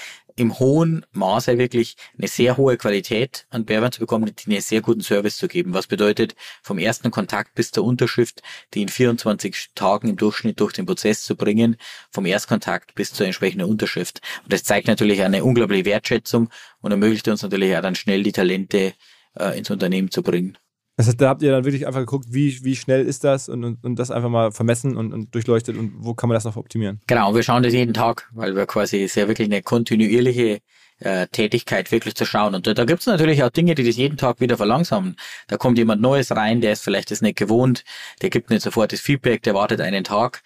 im 0.40 0.58
hohen 0.58 1.04
Maße 1.12 1.58
wirklich 1.58 1.96
eine 2.16 2.26
sehr 2.26 2.56
hohe 2.56 2.78
Qualität 2.78 3.46
an 3.50 3.66
Bewerbern 3.66 3.92
zu 3.92 4.00
bekommen, 4.00 4.32
die 4.34 4.50
einen 4.50 4.62
sehr 4.62 4.80
guten 4.80 5.02
Service 5.02 5.36
zu 5.36 5.48
geben. 5.48 5.74
Was 5.74 5.86
bedeutet, 5.86 6.34
vom 6.62 6.78
ersten 6.78 7.10
Kontakt 7.10 7.54
bis 7.54 7.70
zur 7.70 7.84
Unterschrift, 7.84 8.42
die 8.72 8.80
in 8.80 8.88
24 8.88 9.72
Tagen 9.74 10.08
im 10.08 10.16
Durchschnitt 10.16 10.58
durch 10.58 10.72
den 10.72 10.86
Prozess 10.86 11.24
zu 11.24 11.36
bringen, 11.36 11.76
vom 12.10 12.24
Erstkontakt 12.24 12.94
bis 12.94 13.12
zur 13.12 13.26
entsprechenden 13.26 13.68
Unterschrift. 13.68 14.22
Und 14.42 14.52
das 14.52 14.64
zeigt 14.64 14.88
natürlich 14.88 15.20
eine 15.20 15.44
unglaubliche 15.44 15.84
Wertschätzung 15.84 16.48
und 16.80 16.90
ermöglicht 16.90 17.28
uns 17.28 17.42
natürlich 17.42 17.76
auch 17.76 17.82
dann 17.82 17.94
schnell 17.94 18.22
die 18.22 18.32
Talente 18.32 18.94
äh, 19.38 19.58
ins 19.58 19.70
Unternehmen 19.70 20.10
zu 20.10 20.22
bringen. 20.22 20.56
Das 21.00 21.06
heißt, 21.06 21.18
da 21.18 21.30
habt 21.30 21.40
ihr 21.40 21.50
dann 21.50 21.64
wirklich 21.64 21.86
einfach 21.86 22.00
geguckt, 22.00 22.26
wie, 22.28 22.62
wie 22.62 22.76
schnell 22.76 23.06
ist 23.06 23.24
das 23.24 23.48
und, 23.48 23.64
und, 23.64 23.82
und 23.82 23.98
das 23.98 24.10
einfach 24.10 24.28
mal 24.28 24.52
vermessen 24.52 24.98
und, 24.98 25.14
und 25.14 25.34
durchleuchtet 25.34 25.78
und 25.78 25.94
wo 25.96 26.12
kann 26.12 26.28
man 26.28 26.34
das 26.34 26.44
noch 26.44 26.56
optimieren? 26.56 27.00
Genau, 27.06 27.34
wir 27.34 27.42
schauen 27.42 27.62
das 27.62 27.72
jeden 27.72 27.94
Tag, 27.94 28.28
weil 28.32 28.54
wir 28.54 28.66
quasi 28.66 29.08
sehr 29.08 29.26
wirklich 29.26 29.48
eine 29.48 29.62
kontinuierliche 29.62 30.60
äh, 30.98 31.26
Tätigkeit 31.28 31.90
wirklich 31.90 32.16
zu 32.16 32.26
schauen. 32.26 32.54
Und 32.54 32.66
da, 32.66 32.74
da 32.74 32.84
gibt 32.84 33.00
es 33.00 33.06
natürlich 33.06 33.42
auch 33.42 33.48
Dinge, 33.48 33.74
die 33.74 33.86
das 33.86 33.96
jeden 33.96 34.18
Tag 34.18 34.40
wieder 34.40 34.58
verlangsamen. 34.58 35.16
Da 35.48 35.56
kommt 35.56 35.78
jemand 35.78 36.02
Neues 36.02 36.36
rein, 36.36 36.60
der 36.60 36.72
ist 36.72 36.84
vielleicht 36.84 37.10
das 37.10 37.22
nicht 37.22 37.38
gewohnt, 37.38 37.82
der 38.20 38.28
gibt 38.28 38.50
nicht 38.50 38.60
sofort 38.60 38.92
das 38.92 39.00
Feedback, 39.00 39.42
der 39.42 39.54
wartet 39.54 39.80
einen 39.80 40.04
Tag 40.04 40.42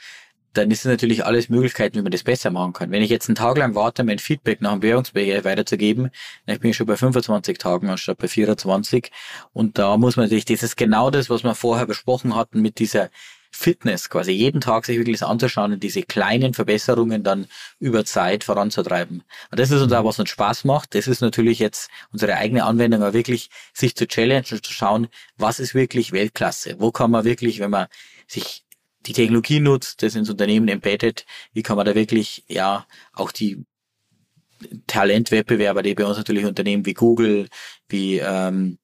dann 0.55 0.70
ist 0.70 0.80
es 0.80 0.84
natürlich 0.86 1.24
alles 1.24 1.48
Möglichkeiten, 1.48 1.96
wie 1.96 2.02
man 2.02 2.12
das 2.12 2.22
besser 2.22 2.50
machen 2.50 2.72
kann. 2.72 2.90
Wenn 2.90 3.02
ich 3.02 3.11
jetzt 3.11 3.28
einen 3.28 3.36
Tag 3.36 3.59
lang 3.59 3.74
warte, 3.74 4.05
mein 4.05 4.18
Feedback 4.18 4.61
nach 4.61 4.72
dem 4.72 4.82
Währungsbereich 4.82 5.44
weiterzugeben, 5.44 6.11
dann 6.46 6.59
bin 6.61 6.70
ich 6.70 6.76
schon 6.76 6.86
bei 6.86 6.96
25 6.96 7.59
Tagen 7.59 7.88
anstatt 7.90 8.18
bei 8.18 8.28
24. 8.28 9.11
Und 9.52 9.78
da 9.78 9.96
muss 9.96 10.16
man 10.16 10.26
natürlich, 10.26 10.46
das 10.46 10.62
ist 10.62 10.76
genau 10.76 11.11
das, 11.11 11.28
was 11.30 11.44
wir 11.44 11.55
vorher 11.55 11.86
besprochen 11.86 12.34
hatten 12.34 12.62
mit 12.62 12.78
dieser 12.78 13.11
Fitness, 13.55 14.11
quasi 14.11 14.32
jeden 14.32 14.61
Tag 14.61 14.84
sich 14.84 14.98
wirklich 14.98 15.22
anzuschauen 15.22 15.72
und 15.72 15.82
diese 15.82 16.02
kleinen 16.02 16.55
Verbesserungen 16.55 17.22
dann 17.22 17.46
über 17.78 18.05
Zeit 18.05 18.42
voranzutreiben. 18.42 19.22
Und 19.50 19.61
das 19.61 19.70
ist 19.70 19.80
uns 19.80 19.92
auch, 19.92 20.05
was 20.05 20.18
uns 20.18 20.30
Spaß 20.30 20.64
macht. 20.64 20.94
Das 20.96 21.07
ist 21.07 21.20
natürlich 21.20 21.61
jetzt 21.61 21.88
unsere 22.12 22.34
eigene 22.34 22.64
Anwendung, 22.64 23.02
aber 23.02 23.12
wirklich 23.12 23.50
sich 23.72 23.94
zu 23.94 24.09
challengen 24.09 24.44
zu 24.44 24.59
schauen, 24.72 25.07
was 25.36 25.61
ist 25.61 25.74
wirklich 25.74 26.11
Weltklasse? 26.11 26.76
Wo 26.80 26.90
kann 26.90 27.12
man 27.12 27.24
wirklich, 27.24 27.61
wenn 27.61 27.70
man 27.70 27.86
sich 28.26 28.63
die 29.07 29.12
Technologie 29.12 29.61
nutzt, 29.61 30.02
das 30.02 30.14
ins 30.14 30.30
Unternehmen 30.30 30.68
embedded, 30.68 31.26
wie 31.52 31.62
kann 31.62 31.76
man 31.76 31.86
da 31.86 31.94
wirklich, 31.94 32.44
ja, 32.48 32.86
auch 33.12 33.32
die 33.32 33.64
Talentwettbewerber, 34.86 35.82
die 35.82 35.94
bei 35.94 36.05
uns 36.05 36.16
natürlich 36.16 36.44
Unternehmen 36.44 36.86
wie 36.86 36.94
Google, 36.94 37.48
wie 37.88 38.18
ähm, 38.18 38.78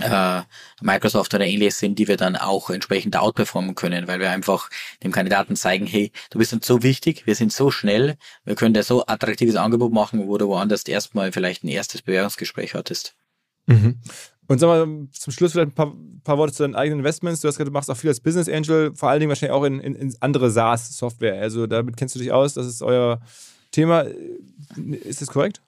äh, 0.00 0.42
Microsoft 0.80 1.34
oder 1.34 1.46
ähnliches 1.46 1.78
sind, 1.78 1.98
die 1.98 2.08
wir 2.08 2.16
dann 2.16 2.36
auch 2.36 2.70
entsprechend 2.70 3.16
outperformen 3.16 3.74
können, 3.74 4.08
weil 4.08 4.20
wir 4.20 4.30
einfach 4.30 4.70
dem 5.02 5.12
Kandidaten 5.12 5.56
zeigen, 5.56 5.86
hey, 5.86 6.12
du 6.30 6.38
bist 6.38 6.52
uns 6.52 6.66
so 6.66 6.82
wichtig, 6.82 7.26
wir 7.26 7.34
sind 7.34 7.52
so 7.52 7.70
schnell, 7.70 8.16
wir 8.44 8.54
können 8.54 8.74
dir 8.74 8.82
so 8.82 9.04
attraktives 9.06 9.56
Angebot 9.56 9.92
machen, 9.92 10.26
wo 10.28 10.38
du 10.38 10.48
woanders 10.48 10.84
erstmal 10.84 11.32
vielleicht 11.32 11.64
ein 11.64 11.68
erstes 11.68 12.02
Bewerbungsgespräch 12.02 12.74
hattest. 12.74 13.14
Mhm. 13.66 14.00
Und 14.48 14.58
sag 14.58 14.68
mal, 14.68 15.08
zum 15.12 15.32
Schluss 15.32 15.52
vielleicht 15.52 15.70
ein 15.70 15.74
paar, 15.74 15.94
paar, 16.24 16.38
Worte 16.38 16.52
zu 16.52 16.64
deinen 16.64 16.74
eigenen 16.74 17.00
Investments. 17.00 17.40
Du 17.40 17.48
hast 17.48 17.54
gesagt, 17.56 17.68
du 17.68 17.72
machst 17.72 17.90
auch 17.90 17.96
viel 17.96 18.10
als 18.10 18.20
Business 18.20 18.48
Angel, 18.48 18.92
vor 18.94 19.08
allen 19.08 19.20
Dingen 19.20 19.28
wahrscheinlich 19.28 19.54
auch 19.54 19.64
in, 19.64 19.80
in, 19.80 19.94
in 19.94 20.14
andere 20.20 20.50
SaaS-Software. 20.50 21.40
Also 21.40 21.66
damit 21.66 21.96
kennst 21.96 22.14
du 22.14 22.18
dich 22.18 22.32
aus, 22.32 22.54
das 22.54 22.66
ist 22.66 22.82
euer 22.82 23.20
Thema. 23.70 24.04
Ist 25.04 25.22
das 25.22 25.28
korrekt? 25.28 25.62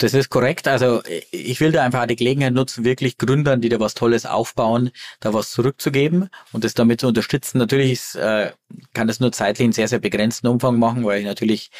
Das 0.00 0.14
ist 0.14 0.30
korrekt. 0.30 0.66
Also 0.66 1.02
ich 1.30 1.60
will 1.60 1.72
da 1.72 1.84
einfach 1.84 2.06
die 2.06 2.16
Gelegenheit 2.16 2.54
nutzen, 2.54 2.84
wirklich 2.84 3.18
Gründern, 3.18 3.60
die 3.60 3.68
da 3.68 3.78
was 3.80 3.92
Tolles 3.92 4.24
aufbauen, 4.24 4.92
da 5.20 5.34
was 5.34 5.50
zurückzugeben 5.50 6.30
und 6.52 6.64
das 6.64 6.72
damit 6.72 7.02
zu 7.02 7.08
unterstützen. 7.08 7.58
Natürlich 7.58 7.92
ist, 7.92 8.14
äh, 8.14 8.52
kann 8.94 9.08
das 9.08 9.20
nur 9.20 9.30
zeitlich 9.30 9.66
in 9.66 9.72
sehr, 9.72 9.88
sehr 9.88 9.98
begrenzten 9.98 10.46
Umfang 10.46 10.78
machen, 10.78 11.04
weil 11.04 11.20
ich 11.20 11.26
natürlich 11.26 11.70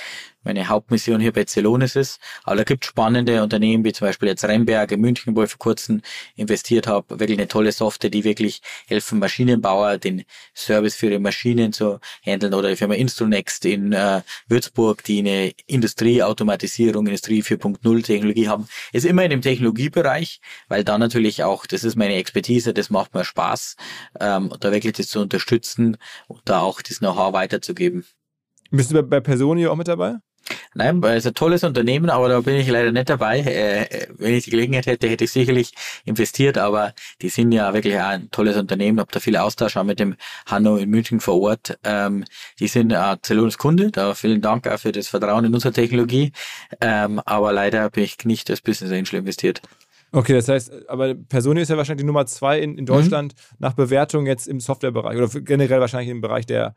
meine 0.43 0.69
Hauptmission 0.69 1.21
hier 1.21 1.33
bei 1.33 1.45
Celonis 1.45 1.97
ist. 1.97 2.21
Aber 2.45 2.57
da 2.57 2.65
gibt 2.65 2.85
spannende 2.85 3.43
Unternehmen, 3.43 3.85
wie 3.85 3.93
zum 3.93 4.07
Beispiel 4.07 4.29
jetzt 4.29 4.45
Remberg 4.45 4.93
in 4.93 5.01
München, 5.01 5.37
wo 5.37 5.43
ich 5.43 5.51
vor 5.51 5.59
kurzem 5.59 6.03
investiert 6.37 6.87
habe. 6.87 7.21
Wirklich 7.21 7.39
eine 7.39 7.49
tolle 7.49 7.73
Software, 7.73 8.11
die 8.11 8.25
wirklich 8.25 8.63
helfen, 8.87 9.19
Maschinenbauer 9.19 9.99
den 9.99 10.25
Service 10.55 10.95
für 10.95 11.07
ihre 11.07 11.19
Maschinen 11.19 11.73
zu 11.73 11.99
handeln. 12.25 12.55
Oder 12.55 12.71
die 12.71 12.77
Firma 12.77 12.95
Instronext 12.95 13.65
in 13.65 13.93
äh, 13.93 14.23
Würzburg, 14.49 15.05
die 15.05 15.21
eine 15.21 15.53
Industrieautomatisierung, 15.67 17.07
Industrie 17.07 17.43
4.0 17.43 18.05
Technologie 18.05 18.49
haben. 18.49 18.67
Ist 18.93 19.07
immer 19.07 19.25
in 19.25 19.31
dem 19.31 19.43
Technologiebereich, 19.43 20.41
weil 20.69 20.85
da 20.85 20.99
natürlich 20.99 21.45
auch, 21.45 21.67
das 21.67 21.85
ist 21.85 21.97
meine 21.97 22.15
Expertise, 22.15 22.73
das 22.73 22.91
macht 22.91 23.15
mir 23.15 23.25
Spaß, 23.25 23.77
ähm, 24.21 24.53
da 24.61 24.73
wirklich 24.73 24.95
das 24.95 25.09
zu 25.09 25.21
unterstützen 25.21 25.97
und 26.29 26.41
da 26.45 26.61
auch 26.61 26.83
das 26.83 26.99
Know-how 26.99 27.33
weiterzugeben. 27.33 28.05
Bist 28.71 28.91
du 28.91 28.95
bei, 28.95 29.03
bei 29.03 29.21
Personio 29.21 29.73
auch 29.73 29.77
mit 29.77 29.89
dabei? 29.89 30.19
Nein, 30.75 31.03
es 31.05 31.19
ist 31.19 31.27
ein 31.27 31.35
tolles 31.35 31.65
Unternehmen, 31.65 32.11
aber 32.11 32.29
da 32.29 32.41
bin 32.41 32.57
ich 32.57 32.69
leider 32.69 32.93
nicht 32.93 33.09
dabei. 33.09 33.41
Äh, 33.41 34.09
wenn 34.19 34.35
ich 34.35 34.45
die 34.45 34.51
Gelegenheit 34.51 34.87
hätte, 34.87 35.09
hätte 35.09 35.25
ich 35.25 35.33
sicherlich 35.33 35.73
investiert, 36.05 36.59
aber 36.59 36.95
die 37.23 37.29
sind 37.29 37.53
ja 37.53 37.73
wirklich 37.75 37.99
ein 37.99 38.31
tolles 38.31 38.57
Unternehmen, 38.57 39.01
habe 39.01 39.11
da 39.13 39.21
viel 39.21 39.37
Austausch 39.37 39.77
auch 39.77 39.85
mit 39.85 40.01
dem 40.01 40.17
Hanno 40.47 40.77
in 40.77 40.91
München 40.91 41.21
vor 41.21 41.41
Ort. 41.41 41.79
Ähm, 41.85 42.25
die 42.59 42.69
sind 42.69 42.95
Celonis 43.25 43.59
Kunde, 43.59 43.91
da 43.91 44.15
vielen 44.15 44.41
Dank 44.41 44.67
auch 44.69 44.79
für 44.79 44.93
das 44.93 45.09
Vertrauen 45.09 45.45
in 45.45 45.55
unsere 45.55 45.73
Technologie, 45.73 46.33
ähm, 46.81 47.21
aber 47.25 47.53
leider 47.53 47.91
bin 47.91 48.05
ich 48.05 48.17
nicht 48.25 48.51
als 48.51 48.61
Business 48.61 48.93
Angel 48.93 49.21
investiert. 49.21 49.63
Okay, 50.13 50.33
das 50.33 50.49
heißt, 50.49 50.89
aber 50.89 51.15
Personio 51.15 51.63
ist 51.63 51.69
ja 51.69 51.77
wahrscheinlich 51.77 52.03
die 52.03 52.07
Nummer 52.07 52.27
zwei 52.27 52.61
in, 52.61 52.77
in 52.77 52.87
Deutschland 52.87 53.35
mhm. 53.35 53.57
nach 53.61 53.75
Bewertung 53.75 54.27
jetzt 54.27 54.49
im 54.49 54.59
Softwarebereich 54.59 55.17
oder 55.17 55.29
generell 55.41 55.81
wahrscheinlich 55.81 56.11
im 56.11 56.21
Bereich 56.21 56.47
der, 56.47 56.75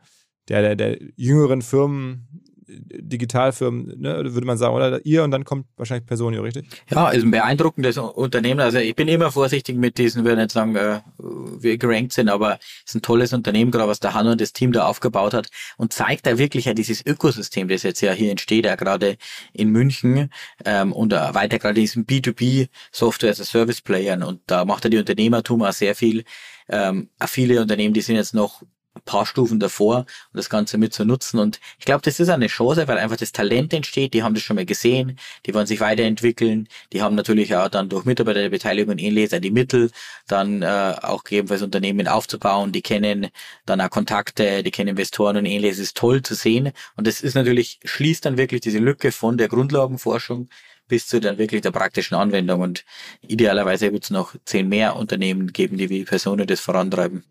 der, 0.48 0.62
der, 0.62 0.76
der 0.76 0.98
jüngeren 1.16 1.62
Firmen, 1.62 2.28
Digitalfirmen, 2.66 4.00
ne, 4.00 4.34
würde 4.34 4.46
man 4.46 4.56
sagen, 4.56 4.74
oder 4.74 5.04
ihr 5.04 5.22
und 5.24 5.30
dann 5.30 5.44
kommt 5.44 5.66
wahrscheinlich 5.76 6.06
Personio, 6.06 6.42
richtig? 6.42 6.66
Ja, 6.90 7.10
ist 7.10 7.22
ein 7.22 7.30
beeindruckendes 7.30 7.98
Unternehmen. 7.98 8.60
Also 8.60 8.78
ich 8.78 8.94
bin 8.94 9.08
immer 9.08 9.30
vorsichtig 9.30 9.76
mit 9.76 9.98
diesen, 9.98 10.24
würde 10.24 10.42
nicht 10.42 10.52
sagen, 10.52 10.76
äh, 10.76 11.00
wir 11.18 11.78
gerankt 11.78 12.12
sind, 12.12 12.28
aber 12.28 12.58
es 12.84 12.90
ist 12.90 12.94
ein 12.96 13.02
tolles 13.02 13.32
Unternehmen, 13.32 13.70
gerade 13.70 13.88
was 13.88 14.00
der 14.00 14.14
Hanno 14.14 14.32
und 14.32 14.40
das 14.40 14.52
Team 14.52 14.72
da 14.72 14.86
aufgebaut 14.86 15.34
hat 15.34 15.50
und 15.76 15.92
zeigt 15.92 16.26
da 16.26 16.38
wirklich 16.38 16.66
ja 16.66 16.74
dieses 16.74 17.04
Ökosystem, 17.04 17.68
das 17.68 17.82
jetzt 17.82 18.00
ja 18.00 18.12
hier 18.12 18.30
entsteht, 18.30 18.64
ja 18.64 18.76
gerade 18.76 19.16
in 19.52 19.70
München 19.70 20.30
ähm, 20.64 20.92
und 20.92 21.12
weiter 21.12 21.58
gerade 21.58 21.74
diesen 21.74 22.06
B2B 22.06 22.68
Software 22.92 23.30
as 23.30 23.40
a 23.40 23.44
Service 23.44 23.80
Playern 23.80 24.22
und 24.22 24.40
da 24.46 24.64
macht 24.64 24.84
er 24.84 24.90
die 24.90 24.98
Unternehmertum 24.98 25.62
auch 25.62 25.72
sehr 25.72 25.94
viel. 25.94 26.24
Ähm, 26.68 27.10
viele 27.26 27.60
Unternehmen, 27.60 27.92
die 27.92 28.00
sind 28.00 28.16
jetzt 28.16 28.34
noch 28.34 28.62
paar 29.04 29.26
Stufen 29.26 29.60
davor 29.60 29.98
und 29.98 30.06
das 30.34 30.50
Ganze 30.50 30.78
mit 30.78 30.94
zu 30.94 31.04
nutzen. 31.04 31.38
Und 31.38 31.60
ich 31.78 31.84
glaube, 31.84 32.02
das 32.02 32.20
ist 32.20 32.28
eine 32.28 32.46
Chance, 32.46 32.86
weil 32.88 32.98
einfach 32.98 33.16
das 33.16 33.32
Talent 33.32 33.72
entsteht. 33.72 34.14
Die 34.14 34.22
haben 34.22 34.34
das 34.34 34.42
schon 34.42 34.56
mal 34.56 34.66
gesehen, 34.66 35.18
die 35.46 35.54
wollen 35.54 35.66
sich 35.66 35.80
weiterentwickeln. 35.80 36.68
Die 36.92 37.02
haben 37.02 37.14
natürlich 37.14 37.54
auch 37.56 37.68
dann 37.68 37.88
durch 37.88 38.04
Mitarbeiterbeteiligung 38.04 38.92
und 38.92 38.98
ähnliches 39.00 39.40
die 39.40 39.50
Mittel, 39.50 39.90
dann 40.28 40.62
äh, 40.62 40.94
auch 41.02 41.24
gegebenenfalls 41.24 41.62
Unternehmen 41.62 42.08
aufzubauen. 42.08 42.72
Die 42.72 42.82
kennen 42.82 43.28
dann 43.66 43.80
auch 43.80 43.90
Kontakte, 43.90 44.62
die 44.62 44.70
kennen 44.70 44.90
Investoren 44.90 45.36
und 45.36 45.46
ähnliches. 45.46 45.78
Es 45.78 45.84
ist 45.84 45.96
toll 45.96 46.22
zu 46.22 46.34
sehen. 46.34 46.72
Und 46.96 47.06
das 47.06 47.20
ist 47.20 47.34
natürlich, 47.34 47.80
schließt 47.84 48.24
dann 48.24 48.36
wirklich 48.36 48.60
diese 48.60 48.78
Lücke 48.78 49.12
von 49.12 49.38
der 49.38 49.48
Grundlagenforschung 49.48 50.48
bis 50.88 51.06
zu 51.06 51.20
dann 51.20 51.38
wirklich 51.38 51.62
der 51.62 51.70
praktischen 51.70 52.16
Anwendung. 52.16 52.60
Und 52.60 52.84
idealerweise 53.22 53.92
wird 53.92 54.04
es 54.04 54.10
noch 54.10 54.34
zehn 54.44 54.68
mehr 54.68 54.96
Unternehmen 54.96 55.52
geben, 55.52 55.76
die 55.76 55.90
wie 55.90 56.04
Personen 56.04 56.46
das 56.46 56.60
vorantreiben. 56.60 57.24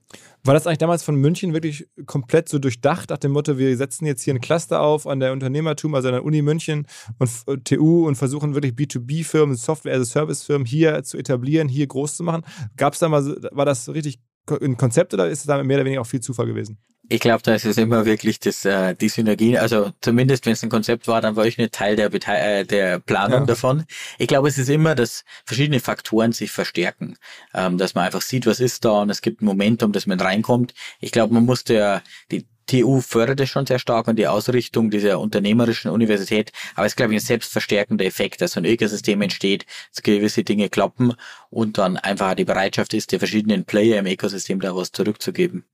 War 0.46 0.54
das 0.54 0.68
eigentlich 0.68 0.80
damals 0.80 1.04
von 1.04 1.16
München 1.16 1.54
wirklich 1.54 1.88
komplett 2.06 2.50
so 2.50 2.60
durchdacht, 2.60 3.10
nach 3.10 3.18
dem 3.18 3.32
Motto, 3.32 3.58
wir 3.58 3.78
setzen 3.78 4.06
jetzt 4.06 4.24
hier 4.24 4.34
ein 4.34 4.42
Cluster 4.42 4.82
auf 4.82 5.08
an 5.08 5.22
der 5.22 5.32
Unternehmertum, 5.32 5.96
also 5.96 6.10
an 6.10 6.16
der 6.16 6.26
Uni 6.26 6.42
München 6.42 6.86
und 7.18 7.64
TU 7.64 8.06
und 8.06 8.16
versuchen 8.16 8.54
wirklich 8.54 8.74
B2B-Firmen, 8.74 9.56
Software-as-a-Service-Firmen 9.56 10.66
hier 10.66 11.02
zu 11.04 11.18
etablieren, 11.18 11.70
hier 11.70 11.88
groß 11.88 12.18
zu 12.18 12.24
machen? 12.24 12.44
Gab 12.76 12.94
es 12.94 13.00
da 13.00 13.08
mal, 13.08 13.24
war 13.52 13.66
das 13.66 13.88
richtig 13.88 14.20
ein 14.62 14.76
Konzept 14.76 15.14
oder 15.14 15.30
ist 15.30 15.40
es 15.40 15.46
da 15.46 15.64
mehr 15.64 15.78
oder 15.78 15.86
weniger 15.86 16.02
auch 16.02 16.08
viel 16.08 16.20
Zufall 16.20 16.48
gewesen? 16.48 16.78
Ich 17.14 17.20
glaube, 17.20 17.44
da 17.44 17.54
ist 17.54 17.66
es 17.66 17.78
immer 17.78 18.08
wirklich 18.08 18.40
das, 18.40 18.66
äh, 18.66 18.96
die 18.96 19.08
Synergie. 19.08 19.60
Also 19.60 19.92
zumindest, 20.02 20.48
wenn 20.48 20.54
es 20.54 20.64
ein 20.64 20.70
Konzept 20.70 21.08
war, 21.08 21.22
dann 21.22 21.36
war 21.36 21.46
ich 21.46 21.60
nicht 21.60 21.72
Teil 21.72 21.96
der, 21.96 22.10
Bete 22.10 22.32
äh, 22.32 22.66
der 22.66 22.98
Planung 22.98 23.42
ja. 23.42 23.46
davon. 23.46 23.86
Ich 24.18 24.28
glaube, 24.28 24.48
es 24.48 24.58
ist 24.58 24.68
immer, 24.68 24.96
dass 24.96 25.24
verschiedene 25.46 25.80
Faktoren 25.80 26.32
sich 26.32 26.50
verstärken. 26.50 27.16
Ähm, 27.54 27.78
dass 27.78 27.94
man 27.94 28.06
einfach 28.06 28.24
sieht, 28.24 28.48
was 28.48 28.60
ist 28.60 28.84
da 28.84 29.04
und 29.04 29.12
es 29.12 29.22
gibt 29.22 29.44
ein 29.44 29.46
Momentum, 29.46 29.92
dass 29.92 30.08
man 30.08 30.20
reinkommt. 30.20 30.74
Ich 31.02 31.12
glaube, 31.12 31.36
man 31.36 31.46
muss 31.46 31.64
der, 31.64 32.02
die 32.32 32.48
TU 32.66 33.00
fördert 33.00 33.40
es 33.42 33.50
schon 33.50 33.68
sehr 33.68 33.78
stark 33.78 34.08
und 34.08 34.16
die 34.18 34.28
Ausrichtung 34.28 34.90
dieser 34.90 35.20
unternehmerischen 35.20 35.92
Universität. 35.92 36.52
Aber 36.74 36.88
es 36.88 36.94
ist, 36.94 36.98
glaube 36.98 37.14
ich, 37.14 37.22
ein 37.22 37.26
selbstverstärkender 37.28 38.06
Effekt, 38.06 38.42
dass 38.42 38.54
so 38.54 38.60
ein 38.60 38.66
Ökosystem 38.66 39.22
entsteht, 39.22 39.68
dass 39.94 40.02
gewisse 40.02 40.44
Dinge 40.44 40.68
klappen 40.70 41.14
und 41.52 41.78
dann 41.78 41.98
einfach 41.98 42.34
die 42.34 42.46
Bereitschaft 42.46 42.96
ist, 42.96 43.12
der 43.12 43.20
verschiedenen 43.20 43.66
Player 43.66 44.00
im 44.00 44.08
Ökosystem 44.08 44.60
da 44.60 44.76
was 44.76 44.92
zurückzugeben. 44.92 45.66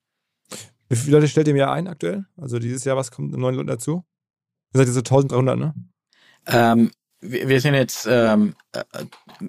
Wie 0.90 0.96
viele 0.96 1.18
Leute 1.18 1.28
stellt 1.28 1.48
ihr 1.48 1.52
im 1.52 1.58
Jahr 1.58 1.72
ein 1.72 1.88
aktuell? 1.88 2.26
Also 2.36 2.60
dieses 2.60 2.84
Jahr, 2.84 2.98
was 2.98 3.12
kommt 3.12 3.32
neun 3.32 3.56
Leute 3.56 3.68
dazu? 3.68 4.04
Ihr 4.74 4.80
seid 4.80 4.88
jetzt 4.88 4.96
so 4.96 5.00
1300, 5.00 5.58
ne? 5.58 5.74
Ähm, 6.48 6.92
wir, 7.22 7.60
sind 7.60 7.74
jetzt, 7.74 8.08
ähm, 8.10 8.56
äh, 8.72 8.84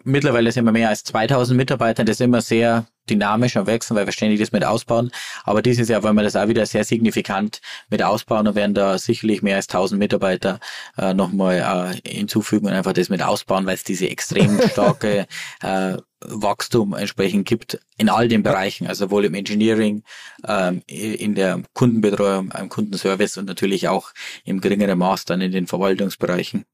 mittlerweile 0.05 0.51
sind 0.51 0.65
wir 0.65 0.73
mehr 0.73 0.89
als 0.89 1.05
2000 1.05 1.57
Mitarbeiter. 1.57 2.05
Das 2.05 2.17
ist 2.17 2.21
immer 2.21 2.41
sehr 2.41 2.87
dynamisch 3.09 3.57
am 3.57 3.67
Wechseln, 3.67 3.97
weil 3.97 4.07
wir 4.07 4.13
ständig 4.13 4.41
das 4.41 4.53
mit 4.53 4.65
ausbauen. 4.65 5.11
Aber 5.45 5.63
dieses 5.63 5.89
Jahr 5.89 6.03
wollen 6.03 6.17
wir 6.17 6.23
das 6.23 6.37
auch 6.37 6.49
wieder 6.49 6.67
sehr 6.67 6.85
signifikant 6.85 7.61
mit 7.89 8.03
ausbauen 8.03 8.49
und 8.49 8.55
werden 8.55 8.75
da 8.75 8.99
sicherlich 8.99 9.43
mehr 9.43 9.57
als 9.57 9.69
1000 9.69 9.99
Mitarbeiter 9.99 10.59
äh, 10.99 11.15
nochmal 11.15 11.95
äh, 12.05 12.09
hinzufügen 12.09 12.67
und 12.67 12.73
einfach 12.73 12.93
das 12.93 13.09
mit 13.09 13.23
ausbauen, 13.23 13.67
weil 13.67 13.75
es 13.75 13.85
diese 13.85 14.09
extrem 14.09 14.61
starke 14.71 15.27
äh, 15.63 15.97
Wachstum 16.21 16.95
entsprechend 16.95 17.47
gibt 17.47 17.81
in 17.97 18.09
all 18.09 18.29
den 18.29 18.43
Bereichen, 18.43 18.87
also 18.87 19.07
sowohl 19.07 19.25
im 19.25 19.35
Engineering, 19.35 20.03
ähm, 20.47 20.83
in 20.87 21.35
der 21.35 21.63
Kundenbetreuung, 21.73 22.53
im 22.59 22.69
Kundenservice 22.69 23.39
und 23.39 23.47
natürlich 23.47 23.89
auch 23.89 24.11
im 24.45 24.61
geringeren 24.61 24.99
Maß 24.99 25.25
dann 25.25 25.41
in 25.41 25.53
den 25.53 25.67
Verwaltungsbereichen. 25.67 26.65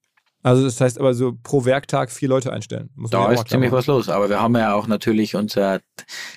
Also 0.46 0.62
das 0.62 0.80
heißt 0.80 1.00
aber 1.00 1.12
so 1.12 1.36
pro 1.42 1.64
Werktag 1.64 2.12
vier 2.12 2.28
Leute 2.28 2.52
einstellen. 2.52 2.88
Muss 2.94 3.10
da 3.10 3.32
ist 3.32 3.48
ziemlich 3.48 3.72
was 3.72 3.88
los, 3.88 4.08
aber 4.08 4.28
wir 4.28 4.40
haben 4.40 4.54
ja 4.54 4.74
auch 4.74 4.86
natürlich 4.86 5.34
unser 5.34 5.80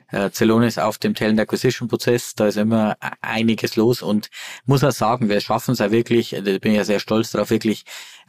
äh, 0.07 0.31
Celonis 0.31 0.79
auf 0.79 0.97
dem 0.97 1.13
Talent 1.13 1.39
Acquisition 1.39 1.87
Prozess, 1.87 2.33
da 2.33 2.47
ist 2.47 2.57
immer 2.57 2.97
einiges 3.21 3.75
los 3.75 4.01
und 4.01 4.31
muss 4.65 4.83
auch 4.83 4.93
sagen, 4.93 5.29
wir 5.29 5.39
schaffen 5.41 5.73
es 5.73 5.77
ja 5.77 5.91
wirklich, 5.91 6.31
da 6.31 6.41
bin 6.41 6.71
ich 6.71 6.77
ja 6.77 6.85
sehr 6.85 6.99
stolz 6.99 7.29
darauf, 7.29 7.51
wirklich 7.51 7.83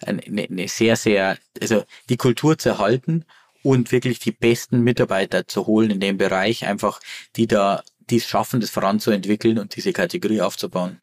eine, 0.05 0.21
eine 0.23 0.69
sehr, 0.69 0.97
sehr, 0.97 1.39
also 1.63 1.83
die 2.11 2.19
Kultur 2.19 2.59
zu 2.59 2.69
erhalten 2.69 3.25
und 3.63 3.91
wirklich 3.91 4.19
die 4.19 4.33
besten 4.33 4.83
Mitarbeiter 4.83 5.49
zu 5.49 5.67
holen 5.67 5.91
in 5.91 6.01
dem 6.01 6.19
Bereich, 6.19 6.67
einfach 6.67 7.01
die 7.37 7.47
da, 7.47 7.83
die 8.01 8.19
es 8.19 8.27
schaffen, 8.27 8.61
das 8.61 8.69
voranzuentwickeln 8.69 9.59
und 9.59 9.75
diese 9.77 9.95
Kategorie 9.95 10.43
aufzubauen. 10.43 11.01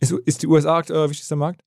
Ist, 0.00 0.10
ist 0.10 0.42
die 0.42 0.48
USA 0.48 0.82
euer 0.90 1.08
wichtigster 1.08 1.36
Markt? 1.36 1.60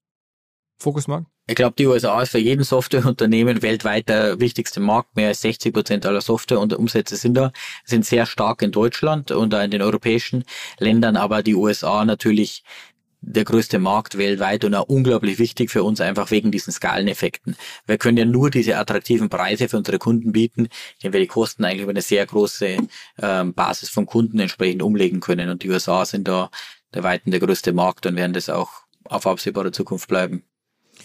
Fokusmarkt? 0.82 1.26
Ich 1.48 1.56
glaube, 1.56 1.74
die 1.78 1.86
USA 1.86 2.22
ist 2.22 2.30
für 2.30 2.38
jeden 2.38 2.64
Softwareunternehmen 2.64 3.62
weltweit 3.62 4.08
der 4.08 4.38
wichtigste 4.38 4.80
Markt. 4.80 5.16
Mehr 5.16 5.28
als 5.28 5.40
60 5.40 5.72
Prozent 5.72 6.06
aller 6.06 6.20
Software 6.20 6.60
und 6.60 6.72
Umsätze 6.72 7.16
sind 7.16 7.34
da, 7.34 7.52
sind 7.84 8.06
sehr 8.06 8.26
stark 8.26 8.62
in 8.62 8.70
Deutschland 8.70 9.30
und 9.30 9.52
in 9.54 9.70
den 9.70 9.82
europäischen 9.82 10.44
Ländern, 10.78 11.16
aber 11.16 11.42
die 11.42 11.54
USA 11.54 12.04
natürlich 12.04 12.62
der 13.22 13.44
größte 13.44 13.78
Markt 13.78 14.18
weltweit 14.18 14.64
und 14.64 14.74
auch 14.74 14.88
unglaublich 14.88 15.38
wichtig 15.38 15.70
für 15.70 15.84
uns 15.84 16.00
einfach 16.00 16.30
wegen 16.30 16.50
diesen 16.50 16.72
Skaleneffekten. 16.72 17.56
Wir 17.86 17.96
können 17.96 18.18
ja 18.18 18.24
nur 18.24 18.50
diese 18.50 18.76
attraktiven 18.76 19.28
Preise 19.28 19.68
für 19.68 19.78
unsere 19.78 19.98
Kunden 19.98 20.32
bieten, 20.32 20.68
indem 20.98 21.12
wir 21.12 21.20
die 21.20 21.28
Kosten 21.28 21.64
eigentlich 21.64 21.82
über 21.82 21.90
eine 21.90 22.02
sehr 22.02 22.26
große 22.26 22.78
ähm, 23.20 23.54
Basis 23.54 23.88
von 23.88 24.06
Kunden 24.06 24.40
entsprechend 24.40 24.82
umlegen 24.82 25.20
können. 25.20 25.50
Und 25.50 25.62
die 25.62 25.70
USA 25.70 26.04
sind 26.04 26.26
da 26.26 26.50
der 26.94 27.04
weiten 27.04 27.30
der 27.30 27.40
größte 27.40 27.72
Markt 27.72 28.06
und 28.06 28.16
werden 28.16 28.32
das 28.32 28.48
auch 28.48 28.70
auf 29.04 29.26
absehbare 29.26 29.70
Zukunft 29.70 30.08
bleiben. 30.08 30.44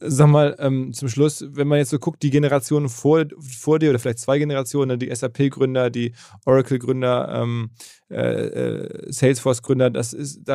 Sag 0.00 0.28
mal, 0.28 0.54
ähm, 0.60 0.92
zum 0.92 1.08
Schluss, 1.08 1.44
wenn 1.48 1.66
man 1.66 1.78
jetzt 1.78 1.90
so 1.90 1.98
guckt, 1.98 2.22
die 2.22 2.30
Generationen 2.30 2.88
vor, 2.88 3.24
vor 3.40 3.80
dir 3.80 3.90
oder 3.90 3.98
vielleicht 3.98 4.20
zwei 4.20 4.38
Generationen, 4.38 4.98
die 4.98 5.12
SAP-Gründer, 5.12 5.90
die 5.90 6.12
Oracle-Gründer, 6.46 7.42
ähm, 7.42 7.70
äh, 8.10 8.16
äh, 8.16 9.12
Salesforce-Gründer, 9.12 9.90
da 9.90 10.02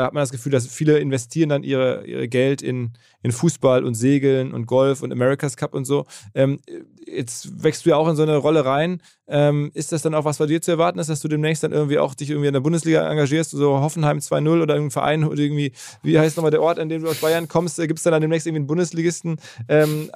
hat 0.05 0.13
man 0.13 0.21
das 0.21 0.31
Gefühl, 0.31 0.51
dass 0.51 0.65
viele 0.67 0.97
investieren 0.99 1.49
dann 1.49 1.63
ihre, 1.63 2.05
ihre 2.05 2.27
Geld 2.27 2.61
in, 2.61 2.93
in 3.21 3.31
Fußball 3.31 3.83
und 3.83 3.95
Segeln 3.95 4.53
und 4.53 4.65
Golf 4.65 5.03
und 5.03 5.11
America's 5.11 5.57
Cup 5.57 5.73
und 5.73 5.85
so. 5.85 6.05
Ähm, 6.33 6.59
jetzt 7.05 7.63
wächst 7.63 7.85
du 7.85 7.91
ja 7.91 7.97
auch 7.97 8.07
in 8.07 8.15
so 8.15 8.23
eine 8.23 8.37
Rolle 8.37 8.65
rein. 8.65 9.01
Ähm, 9.27 9.71
ist 9.73 9.91
das 9.91 10.01
dann 10.01 10.15
auch 10.15 10.25
was 10.25 10.37
bei 10.37 10.45
dir 10.47 10.61
zu 10.61 10.71
erwarten 10.71 10.99
ist, 10.99 11.09
dass 11.09 11.21
du 11.21 11.27
demnächst 11.27 11.63
dann 11.63 11.71
irgendwie 11.71 11.97
auch 11.97 12.13
dich 12.13 12.29
irgendwie 12.29 12.47
in 12.47 12.53
der 12.53 12.59
Bundesliga 12.59 13.09
engagierst, 13.09 13.51
so 13.51 13.79
Hoffenheim 13.79 14.17
2-0 14.17 14.61
oder 14.61 14.75
irgendein 14.75 14.91
Verein 14.91 15.23
oder 15.23 15.39
irgendwie, 15.39 15.71
wie 16.01 16.19
heißt 16.19 16.35
nochmal 16.37 16.51
der 16.51 16.61
Ort, 16.61 16.79
an 16.79 16.89
dem 16.89 17.03
du 17.03 17.09
aus 17.09 17.17
Bayern 17.17 17.47
kommst? 17.47 17.77
Gibt 17.77 17.99
es 17.99 18.03
dann, 18.03 18.11
dann 18.11 18.21
demnächst 18.21 18.47
irgendwie 18.47 18.61
einen 18.61 18.67
Bundesligisten? 18.67 19.32
Dresden. 19.33 19.39
Ähm, 19.67 20.09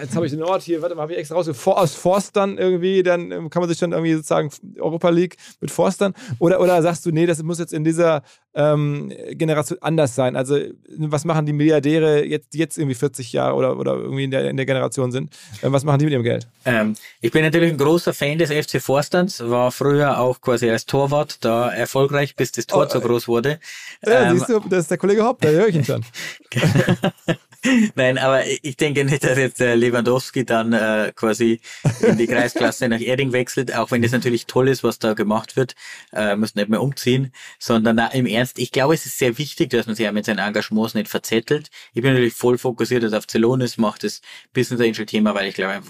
jetzt 0.00 0.16
habe 0.16 0.26
ich 0.26 0.32
den 0.32 0.42
Ort 0.42 0.62
hier, 0.62 0.82
warte 0.82 0.94
mal, 0.94 1.02
habe 1.02 1.12
ich 1.12 1.18
extra 1.18 1.36
raus, 1.36 1.48
aus 1.48 1.94
Forstern 1.94 2.58
irgendwie, 2.58 3.02
dann 3.02 3.30
ähm, 3.30 3.50
kann 3.50 3.60
man 3.60 3.68
sich 3.68 3.78
dann 3.78 3.92
irgendwie 3.92 4.14
sozusagen 4.14 4.50
Europa 4.78 5.10
League 5.10 5.36
mit 5.60 5.70
Forstern. 5.70 6.14
Oder, 6.38 6.60
oder 6.60 6.80
sagst 6.82 7.06
du, 7.06 7.10
nee, 7.10 7.26
das 7.26 7.42
muss 7.42 7.58
jetzt 7.58 7.72
in 7.72 7.84
dieser 7.84 8.22
ähm, 8.54 9.12
Generation 9.30 9.78
anders 9.80 10.14
sein? 10.14 10.36
Also, 10.36 10.58
was 10.98 11.24
machen 11.24 11.46
die 11.46 11.52
Milliardäre 11.52 12.24
jetzt, 12.24 12.54
jetzt 12.54 12.78
irgendwie 12.78 12.94
40 12.94 13.32
Jahre 13.32 13.54
oder, 13.54 13.78
oder 13.78 13.94
irgendwie 13.94 14.24
in 14.24 14.30
der, 14.30 14.48
in 14.48 14.56
der 14.56 14.66
Generation 14.66 15.12
sind? 15.12 15.30
Ähm, 15.62 15.72
was 15.72 15.84
machen 15.84 15.98
die 15.98 16.04
mit 16.06 16.12
ihrem 16.12 16.22
Geld? 16.22 16.48
Ähm, 16.64 16.94
ich 17.20 17.32
bin 17.32 17.42
natürlich 17.42 17.70
ein 17.70 17.78
großer 17.78 18.12
Fan 18.12 18.38
des 18.38 18.50
FC 18.50 18.80
Forsterns, 18.80 19.40
war 19.40 19.70
früher 19.72 20.18
auch 20.18 20.40
quasi 20.40 20.70
als 20.70 20.86
Torwart 20.86 21.44
da 21.44 21.70
erfolgreich, 21.70 22.36
bis 22.36 22.52
das 22.52 22.66
Tor 22.66 22.86
oh, 22.88 22.92
so 22.92 23.00
groß 23.00 23.28
wurde. 23.28 23.58
Ja, 24.06 24.30
ähm, 24.30 24.38
siehst 24.38 24.48
du, 24.48 24.60
das 24.68 24.80
ist 24.80 24.90
der 24.90 24.98
Kollege 24.98 25.24
Hopp, 25.24 25.40
da 25.40 25.48
höre 25.48 25.68
ich 25.68 25.76
ihn 25.76 25.84
schon. 25.84 26.04
Nein, 27.94 28.18
aber 28.18 28.44
ich 28.46 28.76
denke 28.76 29.04
nicht, 29.04 29.24
dass 29.24 29.38
jetzt 29.38 29.60
der 29.60 29.76
Lewandowski 29.76 30.44
dann 30.44 30.72
äh, 30.72 31.12
quasi 31.14 31.60
in 32.00 32.18
die 32.18 32.26
Kreisklasse 32.26 32.88
nach 32.88 33.00
Erding 33.00 33.32
wechselt, 33.32 33.74
auch 33.74 33.90
wenn 33.90 34.02
das 34.02 34.12
natürlich 34.12 34.46
toll 34.46 34.68
ist, 34.68 34.84
was 34.84 34.98
da 34.98 35.14
gemacht 35.14 35.56
wird, 35.56 35.74
äh, 36.12 36.36
muss 36.36 36.54
nicht 36.54 36.68
mehr 36.68 36.82
umziehen, 36.82 37.32
sondern 37.58 37.96
na, 37.96 38.08
im 38.08 38.26
Ernst, 38.26 38.58
ich 38.58 38.70
glaube, 38.70 38.94
es 38.94 39.06
ist 39.06 39.18
sehr 39.18 39.38
wichtig, 39.38 39.70
dass 39.70 39.86
man 39.86 39.96
sich 39.96 40.04
ja 40.04 40.12
mit 40.12 40.26
seinen 40.26 40.38
Engagements 40.38 40.94
nicht 40.94 41.08
verzettelt. 41.08 41.70
Ich 41.94 42.02
bin 42.02 42.12
natürlich 42.12 42.34
voll 42.34 42.58
fokussiert 42.58 43.12
auf 43.14 43.26
Zelonis, 43.26 43.78
macht 43.78 44.04
das 44.04 44.20
Business 44.52 44.80
Angel 44.80 45.06
Thema, 45.06 45.34
weil 45.34 45.48
ich 45.48 45.54
glaube, 45.54 45.82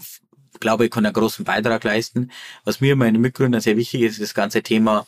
glaube, 0.61 0.87
ich 0.87 0.91
kann 0.91 1.05
einen 1.05 1.13
großen 1.13 1.45
Beitrag 1.45 1.85
leisten. 1.85 2.31
Was 2.65 2.81
mir 2.81 2.97
meinen 2.97 3.21
Mitgründern 3.21 3.61
sehr 3.61 3.77
wichtig 3.77 4.03
ist, 4.03 4.13
ist 4.15 4.23
das 4.23 4.35
ganze 4.35 4.63
Thema 4.63 5.07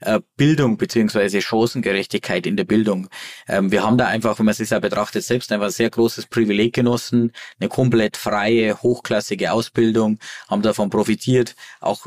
äh, 0.00 0.20
Bildung 0.36 0.76
beziehungsweise 0.76 1.42
Chancengerechtigkeit 1.42 2.46
in 2.46 2.56
der 2.56 2.64
Bildung. 2.64 3.08
Ähm, 3.48 3.70
wir 3.70 3.82
haben 3.82 3.98
da 3.98 4.06
einfach, 4.06 4.38
wenn 4.38 4.46
man 4.46 4.54
sich 4.54 4.68
da 4.68 4.78
betrachtet, 4.78 5.24
selbst 5.24 5.52
einfach 5.52 5.66
ein 5.66 5.72
sehr 5.72 5.90
großes 5.90 6.26
Privileg 6.26 6.74
genossen, 6.74 7.32
eine 7.58 7.68
komplett 7.68 8.16
freie, 8.16 8.80
hochklassige 8.82 9.52
Ausbildung, 9.52 10.18
haben 10.48 10.62
davon 10.62 10.90
profitiert, 10.90 11.56
auch 11.80 12.06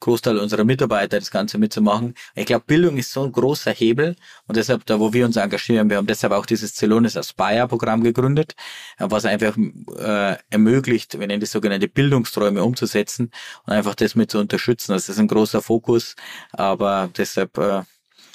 Großteil 0.00 0.38
unserer 0.38 0.64
Mitarbeiter 0.64 1.18
das 1.18 1.30
Ganze 1.30 1.58
mitzumachen. 1.58 2.14
Ich 2.34 2.46
glaube, 2.46 2.64
Bildung 2.66 2.96
ist 2.96 3.12
so 3.12 3.22
ein 3.22 3.32
großer 3.32 3.72
Hebel 3.72 4.16
und 4.46 4.56
deshalb, 4.56 4.86
da 4.86 4.98
wo 4.98 5.12
wir 5.12 5.26
uns 5.26 5.36
engagieren, 5.36 5.90
wir 5.90 5.98
haben 5.98 6.06
deshalb 6.06 6.32
auch 6.32 6.46
dieses 6.46 6.74
Celonis 6.74 7.16
Aspire-Programm 7.16 8.02
gegründet, 8.02 8.54
was 8.98 9.24
einfach 9.26 9.56
äh, 9.98 10.36
ermöglicht, 10.50 11.18
wir 11.18 11.26
nennen 11.26 11.40
das 11.40 11.52
sogenannte 11.52 11.88
Bildungsträume 11.88 12.64
umzusetzen 12.64 13.30
und 13.66 13.72
einfach 13.72 13.94
das 13.94 14.14
mit 14.14 14.30
zu 14.30 14.38
unterstützen. 14.38 14.92
Das 14.92 15.08
ist 15.08 15.18
ein 15.18 15.28
großer 15.28 15.62
Fokus, 15.62 16.16
aber 16.52 17.10
deshalb 17.16 17.58
äh, 17.58 17.82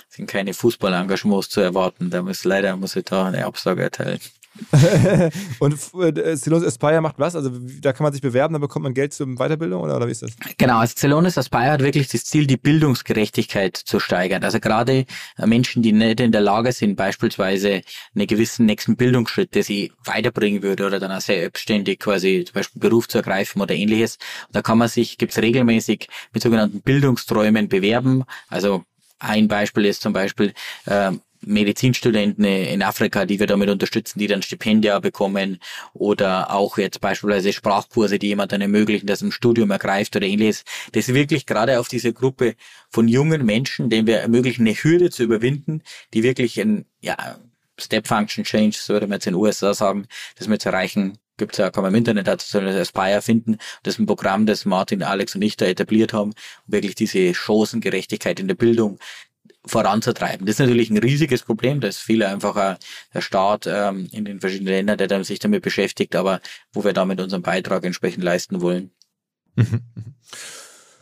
sind 0.10 0.28
keine 0.28 0.54
Fußballengagements 0.54 1.50
zu 1.50 1.62
erwarten. 1.62 2.10
Da 2.10 2.22
muss 2.22 2.44
leider 2.44 2.76
muss 2.78 2.96
ich 2.96 3.06
da 3.06 3.26
eine 3.26 3.46
Absage 3.46 3.84
erteilen. 3.84 4.20
und 5.60 5.74
äh, 5.74 6.38
Celonis 6.38 6.68
Aspire 6.68 7.02
macht 7.02 7.20
was? 7.20 7.36
Also 7.36 7.52
da 7.82 7.94
kann 7.94 8.04
man 8.04 8.14
sich 8.14 8.22
bewerben, 8.22 8.54
dann 8.54 8.62
bekommt 8.62 8.84
man 8.84 8.94
Geld 8.94 9.14
zur 9.14 9.28
Weiterbildung 9.28 9.82
oder, 9.82 9.98
oder 9.98 10.08
wie 10.08 10.12
ist 10.12 10.22
das? 10.22 10.32
Genau, 10.58 10.78
also 10.78 10.94
Celonis 10.96 11.38
Aspire 11.38 11.72
hat 11.72 11.82
wirklich 11.82 12.08
das 12.08 12.24
Ziel, 12.24 12.48
die 12.48 12.58
Bildungsgerechtigkeit 12.58 13.76
zu 13.76 14.00
steigern. 14.00 14.44
Also 14.44 14.60
gerade 14.60 15.06
äh, 15.38 15.46
Menschen, 15.46 15.84
die 15.84 15.92
nicht 15.92 16.20
in 16.20 16.32
der 16.32 16.42
Lage 16.42 16.72
sind, 16.72 16.96
beispielsweise 16.96 17.82
einen 18.16 18.28
gewissen 18.28 18.66
nächsten 18.66 18.96
Bildungsschritt, 18.96 19.56
der 19.56 19.64
sie 19.64 19.92
weiterbringen 20.04 20.64
würde 20.64 20.86
oder 20.86 21.00
dann 21.00 21.12
auch 21.12 21.22
selbstständig 21.22 22.00
quasi 22.00 22.46
zum 22.46 22.54
Beispiel 22.54 22.82
Beruf 22.82 23.08
zu 23.08 23.18
ergreifen 23.18 23.62
oder 23.62 23.76
ähnliches. 23.76 24.18
da 24.52 24.62
kann 24.62 24.78
man 24.78 24.88
sich, 24.88 25.18
gibt's 25.18 25.38
regelmäßig 25.38 26.08
mit 26.34 26.44
sogenannten 26.44 26.82
Bildungsträumen 26.82 27.68
bewerben. 27.68 28.24
Also 28.48 28.84
ein 29.20 29.48
Beispiel 29.48 29.86
ist 29.86 30.02
zum 30.02 30.14
Beispiel, 30.14 30.54
äh, 30.86 31.12
Medizinstudenten 31.46 32.46
in 32.46 32.84
Afrika, 32.84 33.26
die 33.26 33.40
wir 33.40 33.48
damit 33.48 33.70
unterstützen, 33.70 34.20
die 34.20 34.28
dann 34.28 34.42
Stipendia 34.42 35.00
bekommen 35.00 35.60
oder 35.94 36.52
auch 36.52 36.78
jetzt 36.78 37.02
beispielsweise 37.02 37.54
Sprachkurse, 37.54 38.20
die 38.20 38.28
jemand 38.28 38.52
dann 38.52 38.62
ermöglichen, 38.62 39.08
dass 39.08 39.22
ein 39.22 39.32
Studium 39.32 39.72
ergreift 39.72 40.16
oder 40.16 40.26
ähnliches. 40.26 40.64
Das 40.92 41.08
ist 41.08 41.14
wirklich 41.14 41.46
gerade 41.46 41.80
auf 41.80 41.88
diese 41.88 42.14
Gruppe 42.14 42.56
von 42.90 43.08
jungen 43.08 43.46
Menschen, 43.46 43.90
denen 43.90 44.08
wir 44.08 44.20
ermöglichen, 44.20 44.64
eine 44.68 44.76
Hürde 44.76 45.10
zu 45.10 45.24
überwinden, 45.24 45.82
die 46.14 46.24
wirklich 46.24 46.60
ein, 46.60 46.86
ja, 47.02 47.38
Step 47.80 48.08
Function 48.08 48.44
Change, 48.44 48.78
so 48.80 48.94
würde 48.94 49.08
man 49.08 49.18
jetzt 49.18 49.28
in 49.28 49.34
den 49.34 49.42
USA 49.42 49.74
sagen, 49.74 50.08
das 50.38 50.50
wir 50.50 50.60
zu 50.60 50.70
erreichen, 50.70 51.18
gibt's 51.38 51.58
ja, 51.58 51.70
kann 51.70 51.84
man 51.84 51.94
im 51.94 51.98
Internet 51.98 52.28
dazu 52.28 52.60
das 52.60 52.76
Aspire 52.76 53.22
finden. 53.22 53.58
Das 53.84 53.96
ist 53.96 54.00
ein 54.00 54.06
Programm, 54.06 54.46
das 54.46 54.66
Martin, 54.66 55.04
Alex 55.04 55.36
und 55.36 55.42
ich 55.42 55.58
da 55.58 55.66
etabliert 55.66 56.14
haben, 56.14 56.30
um 56.30 56.34
wirklich 56.74 56.96
diese 56.96 57.34
Chancengerechtigkeit 57.34 58.40
in 58.40 58.48
der 58.48 58.56
Bildung 58.56 59.00
voranzutreiben. 59.66 60.46
Das 60.46 60.56
ist 60.56 60.60
natürlich 60.60 60.90
ein 60.90 60.98
riesiges 60.98 61.44
Problem, 61.44 61.80
da 61.80 61.88
ist 61.88 62.00
viel 62.00 62.24
einfacher 62.24 62.78
der 63.14 63.22
Staat 63.22 63.68
ähm, 63.68 64.08
in 64.12 64.26
den 64.26 64.40
verschiedenen 64.40 64.74
Ländern, 64.74 64.98
der 64.98 65.24
sich 65.24 65.40
damit 65.40 65.64
beschäftigt, 65.64 66.16
aber 66.16 66.42
wo 66.74 66.84
wir 66.84 66.94
damit 66.94 67.20
unseren 67.20 67.42
Beitrag 67.42 67.84
entsprechend 67.84 68.24
leisten 68.24 68.62
wollen. 68.62 68.92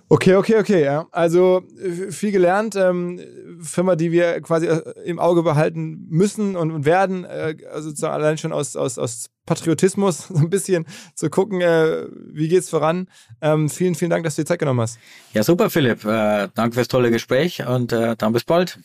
Okay, 0.10 0.36
okay, 0.36 0.58
okay. 0.58 0.84
Ja. 0.84 1.08
Also 1.12 1.64
äh, 1.82 2.12
viel 2.12 2.32
gelernt. 2.32 2.76
Ähm, 2.76 3.20
Firma, 3.62 3.96
die 3.96 4.12
wir 4.12 4.42
quasi 4.42 4.68
äh, 4.68 4.82
im 5.06 5.20
Auge 5.20 5.44
behalten 5.44 6.06
müssen 6.10 6.56
und 6.56 6.86
werden. 6.86 7.24
Äh, 7.24 7.56
also 7.72 7.90
sozusagen 7.90 8.14
allein 8.14 8.38
schon 8.38 8.52
aus, 8.52 8.76
aus, 8.76 8.98
aus 8.98 9.30
Patriotismus 9.46 10.28
so 10.28 10.36
ein 10.36 10.50
bisschen 10.50 10.86
zu 11.16 11.30
gucken, 11.30 11.62
äh, 11.62 12.06
wie 12.12 12.48
geht's 12.48 12.70
voran. 12.70 13.08
Ähm, 13.42 13.70
vielen, 13.70 13.96
vielen 13.96 14.12
Dank, 14.12 14.24
dass 14.24 14.36
du 14.36 14.42
dir 14.44 14.48
Zeit 14.48 14.60
genommen 14.60 14.82
hast. 14.82 15.00
Ja, 15.34 15.44
super, 15.44 15.70
Philipp. 15.70 16.06
Äh, 16.06 16.50
danke 16.54 16.76
fürs 16.76 16.88
tolle 16.88 17.12
Gespräch 17.12 17.66
und 17.66 17.92
äh, 17.94 18.16
dann 18.18 18.34
bis 18.34 18.44
bald. 18.44 18.80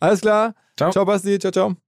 Alles 0.00 0.20
klar. 0.20 0.54
Ciao. 0.76 0.90
Ciao, 0.92 1.04
Basti. 1.04 1.38
Ciao, 1.38 1.50
ciao. 1.52 1.87